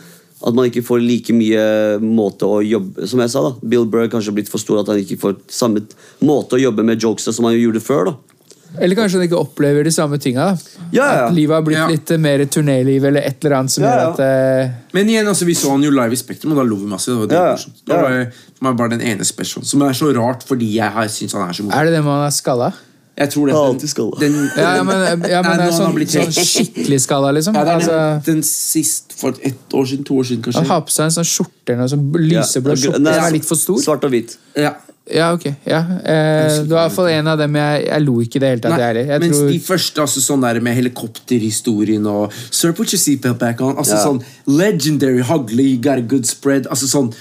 At 0.45 0.53
man 0.53 0.67
ikke 0.69 0.83
får 0.85 1.01
like 1.01 1.33
mye 1.33 1.97
måte 2.03 2.45
å 2.45 2.59
jobbe 2.61 3.07
Som 3.09 3.23
jeg 3.23 3.31
sa, 3.33 3.41
da 3.41 3.55
Bill 3.65 3.87
Burr 3.89 4.05
kanskje 4.05 4.29
har 4.29 4.37
blitt 4.37 4.51
for 4.51 4.61
stor 4.61 4.83
at 4.83 4.91
han 4.91 4.99
ikke 5.01 5.17
får 5.17 5.39
samme 5.49 5.81
måte 6.21 6.57
å 6.57 6.61
jobbe 6.61 6.85
med 6.85 7.01
jokesa 7.01 7.33
som 7.33 7.47
han 7.49 7.57
gjorde 7.57 7.81
før. 7.81 8.11
da 8.11 8.36
Eller 8.80 8.95
kanskje 8.95 9.18
han 9.20 9.28
ikke 9.28 9.39
opplever 9.39 9.84
de 9.88 9.91
samme 9.91 10.18
tinga. 10.22 10.49
Ja, 10.91 11.05
ja. 11.05 11.28
At 11.28 11.34
livet 11.34 11.55
har 11.55 11.61
blitt 11.65 11.78
Ja. 11.78 11.88
litt 11.88 12.11
eh, 12.11 12.18
mer 12.18 12.39
turnéliv 12.45 13.05
eller 13.07 13.22
et 13.22 13.43
eller 13.45 13.55
annet 13.57 13.72
som 13.72 13.84
Ja, 13.84 13.89
gjør 13.95 14.13
at 14.13 14.20
eh, 14.20 14.72
Men 14.93 15.07
igjen, 15.09 15.28
altså, 15.28 15.45
vi 15.45 15.53
så 15.57 15.72
han 15.72 15.84
jo 15.84 15.91
live 15.91 16.13
i 16.13 16.15
Spektrum, 16.20 16.51
og 16.51 16.57
da 16.57 16.63
lo 16.63 16.76
vi 16.76 16.86
masse. 16.91 17.07
Det 17.07 17.18
var 17.18 17.28
Ja, 17.28 17.45
ja. 17.51 17.55
dritmorsomt. 17.55 17.86
Det 17.86 17.95
var, 17.95 18.09
det 18.11 18.61
var 18.61 18.74
bare 18.74 18.89
den 18.97 19.01
ene 19.01 19.26
specialen, 19.26 19.65
som 19.65 19.82
er 19.82 19.93
så 19.93 20.11
rart 20.15 20.43
fordi 20.47 20.74
jeg 20.78 21.09
syns 21.09 21.34
han 21.34 21.49
er 21.49 21.53
så 21.53 21.63
god. 21.63 21.74
Er 21.74 21.86
det 21.86 21.93
det 21.93 22.03
man 22.03 22.26
er 22.28 22.30
skalla? 22.32 22.74
Jeg 23.18 23.32
tror 23.34 23.47
det 23.47 23.55
Han 23.55 23.63
er 23.63 23.65
den- 23.65 23.76
alltid 23.76 23.89
skalla. 23.89 24.20
den- 24.20 24.51
Ja, 24.57 24.76
ja, 24.76 24.84
men, 24.84 24.95
ja, 25.01 25.15
men 25.15 25.22
Nei, 25.26 25.32
det 25.32 25.32
er 25.41 25.57
han 25.57 25.74
sånn, 25.74 26.07
sånn 26.07 26.45
skikkelig 26.45 26.99
skalla, 27.01 27.32
liksom. 27.34 27.55
Ja, 27.55 27.63
det 27.63 27.72
er 27.72 27.80
altså, 27.80 28.26
den, 28.26 28.36
den 28.36 28.43
sist 28.43 29.13
for 29.18 29.34
ett 29.41 29.70
år 29.74 29.86
siden, 29.89 30.03
to 30.05 30.13
år 30.13 30.24
siden, 30.24 30.43
kanskje. 30.43 30.61
han 30.61 30.65
har 30.68 30.82
på 30.82 30.91
seg 30.93 31.05
en 31.05 31.15
sånn 31.18 31.26
skjorte 31.26 31.70
eller 31.74 31.78
noe 31.82 31.88
sånn 31.89 32.11
lyseblå 32.13 32.70
Ja. 32.70 32.76
skjorte 32.76 33.15
som 33.15 33.26
er 33.26 33.32
litt 33.32 33.45
for 33.45 33.55
stor. 33.55 33.78
Svart 33.82 34.03
og 34.03 34.11
hvit. 34.11 34.38
Ja. 34.55 34.76
Ja, 35.14 35.30
ok. 35.34 35.45
Ja. 35.64 35.80
Eh, 36.03 36.58
det 36.64 36.74
var 36.74 36.82
i 36.82 36.88
hvert 36.88 36.95
fall 36.97 37.10
en 37.14 37.30
av 37.32 37.39
dem 37.39 37.55
jeg, 37.55 37.86
jeg 37.88 38.03
lo 38.03 38.18
ikke 38.24 38.39
i 38.39 38.43
det 38.43 38.49
hele 38.51 38.64
tatt, 38.64 38.76
Nei, 38.76 39.05
jeg 39.08 39.24
mens 39.24 39.39
tror, 39.39 39.51
de 39.53 39.60
første, 39.64 40.03
altså 40.03 40.24
sånn 40.24 40.43
der 40.43 40.60
med 40.64 40.76
helikopterhistorien 40.82 42.10
og 42.12 42.36
Sir, 42.49 42.74
put 42.76 42.91
your 42.91 42.99
seatbelt 43.01 43.39
back 43.39 43.64
on. 43.64 43.78
Altså 43.78 43.95
Ja. 43.95 44.03
sånn 44.03 44.22
Legendary 44.45 45.24
Hugley, 45.24 45.74
you 45.76 45.82
got 45.82 46.01
a 46.01 46.01
good 46.01 46.28
spread. 46.28 46.68
Altså 46.68 46.89
sånn 46.91 47.14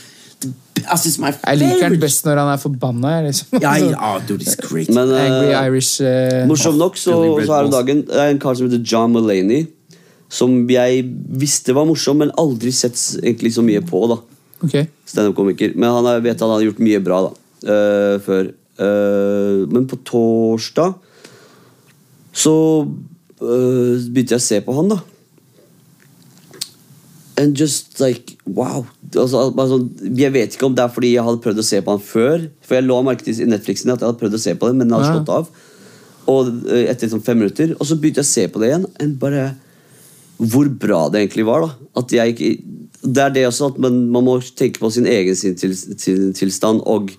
altså, 0.85 1.09
it's 1.09 1.19
my 1.23 1.31
jeg 1.33 1.63
liker 1.63 1.95
den 1.95 2.03
best 2.03 2.27
når 2.27 2.43
han 2.43 2.53
er 2.57 2.61
forbanna. 2.61 3.15
Liksom. 3.29 3.61
Ja, 3.63 3.77
ja, 3.79 4.13
dude, 4.27 4.43
it's 4.43 4.59
great. 4.59 4.91
Men 4.91 5.15
uh, 5.15 5.23
Angry 5.23 5.55
Irish 5.55 6.03
uh, 6.03 6.43
morsomt 6.51 6.81
nok 6.83 6.99
så, 6.99 7.15
så 7.47 7.61
er 7.61 7.73
dagen 7.73 8.05
Det 8.09 8.21
er 8.27 8.35
en 8.35 8.43
kar 8.43 8.59
som 8.59 8.69
heter 8.69 8.83
John 8.83 9.15
Mulaney. 9.15 9.69
Som 10.27 10.65
jeg 10.67 11.05
visste 11.39 11.71
var 11.77 11.87
morsom, 11.87 12.19
men 12.19 12.33
aldri 12.35 12.73
sett 12.75 12.99
egentlig 13.23 13.55
så 13.55 13.63
mye 13.63 13.79
på. 13.87 14.09
da 14.11 14.19
Ok. 14.67 14.81
Standup-komiker. 15.07 15.77
Men 15.79 15.93
han 15.95 16.09
har, 16.09 16.23
vet 16.25 16.41
han 16.43 16.51
har 16.51 16.65
gjort 16.67 16.81
mye 16.83 16.99
bra 17.05 17.29
da 17.29 17.35
eh, 17.65 18.17
før. 18.27 18.53
Uh, 18.77 19.65
men 19.73 19.87
på 19.89 19.97
torsdag 20.05 20.99
så 22.37 22.53
eh, 22.85 24.03
begynte 24.13 24.35
jeg 24.35 24.43
å 24.43 24.45
se 24.45 24.59
på 24.61 24.75
han, 24.77 24.91
da. 24.93 24.99
And 27.41 27.57
just 27.57 27.97
like 28.01 28.37
wow. 28.45 28.85
Altså, 29.15 29.47
sånn, 29.57 29.87
jeg 30.17 30.35
vet 30.35 30.57
ikke 30.57 30.69
om 30.69 30.77
det 30.77 30.85
er 30.85 30.93
fordi 30.93 31.15
jeg 31.15 31.25
hadde 31.25 31.41
prøvd 31.45 31.63
å 31.63 31.67
se 31.69 31.81
på 31.85 31.95
han 31.97 32.05
før. 32.05 32.47
For 32.65 32.77
jeg 32.77 32.85
lå 32.85 33.01
merke 33.05 33.25
til 33.25 33.41
i 33.45 33.49
Netflixen 33.49 33.93
at 33.93 34.01
jeg 34.01 34.11
hadde 34.11 34.21
prøvd 34.21 34.39
å 34.39 34.43
se 34.45 34.55
på 34.57 34.69
det, 34.69 34.77
men 34.77 34.89
den 34.89 34.97
hadde 34.97 35.15
slått 35.15 35.33
av. 35.33 35.51
Og 36.33 36.53
etter 36.81 37.13
sånn 37.13 37.23
fem 37.23 37.39
minutter 37.39 37.71
Og 37.77 37.87
så 37.87 37.95
begynte 37.95 38.19
jeg 38.19 38.27
å 38.27 38.33
se 38.33 38.45
på 38.51 38.59
det 38.59 38.71
igjen. 38.73 38.87
And 39.01 39.15
bare 39.21 39.45
hvor 40.37 40.69
bra 40.69 41.07
det 41.09 41.23
egentlig 41.23 41.47
var. 41.49 41.65
da 41.65 42.01
At 42.01 42.13
jeg 42.13 42.35
ikke 42.35 42.51
Det 43.07 43.23
er 43.23 43.31
det 43.33 43.47
også 43.47 43.71
at 43.71 43.79
man, 43.79 44.01
man 44.13 44.27
må 44.27 44.41
tenke 44.59 44.83
på 44.83 44.91
sin 44.91 45.07
egen 45.07 45.37
Tilstand 46.35 46.83
og 46.85 47.13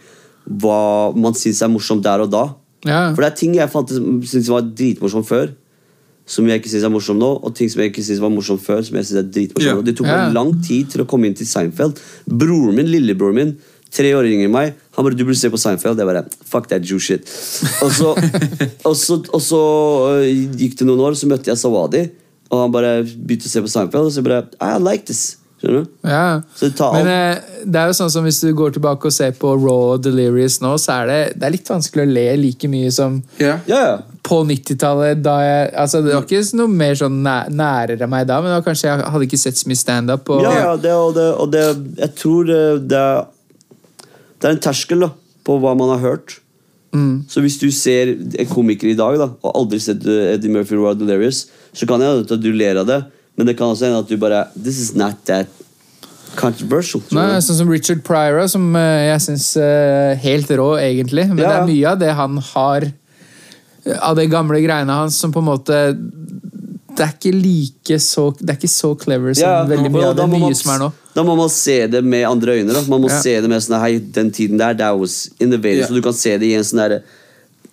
hva 0.48 1.12
man 1.16 1.36
syns 1.38 1.62
er 1.62 1.72
morsomt 1.72 2.04
der 2.06 2.24
og 2.24 2.32
da. 2.32 2.44
Ja. 2.88 3.08
For 3.14 3.24
det 3.24 3.32
er 3.32 3.40
ting 3.40 3.56
jeg 3.58 3.72
syntes 3.72 4.52
var 4.52 4.68
dritmorsomt 4.68 5.28
før, 5.28 5.50
som 6.28 6.48
jeg 6.48 6.62
ikke 6.62 6.72
syns 6.72 6.86
er 6.88 6.92
morsomt 6.92 7.22
nå, 7.22 7.32
og 7.44 7.56
ting 7.56 7.72
som 7.72 7.82
jeg 7.82 7.92
ikke 7.92 8.04
syns 8.04 8.22
var 8.24 8.32
morsomt 8.34 8.64
før, 8.64 8.84
som 8.86 9.00
jeg 9.00 9.08
synes 9.10 9.24
er 9.24 9.32
dritmorsomt 9.32 9.82
Ja. 9.82 9.88
Det 9.88 9.96
tok 9.98 10.08
meg 10.08 10.36
lang 10.36 10.54
tid 10.64 10.92
til 10.94 11.04
å 11.04 11.08
komme 11.10 11.28
inn 11.30 11.38
til 11.38 11.48
Seinfeld. 11.48 12.00
Broren 12.28 12.76
min, 12.76 12.92
lillebroren 12.92 13.40
min, 13.40 13.56
tre 13.92 14.12
år 14.16 14.28
yngre 14.28 14.48
enn 14.50 14.54
meg, 14.54 14.74
han 14.96 15.06
bare 15.06 15.16
'Du 15.16 15.24
burde 15.24 15.40
se 15.40 15.50
på 15.50 15.58
Seinfeld.' 15.58 15.98
Jeg 15.98 16.08
bare 16.08 16.26
'Fuck 16.46 16.68
that 16.68 16.84
Jew 16.84 17.00
shit'. 17.00 17.24
Og 17.84 17.92
så, 17.92 18.14
og 18.90 18.96
så, 18.96 19.24
og 19.34 19.42
så 19.42 19.62
øh, 20.22 20.58
gikk 20.58 20.80
det 20.80 20.88
noen 20.88 21.00
år, 21.00 21.14
så 21.16 21.28
møtte 21.28 21.48
jeg 21.48 21.58
Sawadi, 21.58 22.10
og 22.50 22.62
han 22.62 22.72
bare 22.72 23.04
begynte 23.04 23.48
å 23.48 23.50
se 23.50 23.62
på 23.62 23.72
Seinfeld, 23.72 24.06
og 24.06 24.12
så 24.12 24.22
bare 24.22 24.44
'I 24.60 24.80
like 24.80 25.06
this'. 25.08 25.38
Skjønner 25.58 25.86
du? 25.88 25.94
Ja. 26.06 26.42
Så 26.56 26.70
tar 26.78 26.94
Men 26.94 27.08
eh, 27.10 27.40
det 27.66 27.80
er 27.82 27.90
jo 27.90 27.96
sånn 27.98 28.12
som 28.14 28.28
hvis 28.28 28.40
du 28.44 28.52
går 28.58 28.76
tilbake 28.76 29.10
og 29.10 29.14
ser 29.16 29.32
på 29.40 29.56
Raw 29.58 29.96
og 29.96 30.04
Delirious 30.06 30.60
nå, 30.62 30.76
så 30.82 31.00
er 31.02 31.10
det, 31.10 31.18
det 31.42 31.48
er 31.48 31.56
litt 31.56 31.72
vanskelig 31.72 32.06
å 32.06 32.12
le 32.14 32.26
like 32.44 32.70
mye 32.70 32.92
som 32.94 33.18
Ja. 33.42 33.56
Ja, 33.66 33.80
ja. 33.82 33.96
på 34.28 34.44
90-tallet. 34.46 35.24
da 35.26 35.38
jeg, 35.42 35.72
altså 35.74 36.04
Det 36.06 36.14
var 36.14 36.28
ikke 36.28 36.60
noe 36.60 36.74
mer 36.84 37.00
sånn 37.00 37.22
næ 37.26 37.38
nærere 37.50 38.10
meg 38.12 38.28
da, 38.30 38.38
men 38.42 38.52
det 38.54 38.60
var 38.60 38.68
kanskje 38.70 38.92
jeg 38.92 39.10
hadde 39.16 39.30
ikke 39.32 39.42
sett 39.42 39.58
så 39.58 39.72
mye 39.72 39.82
standup. 39.82 40.30
og- 40.30 40.44
Ja, 40.46 40.54
ja 40.62 40.76
det, 40.78 40.94
og, 40.94 41.14
det, 41.16 41.28
og 41.34 41.52
det 41.52 41.64
Jeg 42.04 42.16
tror 42.22 42.46
det, 42.46 42.90
det, 42.94 42.98
er, 42.98 43.26
det 44.40 44.50
er 44.52 44.52
en 44.60 44.66
terskel 44.70 45.08
da 45.08 45.12
på 45.48 45.58
hva 45.64 45.74
man 45.80 45.90
har 45.96 46.04
hørt. 46.04 46.40
Mm. 46.94 47.26
Så 47.30 47.42
hvis 47.42 47.58
du 47.60 47.70
ser 47.72 48.14
en 48.14 48.50
komiker 48.52 48.90
i 48.92 48.98
dag 48.98 49.18
da 49.20 49.32
og 49.42 49.52
aldri 49.56 49.80
sett 49.80 50.06
uh, 50.06 50.34
Eddie 50.34 50.52
Murphy 50.52 50.76
Raw 50.78 50.94
Delirious, 50.94 51.48
så 51.74 51.88
kan 51.88 52.00
det 52.00 52.08
at 52.32 52.42
du 52.42 52.52
ler 52.54 52.78
av 52.82 52.88
det, 52.90 53.02
men 53.38 53.46
det 53.48 53.56
kan 53.58 53.68
også 53.72 53.86
hende 53.88 54.00
at 54.02 54.10
du 54.10 54.18
bare 54.18 54.48
This 54.56 54.80
is 54.82 54.96
not 54.96 55.16
that 55.26 55.48
controversial. 56.38 57.02
Nei, 57.16 57.40
sånn 57.42 57.58
som 57.62 57.70
Richard 57.72 58.04
Pryor, 58.06 58.44
som 58.52 58.76
eh, 58.78 59.08
jeg 59.12 59.24
syns 59.30 59.46
er 59.62 60.16
helt 60.22 60.50
rå, 60.60 60.72
egentlig. 60.82 61.28
Men 61.32 61.40
Ja, 61.42 61.48
det 61.50 61.58
er 61.62 61.70
mye 61.72 61.92
av 61.94 62.00
det 62.04 62.14
han 62.18 62.38
har 62.54 62.88
Av 64.04 64.16
de 64.20 64.26
gamle 64.28 64.60
greiene 64.62 64.92
hans 64.92 65.16
som 65.16 65.32
på 65.32 65.40
en 65.40 65.48
måte 65.48 65.78
Det 66.98 67.06
er 67.06 67.14
ikke 67.14 67.32
like 67.38 68.00
så 68.04 68.26
Det 68.40 68.50
er 68.52 68.58
ikke 68.60 68.72
så 68.74 68.90
clever 69.00 69.34
som 69.38 69.48
Ja, 69.48 69.62
veldig 69.70 69.92
mye 69.94 70.10
av 70.10 70.18
det 70.18 70.26
mye 70.28 70.40
nye 70.42 70.50
man- 70.50 70.56
som 70.60 70.74
er 70.74 70.80
nå. 70.84 70.90
Da 71.16 71.24
må 71.24 71.36
man 71.40 71.50
se 71.50 71.78
det 71.88 72.04
med 72.04 72.26
andre 72.28 72.58
øyne. 72.60 72.74
da 72.74 72.82
Man 72.90 73.02
må 73.02 73.10
Ja. 73.10 73.22
se 73.22 73.40
det 73.42 73.50
med 73.50 73.62
sånn 73.64 73.80
Hei, 73.80 73.98
den 74.00 74.30
tiden 74.32 74.58
der, 74.58 74.74
that 74.74 74.98
was 75.00 75.30
innovative. 75.40 75.82
Ja. 75.82 75.88
Så 75.88 75.94
du 75.96 76.02
kan 76.02 76.14
se 76.14 76.38
det 76.38 76.46
i 76.50 76.54
en 76.58 76.64
sånn 76.68 76.78
derre 76.84 77.02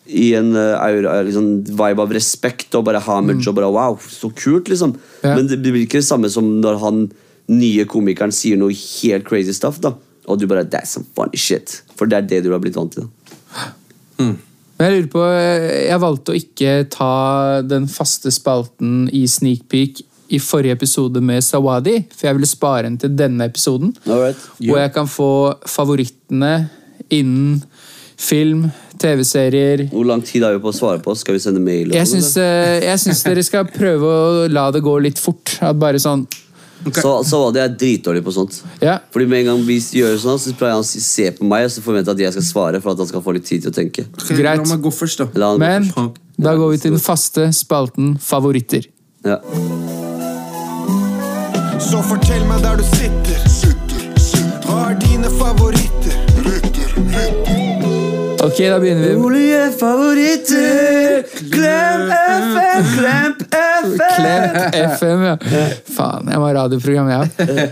i 0.07 0.35
en 0.37 0.53
uh, 0.57 0.77
aura, 0.85 1.21
liksom, 1.25 1.63
vibe 1.65 2.05
av 2.05 2.13
respekt 2.13 2.75
og 2.77 2.85
bare 2.89 3.01
homage 3.07 3.49
og 3.49 3.57
bare 3.57 3.71
wow, 3.73 3.99
så 3.99 4.29
kult, 4.37 4.69
liksom. 4.69 4.97
Mm. 4.97 5.05
Ja. 5.25 5.37
Men 5.37 5.49
det 5.49 5.61
blir 5.65 5.85
ikke 5.87 6.03
det 6.03 6.09
samme 6.09 6.31
som 6.33 6.51
når 6.61 6.81
han 6.83 7.05
nye 7.53 7.85
komikeren 7.89 8.33
sier 8.33 8.59
noe 8.61 8.75
helt 8.75 9.27
crazy 9.29 9.55
stuff, 9.57 9.81
da. 9.85 9.95
Og 10.29 10.41
du 10.41 10.47
bare 10.49 10.65
That's 10.65 10.95
some 10.97 11.07
funny 11.17 11.37
shit. 11.37 11.83
For 11.99 12.09
det 12.09 12.19
er 12.19 12.29
det 12.29 12.45
du 12.47 12.53
har 12.55 12.63
blitt 12.63 12.77
vant 12.77 12.93
til. 12.95 13.09
da 13.09 14.25
Men 14.25 14.87
jeg 14.87 14.95
lurer 14.95 15.11
på 15.13 15.25
eh, 15.29 15.67
Jeg 15.89 16.01
valgte 16.03 16.33
å 16.33 16.39
ikke 16.39 16.73
ta 16.93 17.13
den 17.67 17.89
faste 17.91 18.33
spalten 18.35 19.05
i 19.13 19.27
Sneak 19.29 19.69
Peek 19.69 20.01
i 20.35 20.41
forrige 20.41 20.73
episode 20.79 21.21
med 21.21 21.45
Sawadi, 21.45 21.99
for 22.15 22.27
jeg 22.27 22.39
ville 22.39 22.49
spare 22.49 22.87
den 22.87 22.97
til 22.99 23.13
denne 23.13 23.45
episoden. 23.45 23.93
Alright. 24.09 24.41
Hvor 24.57 24.81
jeg 24.81 24.93
kan 24.95 25.11
få 25.11 25.29
favorittene 25.69 26.55
innen 27.13 27.61
film, 28.17 28.71
TV-serier 29.01 29.89
Hvor 29.93 30.05
lang 30.09 30.23
tid 30.25 30.43
har 30.47 30.55
vi 30.57 30.61
på 30.63 30.71
å 30.71 30.77
svare 30.77 31.01
på? 31.03 31.15
Skal 31.19 31.37
vi 31.37 31.43
sende 31.43 31.61
mail? 31.61 31.91
og 31.91 31.97
Jeg 31.97 32.07
sånn, 32.11 32.23
syns, 32.23 32.37
eh, 33.21 33.25
dere 33.29 33.43
skal 33.47 33.69
prøve 33.81 34.05
å 34.07 34.49
la 34.53 34.71
det 34.75 34.83
gå 34.85 34.95
litt 35.03 35.19
fort. 35.23 35.59
At 35.65 35.77
bare 35.81 36.01
sånn 36.03 36.27
Så, 36.93 37.13
så 37.25 37.39
var 37.41 37.53
det 37.57 37.63
jeg 37.63 37.75
dritdårlig 37.81 38.21
på 38.27 38.33
sånt. 38.37 38.59
Ja. 38.85 38.99
Fordi 39.15 39.27
med 39.31 39.41
en 39.45 39.47
gang 39.55 39.63
vi 39.65 39.79
gjør 39.81 40.19
sånn, 40.21 40.39
så 40.43 40.53
pleier 40.59 40.75
han 40.77 40.85
å 40.85 40.89
se 40.89 41.31
på 41.33 41.47
meg 41.49 41.65
og 41.69 41.73
så 41.73 41.81
forventer 41.85 42.13
at 42.13 42.21
jeg 42.27 42.35
skal 42.37 42.45
svare 42.51 42.81
for 42.85 42.93
at 42.93 43.01
han 43.01 43.09
skal 43.09 43.25
få 43.25 43.33
litt 43.39 43.47
tid 43.49 43.65
til 43.65 43.73
å 43.73 43.77
tenke. 43.79 44.05
Okay, 44.19 44.37
Greit. 44.37 44.61
La 44.61 44.75
meg 44.75 44.85
gå 44.85 44.93
først, 44.93 45.23
da. 45.25 45.55
Men 45.57 45.89
først. 45.89 46.21
da 46.45 46.53
går 46.61 46.75
vi 46.75 46.83
til 46.85 46.97
den 46.99 47.01
faste 47.01 47.49
spalten 47.57 48.15
favoritter. 48.21 48.85
ja. 49.25 49.41
Så 51.85 52.01
fortell 52.03 52.45
meg 52.49 52.63
der 52.65 52.79
du 52.81 52.85
sitter. 52.85 53.43
Hva 54.65 54.79
er 54.91 54.95
dine 55.03 55.29
favoritter? 55.39 56.24
Ok, 58.55 58.61
da 58.71 58.77
begynner 58.79 59.09
vi. 59.09 59.15
Rolige 59.19 59.63
favoritter, 59.81 61.25
glem 61.51 62.05
FM, 62.15 62.85
glem 63.01 63.33
FM! 63.51 63.89
Klemt 64.15 64.77
FM, 64.95 65.25
ja. 65.27 65.33
Faen, 65.97 66.31
jeg 66.31 66.39
må 66.39 66.47
ha 66.47 66.53
radioprogram, 66.61 67.11
jeg 67.11 67.49
ja. 67.49 67.67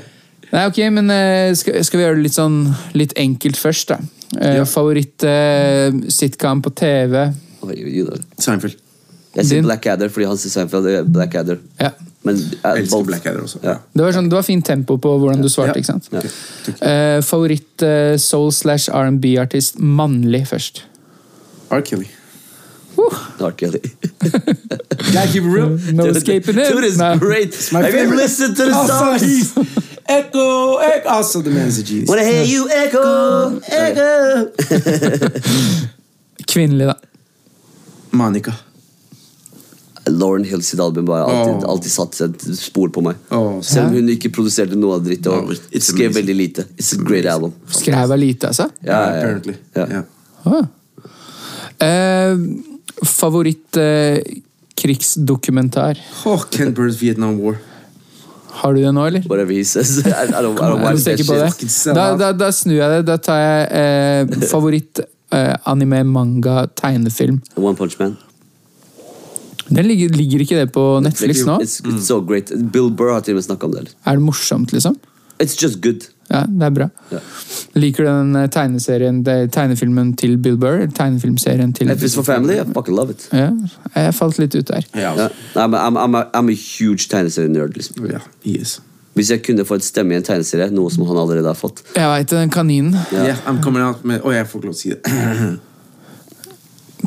Nei, 0.53 0.65
ok, 0.69 0.81
men 0.93 1.09
eh, 1.15 1.53
skal, 1.57 1.79
skal 1.87 2.01
vi 2.01 2.05
gjøre 2.05 2.19
det 2.19 2.25
litt 2.27 2.35
sånn 2.37 2.57
litt 2.99 3.15
enkelt 3.23 3.61
først, 3.63 3.95
da. 3.95 4.01
Eh, 4.41 4.57
Ja. 4.59 4.65
Favoritt 4.69 5.23
eh, 5.29 5.95
sitcom 6.13 6.65
på 6.67 6.75
TV? 6.83 7.29
Seinfeld. 8.43 8.75
Jeg 9.39 9.49
sier 9.49 9.63
Blackadder 9.65 10.11
fordi 10.13 10.27
han 10.29 10.41
sier 10.41 10.53
Seinfeld. 10.59 10.91
er 10.91 11.07
Blackadder. 11.09 11.63
Ja. 11.81 11.93
Men 12.25 12.37
Jeg 12.39 12.59
uh, 12.65 12.79
elsker 12.79 12.97
both. 12.97 13.07
Blackadder 13.07 13.41
også. 13.43 13.59
Ja. 13.67 13.75
Det 13.97 14.05
var, 14.05 14.13
sånn, 14.15 14.29
det 14.31 14.37
var 14.39 14.45
fint 14.47 14.65
tempo 14.67 14.97
på 15.03 15.17
hvordan 15.19 15.43
du 15.43 15.49
svarte, 15.51 15.75
Ja. 15.75 15.83
ikke 15.83 15.91
sant? 15.91 16.09
Ja. 16.13 16.21
Uh, 17.17 17.23
favoritt 17.27 17.83
uh, 17.83 18.15
soul 18.23 18.53
slash 18.55 18.87
R&B-artist 18.95 19.79
mannlig 19.83 20.45
først. 20.47 20.85
R. 21.71 21.81
Kelly. 21.83 22.07
R. 23.41 23.51
Kelly. 23.59 23.81
Gotta 24.21 25.27
keep 25.33 25.43
it 25.43 25.51
real. 25.51 25.75
No 25.99 26.07
escaping 26.07 26.59
it. 26.59 26.71
Dude 26.71 26.85
is 26.87 26.99
Nei. 26.99 27.17
great. 27.19 27.57
my 27.73 27.83
Have 27.83 27.95
you 27.95 28.15
listened 28.17 28.57
to 28.57 28.65
the 28.67 28.75
Also, 28.77 28.99
songs? 29.19 29.55
Echo, 30.09 30.77
echo. 30.79 31.09
Also, 31.09 31.41
the 31.43 31.51
man's 31.51 31.79
a 31.79 31.83
genius. 31.83 32.09
Wanna 32.09 32.23
hear 32.25 32.45
you 32.45 32.69
echo, 32.71 33.61
echo. 33.67 34.53
Kvinnelig, 36.53 36.87
da. 36.87 36.95
Monica. 38.11 38.53
Lauren 40.11 40.45
Hill 40.45 40.63
sitt 40.63 40.81
album 40.81 41.09
har 41.09 41.19
alltid, 41.29 41.65
oh. 41.65 41.71
alltid 41.71 41.93
satt 41.93 42.21
et 42.27 42.45
spor 42.59 42.91
på 42.91 43.05
meg. 43.07 43.19
Oh, 43.31 43.61
Selv 43.63 43.93
om 43.93 44.01
hun 44.01 44.11
ikke 44.11 44.33
produserte 44.35 44.79
noe 44.79 44.99
av 44.99 45.05
dritt 45.07 45.27
og 45.31 45.47
No, 45.47 45.57
it's 45.71 45.91
skrev 45.93 46.11
amazing. 46.11 46.17
veldig 46.19 46.37
lite. 46.37 46.65
It's 46.77 46.93
a 46.97 47.01
great 47.03 47.27
album. 47.31 47.55
Skrev 47.71 48.15
jeg 48.15 48.23
lite, 48.23 48.51
altså? 48.51 48.69
Ja, 48.83 48.91
ja, 48.91 49.01
ja. 49.01 49.19
apparently. 49.19 49.55
Ja. 49.77 49.87
Yeah. 49.87 50.05
Ah. 50.45 50.65
Eh, 51.87 52.39
favoritt 53.07 53.77
eh. 53.77 54.41
Oh, 56.27 56.43
Ken 56.51 56.73
Burns 56.75 56.97
Vietnam 56.99 57.39
War. 57.39 57.61
Har 58.51 58.75
du 58.75 58.83
det 58.83 58.91
nå, 58.93 59.05
eller? 59.07 59.23
Whatever 59.31 59.55
he 59.55 59.65
says. 59.65 59.99
I, 60.05 60.11
I 60.11 60.43
don't, 60.43 60.59
I 60.59 60.71
don't 60.73 60.83
Er 60.83 60.97
du 60.97 60.99
sikker 60.99 61.25
på 61.25 61.37
det? 61.39 61.95
Da, 61.95 62.17
da, 62.19 62.33
da 62.35 62.51
snur 62.51 62.81
jeg 62.81 62.91
det. 62.97 63.07
Da 63.07 63.17
tar 63.23 63.39
jeg 63.39 63.69
eh, 63.79 64.49
favoritt 64.51 65.01
eh, 65.31 65.55
anime, 65.71 66.03
manga, 66.05 66.67
tegnefilm. 66.67 67.39
One 67.57 67.79
Punch 67.79 67.95
Man. 68.01 68.19
Den 69.69 69.87
ligger, 69.87 70.09
ligger 70.17 70.41
ikke 70.45 70.57
det 70.59 70.73
på 70.75 70.85
Netflix 71.05 71.45
nå? 71.47 71.59
It's, 71.63 71.81
it's 71.85 72.07
so 72.09 72.21
great. 72.21 72.51
Bill 72.73 72.91
Burr 72.91 73.13
har 73.15 73.21
til 73.27 73.35
og 73.37 73.43
med 73.43 73.47
snakka 73.47 73.67
om 73.69 73.73
det. 73.77 73.95
Er 74.05 74.19
det 74.19 74.23
morsomt, 74.27 74.73
liksom? 74.73 74.97
It's 75.43 75.57
just 75.63 75.81
good. 75.83 76.09
Ja, 76.31 76.45
det 76.49 76.63
er 76.63 76.71
bra. 76.71 76.87
Yeah. 77.13 77.23
Liker 77.75 78.05
du 78.05 78.09
den 78.09 78.37
eh, 78.37 78.47
tegneserien, 78.49 79.23
tegnefilmen 79.53 80.15
til 80.17 80.37
Bill 80.39 80.57
Burr? 80.57 80.87
Tegnefilmserien 80.97 81.73
til 81.77 81.87
Netflix 81.91 82.15
for 82.15 82.23
family. 82.23 82.55
I 82.61 82.65
fucking 82.73 82.97
love 82.97 83.11
it. 83.11 83.27
Ja, 83.33 83.51
jeg 83.97 84.15
falt 84.15 84.39
litt 84.39 84.55
ut 84.55 84.69
der. 84.71 84.87
Yeah, 84.97 85.17
Yeah. 85.19 85.29
I'm, 85.57 85.75
I'm, 85.75 85.97
I'm, 85.99 86.15
a, 86.17 86.23
I'm 86.35 86.49
a 86.49 86.55
huge 86.57 87.09
tegneserienerd. 87.09 87.75
Liksom. 87.77 88.07
yeah, 88.07 88.21
he 88.45 88.51
is. 88.61 88.81
Hvis 89.15 89.31
jeg 89.31 89.43
kunne 89.45 89.65
få 89.69 89.75
et 89.75 89.85
stemme 89.85 90.15
i 90.15 90.17
en 90.17 90.25
tegneserie, 90.25 90.71
noe 90.73 90.91
som 90.91 91.05
han 91.05 91.19
allerede 91.21 91.45
har 91.51 91.59
fått 91.59 91.83
Jeg 91.97 92.09
veit 92.09 92.31
det, 92.31 92.39
den 92.39 92.51
kaninen. 92.51 92.95
Yeah. 93.13 93.27
Yeah, 93.27 93.43
I'm 93.47 93.61
coming 93.63 93.85
out 93.85 94.05
med 94.05 94.21
Oh, 94.25 94.33
jeg 94.35 94.47
får 94.49 94.59
ikke 94.63 94.67
lov 94.71 94.75
til 94.75 94.95
å 94.95 94.97
si 94.97 94.97
det. 94.97 95.59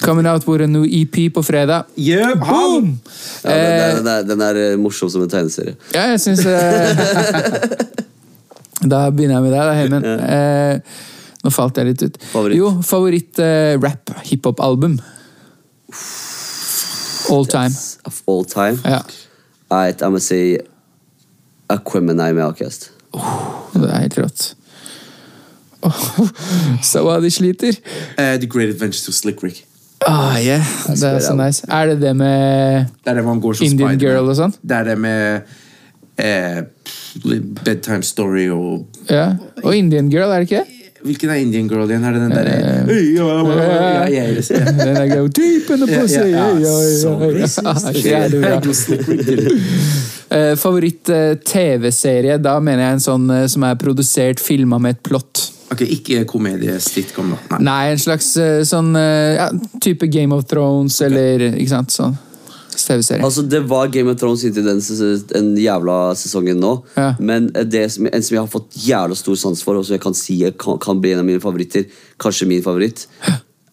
Coming 0.04 0.28
out 0.28 0.48
with 0.48 0.64
a 0.64 0.68
new 0.68 0.84
EP 0.84 1.34
på 1.34 1.44
fredag. 1.44 1.86
Yeah, 1.96 2.36
Boom! 2.36 3.00
ja, 3.44 3.50
den, 3.50 3.58
er, 3.58 3.96
den, 3.96 4.08
er, 4.08 4.24
den 4.24 4.42
er 4.42 4.56
eh, 4.56 4.78
morsom 4.78 5.10
som 5.10 5.24
en 5.24 5.30
tegneserie. 5.32 5.76
Ja, 5.94 6.10
jeg 6.12 6.20
syns 6.20 6.44
Da 8.92 9.06
begynner 9.10 9.40
jeg 9.40 9.44
med 9.46 9.54
deg, 9.56 9.62
da, 9.64 9.74
Heimen. 9.80 10.04
Eh, 10.06 10.76
nå 11.46 11.52
falt 11.54 11.78
jeg 11.80 11.88
litt 11.94 12.04
ut. 12.04 12.18
Favoritt? 12.34 12.58
Jo, 12.60 12.72
favoritt 12.86 13.40
eh. 13.40 13.80
All 17.32 17.48
time. 17.50 17.74
Of 18.06 18.22
all 18.28 18.46
time. 18.46 18.78
Ja. 18.84 19.02
Right, 19.72 20.02
I'm 20.02 20.12
gonna 20.12 20.20
say 20.20 20.60
Aquemini 21.70 22.34
med 22.34 22.44
Outcast. 22.46 22.92
Det 23.74 23.90
er 23.90 24.02
helt 24.04 24.18
rått. 24.20 24.56
Så 26.90 27.02
hva 27.06 27.20
de 27.22 27.32
sliter. 27.32 27.78
Uh, 28.18 28.36
The 28.42 28.50
Great 28.50 28.70
Adventures 28.70 29.08
of 29.08 29.16
Slick 29.16 29.44
Rick. 29.44 29.66
Ah, 30.06 30.38
yeah. 30.38 30.62
Det 30.88 31.04
er 31.04 31.20
så 31.20 31.34
nice. 31.36 31.66
Er 31.70 31.86
det 31.94 32.02
det 32.02 32.16
med 32.16 32.86
Det 33.04 33.10
er 33.12 33.16
det 33.20 33.24
man 33.26 33.40
går 33.42 33.54
som 33.58 33.66
Indian. 33.66 33.98
Girl 34.00 34.30
og 34.30 34.36
sånn? 34.38 34.54
Det 34.62 34.76
er 34.78 34.84
det 34.92 34.98
med 35.02 35.42
eh, 36.22 36.62
Bedtime 37.66 38.04
Story 38.06 38.48
og 38.54 38.86
Ja. 39.10 39.32
Og 39.64 39.76
Indian 39.76 40.10
Girl, 40.14 40.30
er 40.30 40.44
det 40.44 40.50
ikke 40.52 40.62
det? 40.64 40.72
Hvilken 41.06 41.30
er 41.30 41.36
Indian 41.42 41.68
Girl 41.70 41.90
igjen? 41.90 42.04
Er 42.04 42.14
det 42.14 42.22
den 42.22 42.32
Eh, 42.32 42.38
derre 42.38 42.50
ja, 42.50 43.28
ja, 43.46 44.10
ja, 44.10 44.24
ja. 44.34 44.72
Den 44.78 44.98
er 44.98 45.08
go 45.16 45.28
deep 45.28 45.70
in 45.70 45.78
the 45.86 45.92
Ja, 45.92 46.02
pussy. 46.02 46.16
ja, 46.18 46.26
ja. 46.26 46.34
Ja, 46.34 46.50
ja, 46.50 46.78
ja, 47.02 47.46
ja. 48.06 48.30
Ja, 48.42 48.56
er 48.58 48.62
Eh, 50.30 50.56
Favoritt-TV-serie? 50.58 52.38
Da 52.42 52.58
mener 52.64 52.88
jeg 52.88 52.98
en 52.98 53.04
sånn 53.04 53.26
eh, 53.34 53.46
som 53.52 53.66
er 53.68 53.78
produsert, 53.80 54.42
filma 54.42 54.80
med 54.82 54.98
et 54.98 55.04
plott. 55.06 55.52
Ok, 55.74 55.82
Ikke 55.82 56.24
komedie-sitcom, 56.30 57.34
da. 57.34 57.42
Nei. 57.56 57.64
Nei, 57.68 57.82
en 57.94 58.02
slags 58.02 58.32
eh, 58.42 58.62
sånn 58.68 58.94
eh, 59.00 59.36
ja, 59.38 59.50
type 59.84 60.10
Game 60.14 60.36
of 60.36 60.46
Thrones 60.50 60.98
eller 61.06 61.50
ikke 61.54 61.72
sant, 61.74 61.94
sånn 61.94 62.18
TV-serie. 62.76 63.24
Altså, 63.24 63.42
Det 63.50 63.62
var 63.70 63.88
Game 63.94 64.12
of 64.12 64.20
Thrones 64.20 64.44
inntil 64.46 64.66
den, 64.68 64.82
den 65.32 65.54
jævla 65.58 65.98
sesongen 66.20 66.60
nå. 66.62 66.74
Ja. 66.98 67.14
Men 67.20 67.50
det 67.54 67.86
som, 67.96 68.10
en 68.10 68.26
som 68.26 68.36
jeg 68.36 68.44
har 68.44 68.52
fått 68.52 68.78
jævla 68.86 69.18
stor 69.18 69.40
sans 69.40 69.64
for, 69.66 69.80
og 69.80 69.88
som 69.88 69.96
jeg 69.96 70.04
kan 70.04 70.18
si 70.18 70.42
jeg 70.44 70.58
kan, 70.62 70.78
kan 70.82 71.02
bli 71.02 71.16
en 71.16 71.24
av 71.24 71.28
mine 71.28 71.42
favoritter, 71.44 71.88
kanskje 72.22 72.50
min 72.50 72.66
favoritt, 72.66 73.08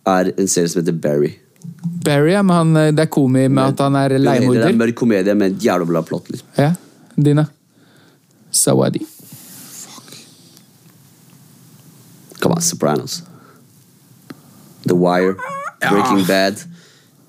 er 0.08 0.32
en 0.32 0.50
serie 0.50 0.70
som 0.70 0.80
heter 0.82 0.96
Barry. 0.96 1.34
Barry, 1.82 2.32
ja, 2.32 2.42
men 2.42 2.56
han, 2.56 2.76
eh, 2.76 2.92
det 2.94 3.06
er 3.06 3.10
komi 3.10 3.48
med 3.48 3.72
at 3.72 3.80
han 3.82 3.96
er 3.98 4.16
Det 4.18 4.36
er 4.36 4.68
en 4.68 4.78
mørk 4.78 4.94
komedie 4.94 5.34
med 5.34 5.56
et 5.56 5.64
jævla 5.66 5.86
bra 5.88 6.02
plott. 6.06 6.30
Liksom. 6.30 6.48
Ja, 6.58 6.72
Dina. 7.16 7.46
Sawadi. 8.50 9.06
Come 12.40 12.54
on, 12.54 12.62
Sopranos. 12.62 13.22
The 14.86 14.94
Wire. 14.94 15.34
Breaking 15.80 16.26
Bad. 16.26 16.64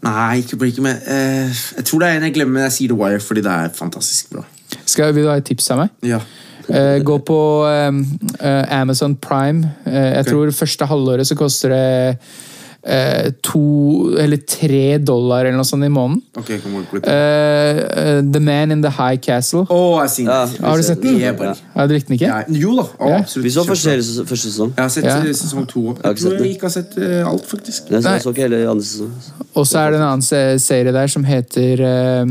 Nei, 0.04 0.38
ikke 0.38 0.58
Breaking 0.58 0.86
Bad. 0.86 1.02
Uh, 1.08 1.54
jeg 1.78 1.86
tror 1.86 2.00
det 2.00 2.10
er 2.10 2.18
en 2.18 2.24
jeg 2.28 2.34
glemmer, 2.34 2.54
men 2.54 2.64
jeg 2.68 2.78
sier 2.78 2.94
The 2.94 2.98
Wire 2.98 3.20
fordi 3.20 3.42
det 3.46 3.52
er 3.52 3.70
fantastisk 3.74 4.34
bra. 4.34 4.46
Skal, 4.86 5.14
vil 5.16 5.24
du 5.24 5.30
ha 5.30 5.38
et 5.38 5.46
tips 5.48 5.70
av 5.74 5.84
meg? 5.84 5.94
Ja. 6.06 6.20
Uh, 6.64 6.98
gå 7.04 7.18
på 7.28 7.38
eh, 7.68 8.80
Amazon 8.80 9.16
Prime. 9.16 9.68
Eh, 9.86 9.94
jeg 9.94 10.20
okay. 10.20 10.32
tror 10.32 10.52
første 10.56 10.88
halvåret 10.88 11.28
så 11.28 11.36
koster 11.36 11.74
det 11.74 12.18
eh, 12.86 13.32
to 13.42 14.16
eller 14.20 14.38
tre 14.48 14.98
dollar 15.00 15.46
eller 15.46 15.56
noe 15.58 15.68
sånt 15.68 15.86
i 15.86 15.90
måneden. 15.94 16.22
Okay. 16.38 16.58
Eh, 16.58 17.80
eh, 17.80 18.22
The 18.34 18.40
Man 18.44 18.72
in 18.72 18.82
the 18.84 18.92
High 18.92 19.18
Castle. 19.24 19.66
Sier 19.66 20.28
Ja. 20.28 20.48
Har 20.68 20.78
du 20.78 20.84
sett 20.84 21.02
den? 21.02 21.18
Yeah, 21.20 21.36
buddy. 21.38 21.60
Ja, 21.76 21.88
du 21.88 21.94
likte 21.94 22.08
den 22.12 22.18
ikke? 22.18 22.28
Ja, 22.28 22.44
jo 22.48 22.76
da, 22.76 22.86
oh, 23.00 23.16
absolutt. 23.20 23.46
Vi 23.46 23.54
så 23.56 23.64
første, 23.68 24.26
første 24.28 24.50
sesong. 24.50 24.74
Jeg 24.76 24.84
har 24.84 24.90
sett 24.90 25.04
Ja. 25.06 25.18
eh, 25.18 25.34
sesong 25.34 25.68
to 25.68 25.84
Jeg, 25.94 26.04
Jeg 26.04 26.18
tror 26.18 26.34
jeg 26.44 26.56
ikke 26.56 26.68
har 26.68 26.76
sett 26.76 26.98
eh, 26.98 27.28
alt, 27.28 27.46
faktisk. 27.48 27.90
Nei. 27.92 28.02
Nei. 28.02 28.20
Og 29.56 29.68
så 29.68 29.80
er 29.80 29.92
det 29.92 30.00
en 30.00 30.08
annen 30.08 30.60
serie 30.60 30.92
der 30.92 31.08
som 31.08 31.24
heter 31.24 31.80
eh, 31.80 32.26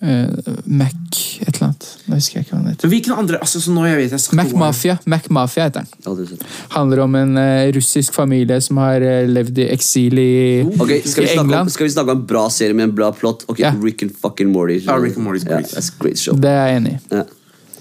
Mac 0.00 0.92
et 1.40 1.56
eller 1.56 1.68
annet. 1.70 1.86
Nå 2.06 2.18
husker 2.18 2.38
jeg 2.38 2.46
ikke 2.46 2.54
hva 2.54 2.60
den 2.60 2.74
heter. 2.74 2.90
Hvilken 2.92 3.14
andre 3.16 3.38
altså, 3.40 3.60
så 3.64 3.72
nå 3.72 3.84
jeg 3.86 3.96
vet 3.98 4.12
jeg 4.12 4.36
Mac 4.38 4.52
Mafia. 4.52 4.96
Mac 5.08 5.28
Mafia 5.32 5.68
heter 5.68 5.86
den. 5.86 6.42
Handler 6.74 7.02
om 7.06 7.16
en 7.18 7.32
uh, 7.38 7.70
russisk 7.76 8.14
familie 8.16 8.60
som 8.64 8.80
har 8.82 9.04
uh, 9.04 9.22
levd 9.30 9.62
i 9.64 9.68
eksil 9.72 10.20
i, 10.20 10.34
okay, 10.76 11.00
skal 11.04 11.24
i 11.24 11.32
England. 11.32 11.62
om, 11.66 11.72
skal 11.72 11.88
vi 11.88 11.94
snakke 11.96 12.12
om 12.12 12.20
en 12.20 12.28
bra 12.28 12.44
serie 12.52 12.76
med 12.76 12.90
en 12.90 12.94
bra 12.98 13.12
plot? 13.12 13.46
Ok, 13.48 13.60
Ja. 13.64 13.72
Rick 13.82 14.02
and 14.02 14.12
fucking 14.20 14.52
Morty. 14.52 14.82
Ja, 14.84 14.98
Rick 15.00 15.16
and 15.16 15.26
Morty's 15.26 15.48
great. 15.48 15.72
that's 15.72 15.88
a 15.88 16.02
great 16.02 16.18
show. 16.20 16.36
Det 16.36 16.50
er 16.50 16.66
jeg 16.66 16.82
enig 16.82 16.98
i. 16.98 17.00
Yeah. 17.14 17.26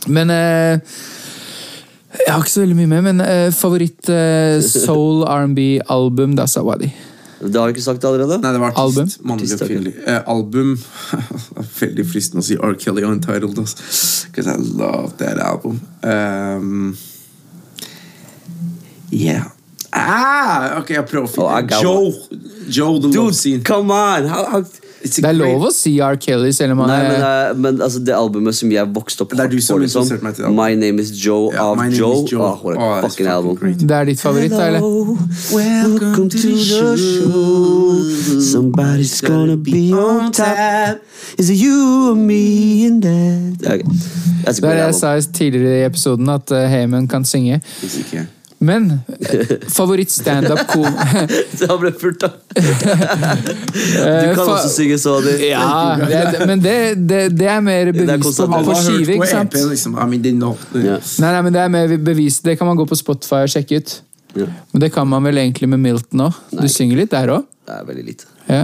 Men 0.07 0.29
uh, 0.29 0.79
Jeg 2.15 2.31
har 2.31 2.43
ikke 2.43 2.51
så 2.53 2.63
veldig 2.63 2.77
mye 2.79 2.89
med, 2.89 3.01
men 3.09 3.21
eh, 3.25 3.49
favoritt 3.51 4.09
eh, 4.09 4.61
soul 4.85 5.25
R&B-album, 5.27 6.35
da 6.39 6.45
Sawadi. 6.47 6.87
Det 7.39 7.59
har 7.59 7.67
vi 7.67 7.73
ikke 7.75 7.83
sagt 7.83 8.05
allerede? 8.07 8.37
Nei, 8.41 8.51
det 8.55 8.59
var 8.61 8.71
artist. 8.71 9.19
Album? 9.19 9.27
Mannlig 9.29 9.49
Artist, 9.51 9.61
og 9.61 9.67
kvinnelig. 9.69 9.93
Eh, 10.07 10.21
album 10.31 10.69
Veldig 11.81 12.05
fristende 12.07 12.43
å 12.43 12.47
si 12.47 12.55
R. 12.55 12.75
Kelly 12.79 13.03
Untitled. 13.03 13.59
ass. 13.59 14.25
Because 14.29 14.47
I 14.47 14.55
love 14.55 15.17
that 15.19 15.37
album. 15.43 15.81
Um, 16.03 16.95
yeah. 19.11 19.43
Ah, 19.93 20.79
ok, 20.79 20.89
jeg 20.97 21.05
prøver 21.07 21.27
å 21.27 21.45
Oh, 21.45 21.55
finne 21.55 21.81
Joe. 21.81 22.13
Joe, 22.67 22.99
the 22.99 23.07
love 23.07 23.13
Dude, 23.13 23.35
scene. 23.35 23.61
come 23.63 23.91
on! 23.91 24.25
How, 24.27 24.45
how... 24.45 24.63
It's 25.05 25.19
Det 25.21 25.29
er 25.29 25.35
lov 25.37 25.61
å 25.67 25.71
si 25.71 25.91
R. 26.01 26.15
Kelly, 26.17 26.49
selv 26.57 26.73
om 26.73 26.79
han 26.81 26.89
Nei, 26.89 27.01
men, 27.05 27.21
er 27.21 27.49
eh, 27.51 27.57
men 27.61 27.81
altså, 27.85 27.99
det 28.07 28.15
albumet 28.17 28.55
som 28.57 28.71
jeg 28.73 28.89
vokste 28.95 29.21
opp 29.21 29.35
Det 29.37 29.43
er 29.43 29.51
du 29.51 29.59
som 29.61 29.77
på, 29.77 29.83
liksom, 29.83 30.07
meg 30.25 30.33
til. 30.39 30.47
My 30.57 30.73
Name 30.81 31.03
Is 31.03 31.11
Joe 31.13 31.51
yeah, 31.53 31.61
av 31.61 31.83
Joe. 31.93 32.23
is 32.23 32.31
Joe. 32.31 32.41
Oh, 32.41 32.55
what 32.65 32.75
a 32.75 32.81
Oh, 32.81 33.01
fucking 33.05 33.27
album. 33.29 33.55
great. 33.59 33.77
Det 33.79 33.91
er 33.99 34.09
ditt 34.09 34.19
favoritt, 34.23 34.51
da, 34.51 34.65
eller? 34.71 34.81
Welcome 35.53 36.29
to 36.33 36.37
the 36.41 36.57
show. 36.57 36.95
Somebody's 38.41 39.21
gonna 39.21 39.57
be 39.57 39.93
on 39.93 40.31
tap. 40.31 41.01
Is 41.37 41.49
it 41.49 41.57
you 41.61 42.11
or 42.11 42.15
me 42.15 42.85
in 42.85 42.99
that? 43.01 43.61
Okay. 43.61 43.83
Det 44.45 44.47
er 44.47 44.53
det 44.61 44.69
jeg 44.77 44.85
album. 44.85 44.99
sa 44.99 45.31
tidligere 45.33 45.79
i 45.79 45.85
episoden, 45.85 46.29
at 46.29 46.51
uh, 46.51 46.57
Heyman 46.69 47.07
kan 47.07 47.25
synge. 47.25 47.61
Hvis 47.81 47.97
ikke. 48.03 48.25
Men 48.63 48.87
eh, 49.19 49.55
favoritt-standup-kom... 49.69 50.87
Det 51.59 51.67
har 51.71 51.79
ble 51.81 51.91
fulgt 51.99 52.23
da 52.23 52.29
Du 52.55 52.61
Eh, 54.05 54.31
kan 54.35 54.47
også 54.47 54.69
synge 54.71 54.97
så 55.01 55.17
det. 55.25 55.35
Ja, 55.49 55.97
det, 55.99 56.45
men 56.47 56.61
det, 56.63 56.75
det, 57.09 57.21
det 57.35 57.49
er 57.51 57.61
mer 57.63 57.91
bevis 57.91 58.23
på, 58.23 58.23
konstant. 58.23 58.69
på 58.69 58.77
skive, 58.79 59.17
ikke 59.17 59.29
sant? 59.29 59.57
Liksom. 59.71 59.97
I 59.99 60.07
mean, 60.13 60.43
Nei, 60.71 61.31
nei, 61.31 61.41
men 61.41 61.53
det 61.53 61.61
er 61.65 61.73
mer 61.73 61.97
bevis. 61.97 62.39
Det 62.45 62.55
kan 62.59 62.69
man 62.69 62.79
gå 62.79 62.87
på 62.89 62.97
Spotify 62.99 63.43
og 63.43 63.51
sjekke 63.51 63.81
ut. 63.81 63.97
Ja. 64.35 64.47
Men 64.71 64.85
det 64.85 64.91
kan 64.95 65.07
man 65.07 65.27
vel 65.27 65.41
egentlig 65.43 65.69
med 65.71 65.83
Milton 65.83 66.25
òg. 66.29 66.39
Du 66.55 66.65
synger 66.71 67.03
litt 67.03 67.13
der 67.13 67.33
òg. 67.35 67.45
Det 67.65 67.75
er 67.75 67.85
veldig 67.87 68.07
lite. 68.07 68.31
Ja. 68.45 68.63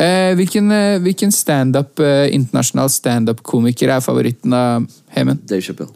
Eh, 0.00 0.32
hvilken 0.38 0.70
eh, 0.72 0.98
hvilken 1.04 1.32
stand 1.34 1.76
internasjonal 1.76 2.88
standup-komiker 2.92 3.92
er 3.92 4.04
favoritten 4.04 4.54
av 4.56 4.86
Hemen? 5.16 5.40
Dave 5.44 5.62
Chappelle. 5.62 5.92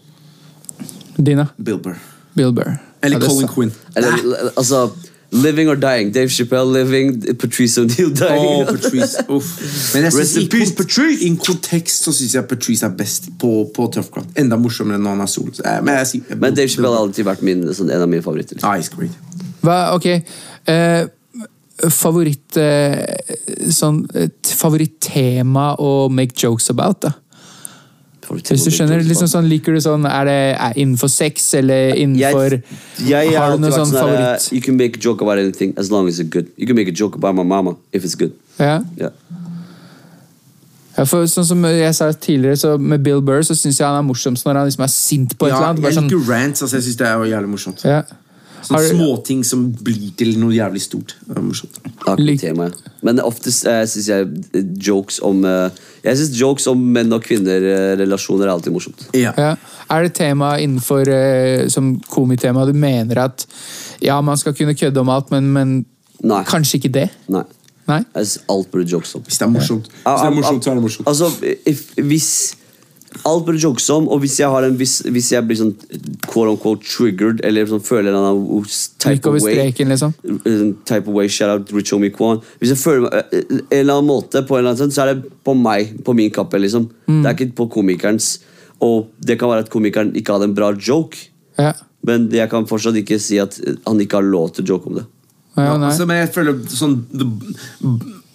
Dina? 1.16 1.49
Bill 1.57 1.78
Burr. 1.78 1.97
Bill 2.35 2.53
Burr. 2.53 2.74
Eller 3.05 3.18
Ja, 3.18 3.24
er 3.24 3.28
Colin. 3.28 3.48
Quinn. 3.55 3.72
Eller, 3.96 4.50
altså 4.57 4.88
Living 5.34 5.68
or 5.68 5.74
Dying. 5.74 6.12
Dave 6.14 6.28
Chappelle 6.30 6.70
living, 6.72 7.16
Patrice 7.38 7.80
O'Neill 7.80 8.12
dying. 8.14 8.62
Oh, 8.62 8.64
Patrice. 8.66 9.16
Uff. 9.28 9.48
Men 9.94 10.05
jeg 10.05 10.12
Rest 10.14 10.30
synes, 10.30 10.44
in 10.44 10.48
peace, 10.50 11.00
i, 11.02 11.24
I 11.24 11.30
en 11.32 11.36
kontekst 11.42 12.05
så 12.07 12.12
syns 12.14 12.34
jeg 12.36 12.46
Patrice 12.46 12.86
er 12.86 12.94
best 12.94 13.26
på, 13.42 13.50
på 13.74 13.88
Tough 13.96 14.12
Crowd. 14.14 14.28
Enda 14.38 14.57
morsommere 14.61 15.00
enn 15.00 15.02
når 15.09 15.16
han 15.16 15.24
er 15.26 15.32
solo. 15.32 15.50
Så, 15.57 15.64
eh, 15.66 15.80
Men, 15.82 15.98
jeg, 16.05 16.07
sier- 16.12 16.38
Men 16.38 16.55
Dave 16.55 16.68
Chappelle 16.70 16.94
har 16.94 17.02
alltid 17.09 17.26
vært 17.26 17.42
min, 17.42 17.66
sånn, 17.74 17.90
en 17.90 18.07
av 18.07 18.09
mine 18.12 18.22
favoritter. 18.22 18.62
Ah, 18.62 18.76
he's 18.78 18.92
great. 18.94 19.11
Hva, 19.64 19.80
ok. 19.96 20.07
Uh, 20.70 21.11
favoritt 21.90 22.57
uh, 22.62 23.02
sånn, 23.74 24.05
favorittema 24.46 25.72
å 25.82 26.09
make 26.14 26.38
jokes 26.38 26.70
about, 26.70 27.00
da? 27.02 27.11
Hvis 28.28 28.64
du 28.64 28.70
skjønner, 28.72 29.02
liksom 29.04 29.28
sånn, 29.28 29.48
Liker 29.48 29.74
du 29.76 29.80
sånn 29.84 30.06
Er 30.08 30.24
det 30.28 30.36
er 30.56 30.72
innenfor 30.80 31.10
sex, 31.12 31.54
eller 31.54 31.94
innenfor 31.94 32.56
jeg, 32.56 32.62
jeg 33.10 33.34
Har 33.36 33.50
har 33.50 33.56
du 33.56 33.62
noe 33.64 33.70
sånn 33.74 33.90
sånn 33.90 33.98
favoritt? 34.00 34.48
You 34.52 34.62
can 34.64 34.76
make 34.76 34.96
a 34.96 35.00
joke 35.00 35.22
about 35.22 35.38
anything 35.38 35.74
as 35.76 35.90
long 35.90 36.08
as 36.08 36.18
it's 36.20 36.28
good. 36.30 36.48
You 36.56 36.66
can 36.66 36.76
make 36.76 36.88
a 36.88 36.94
joke 36.94 37.14
about 37.16 37.34
my 37.34 37.42
mama 37.44 37.76
if 37.92 38.04
it's 38.04 38.14
good. 38.14 38.32
Ja? 38.58 38.80
Ja. 38.96 39.10
Ja, 40.96 41.04
for 41.10 41.26
sånn 41.26 41.46
som 41.46 41.64
jeg 41.66 41.94
sa 41.98 42.12
tidligere, 42.12 42.56
så 42.56 42.76
Med 42.78 43.02
Bill 43.02 43.20
Burr 43.24 43.42
så 43.42 43.56
syns 43.58 43.80
jeg 43.80 43.86
han 43.86 43.98
er 43.98 44.04
morsomst 44.06 44.46
når 44.46 44.60
han 44.60 44.68
liksom 44.68 44.84
er 44.86 44.92
sint 44.94 45.32
på 45.38 45.48
et 45.48 45.50
Ja, 45.50 45.56
eller 45.56 45.72
annet. 45.72 45.82
Bare 45.82 45.90
jeg 45.92 45.98
sånn, 45.98 46.10
liker 46.12 46.28
rants. 46.30 46.62
Altså, 46.62 46.76
jeg 46.78 46.84
synes 46.86 47.00
det 47.00 47.08
er 47.08 47.14
jo 47.18 47.30
jævlig 47.32 47.50
morsomt. 47.56 47.84
ja. 47.84 48.02
Sånne 48.64 48.82
småting 48.88 49.42
som 49.44 49.64
blir 49.84 50.12
til 50.16 50.38
noe 50.40 50.54
jævlig 50.54 50.80
stort. 50.84 51.16
Det 51.28 51.36
er 51.36 51.44
morsomt. 51.44 51.80
Men 53.04 53.20
oftest 53.20 53.66
uh, 53.68 53.82
syns 53.88 54.08
jeg 54.08 54.28
eh, 54.56 54.68
jokes 54.80 55.18
om 55.24 55.42
eh, 55.48 55.82
Jeg 56.04 56.20
synes 56.20 56.38
jokes 56.38 56.68
om 56.72 56.80
menn 56.96 57.12
og 57.12 57.24
kvinner-relasjoner 57.26 58.48
er 58.48 58.52
alltid 58.54 58.72
morsomt. 58.72 59.04
Ja. 59.16 59.34
Ja. 59.36 59.54
Er 59.92 60.06
det 60.06 60.14
tema 60.16 60.54
innenfor 60.60 61.08
eh, 61.12 61.66
som 61.72 61.94
komitema 62.08 62.64
du 62.68 62.72
mener 62.72 63.26
at 63.26 63.44
ja, 64.04 64.20
man 64.24 64.40
skal 64.40 64.56
kunne 64.56 64.76
kødde 64.76 65.00
om 65.00 65.12
alt, 65.12 65.30
men, 65.34 65.52
men 65.52 65.76
Nei. 66.24 66.42
kanskje 66.48 66.80
ikke 66.80 66.94
det? 66.97 67.09
Nei. 67.32 67.44
Nei? 67.89 68.01
Jeg 68.14 68.26
synes 68.26 68.44
alt 68.48 68.70
burde 68.72 68.89
jokes 68.89 69.14
om. 69.14 69.24
Hvis 69.24 69.39
det 69.39 69.44
er 69.44 69.52
morsomt, 69.52 69.89
Hvis 69.93 70.05
det 70.05 70.28
er 70.28 70.36
morsomt 70.39 70.64
så 70.64 70.70
er 70.70 70.78
det 70.78 70.84
morsomt. 70.86 71.09
Altså, 71.09 71.30
if, 71.68 71.90
hvis 72.01 72.30
Alt 73.24 73.45
burde 73.47 73.61
jokes 73.62 73.86
om, 73.95 74.09
og 74.11 74.20
hvis 74.24 74.39
jeg, 74.41 74.49
har 74.51 74.65
en, 74.66 74.74
hvis, 74.77 74.99
hvis 75.07 75.28
jeg 75.32 75.47
blir 75.47 75.57
sånn 75.61 75.70
quote 76.27 76.51
unquote 76.51 76.82
triggered, 76.85 77.41
eller 77.47 77.69
sånn 77.70 77.82
føler 77.85 78.11
en 78.11 78.19
annen 78.19 78.65
type 78.99 79.15
Gikk 79.20 79.28
of 79.31 79.36
way 79.45 79.55
streken, 79.55 79.93
liksom? 79.95 80.15
type 80.85 81.07
of 81.07 81.15
way, 81.15 81.28
shout 81.31 81.49
out 81.53 81.70
Rich 81.73 81.93
Homie 81.95 82.11
Kwan 82.12 82.41
Hvis 82.59 82.73
jeg 82.74 82.81
føler 82.82 83.07
meg 83.07 83.15
eh, 83.39 83.45
en 83.53 83.78
eller 83.78 83.95
annen 84.01 84.09
måte, 84.11 84.43
på 84.49 84.57
en 84.59 84.65
eller 84.65 84.74
annen 84.74 84.82
sånn, 84.82 84.93
så 84.97 85.05
er 85.07 85.15
det 85.15 85.31
på 85.47 85.55
meg, 85.57 85.95
på 86.05 86.16
min 86.19 86.32
kappe. 86.35 86.59
liksom 86.61 86.91
Mm. 87.07 87.23
Det 87.23 87.28
er 87.31 87.35
ikke 87.36 87.57
på 87.62 87.66
komikerens. 87.78 88.27
Og 88.82 89.11
det 89.20 89.39
kan 89.39 89.51
være 89.51 89.66
at 89.66 89.70
komikeren 89.73 90.15
ikke 90.16 90.32
hadde 90.35 90.51
en 90.51 90.55
bra 90.57 90.73
joke, 90.73 91.16
Ja. 91.59 91.73
men 92.03 92.31
jeg 92.32 92.49
kan 92.51 92.66
fortsatt 92.66 92.97
ikke 92.97 93.19
si 93.20 93.39
at 93.39 93.59
han 93.86 94.01
ikke 94.01 94.16
har 94.19 94.24
lov 94.27 94.53
til 94.57 94.65
å 94.65 94.69
joke 94.74 94.86
om 94.91 94.95
det. 94.99 95.05
Ja, 95.57 95.62
Ja, 95.65 95.74
altså, 95.78 96.07
men 96.07 96.16
jeg 96.27 96.32
føler 96.35 96.57
sånn 96.66 97.05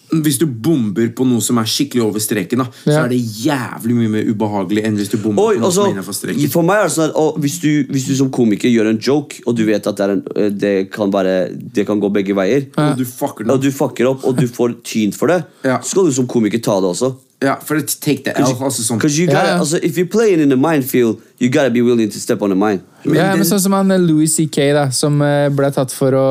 Hvis 0.10 0.40
du 0.42 0.46
bomber 0.50 1.10
på 1.16 1.26
noe 1.28 1.44
som 1.46 1.60
er 1.62 1.68
skikkelig 1.70 2.04
over 2.06 2.24
streken, 2.24 2.64
da, 2.64 2.68
så 2.86 2.96
er 3.04 3.12
det 3.12 3.20
jævlig 3.44 3.98
mye 3.98 4.12
mer 4.16 4.32
ubehagelig 4.32 4.86
enn 4.88 4.98
hvis 4.98 5.12
du 5.14 5.18
bomber 5.22 5.52
Oi, 5.52 5.56
på 5.58 5.62
noe 5.62 5.70
altså, 5.70 5.84
som 5.84 5.92
er 5.92 5.96
innenfor 5.96 6.18
streken. 6.18 6.50
for 6.54 6.66
meg 6.66 6.82
er 6.82 6.90
det 6.90 6.96
sånn 6.96 7.14
at 7.24 7.40
hvis, 7.46 7.58
du, 7.64 7.70
hvis 7.94 8.10
du 8.10 8.14
som 8.18 8.32
komiker 8.34 8.74
gjør 8.74 8.92
en 8.94 9.02
joke, 9.10 9.44
og 9.46 9.58
du 9.60 9.64
vet 9.70 9.86
at 9.92 10.00
det, 10.00 10.08
er 10.08 10.16
en, 10.18 10.24
eh, 10.36 10.52
det, 10.66 10.76
kan, 10.96 11.14
være, 11.14 11.38
det 11.78 11.86
kan 11.90 12.02
gå 12.02 12.12
begge 12.20 12.36
veier, 12.38 12.68
Og 12.80 12.98
du 12.98 13.06
og 13.06 13.62
du 13.62 13.72
fucker 13.72 14.10
opp, 14.10 14.26
og 14.26 14.38
du 14.40 14.48
får 14.48 14.80
tyn 14.84 15.14
for 15.16 15.32
det, 15.32 15.44
Ja. 15.64 15.80
så 15.82 15.94
skal 15.94 16.10
du 16.10 16.14
som 16.16 16.28
komiker 16.28 16.62
ta 16.64 16.80
det 16.82 16.90
også. 16.96 17.14
Ja, 17.42 17.56
for 17.64 17.80
to 17.80 18.00
take 18.02 18.24
the 18.26 18.34
L. 18.36 18.50
Altså 18.60 18.84
sånn. 18.84 18.98
Because 19.00 19.16
you 19.18 19.28
got 19.28 19.36
Ja, 19.46 19.54
ja. 19.54 19.60
altså, 19.62 19.78
if 19.82 19.96
you're 19.96 20.10
playing 20.12 20.42
in 20.44 20.50
the 20.50 20.58
minefield, 20.60 21.22
you 21.40 21.48
gotta 21.50 21.70
be 21.72 21.82
willing 21.82 22.10
to 22.12 22.20
step 22.20 22.42
on 22.42 22.50
the 22.52 22.56
mine. 22.60 22.82
Men 23.06 23.16
ja, 23.16 23.28
men 23.40 23.46
sånn 23.48 23.62
som 23.64 23.72
han 23.78 23.92
eh, 23.96 23.98
Louis 24.04 24.28
C.K., 24.36 24.74
da, 24.76 24.90
som 24.92 25.22
eh, 25.24 25.48
ble 25.56 25.70
tatt 25.72 25.94
for 25.96 26.12
å 26.20 26.26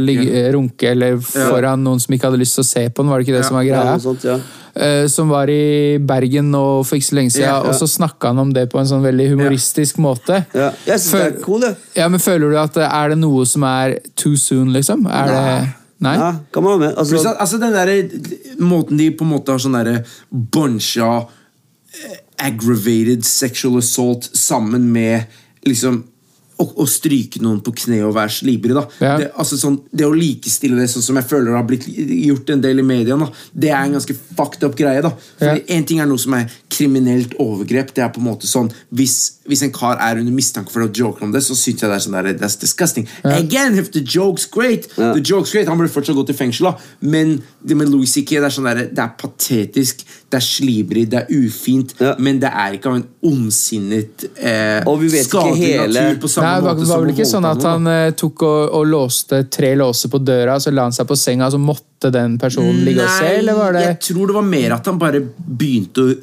ligge, 0.00 0.24
eh, 0.32 0.48
runke 0.56 0.88
eller 0.94 1.18
foran 1.20 1.84
noen 1.84 2.00
som 2.00 2.14
ikke 2.16 2.30
hadde 2.30 2.40
lyst 2.40 2.56
til 2.56 2.64
å 2.64 2.68
se 2.70 2.86
på 2.88 3.04
den, 3.04 3.10
var 3.12 3.20
det 3.20 3.26
ikke 3.28 3.36
det 3.36 3.42
Ja, 3.42 3.48
som 3.50 3.58
var 3.60 3.66
Ja, 3.68 3.82
greia? 3.82 3.98
noe 3.98 4.06
sånt, 4.06 4.24
ja. 4.24 4.38
Som 5.06 5.28
var 5.30 5.46
i 5.52 5.98
Bergen 6.02 6.48
nå 6.50 6.64
for 6.82 6.96
ikke 6.96 7.10
så 7.12 7.14
lenge 7.20 7.30
siden, 7.30 7.44
Ja, 7.46 7.60
ja. 7.60 7.68
og 7.68 7.76
så 7.78 7.86
snakka 7.86 8.32
han 8.32 8.40
om 8.42 8.50
det 8.56 8.64
på 8.72 8.80
en 8.80 8.88
sånn 8.88 9.04
veldig 9.04 9.28
humoristisk 9.36 10.00
måte. 10.02 10.40
Ja, 10.56 10.72
jeg 10.88 10.98
synes 10.98 11.12
det 11.12 11.28
er 11.28 11.40
cool, 11.44 11.60
det. 11.60 11.76
Ja, 12.00 12.08
men 12.08 12.18
Føler 12.24 12.50
du 12.50 12.58
at 12.58 12.80
er 12.88 13.12
det 13.12 13.18
noe 13.20 13.44
som 13.46 13.62
er 13.68 13.98
too 14.16 14.34
soon, 14.40 14.72
liksom? 14.74 15.04
Er 15.06 15.28
det 15.30 15.44
Nei? 16.04 16.14
Ja, 16.20 16.30
kan 16.52 16.64
man 16.64 16.74
ha 16.76 16.80
med. 16.82 16.98
Altså, 16.98 17.16
Pluss 17.16 17.28
at, 17.30 17.40
altså 17.40 17.60
den 17.62 17.74
der, 17.74 17.92
måten 18.60 19.00
de 19.00 19.10
på 19.16 19.26
en 19.26 19.32
måte 19.32 19.54
har 19.54 19.62
sånn 19.62 19.76
derre 19.78 20.02
buncha 20.30 21.10
eh, 21.24 22.18
aggravated 22.44 23.24
sexual 23.28 23.78
assault 23.80 24.28
sammen 24.36 24.90
med 24.92 25.30
liksom 25.64 26.02
å, 26.58 26.64
å 26.82 26.86
stryke 26.86 27.40
noen 27.42 27.60
på 27.64 27.72
kne 27.74 28.00
og 28.06 28.14
være 28.14 28.30
slibri 28.30 28.74
da 28.76 28.84
Ja. 29.00 29.16
det, 29.18 29.30
altså 29.36 29.56
sånn, 29.58 29.80
det 29.90 30.06
å 30.06 30.12
likestille 30.14 30.76
det 30.78 30.88
sånn 30.92 31.02
som 31.02 31.16
jeg 31.18 31.26
føler 31.30 31.50
det 31.50 31.56
har 31.58 31.66
blitt 31.66 31.86
gjort 31.88 32.50
en 32.54 32.60
del 32.62 32.78
i 32.78 32.82
media, 32.86 33.16
da 33.18 33.28
det 33.52 33.70
er 33.72 33.80
en 33.88 33.96
ganske 33.96 34.14
fucked 34.36 34.62
up 34.64 34.76
greie. 34.78 35.02
da 35.02 35.10
Fordi 35.38 35.64
En 35.74 35.84
ting 35.84 35.98
er 36.00 36.06
noe 36.06 36.18
som 36.18 36.34
er 36.34 36.46
kriminelt 36.70 37.34
overgrep. 37.42 37.92
Det 37.94 38.02
er 38.04 38.08
på 38.14 38.18
en 38.22 38.26
måte 38.28 38.46
sånn 38.50 38.70
Hvis, 38.94 39.38
hvis 39.46 39.62
en 39.66 39.72
kar 39.74 39.98
er 40.02 40.18
under 40.20 40.32
mistanke 40.34 40.70
for 40.70 40.82
å 40.86 40.90
joke 40.94 41.22
om 41.22 41.32
det, 41.32 41.42
så 41.42 41.54
syns 41.54 41.80
jeg 41.82 41.90
det 41.90 41.96
er 41.98 42.04
sånn 42.06 42.16
der, 42.18 42.32
that's 42.38 42.56
disgusting. 42.60 43.06
Again, 43.24 43.78
if 43.78 43.90
the 43.92 44.00
joke's 44.00 44.46
great, 44.50 44.88
Ja. 44.96 45.12
the 45.14 45.20
joke's 45.20 45.52
great 45.52 45.66
Han 45.68 45.78
burde 45.78 45.90
fortsatt 45.92 46.14
gå 46.16 46.26
til 46.26 46.34
fengsel, 46.38 46.70
da 46.70 46.76
men 47.00 47.42
det 47.64 47.76
med 47.76 47.88
Louis 47.88 48.10
C.K. 48.12 48.38
Det 48.40 48.44
er 48.44 48.54
sånn 48.54 48.64
der, 48.68 48.86
det 48.92 48.98
er 48.98 49.12
patetisk, 49.18 50.04
det 50.34 50.40
er 50.40 50.46
slibrig, 50.46 51.04
det 51.12 51.20
er 51.22 51.28
ufint, 51.30 51.94
Ja. 52.02 52.14
men 52.18 52.40
det 52.42 52.50
er 52.50 52.74
ikke 52.76 52.90
av 52.90 52.96
en 52.98 53.04
ondsinnet 53.30 54.24
eh, 54.34 54.82
skadelig 54.82 55.56
hele- 55.62 56.02
natur 56.08 56.20
på 56.24 56.30
samme 56.32 56.48
Nei, 56.48 56.54
det 56.58 56.64
var, 56.66 56.74
måte 56.74 56.88
var 56.90 57.02
vel 57.04 57.12
ikke 57.14 57.28
sånn 57.30 57.46
at 57.48 57.62
han 57.68 57.86
eh, 57.92 58.10
tok 58.18 58.42
og, 58.48 58.60
og 58.80 58.86
låste 58.90 59.42
tre 59.52 59.74
låser 59.78 60.10
på 60.12 60.18
døra, 60.24 60.58
så 60.60 60.72
la 60.74 60.88
han 60.88 60.96
seg 60.96 61.06
på 61.06 61.16
senga, 61.18 61.50
så 61.54 61.60
måtte 61.62 62.10
den 62.14 62.34
personen 62.42 62.82
ligge 62.84 63.04
og 63.06 63.10
se, 63.14 63.28
Nei, 63.28 63.34
eller 63.42 63.58
var 63.60 63.76
det 63.78 63.84
jeg 63.86 63.98
tror 64.10 64.26
det 64.32 64.38
var 64.40 64.48
mer 64.50 64.74
at 64.78 64.90
han 64.90 64.98
bare 65.00 65.20
begynte 65.22 66.08
å 66.08 66.14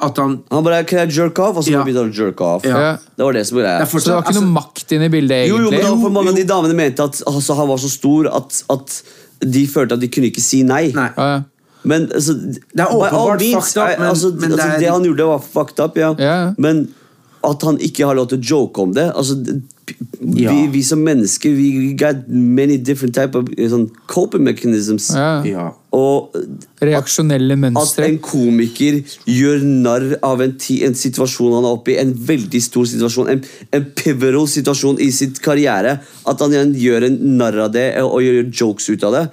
At 0.00 0.16
han 0.16 0.38
han 0.50 0.64
bare 0.64 0.82
Can 0.88 0.98
I 1.02 1.12
jerk 1.12 1.38
off? 1.44 1.58
Og 1.60 1.64
så 1.66 1.72
Ja. 1.74 1.82
begynte 1.84 2.00
han 2.00 2.10
å 2.10 2.16
jerk 2.16 2.40
off. 2.40 2.64
Ja. 2.64 2.96
Det 2.96 3.20
var 3.26 3.32
det 3.36 3.42
som 3.46 3.58
ble 3.58 3.64
greia. 3.66 3.80
Det 3.84 3.88
Så 3.90 3.98
det 4.06 4.14
var 4.14 4.22
ikke 4.22 4.30
altså, 4.32 4.44
noe 4.46 4.54
makt 4.54 4.92
inne 4.96 5.04
i 5.04 5.12
bildet, 5.12 5.48
Jo, 5.48 5.58
jo, 5.60 5.70
men 5.70 5.80
da, 5.84 5.90
for 6.00 6.10
mange 6.14 6.28
av 6.32 6.36
de 6.40 6.44
damene 6.48 6.74
mente 6.78 7.04
at 7.04 7.18
altså, 7.28 7.54
han 7.58 7.68
var 7.68 7.76
så 7.82 7.90
stor 7.92 8.30
at, 8.32 8.62
at 8.72 9.02
de 9.44 9.66
følte 9.68 9.92
at 9.98 10.00
de 10.00 10.08
kunne 10.08 10.30
ikke 10.32 10.40
si 10.40 10.62
nei. 10.64 10.86
Nei. 10.96 11.10
Ja, 11.18 11.26
ja. 11.34 11.42
Men 11.82 12.08
altså, 12.12 12.34
Det 12.34 12.80
er 12.84 12.92
åpenbart 12.92 13.40
fucked 13.40 13.82
up, 13.82 13.98
men- 13.98 14.08
altså, 14.08 14.30
men 14.30 14.50
det 14.50 14.58
altså, 14.58 14.68
er- 14.68 14.78
det 14.78 14.88
han 14.90 15.04
gjorde, 15.04 15.26
var 15.26 15.38
fucked 15.52 15.84
up, 15.84 15.96
ja. 15.96 16.14
Ja. 16.18 16.52
Men 16.58 16.88
at 17.44 17.62
han 17.62 17.78
ikke 17.80 18.04
har 18.06 18.14
lov 18.14 18.28
til 18.28 18.38
å 18.38 18.42
joke 18.52 18.82
om 18.82 18.90
det 18.92 19.06
altså, 19.16 19.38
ja. 20.36 20.52
vi, 20.52 20.66
vi 20.74 20.82
som 20.84 21.00
mennesker 21.04 21.54
vi 21.56 21.92
got 21.98 22.26
many 22.28 22.76
different 22.76 23.14
type 23.16 23.38
of 23.38 23.48
eh, 23.56 23.68
sånn, 23.70 23.88
coping 24.10 24.44
mechanisms. 24.44 25.10
Ja. 25.16 25.40
ja. 25.48 25.66
Og 25.96 26.36
Reaksjonelle 26.84 27.56
at 27.80 27.98
en 28.04 28.18
komiker 28.22 29.00
gjør 29.26 29.64
narr 29.64 30.06
av 30.26 30.42
en, 30.44 30.54
ti, 30.60 30.80
en 30.86 30.94
situasjon 30.94 31.56
han 31.56 31.66
er 31.66 31.78
oppe 31.78 31.94
i, 31.94 31.98
en 32.02 32.12
veldig 32.14 32.62
stor 32.62 32.86
situasjon, 32.92 33.32
en, 33.34 33.42
en 33.76 33.88
pivotal 33.98 34.46
situasjon 34.48 35.00
i 35.02 35.10
sitt 35.14 35.40
karriere, 35.44 35.98
at 36.00 36.44
han 36.44 36.74
gjør 36.76 37.08
en 37.08 37.18
narr 37.40 37.64
av 37.66 37.72
det 37.74 37.88
og, 38.02 38.18
og 38.18 38.26
gjør 38.26 38.52
jokes 38.62 38.92
ut 38.92 39.08
av 39.08 39.16
det. 39.16 39.24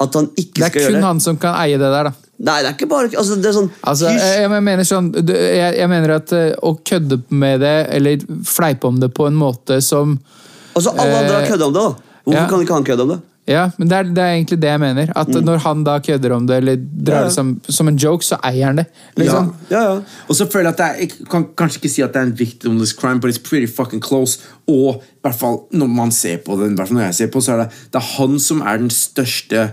At 0.00 0.14
han 0.16 0.30
ikke 0.32 0.56
Det 0.56 0.64
er 0.64 0.70
skal 0.72 0.80
gjøre 0.82 0.92
kun 0.94 1.00
det. 1.00 1.06
han 1.10 1.20
som 1.20 1.36
kan 1.40 1.54
eie 1.60 1.76
det 1.80 1.90
der, 1.92 2.10
da. 2.10 2.12
Nei, 2.40 2.58
det 2.64 2.68
er 2.70 2.76
ikke 2.78 2.88
bare 2.88 3.10
altså, 3.12 3.36
det 3.36 3.50
er 3.50 3.56
sånn, 3.58 3.70
Altså, 3.84 4.12
jeg, 4.16 4.36
jeg 4.46 4.62
mener 4.64 4.86
sånn 4.88 5.10
jeg, 5.28 5.74
jeg 5.76 5.88
mener 5.92 6.14
at 6.16 6.32
eh, 6.32 6.52
å 6.64 6.72
kødde 6.88 7.18
med 7.36 7.60
det, 7.60 7.74
eller 7.98 8.22
fleipe 8.48 8.88
om 8.88 9.00
det 9.02 9.10
på 9.12 9.26
en 9.28 9.36
måte 9.36 9.82
som 9.84 10.14
altså, 10.72 10.94
alle 10.96 11.18
andre 11.18 11.34
har 11.34 11.42
eh, 11.44 11.50
kødda 11.52 11.66
om 11.68 11.74
det, 11.76 11.82
da. 11.90 12.14
Hvorfor 12.24 12.40
ja. 12.40 12.46
kan 12.48 12.64
ikke 12.64 12.78
han 12.78 12.86
kødde 12.88 13.04
om 13.04 13.12
det? 13.12 13.20
Ja, 13.50 13.64
men 13.80 13.88
det 13.90 13.96
er, 13.96 14.08
det 14.14 14.22
er 14.22 14.34
egentlig 14.36 14.56
det 14.62 14.68
jeg 14.70 14.78
mener. 14.78 15.08
At 15.18 15.28
når 15.42 15.62
han 15.64 15.80
da 15.82 15.96
kødder 16.04 16.32
om 16.36 16.44
det, 16.46 16.58
eller 16.60 16.76
drar 16.78 17.16
Ja. 17.16 17.24
det 17.26 17.32
som, 17.34 17.48
som 17.66 17.88
en 17.88 17.96
joke, 17.98 18.22
så 18.22 18.36
eier 18.46 18.68
han 18.68 18.78
det. 18.78 18.84
Liksom. 19.18 19.48
Ja, 19.72 19.80
ja. 19.88 19.96
Og 20.28 20.36
så 20.38 20.46
føler 20.46 20.68
jeg 20.68 20.76
at 20.76 20.78
det 20.78 20.86
er, 20.86 20.98
Jeg 21.00 21.28
kan 21.32 21.46
kanskje 21.58 21.80
ikke 21.80 21.90
si 21.90 22.04
at 22.04 22.12
det 22.14 22.20
er 22.20 22.28
en 22.28 22.34
victimless 22.38 22.92
crime, 22.94 23.18
but 23.20 23.32
it's 23.32 23.42
pretty 23.42 23.66
fucking 23.66 24.00
close. 24.04 24.38
Og 24.68 25.00
i 25.02 25.24
hvert 25.26 25.34
fall 25.40 25.58
når 25.72 25.90
man 25.96 26.12
ser 26.14 26.36
på 26.46 26.56
den, 26.60 26.72
i 26.72 26.78
hvert 26.78 26.88
fall 26.92 27.00
når 27.00 27.08
jeg 27.08 27.14
ser 27.14 27.32
på, 27.34 27.40
så 27.42 27.56
er 27.56 27.64
det, 27.64 27.68
det 27.90 27.98
er 28.00 28.08
han 28.20 28.38
som 28.38 28.62
er 28.62 28.76
den 28.84 28.92
største 28.94 29.70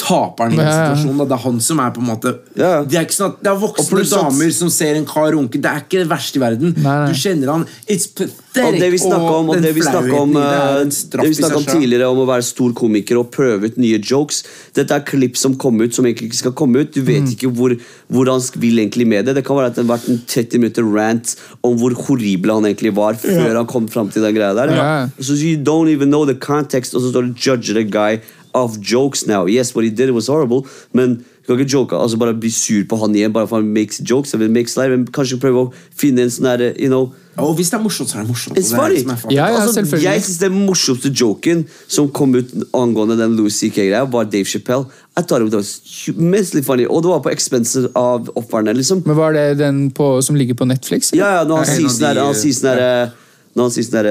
taperen 0.00 0.54
i 0.56 0.60
ja. 0.60 0.72
situasjonen. 0.72 1.20
Da. 1.22 1.26
Det 1.30 1.36
er 1.36 1.42
han 1.44 1.60
som 1.64 1.80
er 1.82 1.92
på 1.94 2.02
en 2.02 2.08
måte 2.08 2.34
Ja. 2.58 2.72
Det 2.84 2.98
er 2.98 3.06
ikke 3.06 3.16
sånn 3.16 3.32
at 3.32 3.42
det 3.44 3.50
er 3.50 3.60
voksne 3.62 4.04
damer 4.10 4.54
som 4.54 4.70
ser 4.72 4.98
en 4.98 5.06
kar 5.08 5.32
runke. 5.34 5.60
Det 5.60 5.70
er 5.70 5.84
ikke 5.84 6.02
det 6.02 6.10
verste 6.10 6.40
i 6.40 6.42
verden. 6.42 6.74
Nei, 6.76 6.96
nei. 7.04 7.08
Du 7.10 7.18
kjenner 7.18 7.52
han. 7.52 7.66
It's 7.86 8.08
pathetic. 8.14 8.64
Og 8.64 8.78
det 8.80 8.90
vi 8.94 9.00
snakket 9.02 9.38
om, 9.38 9.50
og 9.50 9.62
det 9.64 9.72
vi 9.74 9.84
om, 10.18 10.34
det 10.34 10.44
eh, 10.44 10.80
en 10.84 11.30
vi 11.30 11.48
om 11.48 11.66
tidligere 11.68 12.10
om 12.10 12.22
å 12.22 12.28
være 12.28 12.46
stor 12.46 12.74
komiker 12.76 13.18
og 13.22 13.30
prøve 13.34 13.70
ut 13.70 13.80
nye 13.80 13.98
jokes. 13.98 14.42
Dette 14.76 14.94
er 14.94 15.06
klipp 15.06 15.38
som 15.40 15.56
kom 15.58 15.80
ut 15.82 15.94
som 15.96 16.06
egentlig 16.06 16.30
ikke 16.32 16.42
skal 16.44 16.56
komme 16.58 16.84
ut. 16.84 16.92
Du 16.94 17.02
vet 17.02 17.24
Mm. 17.24 17.30
ikke 17.32 17.48
hvor, 17.56 17.72
hvor 18.12 18.28
han 18.28 18.42
vil 18.60 18.78
egentlig 18.78 19.06
med 19.08 19.24
det. 19.24 19.36
Det 19.36 19.44
kan 19.46 19.56
være 19.56 19.72
at 19.72 19.76
det 19.78 19.86
har 19.86 19.96
vært 19.96 20.08
en 20.10 20.20
30 20.26 20.58
minutter 20.58 20.84
rant 20.84 21.34
om 21.62 21.76
hvor 21.78 21.94
horrible 22.06 22.52
han 22.52 22.66
egentlig 22.68 22.94
var 22.94 23.14
før 23.14 23.56
han 23.56 23.66
kom 23.66 23.88
fram 23.88 24.10
til 24.10 24.22
den 24.22 24.34
greia 24.34 24.52
der. 24.54 24.74
Ja. 24.74 25.08
Så 25.18 25.38
you 25.38 25.56
don't 25.56 25.88
even 25.88 26.08
know 26.08 26.26
the 26.26 26.34
context, 26.34 26.94
og 26.94 27.00
så 27.02 27.10
står 27.10 27.30
det 27.30 27.46
judge 27.46 27.72
the 27.72 27.84
guy 27.84 28.20
of 28.54 28.78
jokes 28.80 29.26
now. 29.26 29.46
Yes, 29.46 29.74
what 29.74 29.84
he 29.84 29.90
did 29.90 30.10
was 30.10 30.28
horrible, 30.28 30.64
men 30.92 31.24
du 31.44 31.50
kan 31.52 31.60
ikke 31.60 31.72
joke, 31.72 31.96
altså 31.96 32.16
bare 32.16 32.32
bli 32.40 32.48
sur 32.50 32.84
på 32.88 32.96
han 33.02 33.12
igjen 33.12 33.32
bare 33.32 33.48
for 33.50 33.60
han 33.60 33.66
makes 33.68 34.00
jokes. 34.10 34.32
Eller 34.34 34.48
makes 34.48 34.78
life, 34.78 34.88
men 34.88 35.04
kanskje 35.12 35.36
prøve 35.42 35.66
å 35.66 35.72
finne 35.92 36.24
en 36.24 36.30
sånn 36.32 36.46
der, 36.48 36.70
you 36.80 36.88
know 36.88 37.10
Og 37.36 37.56
hvis 37.58 37.68
det 37.72 37.76
er 37.76 37.82
morsomt, 37.82 38.08
så 38.08 38.20
er 38.20 38.22
det 38.22 38.30
morsomt. 38.30 38.56
It's 38.56 38.70
det 38.70 38.78
er 38.78 38.80
funny. 38.80 39.02
det 39.02 39.12
er. 39.12 39.34
Ja, 39.34 39.48
ja, 39.50 39.58
altså, 39.60 39.82
jeg 40.00 40.22
synes 40.22 40.38
Den 40.38 40.54
morsomste 40.64 41.10
joken 41.10 41.64
som 41.88 42.08
kom 42.14 42.32
ut 42.38 42.54
angående 42.72 43.18
den 43.18 43.34
Louis 43.36 43.58
CK-greia, 43.58 44.04
var 44.08 44.30
Dave 44.30 44.48
Chappelle. 44.48 44.86
Jeg 45.18 45.26
tar 45.28 45.44
det 45.44 45.52
var 45.52 45.66
immensely 46.14 46.62
funny, 46.62 46.86
Og 46.86 47.02
det 47.02 47.10
var 47.10 47.20
på 47.26 47.32
expense 47.34 47.88
av 47.94 48.30
ofrene. 48.38 48.72
liksom. 48.72 49.02
Men 49.04 49.16
var 49.16 49.32
det 49.34 49.58
den 49.58 49.90
på, 49.90 50.22
som 50.22 50.36
ligger 50.36 50.54
på 50.54 50.64
Netflix? 50.64 51.12
eller? 51.12 51.24
Ja, 51.24 51.34
ja, 51.40 51.44
Når 51.44 51.56
han 51.56 51.66
sier 51.66 51.88
sånn 51.90 52.34
sier 52.40 52.56
sånn 52.56 52.70
der, 52.78 53.12
Når 53.54 53.62
han 53.62 53.70
sier 53.76 53.84
sånn 53.84 53.98
der 54.00 54.10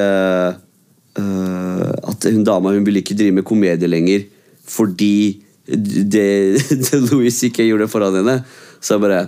øh, 1.18 1.94
At 2.12 2.30
hun 2.30 2.44
dama 2.44 2.70
hun 2.76 2.86
ville 2.86 3.02
ikke 3.02 3.18
drive 3.18 3.40
med 3.40 3.44
komedie 3.48 3.88
lenger 3.90 4.28
fordi 4.68 5.44
det, 5.68 6.60
det 6.92 7.12
Louis 7.12 7.40
CK 7.40 7.58
gjorde 7.58 7.88
foran 7.88 8.16
henne. 8.16 8.44
Så 8.82 8.94
jeg 8.98 9.02
bare 9.02 9.28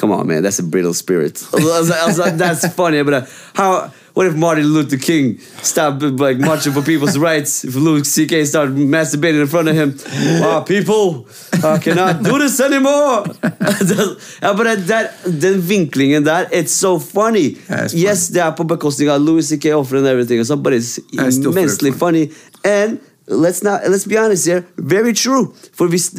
Come 0.00 0.14
on, 0.14 0.26
man, 0.26 0.42
that's 0.42 0.58
a 0.58 0.62
brittle 0.62 0.94
spirit. 0.94 1.44
Altså, 1.52 1.92
altså, 1.92 2.22
altså, 2.22 2.44
that's 2.44 2.74
funny. 2.74 3.02
Bare, 3.02 3.26
how, 3.54 3.90
what 4.14 4.26
if 4.26 4.34
Martin 4.34 4.64
Luther 4.64 4.96
King 4.96 5.38
stopped 5.62 6.02
like 6.02 6.38
marching 6.38 6.72
for 6.72 6.80
people's 6.80 7.18
rights? 7.18 7.64
If 7.64 7.74
Louis 7.74 8.02
CK 8.02 8.46
started 8.46 8.76
masturbating 8.76 9.42
in 9.42 9.46
front 9.46 9.68
of 9.68 9.74
him? 9.74 9.98
Wow, 10.40 10.60
people 10.60 11.28
I 11.62 11.78
cannot 11.78 12.22
do 12.22 12.38
this 12.38 12.60
anymore! 12.60 13.26
ja, 14.42 14.54
bare, 14.54 14.76
that, 14.76 15.12
den 15.24 15.60
vinklingen 15.60 16.24
der, 16.24 16.48
it's 16.50 16.72
so 16.72 16.98
funny. 16.98 17.40
Yeah, 17.40 17.84
it's 17.84 17.92
funny. 17.92 18.02
yes, 18.02 18.28
det 18.28 18.42
er 18.42 18.50
på 18.50 18.64
bekostning 18.64 19.10
av 19.10 19.20
Louis 19.20 19.52
CK 19.52 19.66
offering 19.74 20.06
and 20.06 20.08
everything, 20.08 20.62
but 20.62 20.72
it's 20.72 20.98
it's 21.12 21.36
immensely 21.36 21.92
funny. 21.92 22.26
funny. 22.26 22.34
And 22.64 23.00
let's, 23.30 23.62
not, 23.62 23.86
let's 23.88 24.04
be 24.04 24.18
honest 24.18 24.46
here, 24.46 24.64
very 24.76 25.12
true. 25.14 25.52
For 25.72 25.88
hvis 25.88 26.10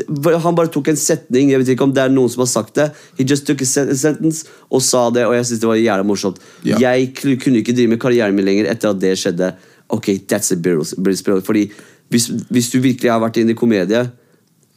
han 0.44 0.56
bare 0.56 0.72
tok 0.72 0.88
en 0.92 1.00
setning, 1.00 1.52
jeg 1.52 1.62
vet 1.62 1.74
ikke 1.76 1.86
om 1.86 1.94
det 1.96 2.06
er 2.06 2.14
noen 2.14 2.32
som 2.32 2.46
har 2.46 2.50
sagt 2.52 2.80
det, 2.80 2.90
he 3.20 3.26
just 3.28 3.46
took 3.48 3.62
a 3.62 3.68
sentence 3.68 4.48
og 4.72 4.84
sa 4.86 5.10
det, 5.14 5.26
og 5.28 5.36
jeg 5.36 5.50
synes 5.50 5.64
det 5.64 5.70
var 5.70 5.82
jævlig 5.82 6.08
morsomt. 6.08 6.40
Yeah. 6.66 6.82
Jeg 6.82 7.12
kunne 7.44 7.62
ikke 7.62 7.76
drive 7.76 7.94
med 7.94 8.02
karrieren 8.02 8.36
min 8.36 8.48
lenger 8.48 8.72
etter 8.72 8.96
at 8.96 9.02
det 9.02 9.18
skjedde. 9.20 9.54
Ok, 9.92 10.14
that's 10.32 10.54
a 10.56 11.16
spirit. 11.16 11.46
Fordi 11.46 11.72
hvis, 12.10 12.32
hvis 12.50 12.72
du 12.72 12.80
virkelig 12.80 13.12
har 13.12 13.20
vært 13.20 13.42
inne 13.42 13.56
i 13.56 13.60
komedie, 13.60 14.06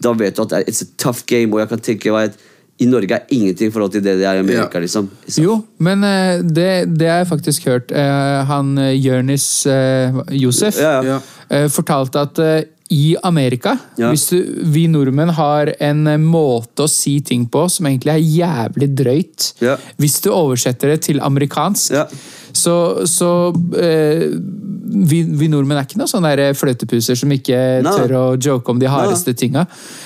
da 0.03 0.13
vet 0.13 0.37
du 0.37 0.43
at 0.43 0.69
it's 0.69 0.83
a 0.83 0.91
tough 0.99 1.23
game, 1.27 1.55
og 1.55 1.63
jeg 1.63 1.69
kan 1.71 1.81
tenke 1.81 2.13
meg 2.13 2.33
at 2.33 2.43
i 2.83 2.87
Norge 2.91 3.15
er 3.15 3.27
ingenting 3.31 3.69
i 3.69 3.71
forhold 3.71 3.93
til 3.95 4.03
det 4.03 4.17
det 4.19 4.27
er 4.27 4.37
i 4.41 4.43
Amerika, 4.43 4.79
Ja. 4.79 4.81
liksom. 4.83 5.09
Jo, 5.39 5.61
men 5.79 6.03
eh, 6.05 6.43
det, 6.43 6.97
det 6.99 7.09
har 7.09 7.19
jeg 7.23 7.29
faktisk 7.31 7.67
hørt. 7.71 7.93
Eh, 7.93 8.45
han 8.51 8.75
Jørnis 8.99 9.67
eh, 9.71 10.13
Josef 10.35 10.79
Ja, 10.83 10.97
ja. 11.03 11.21
Eh, 11.51 11.69
fortalte 11.71 12.21
at 12.27 12.41
i 12.91 13.15
Amerika, 13.25 13.77
Ja. 13.97 14.11
hvis 14.11 14.27
du, 14.29 14.37
vi 14.71 14.87
nordmenn 14.89 15.31
har 15.33 15.71
en 15.81 16.05
måte 16.27 16.85
å 16.85 16.89
si 16.91 17.21
ting 17.25 17.47
på 17.49 17.63
som 17.73 17.87
egentlig 17.87 18.13
er 18.13 18.21
jævlig 18.43 18.91
drøyt 18.95 19.53
Ja. 19.65 19.77
Hvis 19.99 20.21
du 20.21 20.31
oversetter 20.31 20.89
det 20.93 21.01
til 21.03 21.21
amerikansk, 21.21 21.93
Ja. 21.95 22.05
Så, 22.55 22.75
så 23.11 23.29
eh, 23.83 24.29
vi, 24.95 25.23
vi 25.27 25.49
nordmenn 25.51 25.81
er 25.81 25.89
ikke 25.89 25.99
noen 25.99 26.11
sånne 26.11 26.53
fløtepuser 26.55 27.19
som 27.19 27.33
ikke 27.35 27.59
Nei. 27.83 27.95
tør 27.99 28.15
å 28.15 28.23
joke 28.39 28.71
om 28.71 28.79
de 28.79 28.87
hardeste 28.91 29.35
tinga. 29.39 29.65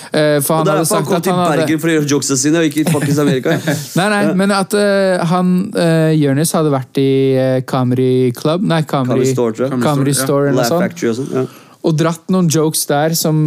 Uh, 0.09 0.39
for 0.41 0.57
han 0.57 0.65
hadde 0.65 0.79
han 0.79 0.89
sagt 0.89 1.05
kom 1.05 1.19
at 1.19 1.27
til 1.27 1.35
han 1.35 1.43
hadde 1.43 1.59
Bergen 1.61 1.81
for 1.83 1.91
å 1.91 1.95
gjøre 1.99 2.09
jokesa 2.09 2.37
sine, 2.41 2.63
og 2.63 2.71
ikke 2.71 2.81
i 2.81 2.87
fuckings 2.89 3.21
Amerika. 3.21 3.53
Nei, 3.99 4.07
nei, 4.15 4.21
men 4.41 4.53
at 4.55 4.73
uh, 4.73 5.21
han 5.29 5.53
uh, 5.77 6.09
Jonis 6.17 6.55
hadde 6.57 6.73
vært 6.73 7.01
i 7.01 7.09
uh, 7.37 7.55
Comedy 7.69 8.31
Club 8.37 8.65
Nei, 8.65 8.81
Camry, 8.89 9.19
Comedy 9.19 9.33
Store, 9.35 9.53
tror 9.53 9.67
jeg. 9.67 9.73
Comedy 9.75 9.89
Comedy 9.91 10.17
Store, 10.17 10.25
Store, 10.25 10.49
eller 10.49 10.65
noe 10.65 10.89
sånt. 10.89 11.05
Og 11.05 11.19
sånn. 11.21 11.55
Og 11.89 11.95
dratt 11.95 12.33
noen 12.33 12.49
jokes 12.51 12.81
der 12.89 13.13
som 13.15 13.45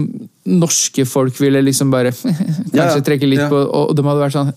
norske 0.49 1.05
folk 1.09 1.37
ville 1.43 1.61
liksom 1.67 1.91
bare 1.93 2.15
Kanskje 2.17 2.79
Ja, 2.79 2.89
ja. 2.95 3.03
trekke 3.05 3.29
litt 3.29 3.43
Ja. 3.43 3.51
på, 3.51 3.59
og 3.67 3.97
de 3.99 4.07
hadde 4.07 4.23
vært 4.23 4.39
sånn 4.39 4.55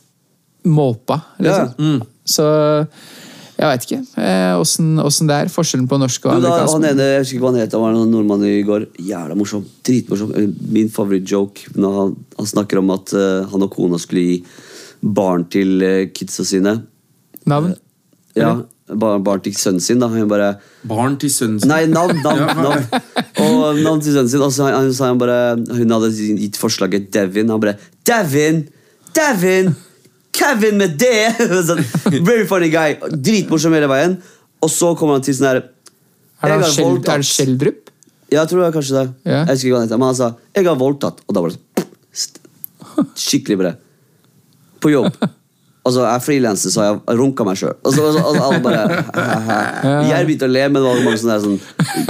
måpa, 0.66 1.20
liksom. 1.42 1.74
Ja. 1.78 1.98
Så 2.26 2.46
jeg 3.56 3.70
veit 3.70 3.86
ikke 3.86 3.98
eh, 4.20 4.54
åssen 4.60 5.00
eh, 5.00 5.20
det 5.30 5.36
er. 5.38 5.52
Forskjellen 5.52 5.88
på 5.88 6.00
norsk 6.02 6.28
og 6.28 6.44
da, 6.44 6.52
amerikansk. 6.52 6.76
han 6.76 6.88
ene, 6.90 7.08
jeg 7.14 7.22
husker 7.22 7.38
ikke 7.38 7.46
hva 7.46 7.52
han 7.54 7.62
het, 7.62 7.76
han 7.76 7.84
var 7.86 7.96
en 7.96 8.12
nordmann 8.12 8.44
i 8.50 8.56
går. 8.68 8.88
Jævla 9.08 9.38
morsom. 9.40 9.64
Dritmorsom. 9.88 10.34
Min 10.76 10.92
favorittjoke 10.92 11.72
når 11.80 11.98
han, 12.02 12.14
han 12.42 12.52
snakker 12.52 12.82
om 12.82 12.92
at 12.98 13.16
uh, 13.16 13.46
han 13.52 13.64
og 13.64 13.72
kona 13.72 14.00
skulle 14.02 14.26
gi 14.26 14.38
barn 15.00 15.48
til 15.54 15.80
uh, 15.86 16.04
kidsa 16.12 16.44
sine. 16.48 16.76
Navn? 17.48 17.78
Ja, 18.36 18.52
barn, 18.92 19.24
barn 19.24 19.46
til 19.46 19.56
sønnen 19.56 19.84
sin. 19.84 20.04
da 20.04 20.12
Han 20.12 20.28
bare 20.32 20.58
Barn 20.84 21.16
til 21.22 21.32
sønnen 21.32 21.64
sin. 21.64 21.72
Nei, 21.72 21.86
navn, 21.88 22.20
navn, 22.28 22.60
navn. 22.60 22.88
Og 23.40 23.80
navn 23.80 24.04
til 24.04 24.18
sønnen 24.18 24.34
sin. 24.36 24.44
Og 24.44 24.52
så 24.52 24.68
han, 24.68 24.92
sa 24.98 25.14
han 25.14 25.22
bare 25.22 25.56
Hun 25.56 25.96
hadde 25.96 26.12
gitt 26.42 26.60
forslaget 26.60 27.08
Devin. 27.16 27.56
Han 27.56 27.64
bare 27.64 27.78
Devin! 28.04 28.66
Devin! 29.16 29.72
Kevin 30.36 30.78
med 30.82 30.98
det! 31.00 31.36
sånn, 31.70 31.82
very 32.26 32.46
funny 32.50 32.70
guy. 32.74 32.98
Dritmorsom 33.12 33.76
hele 33.78 33.90
veien. 33.92 34.18
Og 34.64 34.72
så 34.72 34.94
kommer 35.00 35.18
han 35.20 35.26
til 35.26 35.36
sånn 35.38 35.50
her 35.52 35.62
Er 35.64 36.52
det, 36.52 36.68
Skjeldrup? 36.68 36.68
han 36.68 36.74
Kjell, 36.76 36.90
voldtatt». 36.90 37.14
er 37.14 37.24
det 37.24 37.32
Kjeldrup? 37.32 37.82
Ja, 38.34 38.42
jeg 38.42 38.50
tror 38.52 38.62
det 38.62 38.68
er 38.68 38.76
kanskje 38.76 38.96
det. 38.98 39.06
Yeah. 39.24 39.42
Jeg 39.46 39.54
husker 39.54 39.68
ikke 39.68 39.76
hva 39.76 39.80
han 39.80 39.88
heter. 39.88 40.02
Men 40.02 40.10
han 40.10 40.18
sa 40.20 40.28
'jeg 40.56 40.66
har 40.68 40.78
voldtatt', 40.82 41.20
og 41.28 41.36
da 41.36 41.42
var 41.46 41.50
det 41.54 41.86
sånn 42.14 43.12
Skikkelig 43.16 43.58
bra. 43.60 43.72
På 44.82 44.92
jobb. 44.92 45.14
Altså, 45.86 46.02
jeg 46.02 46.22
frilanser, 46.26 46.72
så 46.74 46.82
jeg 46.82 47.18
runka 47.20 47.46
meg 47.46 47.60
sjøl. 47.60 47.76
Og 47.86 47.94
så 47.94 48.06
altså, 48.08 48.22
altså, 48.26 48.44
alle 48.48 48.62
bare 48.66 50.06
Jeg 50.10 50.26
begynte 50.26 50.48
å 50.48 50.50
le, 50.50 50.64
men 50.72 50.80
det 50.80 50.86
var 50.88 51.02
mange 51.06 51.20
sånne 51.22 51.36
der 51.36 51.44
sånn 51.44 51.60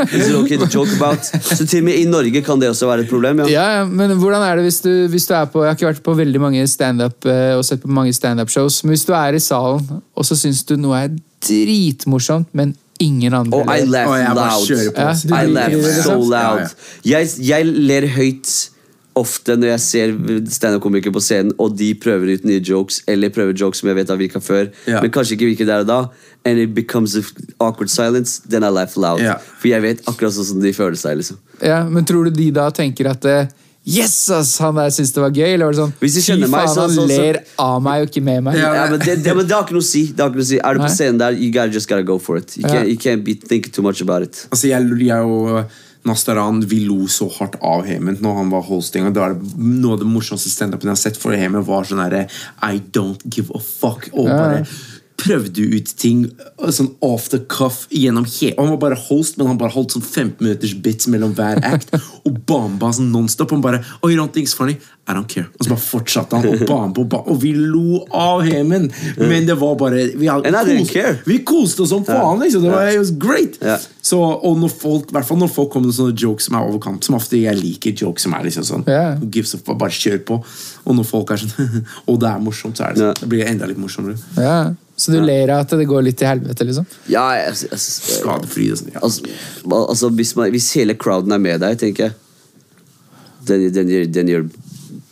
Is 0.06 0.30
it 0.30 0.38
okay 0.38 0.60
to 0.62 0.70
joke 0.72 0.96
about? 0.96 1.28
Så 1.44 1.68
til 1.68 1.82
og 1.84 1.90
med 1.90 2.00
i 2.00 2.06
Norge 2.08 2.44
kan 2.46 2.62
det 2.62 2.70
også 2.72 2.88
være 2.88 3.04
et 3.04 3.12
problem. 3.12 3.44
ja. 3.44 3.50
Ja, 3.56 3.66
ja, 3.80 3.84
men 3.90 4.16
hvordan 4.22 4.46
er 4.48 4.60
det 4.60 4.64
hvis 4.70 4.80
du, 4.86 4.92
hvis 5.12 5.28
du 5.28 5.34
er 5.36 5.50
på 5.52 5.66
Jeg 5.66 5.74
har 5.74 5.76
ikke 5.76 5.90
vært 5.90 6.06
på 6.06 6.16
veldig 6.18 6.42
mange 6.42 6.64
standup 6.72 7.28
eh, 7.28 7.52
og 7.58 7.66
sett 7.68 7.84
på 7.84 7.92
mange 7.92 8.14
standup-shows, 8.16 8.84
men 8.86 8.96
hvis 8.96 9.06
du 9.10 9.14
er 9.18 9.36
i 9.36 9.44
salen, 9.44 9.84
og 10.16 10.28
så 10.28 10.38
syns 10.40 10.64
du 10.68 10.78
noe 10.80 11.04
er 11.06 11.14
dritmorsomt, 11.46 12.48
men 12.56 12.72
ingen 13.04 13.34
andre 13.36 13.60
oh, 13.60 13.68
I 13.76 13.84
ler. 13.84 14.08
laugh 14.08 14.36
loud. 14.40 14.70
kjører 14.70 14.96
på. 14.96 15.04
Ja, 15.04 15.42
I 15.44 15.52
laugh 15.52 15.76
liksom? 15.76 16.24
so 16.24 16.32
loud. 16.32 16.76
Jeg, 17.04 17.28
jeg 17.44 17.68
ler 17.68 18.08
høyt 18.16 18.54
ofte 19.16 19.56
når 19.56 19.70
jeg 19.78 19.80
ser 19.80 20.14
standup-komikere 20.52 21.14
på 21.16 21.22
scenen, 21.24 21.54
og 21.60 21.76
de 21.80 21.94
prøver 21.96 22.34
ut 22.36 22.46
nye 22.46 22.60
jokes, 22.64 23.02
eller 23.08 23.30
prøver 23.30 23.56
jokes 23.58 23.80
som 23.80 23.90
jeg 23.92 23.96
vet 24.02 24.10
har 24.12 24.18
virka 24.20 24.40
før, 24.44 24.70
Ja. 24.88 25.02
men 25.02 25.12
kanskje 25.12 25.38
ikke 25.38 25.50
virker 25.54 25.66
der 25.66 25.80
og 25.86 25.88
da. 25.88 26.00
And 26.46 26.60
it 26.60 26.74
becomes 26.76 27.16
a 27.16 27.22
awkward 27.60 27.90
silence, 27.90 28.42
then 28.48 28.64
I 28.64 28.70
laugh 28.70 28.98
loud. 28.98 29.20
Ja. 29.22 29.38
For 29.60 29.68
jeg 29.70 29.82
vet 29.82 30.02
akkurat 30.06 30.34
sånn 30.36 30.46
som 30.46 30.60
de 30.62 30.74
føler 30.74 30.96
seg. 31.00 31.18
liksom 31.18 31.38
Ja, 31.62 31.84
men 31.90 32.04
tror 32.06 32.26
du 32.26 32.32
de 32.32 32.52
da 32.52 32.70
tenker 32.72 33.10
at 33.10 33.22
det 33.22 33.50
Yes, 33.88 34.32
ass, 34.32 34.58
han 34.58 34.74
der 34.74 34.90
syntes 34.90 35.12
det 35.14 35.22
var 35.22 35.30
gøy? 35.30 35.54
Eller 35.54 35.66
var 35.66 35.72
det 35.74 35.78
sånn 35.80 35.94
Hvis 36.02 36.16
de 36.16 36.22
kjenner 36.26 36.50
meg, 36.50 36.68
så- 36.68 36.82
han 36.82 36.90
så- 36.90 37.06
så- 37.06 37.08
ler 37.08 37.38
av 37.60 37.82
meg 37.84 38.02
og 38.02 38.10
ikke 38.10 38.24
med 38.24 38.44
meg. 38.44 38.56
Ja. 38.58 38.88
Men 38.90 39.00
det, 39.00 39.24
det, 39.24 39.36
men 39.36 39.46
det 39.46 39.54
har 39.54 39.62
ikke 39.64 39.74
noe 39.78 39.82
å 39.82 39.84
si. 39.84 40.08
Det 40.08 40.20
har 40.24 40.30
ikke 40.32 40.36
noe 40.42 40.42
å 40.42 40.48
si. 40.48 40.58
Er 40.58 40.74
du 40.74 40.80
på 40.80 40.90
scenen 40.90 41.18
der, 41.20 41.32
you 41.34 41.52
gotta, 41.52 41.72
just 41.72 41.88
gotta 41.88 42.02
go 42.02 42.18
for 42.18 42.38
it. 42.38 42.58
You 42.58 42.64
Ja. 42.68 42.74
can't, 42.82 42.88
you 42.90 42.98
can't 42.98 43.24
be 43.24 43.36
thinking 43.36 43.72
too 43.72 43.84
much 43.84 44.02
about 44.02 44.24
it. 44.24 44.48
Altså, 44.52 44.68
jeg, 44.70 44.82
jeg 45.06 45.22
og 45.22 45.66
Nastaran 46.06 46.62
vi 46.70 46.84
lo 46.86 47.08
så 47.10 47.28
hardt 47.40 47.58
av 47.66 47.86
Hemant 47.88 48.22
når 48.22 48.40
han 48.40 48.52
var 48.54 48.66
hosting. 48.68 49.08
Og 49.08 49.16
det 49.16 49.24
var 49.24 49.38
Noe 49.58 49.96
av 49.96 50.04
det 50.04 50.10
morsomste 50.10 50.52
standupen 50.54 50.92
jeg 50.92 50.98
har 50.98 51.02
sett 51.02 51.22
for 51.22 51.36
Hemant, 51.38 51.66
var 51.68 51.88
sånn 51.88 52.04
herre 52.04 52.26
I 52.62 52.82
don't 52.94 53.26
give 53.26 53.50
a 53.56 53.62
fuck. 53.62 54.10
Og 54.14 54.30
bare 54.30 54.64
prøvde 55.18 55.64
ut 55.76 55.92
ting 55.98 56.26
sånn 56.76 56.90
off 57.06 57.30
the 57.32 57.40
cuff 57.50 57.86
gjennom 57.90 58.26
hele 58.28 58.56
Han 58.60 58.74
var 58.76 58.78
bare 58.82 58.98
host, 59.08 59.38
men 59.38 59.48
han 59.48 59.58
bare 59.58 59.72
holdt 59.76 59.96
sånn 59.96 60.04
15 60.04 60.42
minutters 60.44 60.74
bits 60.76 61.08
mellom 61.08 61.34
hver 61.38 61.62
act. 61.64 61.94
og 62.26 62.40
bamba 62.50 62.92
sånn 62.94 63.12
nonstop. 63.14 63.52
Han 63.56 63.62
bare 63.64 63.84
Oh, 64.02 64.10
you 64.10 64.18
don't 64.20 64.34
think 64.34 64.48
it's 64.48 64.54
funny? 64.58 64.78
I 65.08 65.14
don't 65.14 65.28
care. 65.30 65.46
Og 65.60 65.66
så 65.66 65.70
bare 65.70 65.84
fortsatte 65.86 66.36
han 66.36 66.48
og 66.50 66.64
bamba 66.68 67.02
og 67.04 67.10
bamba. 67.10 67.32
Og 67.32 67.40
vi 67.44 67.52
lo 67.54 68.00
av 68.12 68.42
hemen! 68.48 68.88
Men 69.18 69.46
det 69.46 69.56
var 69.62 69.76
bare 69.78 70.08
Vi, 70.18 70.26
hadde 70.28 70.48
And 70.50 70.56
I 70.58 70.64
didn't 70.66 70.90
kost- 70.92 71.26
vi 71.30 71.38
koste 71.46 71.82
oss 71.86 71.90
som 71.94 72.04
faen, 72.06 72.40
liksom. 72.42 72.64
Det 72.66 72.72
var, 72.74 72.88
it 72.90 72.98
was 73.00 73.12
great. 73.12 73.60
Så, 74.02 74.18
og 74.20 74.58
når 74.62 74.70
folk, 74.74 75.12
hvert 75.14 75.26
fall 75.26 75.38
når 75.42 75.50
folk 75.54 75.72
kommer 75.74 75.88
med 75.92 75.96
sånne 75.98 76.18
jokes 76.22 76.46
som 76.50 76.56
er 76.60 76.68
overkant 76.68 77.04
Som 77.04 77.16
ofte 77.18 77.40
jeg 77.42 77.58
liker 77.58 77.96
jokes 77.98 78.22
som 78.28 78.34
er 78.38 78.44
liksom 78.46 78.66
sånn 78.68 78.84
who 78.86 79.30
gives 79.34 79.56
up, 79.56 79.66
Bare 79.78 79.90
kjør 79.94 80.20
på. 80.28 80.40
Og 80.86 80.96
når 80.98 81.06
folk 81.10 81.32
er 81.32 81.38
sånn 81.46 81.86
Og 82.10 82.20
det 82.22 82.30
er 82.30 82.42
morsomt, 82.42 82.78
så 82.78 82.90
er 82.90 82.94
det 82.98 83.02
sånn. 83.06 83.22
Det 83.22 83.30
blir 83.30 83.46
enda 83.50 83.66
litt 83.70 83.78
morsommere. 83.82 84.18
Ja. 84.38 84.74
Så 84.96 85.12
du 85.12 85.20
ler 85.20 85.52
av 85.52 85.66
at 85.66 85.74
det 85.76 85.88
går 85.90 86.06
litt 86.08 86.18
til 86.20 86.30
helvete, 86.30 86.68
liksom? 86.68 86.86
Ja, 87.12 87.26
jeg, 87.36 87.56
jeg, 87.66 87.72
jeg, 87.74 88.20
Skadefri 88.20 88.68
sånn. 88.72 88.94
Ja. 88.94 89.02
Altså, 89.04 89.34
altså 89.82 90.12
hvis, 90.16 90.32
man, 90.40 90.54
hvis 90.54 90.70
hele 90.78 90.96
crowden 90.96 91.36
er 91.36 91.42
med 91.44 91.66
deg, 91.66 91.80
tenker 91.82 92.10
jeg 92.10 92.22
Then, 93.46 93.72
then, 93.74 93.90
you're, 93.92 94.08
then 94.08 94.28
you're 94.28 94.48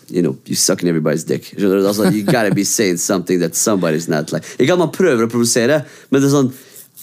You 0.10 0.22
know, 0.22 0.38
you're 0.46 0.58
sucking 0.58 0.90
everybody's 0.90 1.24
dick. 1.26 1.48
Skjønner 1.56 1.80
du? 1.82 1.88
Altså, 1.90 2.10
you 2.14 2.24
gotta 2.24 2.54
be 2.54 2.64
saying 2.64 3.00
something 3.02 3.40
that 3.42 3.56
somebody's 3.58 4.08
not 4.08 4.32
like. 4.32 4.46
Ikke 4.62 4.76
at 4.76 4.82
man 4.82 4.92
prøver 4.94 5.26
å 5.26 5.30
provosere, 5.32 5.80
men 6.12 6.22
det 6.22 6.28
er 6.28 6.34
sånn 6.36 6.52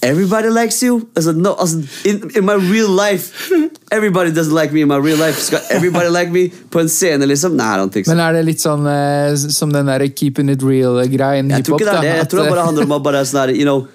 Everybody 0.03 0.49
likes 0.49 0.83
you? 0.83 1.09
Altså, 1.17 1.33
no, 1.33 1.55
altså, 1.59 1.83
in, 2.05 2.31
in 2.37 2.45
my 2.45 2.57
real 2.57 2.89
life 2.89 3.51
Everybody 3.93 4.31
doesn't 4.31 4.55
like 4.55 4.73
me 4.73 4.83
in 4.83 4.89
my 4.89 4.97
real 4.97 5.19
life. 5.19 5.37
Skal 5.43 5.61
everybody 5.71 6.09
like 6.19 6.31
me 6.31 6.53
på 6.71 6.81
en 6.81 6.89
scene, 6.89 7.27
liksom? 7.27 7.57
Nei, 7.57 7.75
I 7.75 7.79
don't 7.79 7.93
think 7.93 8.07
so. 8.07 8.15
Men 8.15 8.23
er 8.23 8.39
det 8.39 8.45
litt 8.47 8.63
sånn 8.63 8.87
eh, 8.87 9.35
som 9.51 9.73
den 9.75 9.91
der 9.91 10.07
keeping 10.15 10.49
it 10.49 10.63
real-greien? 10.63 11.51
Jeg 11.51 11.67
tror 11.67 11.81
ikke 11.81 11.91
det 11.91 11.97
er 11.97 12.07
det. 12.07 12.19
Jeg 12.23 12.29
tror 12.31 12.45
det 12.45 12.53
bare 12.55 12.69
handler 12.69 12.87
om 12.87 12.95
at 13.01 13.09
bare 13.09 13.25
sånn 13.29 13.43
her, 13.43 13.57
you 13.57 13.67
know 13.67 13.89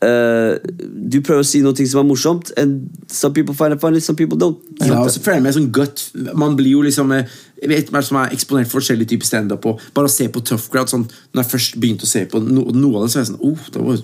Uh, 0.00 0.56
Du 1.10 1.18
prøver 1.20 1.42
å 1.42 1.44
si 1.44 1.58
noe 1.60 1.76
som 1.76 2.00
er 2.00 2.06
morsomt, 2.08 2.50
and 2.56 2.86
some 3.12 3.34
people 3.36 3.52
find 3.52 3.74
it 3.74 3.82
funny, 3.82 4.00
some 4.00 4.16
people 4.16 4.38
don't. 4.38 4.56
Ja, 4.80 5.02
og 5.02 5.10
så 5.12 5.20
føler 5.20 5.40
jeg 5.40 5.44
meg 5.44 5.56
sånn 5.58 5.66
gut 5.76 6.04
Man 6.40 6.54
blir 6.56 6.72
jo 6.72 6.84
liksom 6.86 7.10
eh, 7.12 7.28
Jeg 7.60 7.68
vet 7.68 7.90
meg 7.92 8.06
som 8.06 8.16
er 8.16 8.32
eksponert 8.32 8.70
for 8.70 8.78
forskjellige 8.80 9.10
typer 9.12 9.28
standup. 9.28 9.66
Bare 9.92 10.08
å 10.08 10.12
se 10.12 10.30
på 10.32 10.40
Tough 10.40 10.70
Crowd 10.72 10.88
sånn, 10.88 11.04
Når 11.34 11.42
jeg 11.42 11.50
først 11.50 11.76
begynte 11.82 12.08
å 12.08 12.12
se 12.14 12.24
på 12.32 12.40
no, 12.40 12.64
noe 12.72 13.02
av 13.02 13.04
det, 13.04 13.12
så 13.12 13.20
er 13.20 13.26
jeg 13.26 13.32
sånn 13.34 13.44
oh, 13.44 13.66
det 13.74 13.84
var, 13.84 14.00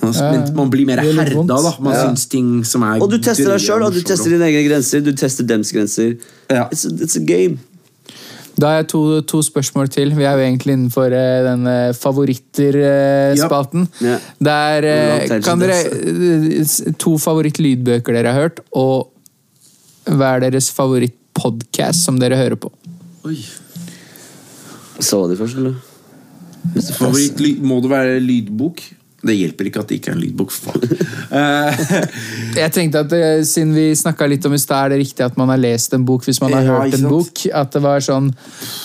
Man 0.00 0.70
blir 0.70 0.86
mer 0.86 1.00
herda, 1.02 1.42
da. 1.46 1.72
Man 1.80 1.94
Ja. 1.94 2.04
syns 2.06 2.28
ting 2.30 2.64
som 2.64 2.82
er 2.82 3.02
Og 3.02 3.10
du 3.10 3.18
tester 3.18 3.50
deg 3.50 3.60
sjøl, 3.60 3.82
og 3.82 3.92
du 3.92 4.00
tester 4.00 4.30
dine 4.30 4.46
egne 4.46 4.68
grenser. 4.68 5.00
Du 5.00 5.12
tester 5.12 5.44
dems 5.44 5.72
grenser. 5.72 6.16
Ja. 6.48 6.68
It's, 6.70 6.86
a, 6.86 6.90
it's 6.90 7.16
a 7.16 7.24
game. 7.24 7.58
Da 8.58 8.66
har 8.66 8.76
jeg 8.80 8.88
to, 8.90 9.20
to 9.20 9.42
spørsmål 9.42 9.88
til. 9.88 10.16
Vi 10.16 10.24
er 10.26 10.34
jo 10.34 10.42
egentlig 10.42 10.74
innenfor 10.74 11.12
uh, 11.14 11.44
den 11.46 11.66
eh, 11.70 11.92
favoritter-spalten. 11.94 13.86
Ja. 14.02 14.16
Der 14.42 14.86
eh, 14.88 15.18
Long 15.18 15.28
tangent, 15.28 15.44
kan 15.44 15.62
dere 15.62 15.76
uh, 15.86 16.92
To 16.98 17.18
favorittlydbøker 17.22 18.18
dere 18.18 18.32
har 18.34 18.40
hørt, 18.40 18.60
og 18.74 19.12
hva 20.10 20.34
er 20.34 20.48
deres 20.48 20.72
favorittpodkast 20.74 22.02
som 22.08 22.18
dere 22.18 22.38
hører 22.40 22.58
på? 22.58 22.72
Oi. 23.28 23.38
Så 24.98 25.22
de 25.30 25.38
først, 25.38 25.56
eller? 25.60 25.78
Favoritt, 26.98 27.62
må 27.62 27.78
det 27.84 27.90
være 27.90 28.18
lydbok? 28.20 28.82
Det 29.18 29.34
hjelper 29.34 29.66
ikke 29.66 29.80
at 29.82 29.88
det 29.90 29.96
ikke 29.98 30.12
er 30.12 30.14
en 30.14 30.20
lydbok. 30.22 30.52
Fuck. 30.54 30.84
Eh, 31.34 31.80
Jeg 32.62 32.70
tenkte 32.72 33.00
at 33.02 33.12
eh, 33.16 33.40
Siden 33.42 33.72
vi 33.74 33.88
snakka 33.98 34.28
litt 34.30 34.44
om 34.46 34.54
i 34.54 34.60
stad, 34.62 34.84
er 34.86 34.92
det 34.94 34.98
riktig 35.00 35.24
at 35.26 35.34
man 35.40 35.50
har 35.50 35.58
lest 35.58 35.92
en 35.96 36.04
bok 36.06 36.22
hvis 36.28 36.38
man 36.40 36.54
har 36.54 36.62
Ja, 36.62 36.76
hørt 36.84 36.94
en 36.94 37.08
bok. 37.10 37.42
At 37.50 37.72
det 37.74 37.82
var 37.82 37.98
sånn 38.04 38.28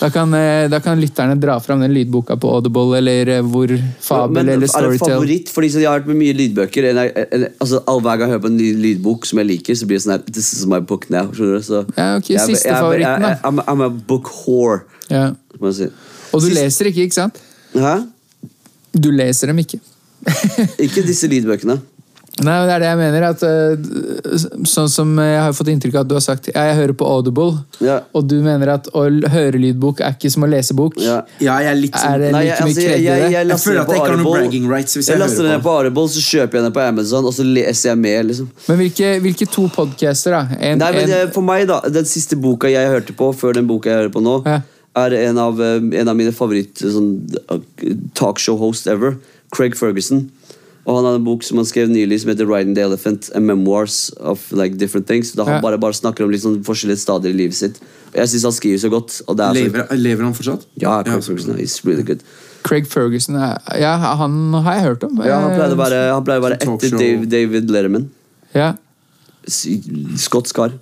Da 0.00 0.08
kan, 0.10 0.34
eh, 0.34 0.66
da 0.72 0.80
kan 0.82 0.98
lytterne 0.98 1.36
dra 1.38 1.60
fram 1.62 1.84
den 1.86 1.94
lydboka 1.94 2.34
på 2.42 2.50
Audible, 2.50 2.96
eller 2.98 3.30
hvor 3.46 3.70
Fabel 4.02 4.34
Men 4.40 4.50
eller 4.56 4.66
er 4.74 4.90
det 4.90 4.98
favoritt? 5.04 5.52
Fordi 5.54 5.70
så 5.70 5.78
jeg 5.84 5.88
har 5.92 6.00
hørt 6.00 6.10
med 6.10 6.18
mye 6.24 6.34
lydbøker. 6.42 6.90
En, 6.90 7.00
en, 7.14 7.46
altså, 7.62 7.84
Hver 7.86 8.18
gang 8.18 8.26
jeg 8.26 8.34
hører 8.34 8.44
på 8.48 8.52
en 8.52 8.58
ny 8.58 8.72
lydbok 8.88 9.30
som 9.30 9.38
jeg 9.44 9.50
liker, 9.52 9.78
så 9.78 9.86
blir 9.86 10.02
det 10.02 10.06
sånn 10.08 10.16
her 10.18 10.26
This 10.34 10.50
is 10.58 10.66
my 10.66 10.82
book 10.82 11.06
now. 11.14 11.30
Skjønner 11.30 11.62
du? 11.62 11.66
Så, 11.70 11.84
Ja, 11.94 12.10
ok, 12.18 12.32
jeg- 12.34 12.48
siste 12.50 12.72
jeg- 12.72 12.82
favoritten, 12.82 13.22
da. 13.22 13.36
I'm, 13.46 13.62
I'm 13.70 13.86
a 13.86 13.88
book 13.88 14.34
whore, 14.42 14.82
Ja. 15.14 15.28
si. 15.70 15.86
Og 16.34 16.40
du 16.42 16.48
Sist- 16.50 16.58
leser 16.58 16.90
ikke, 16.90 17.06
ikke 17.06 17.20
sant? 17.22 17.38
Hæ? 17.78 18.00
Du 18.98 19.12
leser 19.14 19.46
dem 19.54 19.58
ikke. 19.62 19.78
Ikke 20.84 21.04
disse 21.06 21.28
lydbøkene. 21.30 21.80
Nei, 22.42 22.50
men 22.58 22.64
det 22.66 22.72
er 22.74 22.80
det 22.82 22.86
jeg 22.88 22.98
mener. 22.98 23.24
At, 23.28 23.42
eh, 23.46 24.64
sånn 24.66 24.88
som 24.90 25.12
jeg 25.22 25.36
har 25.38 25.52
fått 25.54 25.68
inntrykk 25.70 25.94
av 26.00 26.02
at 26.02 26.08
du 26.10 26.14
har 26.16 26.22
sagt 26.24 26.48
ja, 26.50 26.64
jeg 26.66 26.78
hører 26.80 26.94
på 26.98 27.06
Audible, 27.06 27.60
Ja. 27.78 28.00
og 28.10 28.26
du 28.26 28.34
mener 28.42 28.72
at 28.72 28.88
å 28.90 29.04
høre 29.30 29.60
lydbok 29.62 30.00
er 30.02 30.16
ikke 30.16 30.32
som 30.34 30.42
å 30.42 30.48
lese 30.50 30.74
bok. 30.74 30.96
Ja. 30.98 31.20
ja, 31.38 31.60
jeg 31.62 31.70
er 31.70 31.78
litt 31.78 31.94
sånn 31.94 32.16
Er 32.16 32.24
det 32.24 32.30
Nei, 32.34 32.40
like 32.48 32.56
jeg, 32.56 32.64
altså, 32.66 32.80
jeg, 32.88 33.04
jeg, 33.04 33.30
jeg, 33.36 33.48
Jeg 33.52 33.60
føler 33.62 33.80
at 33.84 33.86
på 33.86 33.94
jeg 33.94 34.02
ikke 34.02 34.10
har 34.10 34.18
noe 34.24 34.34
bragging 34.34 34.66
rights 34.72 34.98
hvis 34.98 35.06
Jeg 35.12 35.14
jeg 35.14 35.22
laster 35.22 35.46
den 35.46 35.54
ned 35.54 35.62
på. 35.62 35.74
Audible, 35.78 36.06
så 36.10 36.24
kjøper 36.26 36.58
jeg 36.58 36.66
den 36.66 36.74
på 36.74 36.82
Amazon, 36.88 37.28
og 37.30 37.36
så 37.38 37.46
leser 37.46 37.92
jeg 37.92 38.00
med. 38.02 38.26
liksom 38.32 38.50
Men 38.66 38.80
hvilke, 38.82 39.12
hvilke 39.28 39.48
to 39.54 39.68
podcaster, 39.78 40.34
da? 40.34 40.58
En, 40.58 40.82
Nei, 40.82 40.90
men 40.98 41.14
en, 41.20 41.30
For 41.38 41.46
meg, 41.46 41.68
da 41.70 41.78
Den 41.86 42.08
siste 42.10 42.34
boka 42.40 42.66
jeg 42.72 42.90
hørte 42.96 43.14
på, 43.14 43.30
før 43.44 43.54
den 43.60 43.70
boka 43.70 43.92
jeg 43.94 44.00
hører 44.02 44.14
på 44.18 44.24
nå, 44.26 44.40
Ja. 44.50 44.58
er 45.04 45.14
en 45.22 45.38
av, 45.42 45.60
eh, 45.62 45.78
en 46.00 46.08
av 46.10 46.18
mine 46.18 46.34
favoritt 46.34 46.82
sånn, 46.82 47.14
eh, 47.50 47.94
talkshow-host 48.18 48.86
ever. 48.90 49.16
Craig 49.54 49.76
Ferguson. 49.78 50.26
Og 50.84 50.98
han 50.98 51.06
hadde 51.06 51.16
en 51.22 51.24
bok 51.24 51.42
som 51.46 51.56
han 51.56 51.64
skrev 51.64 51.88
nylig 51.88 52.18
som 52.20 52.28
heter 52.28 52.44
Riding 52.50 52.74
the 52.76 52.82
Elephant. 52.84 53.30
A 53.34 53.40
Memoirs 53.40 54.10
of 54.20 54.42
like 54.52 54.76
different 54.76 55.06
things. 55.08 55.30
Da 55.32 55.44
han 55.46 55.54
Ja. 55.54 55.60
bare, 55.64 55.78
bare 55.80 55.96
snakker 55.96 56.24
om 56.26 56.30
sånn 56.42 56.58
forskjellige 56.66 56.98
stadier 57.00 57.32
i 57.32 57.38
livet 57.38 57.54
sitt. 57.56 57.78
Og 58.12 58.18
jeg 58.20 58.28
syns 58.34 58.42
han 58.42 58.52
skriver 58.52 58.78
så 58.82 58.90
godt. 58.92 59.22
Og 59.26 59.36
det 59.38 59.44
er 59.46 59.54
så, 59.54 59.62
Lever, 59.64 59.96
lever 59.96 60.24
han 60.24 60.34
fortsatt? 60.34 60.66
ja, 60.76 61.02
Craig 61.02 61.24
Ferguson 61.24 61.58
is 61.58 61.80
really 61.86 62.02
good. 62.02 62.20
Craig 62.64 62.86
Ferguson 62.86 63.36
er- 63.36 63.58
Ja, 63.80 63.96
han 63.96 64.52
har 64.52 64.74
jeg 64.74 64.82
hørt 64.82 65.04
om. 65.04 65.16
Ja, 65.24 65.40
han 65.40 65.56
pleide 65.56 65.74
å 65.74 65.80
være, 65.80 66.58
etter. 66.60 66.98
Dave, 66.98 67.26
David 67.26 67.70
Letterman. 67.70 68.10
Ja. 68.54 68.74
Skotsk. 69.46 70.54
Pleide 70.54 70.78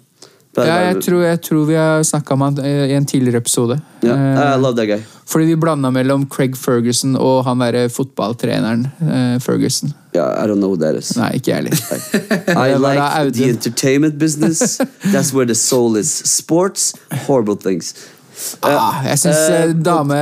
Ja, 0.56 0.76
jeg 0.90 1.00
tror, 1.00 1.22
jeg 1.24 1.40
tror 1.40 1.64
vi 1.64 1.76
har 1.80 2.02
snakka 2.04 2.34
om 2.34 2.42
han 2.44 2.58
eh, 2.60 2.90
i 2.90 2.94
en 2.94 3.06
tidligere 3.08 3.40
episode. 3.40 3.78
ja, 4.02 4.12
yeah, 4.12 4.54
I 4.54 4.60
love 4.60 4.76
that 4.76 4.86
guy. 4.86 5.00
Fordi 5.26 5.44
vi 5.44 5.56
blanda 5.56 5.90
mellom 5.90 6.26
Craig 6.28 6.56
Ferguson 6.56 7.16
og 7.16 7.44
han 7.46 7.62
derre 7.62 7.86
fotballtreneren 7.88 8.84
uh, 9.00 9.38
Ferguson. 9.40 9.94
Ja, 10.12 10.26
I 10.36 10.46
don't 10.46 10.60
know 10.60 10.68
who 10.68 10.76
that 10.76 10.98
is. 10.98 11.14
Nei, 11.16 11.30
ikke 11.38 11.54
jeg 11.54 11.62
heller. 11.62 11.76
I 12.52 12.76
like 12.86 13.32
the 13.32 13.48
entertainment 13.48 14.18
business. 14.18 14.76
That's 15.04 15.32
where 15.32 15.46
the 15.46 15.54
soul 15.54 15.96
is. 15.96 16.10
Sports, 16.10 16.92
horrible 17.26 17.56
things. 17.56 17.94
Ah, 18.60 19.00
jeg 19.06 19.22
syns 19.22 19.40
uh, 19.52 19.72
dame 19.76 20.18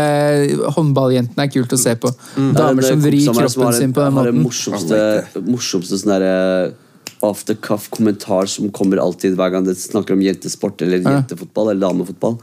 håndballjentene 0.76 1.46
er 1.46 1.50
kult 1.50 1.74
å 1.74 1.78
se 1.80 1.96
på. 1.98 2.10
Er 2.10 2.54
Damer 2.54 2.86
som 2.86 3.02
vrir 3.02 3.26
kroppen 3.32 3.74
sin 3.74 3.96
på 3.96 4.04
den 4.04 4.14
måten. 4.14 4.38
Det 4.38 4.44
morsomste, 4.44 5.02
morsomste 5.46 5.98
sånn 5.98 6.14
derre 6.14 6.38
off 7.22 7.44
the 7.44 7.54
cuff 7.54 7.90
kommentar 7.90 8.46
som 8.46 8.70
kommer 8.72 8.96
alltid 9.02 9.34
hver 9.36 9.50
gang 9.52 9.64
det 9.66 9.74
snakker 9.76 10.14
om 10.16 10.22
jentesport 10.24 10.80
eller 10.82 10.98
Ja. 11.04 11.10
jentefotball 11.18 11.68
eller 11.70 11.80
damefotball. 11.88 12.36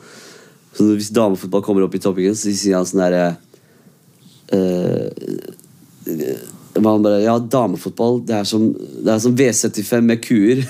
Så 0.77 0.83
hvis 0.93 1.09
damefotball 1.09 1.63
kommer 1.65 1.81
opp 1.87 1.95
i 1.95 1.99
toppingen, 1.99 2.35
så 2.37 2.51
sier 2.53 2.75
han 2.77 2.85
sånn 2.85 3.01
herre 3.01 3.35
uh, 4.53 5.09
hva 6.77 6.91
han 6.93 7.01
bare, 7.01 7.23
Ja, 7.23 7.39
damefotball, 7.39 8.19
det 8.27 8.35
er 8.37 8.43
som, 8.45 8.67
det 8.77 9.09
er 9.09 9.17
som 9.23 9.33
V75 9.35 10.01
med 10.05 10.21
kuer. 10.21 10.61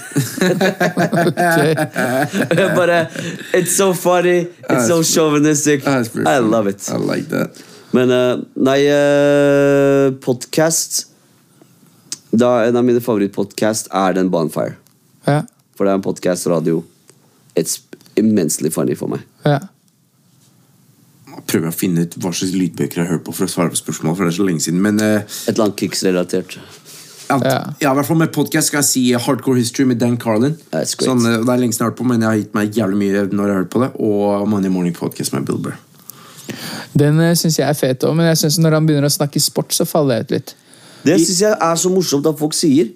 Bare 2.78 3.08
It's 3.54 3.76
so 3.76 3.94
funny, 3.94 4.48
it's 4.70 4.88
so 4.88 5.04
chauvinistic. 5.04 5.86
I 5.86 6.40
love 6.40 6.68
it. 6.68 6.90
I 6.90 6.98
like 6.98 7.28
that. 7.30 7.52
Men 7.92 8.12
uh, 8.12 8.38
nei, 8.56 8.88
uh, 8.92 10.12
podkast 10.24 11.06
En 12.34 12.76
av 12.76 12.84
mine 12.84 13.00
favorittpodkast 13.02 13.88
er 13.96 14.14
den 14.18 14.30
Bonfire. 14.34 14.76
Ja, 15.28 15.42
For 15.78 15.86
det 15.86 15.92
er 15.94 16.00
en 16.00 16.06
podkast 16.06 16.48
radio. 16.50 16.84
It's 17.56 17.80
immensely 18.18 18.70
funny 18.70 18.96
for 18.96 19.08
meg. 19.08 19.22
ja. 19.46 19.60
Nå 21.28 21.44
prøver 21.46 21.70
å 21.70 21.76
finne 21.76 22.02
ut 22.08 22.16
hva 22.18 22.32
slags 22.34 22.56
lydbøker 22.58 22.98
jeg 22.98 23.06
har 23.06 23.14
hørt 23.18 23.24
på 23.28 23.34
for 23.36 23.46
å 23.46 23.52
svare 23.52 23.70
på 23.70 23.78
spørsmål. 23.78 24.16
For 24.18 24.26
det 24.26 24.34
er 24.34 24.38
så 24.40 24.46
lenge 24.48 24.64
siden 24.66 24.82
Men 24.82 24.98
Uh, 25.00 25.20
Et 25.22 25.54
eller 25.54 25.66
annet 25.68 25.78
Kicks-relatert. 25.78 26.58
ja, 27.30 27.92
i 27.92 27.96
hvert 27.96 28.08
fall 28.08 28.18
med 28.18 28.32
podcast 28.34 28.68
skal 28.72 28.80
jeg 28.82 28.88
si 28.90 29.04
Hardcore 29.14 29.60
History 29.60 29.86
med 29.86 30.00
Dan 30.00 30.18
Carlin. 30.18 30.56
Sånn, 30.72 31.26
eh, 31.28 31.44
det 31.44 31.50
er 31.52 31.60
lenge 31.60 31.76
siden 31.76 31.84
jeg 31.84 31.86
har 31.86 31.92
hørt 31.92 31.98
på, 32.00 32.08
men 32.08 32.22
jeg 32.22 32.30
har 32.30 32.38
gitt 32.38 32.54
meg 32.56 32.72
jævlig 32.74 32.98
mye 32.98 33.26
når 33.30 33.44
jeg 33.44 33.54
har 33.54 33.62
hørt 33.62 33.70
på 33.70 33.82
det. 33.84 33.90
Og 34.00 34.48
Money 34.48 34.70
Morning 34.70 34.96
Podcast 34.96 35.34
med 35.34 35.46
Bill 35.46 35.60
Burr. 35.60 35.76
Den 36.98 37.20
uh, 37.20 37.34
syns 37.36 37.60
jeg 37.60 37.68
er 37.70 37.74
fet 37.78 38.04
òg, 38.08 38.16
men 38.16 38.26
jeg 38.32 38.38
synes 38.38 38.58
når 38.64 38.72
han 38.80 38.88
begynner 38.88 39.12
å 39.12 39.14
snakke 39.14 39.40
sport, 39.44 39.76
så 39.76 39.86
faller 39.86 40.16
jeg 40.16 40.24
ut 40.24 40.32
litt. 40.38 40.56
Det 41.06 41.20
syns 41.22 41.42
jeg 41.42 41.58
er 41.62 41.76
så 41.76 41.92
morsomt 41.94 42.28
at 42.30 42.40
folk 42.40 42.56
sier. 42.58 42.90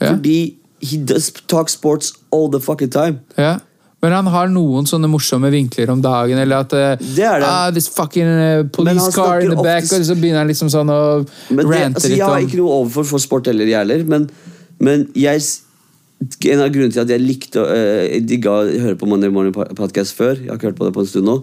Ja. 0.00 0.14
Fordi 0.14 0.56
he 0.84 0.98
does 0.98 1.30
talk 1.48 1.70
sports 1.72 2.12
all 2.32 2.50
the 2.52 2.60
fucking 2.60 2.90
time. 2.92 3.20
Ja. 3.38 3.58
Men 4.04 4.12
han 4.12 4.26
har 4.28 4.50
noen 4.52 4.84
sånne 4.88 5.08
morsomme 5.08 5.48
vinkler 5.52 5.88
om 5.94 6.02
dagen. 6.04 6.36
Eller 6.40 6.66
at 6.66 6.74
uh, 6.76 6.92
Det 7.00 7.24
er 7.24 7.40
det. 7.40 7.48
Ah, 7.48 7.70
this 7.72 7.88
fucking 7.88 8.28
uh, 8.28 8.64
police 8.74 9.08
car 9.16 9.40
in 9.40 9.54
the 9.54 9.56
back 9.64 9.86
oftest- 9.86 10.02
Og 10.02 10.08
så 10.10 10.16
begynner 10.18 10.42
han 10.42 10.50
liksom 10.52 10.68
sånn 10.72 10.92
å 10.92 11.00
Men 11.48 11.64
rante 11.70 12.02
altså, 12.02 12.10
litt 12.12 12.20
jeg 12.20 12.28
har 12.28 12.44
ikke 12.44 12.60
noe 12.60 12.80
overfor 12.82 13.08
for 13.14 13.24
sport 13.24 13.48
heller, 13.48 13.70
jeg 13.70 13.80
heller. 13.80 14.04
Men, 14.04 14.28
men 14.84 15.06
jeg 15.16 15.40
En 16.24 16.60
av 16.62 16.70
grunnene 16.72 16.92
til 16.94 17.02
at 17.02 17.10
jeg 17.12 17.20
likte 17.24 17.64
uh, 17.64 18.04
digga 18.24 18.52
å 18.60 18.68
høre 18.84 18.96
på 19.00 19.08
Monday 19.08 19.32
Morning 19.32 19.52
Podcast 19.54 20.16
før, 20.16 20.36
jeg 20.36 20.52
har 20.52 20.60
ikke 20.60 20.70
hørt 20.70 20.78
på 20.78 20.86
det 20.88 20.94
på 20.96 21.02
en 21.04 21.08
stund 21.10 21.28
nå, 21.28 21.34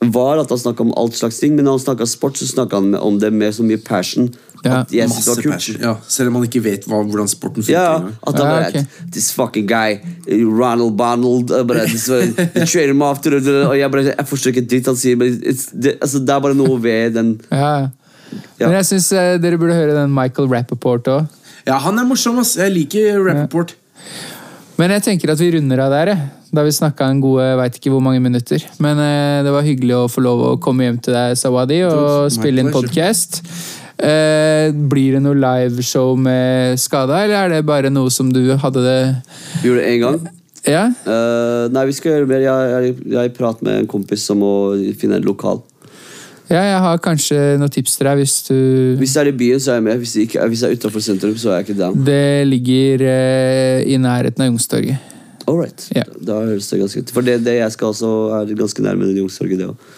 var 0.00 0.40
at 0.40 0.48
han 0.48 0.58
snakka 0.58 0.82
om 0.82 0.92
alt 0.96 1.16
slags 1.16 1.40
ting. 1.40 1.56
Men 1.56 1.66
når 1.68 1.78
han 1.78 1.82
snakka 1.84 2.06
sport, 2.08 2.38
så 2.40 2.48
snakka 2.48 2.80
han 2.80 2.94
om 2.94 3.18
det 3.20 3.30
med 3.32 3.54
så 3.54 3.64
mye 3.66 3.80
passion. 3.84 4.30
Ja, 4.64 4.82
at 4.82 4.92
yes, 4.92 5.08
Masse 5.08 5.42
passion. 5.42 5.76
Ja, 5.80 5.94
selv 6.08 6.28
om 6.28 6.38
man 6.38 6.44
ikke 6.44 6.60
vet 6.64 6.84
hva, 6.88 7.00
hvordan 7.04 7.28
sporten 7.28 7.64
funker. 7.64 7.76
Ja, 7.76 8.00
at 8.28 8.40
han 8.40 8.46
Ja, 8.46 8.56
bare. 8.72 8.84
This 9.12 9.30
fucking 9.32 9.68
guy, 9.68 10.00
Ronald 10.28 10.96
Bonald 10.96 11.52
uh, 11.52 11.62
bare, 11.64 11.86
this, 11.88 12.08
uh, 12.08 12.20
him 12.90 13.00
du, 13.00 13.62
Og 13.66 13.78
jeg 13.78 13.90
bare, 13.90 14.04
jeg 14.12 14.26
forstår 14.28 14.52
ikke 14.54 14.66
dritt 14.68 14.86
han 14.86 14.96
sier, 14.96 15.16
men 15.16 15.38
det, 15.40 15.96
altså, 16.00 16.18
det 16.18 16.34
er 16.34 16.40
bare 16.40 16.54
noe 16.54 16.76
ved 16.82 17.16
den 17.16 17.40
ja. 17.50 17.88
Ja. 18.60 18.68
Men 18.68 18.76
jeg 18.78 18.86
syns 18.92 19.08
dere 19.42 19.58
burde 19.58 19.74
høre 19.74 19.94
den 19.96 20.12
Michael 20.14 20.46
Rappaport 20.52 21.08
òg. 21.10 21.38
Ja, 21.66 21.80
han 21.82 21.98
er 21.98 22.06
morsom, 22.06 22.38
ass. 22.38 22.54
Jeg 22.60 22.70
liker 22.72 23.18
Rappaport. 23.24 23.74
Men 24.78 24.94
jeg 24.94 25.02
tenker 25.08 25.32
at 25.32 25.40
vi 25.40 25.50
runder 25.56 25.82
av 25.82 25.90
der. 25.92 26.12
jeg. 26.12 26.28
Da 26.50 26.64
vi 26.66 26.72
snakka 26.74 27.06
en 27.06 27.20
gode 27.22 27.44
veit 27.60 27.76
ikke 27.78 27.92
hvor 27.94 28.02
mange 28.02 28.22
minutter. 28.22 28.64
Men 28.82 28.98
eh, 28.98 29.42
det 29.46 29.52
var 29.54 29.62
hyggelig 29.66 29.94
å 29.94 30.08
få 30.10 30.24
lov 30.24 30.42
å 30.48 30.56
komme 30.62 30.88
hjem 30.88 30.98
til 30.98 31.14
deg, 31.14 31.36
Sawadi, 31.38 31.84
og 31.86 32.26
spille 32.34 32.64
inn 32.64 32.72
podkast. 32.74 33.38
Eh, 34.00 34.72
blir 34.72 35.14
det 35.14 35.22
noe 35.22 35.36
liveshow 35.36 36.16
med 36.18 36.80
Skada, 36.80 37.20
eller 37.22 37.36
er 37.36 37.54
det 37.54 37.64
bare 37.68 37.92
noe 37.92 38.10
som 38.10 38.32
du 38.32 38.42
hadde 38.58 38.82
det 38.82 39.00
Vi 39.60 39.68
gjorde 39.68 39.82
det 39.84 39.90
én 39.92 40.02
gang. 40.02 40.20
Ja? 40.66 40.86
Eh, 40.90 41.66
nei, 41.72 41.84
vi 41.88 41.94
skal 41.96 42.16
gjøre 42.16 42.30
mer. 42.30 42.42
Jeg, 42.44 42.70
jeg, 42.88 42.96
jeg 43.14 43.34
prater 43.36 43.68
med 43.68 43.82
en 43.82 43.90
kompis 43.90 44.24
som 44.26 44.40
må 44.42 44.54
finne 44.98 45.20
en 45.20 45.28
lokal. 45.28 45.62
ja, 46.50 46.64
jeg 46.66 46.80
har 46.82 46.98
kanskje 47.04 47.38
noen 47.60 47.70
tips 47.70 47.94
til 48.00 48.08
deg 48.08 48.18
hvis 48.24 48.34
du 48.48 48.56
Hvis 48.98 49.14
det 49.14 49.22
er 49.22 49.30
i 49.30 49.36
byen, 49.44 49.62
så 49.62 49.76
er 49.76 49.78
jeg 49.78 49.86
med. 49.86 50.02
Hvis 50.02 50.16
det, 50.16 50.26
ikke, 50.26 50.48
hvis 50.50 50.64
det 50.64 50.72
er 50.72 50.80
utenfor 50.80 51.06
sentrum, 51.06 51.36
så 51.38 51.52
er 51.52 51.60
jeg 51.60 51.68
ikke 51.68 51.78
down. 51.84 52.02
Det 52.08 52.48
ligger 52.48 53.06
eh, 53.06 53.86
i 53.86 54.00
nærheten 54.02 54.42
av 54.42 54.50
Youngstorget. 54.50 55.06
Alright. 55.50 55.88
Yeah. 55.94 56.08
Da 56.26 56.38
høres 56.46 56.70
det 56.70 56.80
ganske 56.82 57.02
ut. 57.02 57.12
For 57.14 57.26
det, 57.26 57.40
det 57.46 57.56
jeg 57.58 57.74
skal 57.74 57.92
også, 57.92 58.10
er 58.38 58.54
ganske 58.58 58.84
nærme 58.86 59.10
Youngstorget, 59.10 59.58
det 59.60 59.68
òg. 59.72 59.90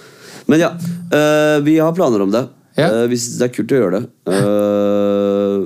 Men 0.51 0.63
ja, 0.65 0.73
uh, 1.13 1.59
vi 1.65 1.79
har 1.79 1.93
planer 1.97 2.25
om 2.25 2.33
det. 2.33 2.47
Yeah. 2.79 3.03
Uh, 3.03 3.07
hvis 3.13 3.29
det 3.39 3.51
er 3.51 3.55
kult 3.55 3.75
å 3.75 3.83
gjøre 3.83 4.01
det. 4.01 4.05
Uh, 4.33 5.61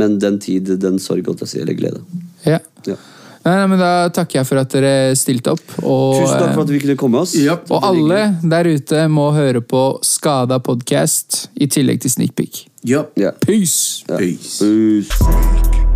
men 0.00 0.18
den 0.22 0.36
tid, 0.42 0.74
den 0.80 0.98
sorg, 1.02 1.24
holdt 1.26 1.40
jeg 1.40 1.46
på 1.46 1.48
å 1.48 1.54
si, 1.54 1.62
eller 1.62 1.78
glede. 1.78 2.02
Ja. 2.46 2.60
Ja. 2.88 2.98
Nei, 3.40 3.54
nei, 3.56 3.66
men 3.72 3.80
Da 3.80 3.92
takker 4.12 4.40
jeg 4.40 4.48
for 4.48 4.60
at 4.60 4.72
dere 4.74 4.94
stilte 5.16 5.54
opp. 5.56 5.76
Og, 5.80 6.20
Tusen 6.20 6.36
takk 6.36 6.54
for 6.54 6.64
at 6.66 6.72
vi 6.74 6.80
kunne 6.82 6.98
komme 7.00 7.22
oss. 7.24 7.34
Ja. 7.40 7.56
og 7.72 7.86
alle 7.88 8.22
der 8.44 8.68
ute 8.68 9.06
må 9.12 9.30
høre 9.36 9.64
på 9.64 9.84
Skada 10.06 10.60
podcast 10.60 11.46
i 11.56 11.70
tillegg 11.70 12.02
til 12.04 12.16
Sneak 12.18 12.44
Ja. 12.84 13.06
Ja. 13.16 13.32
Peace! 13.40 14.04
Peace. 14.06 14.60
Peace. 14.60 15.89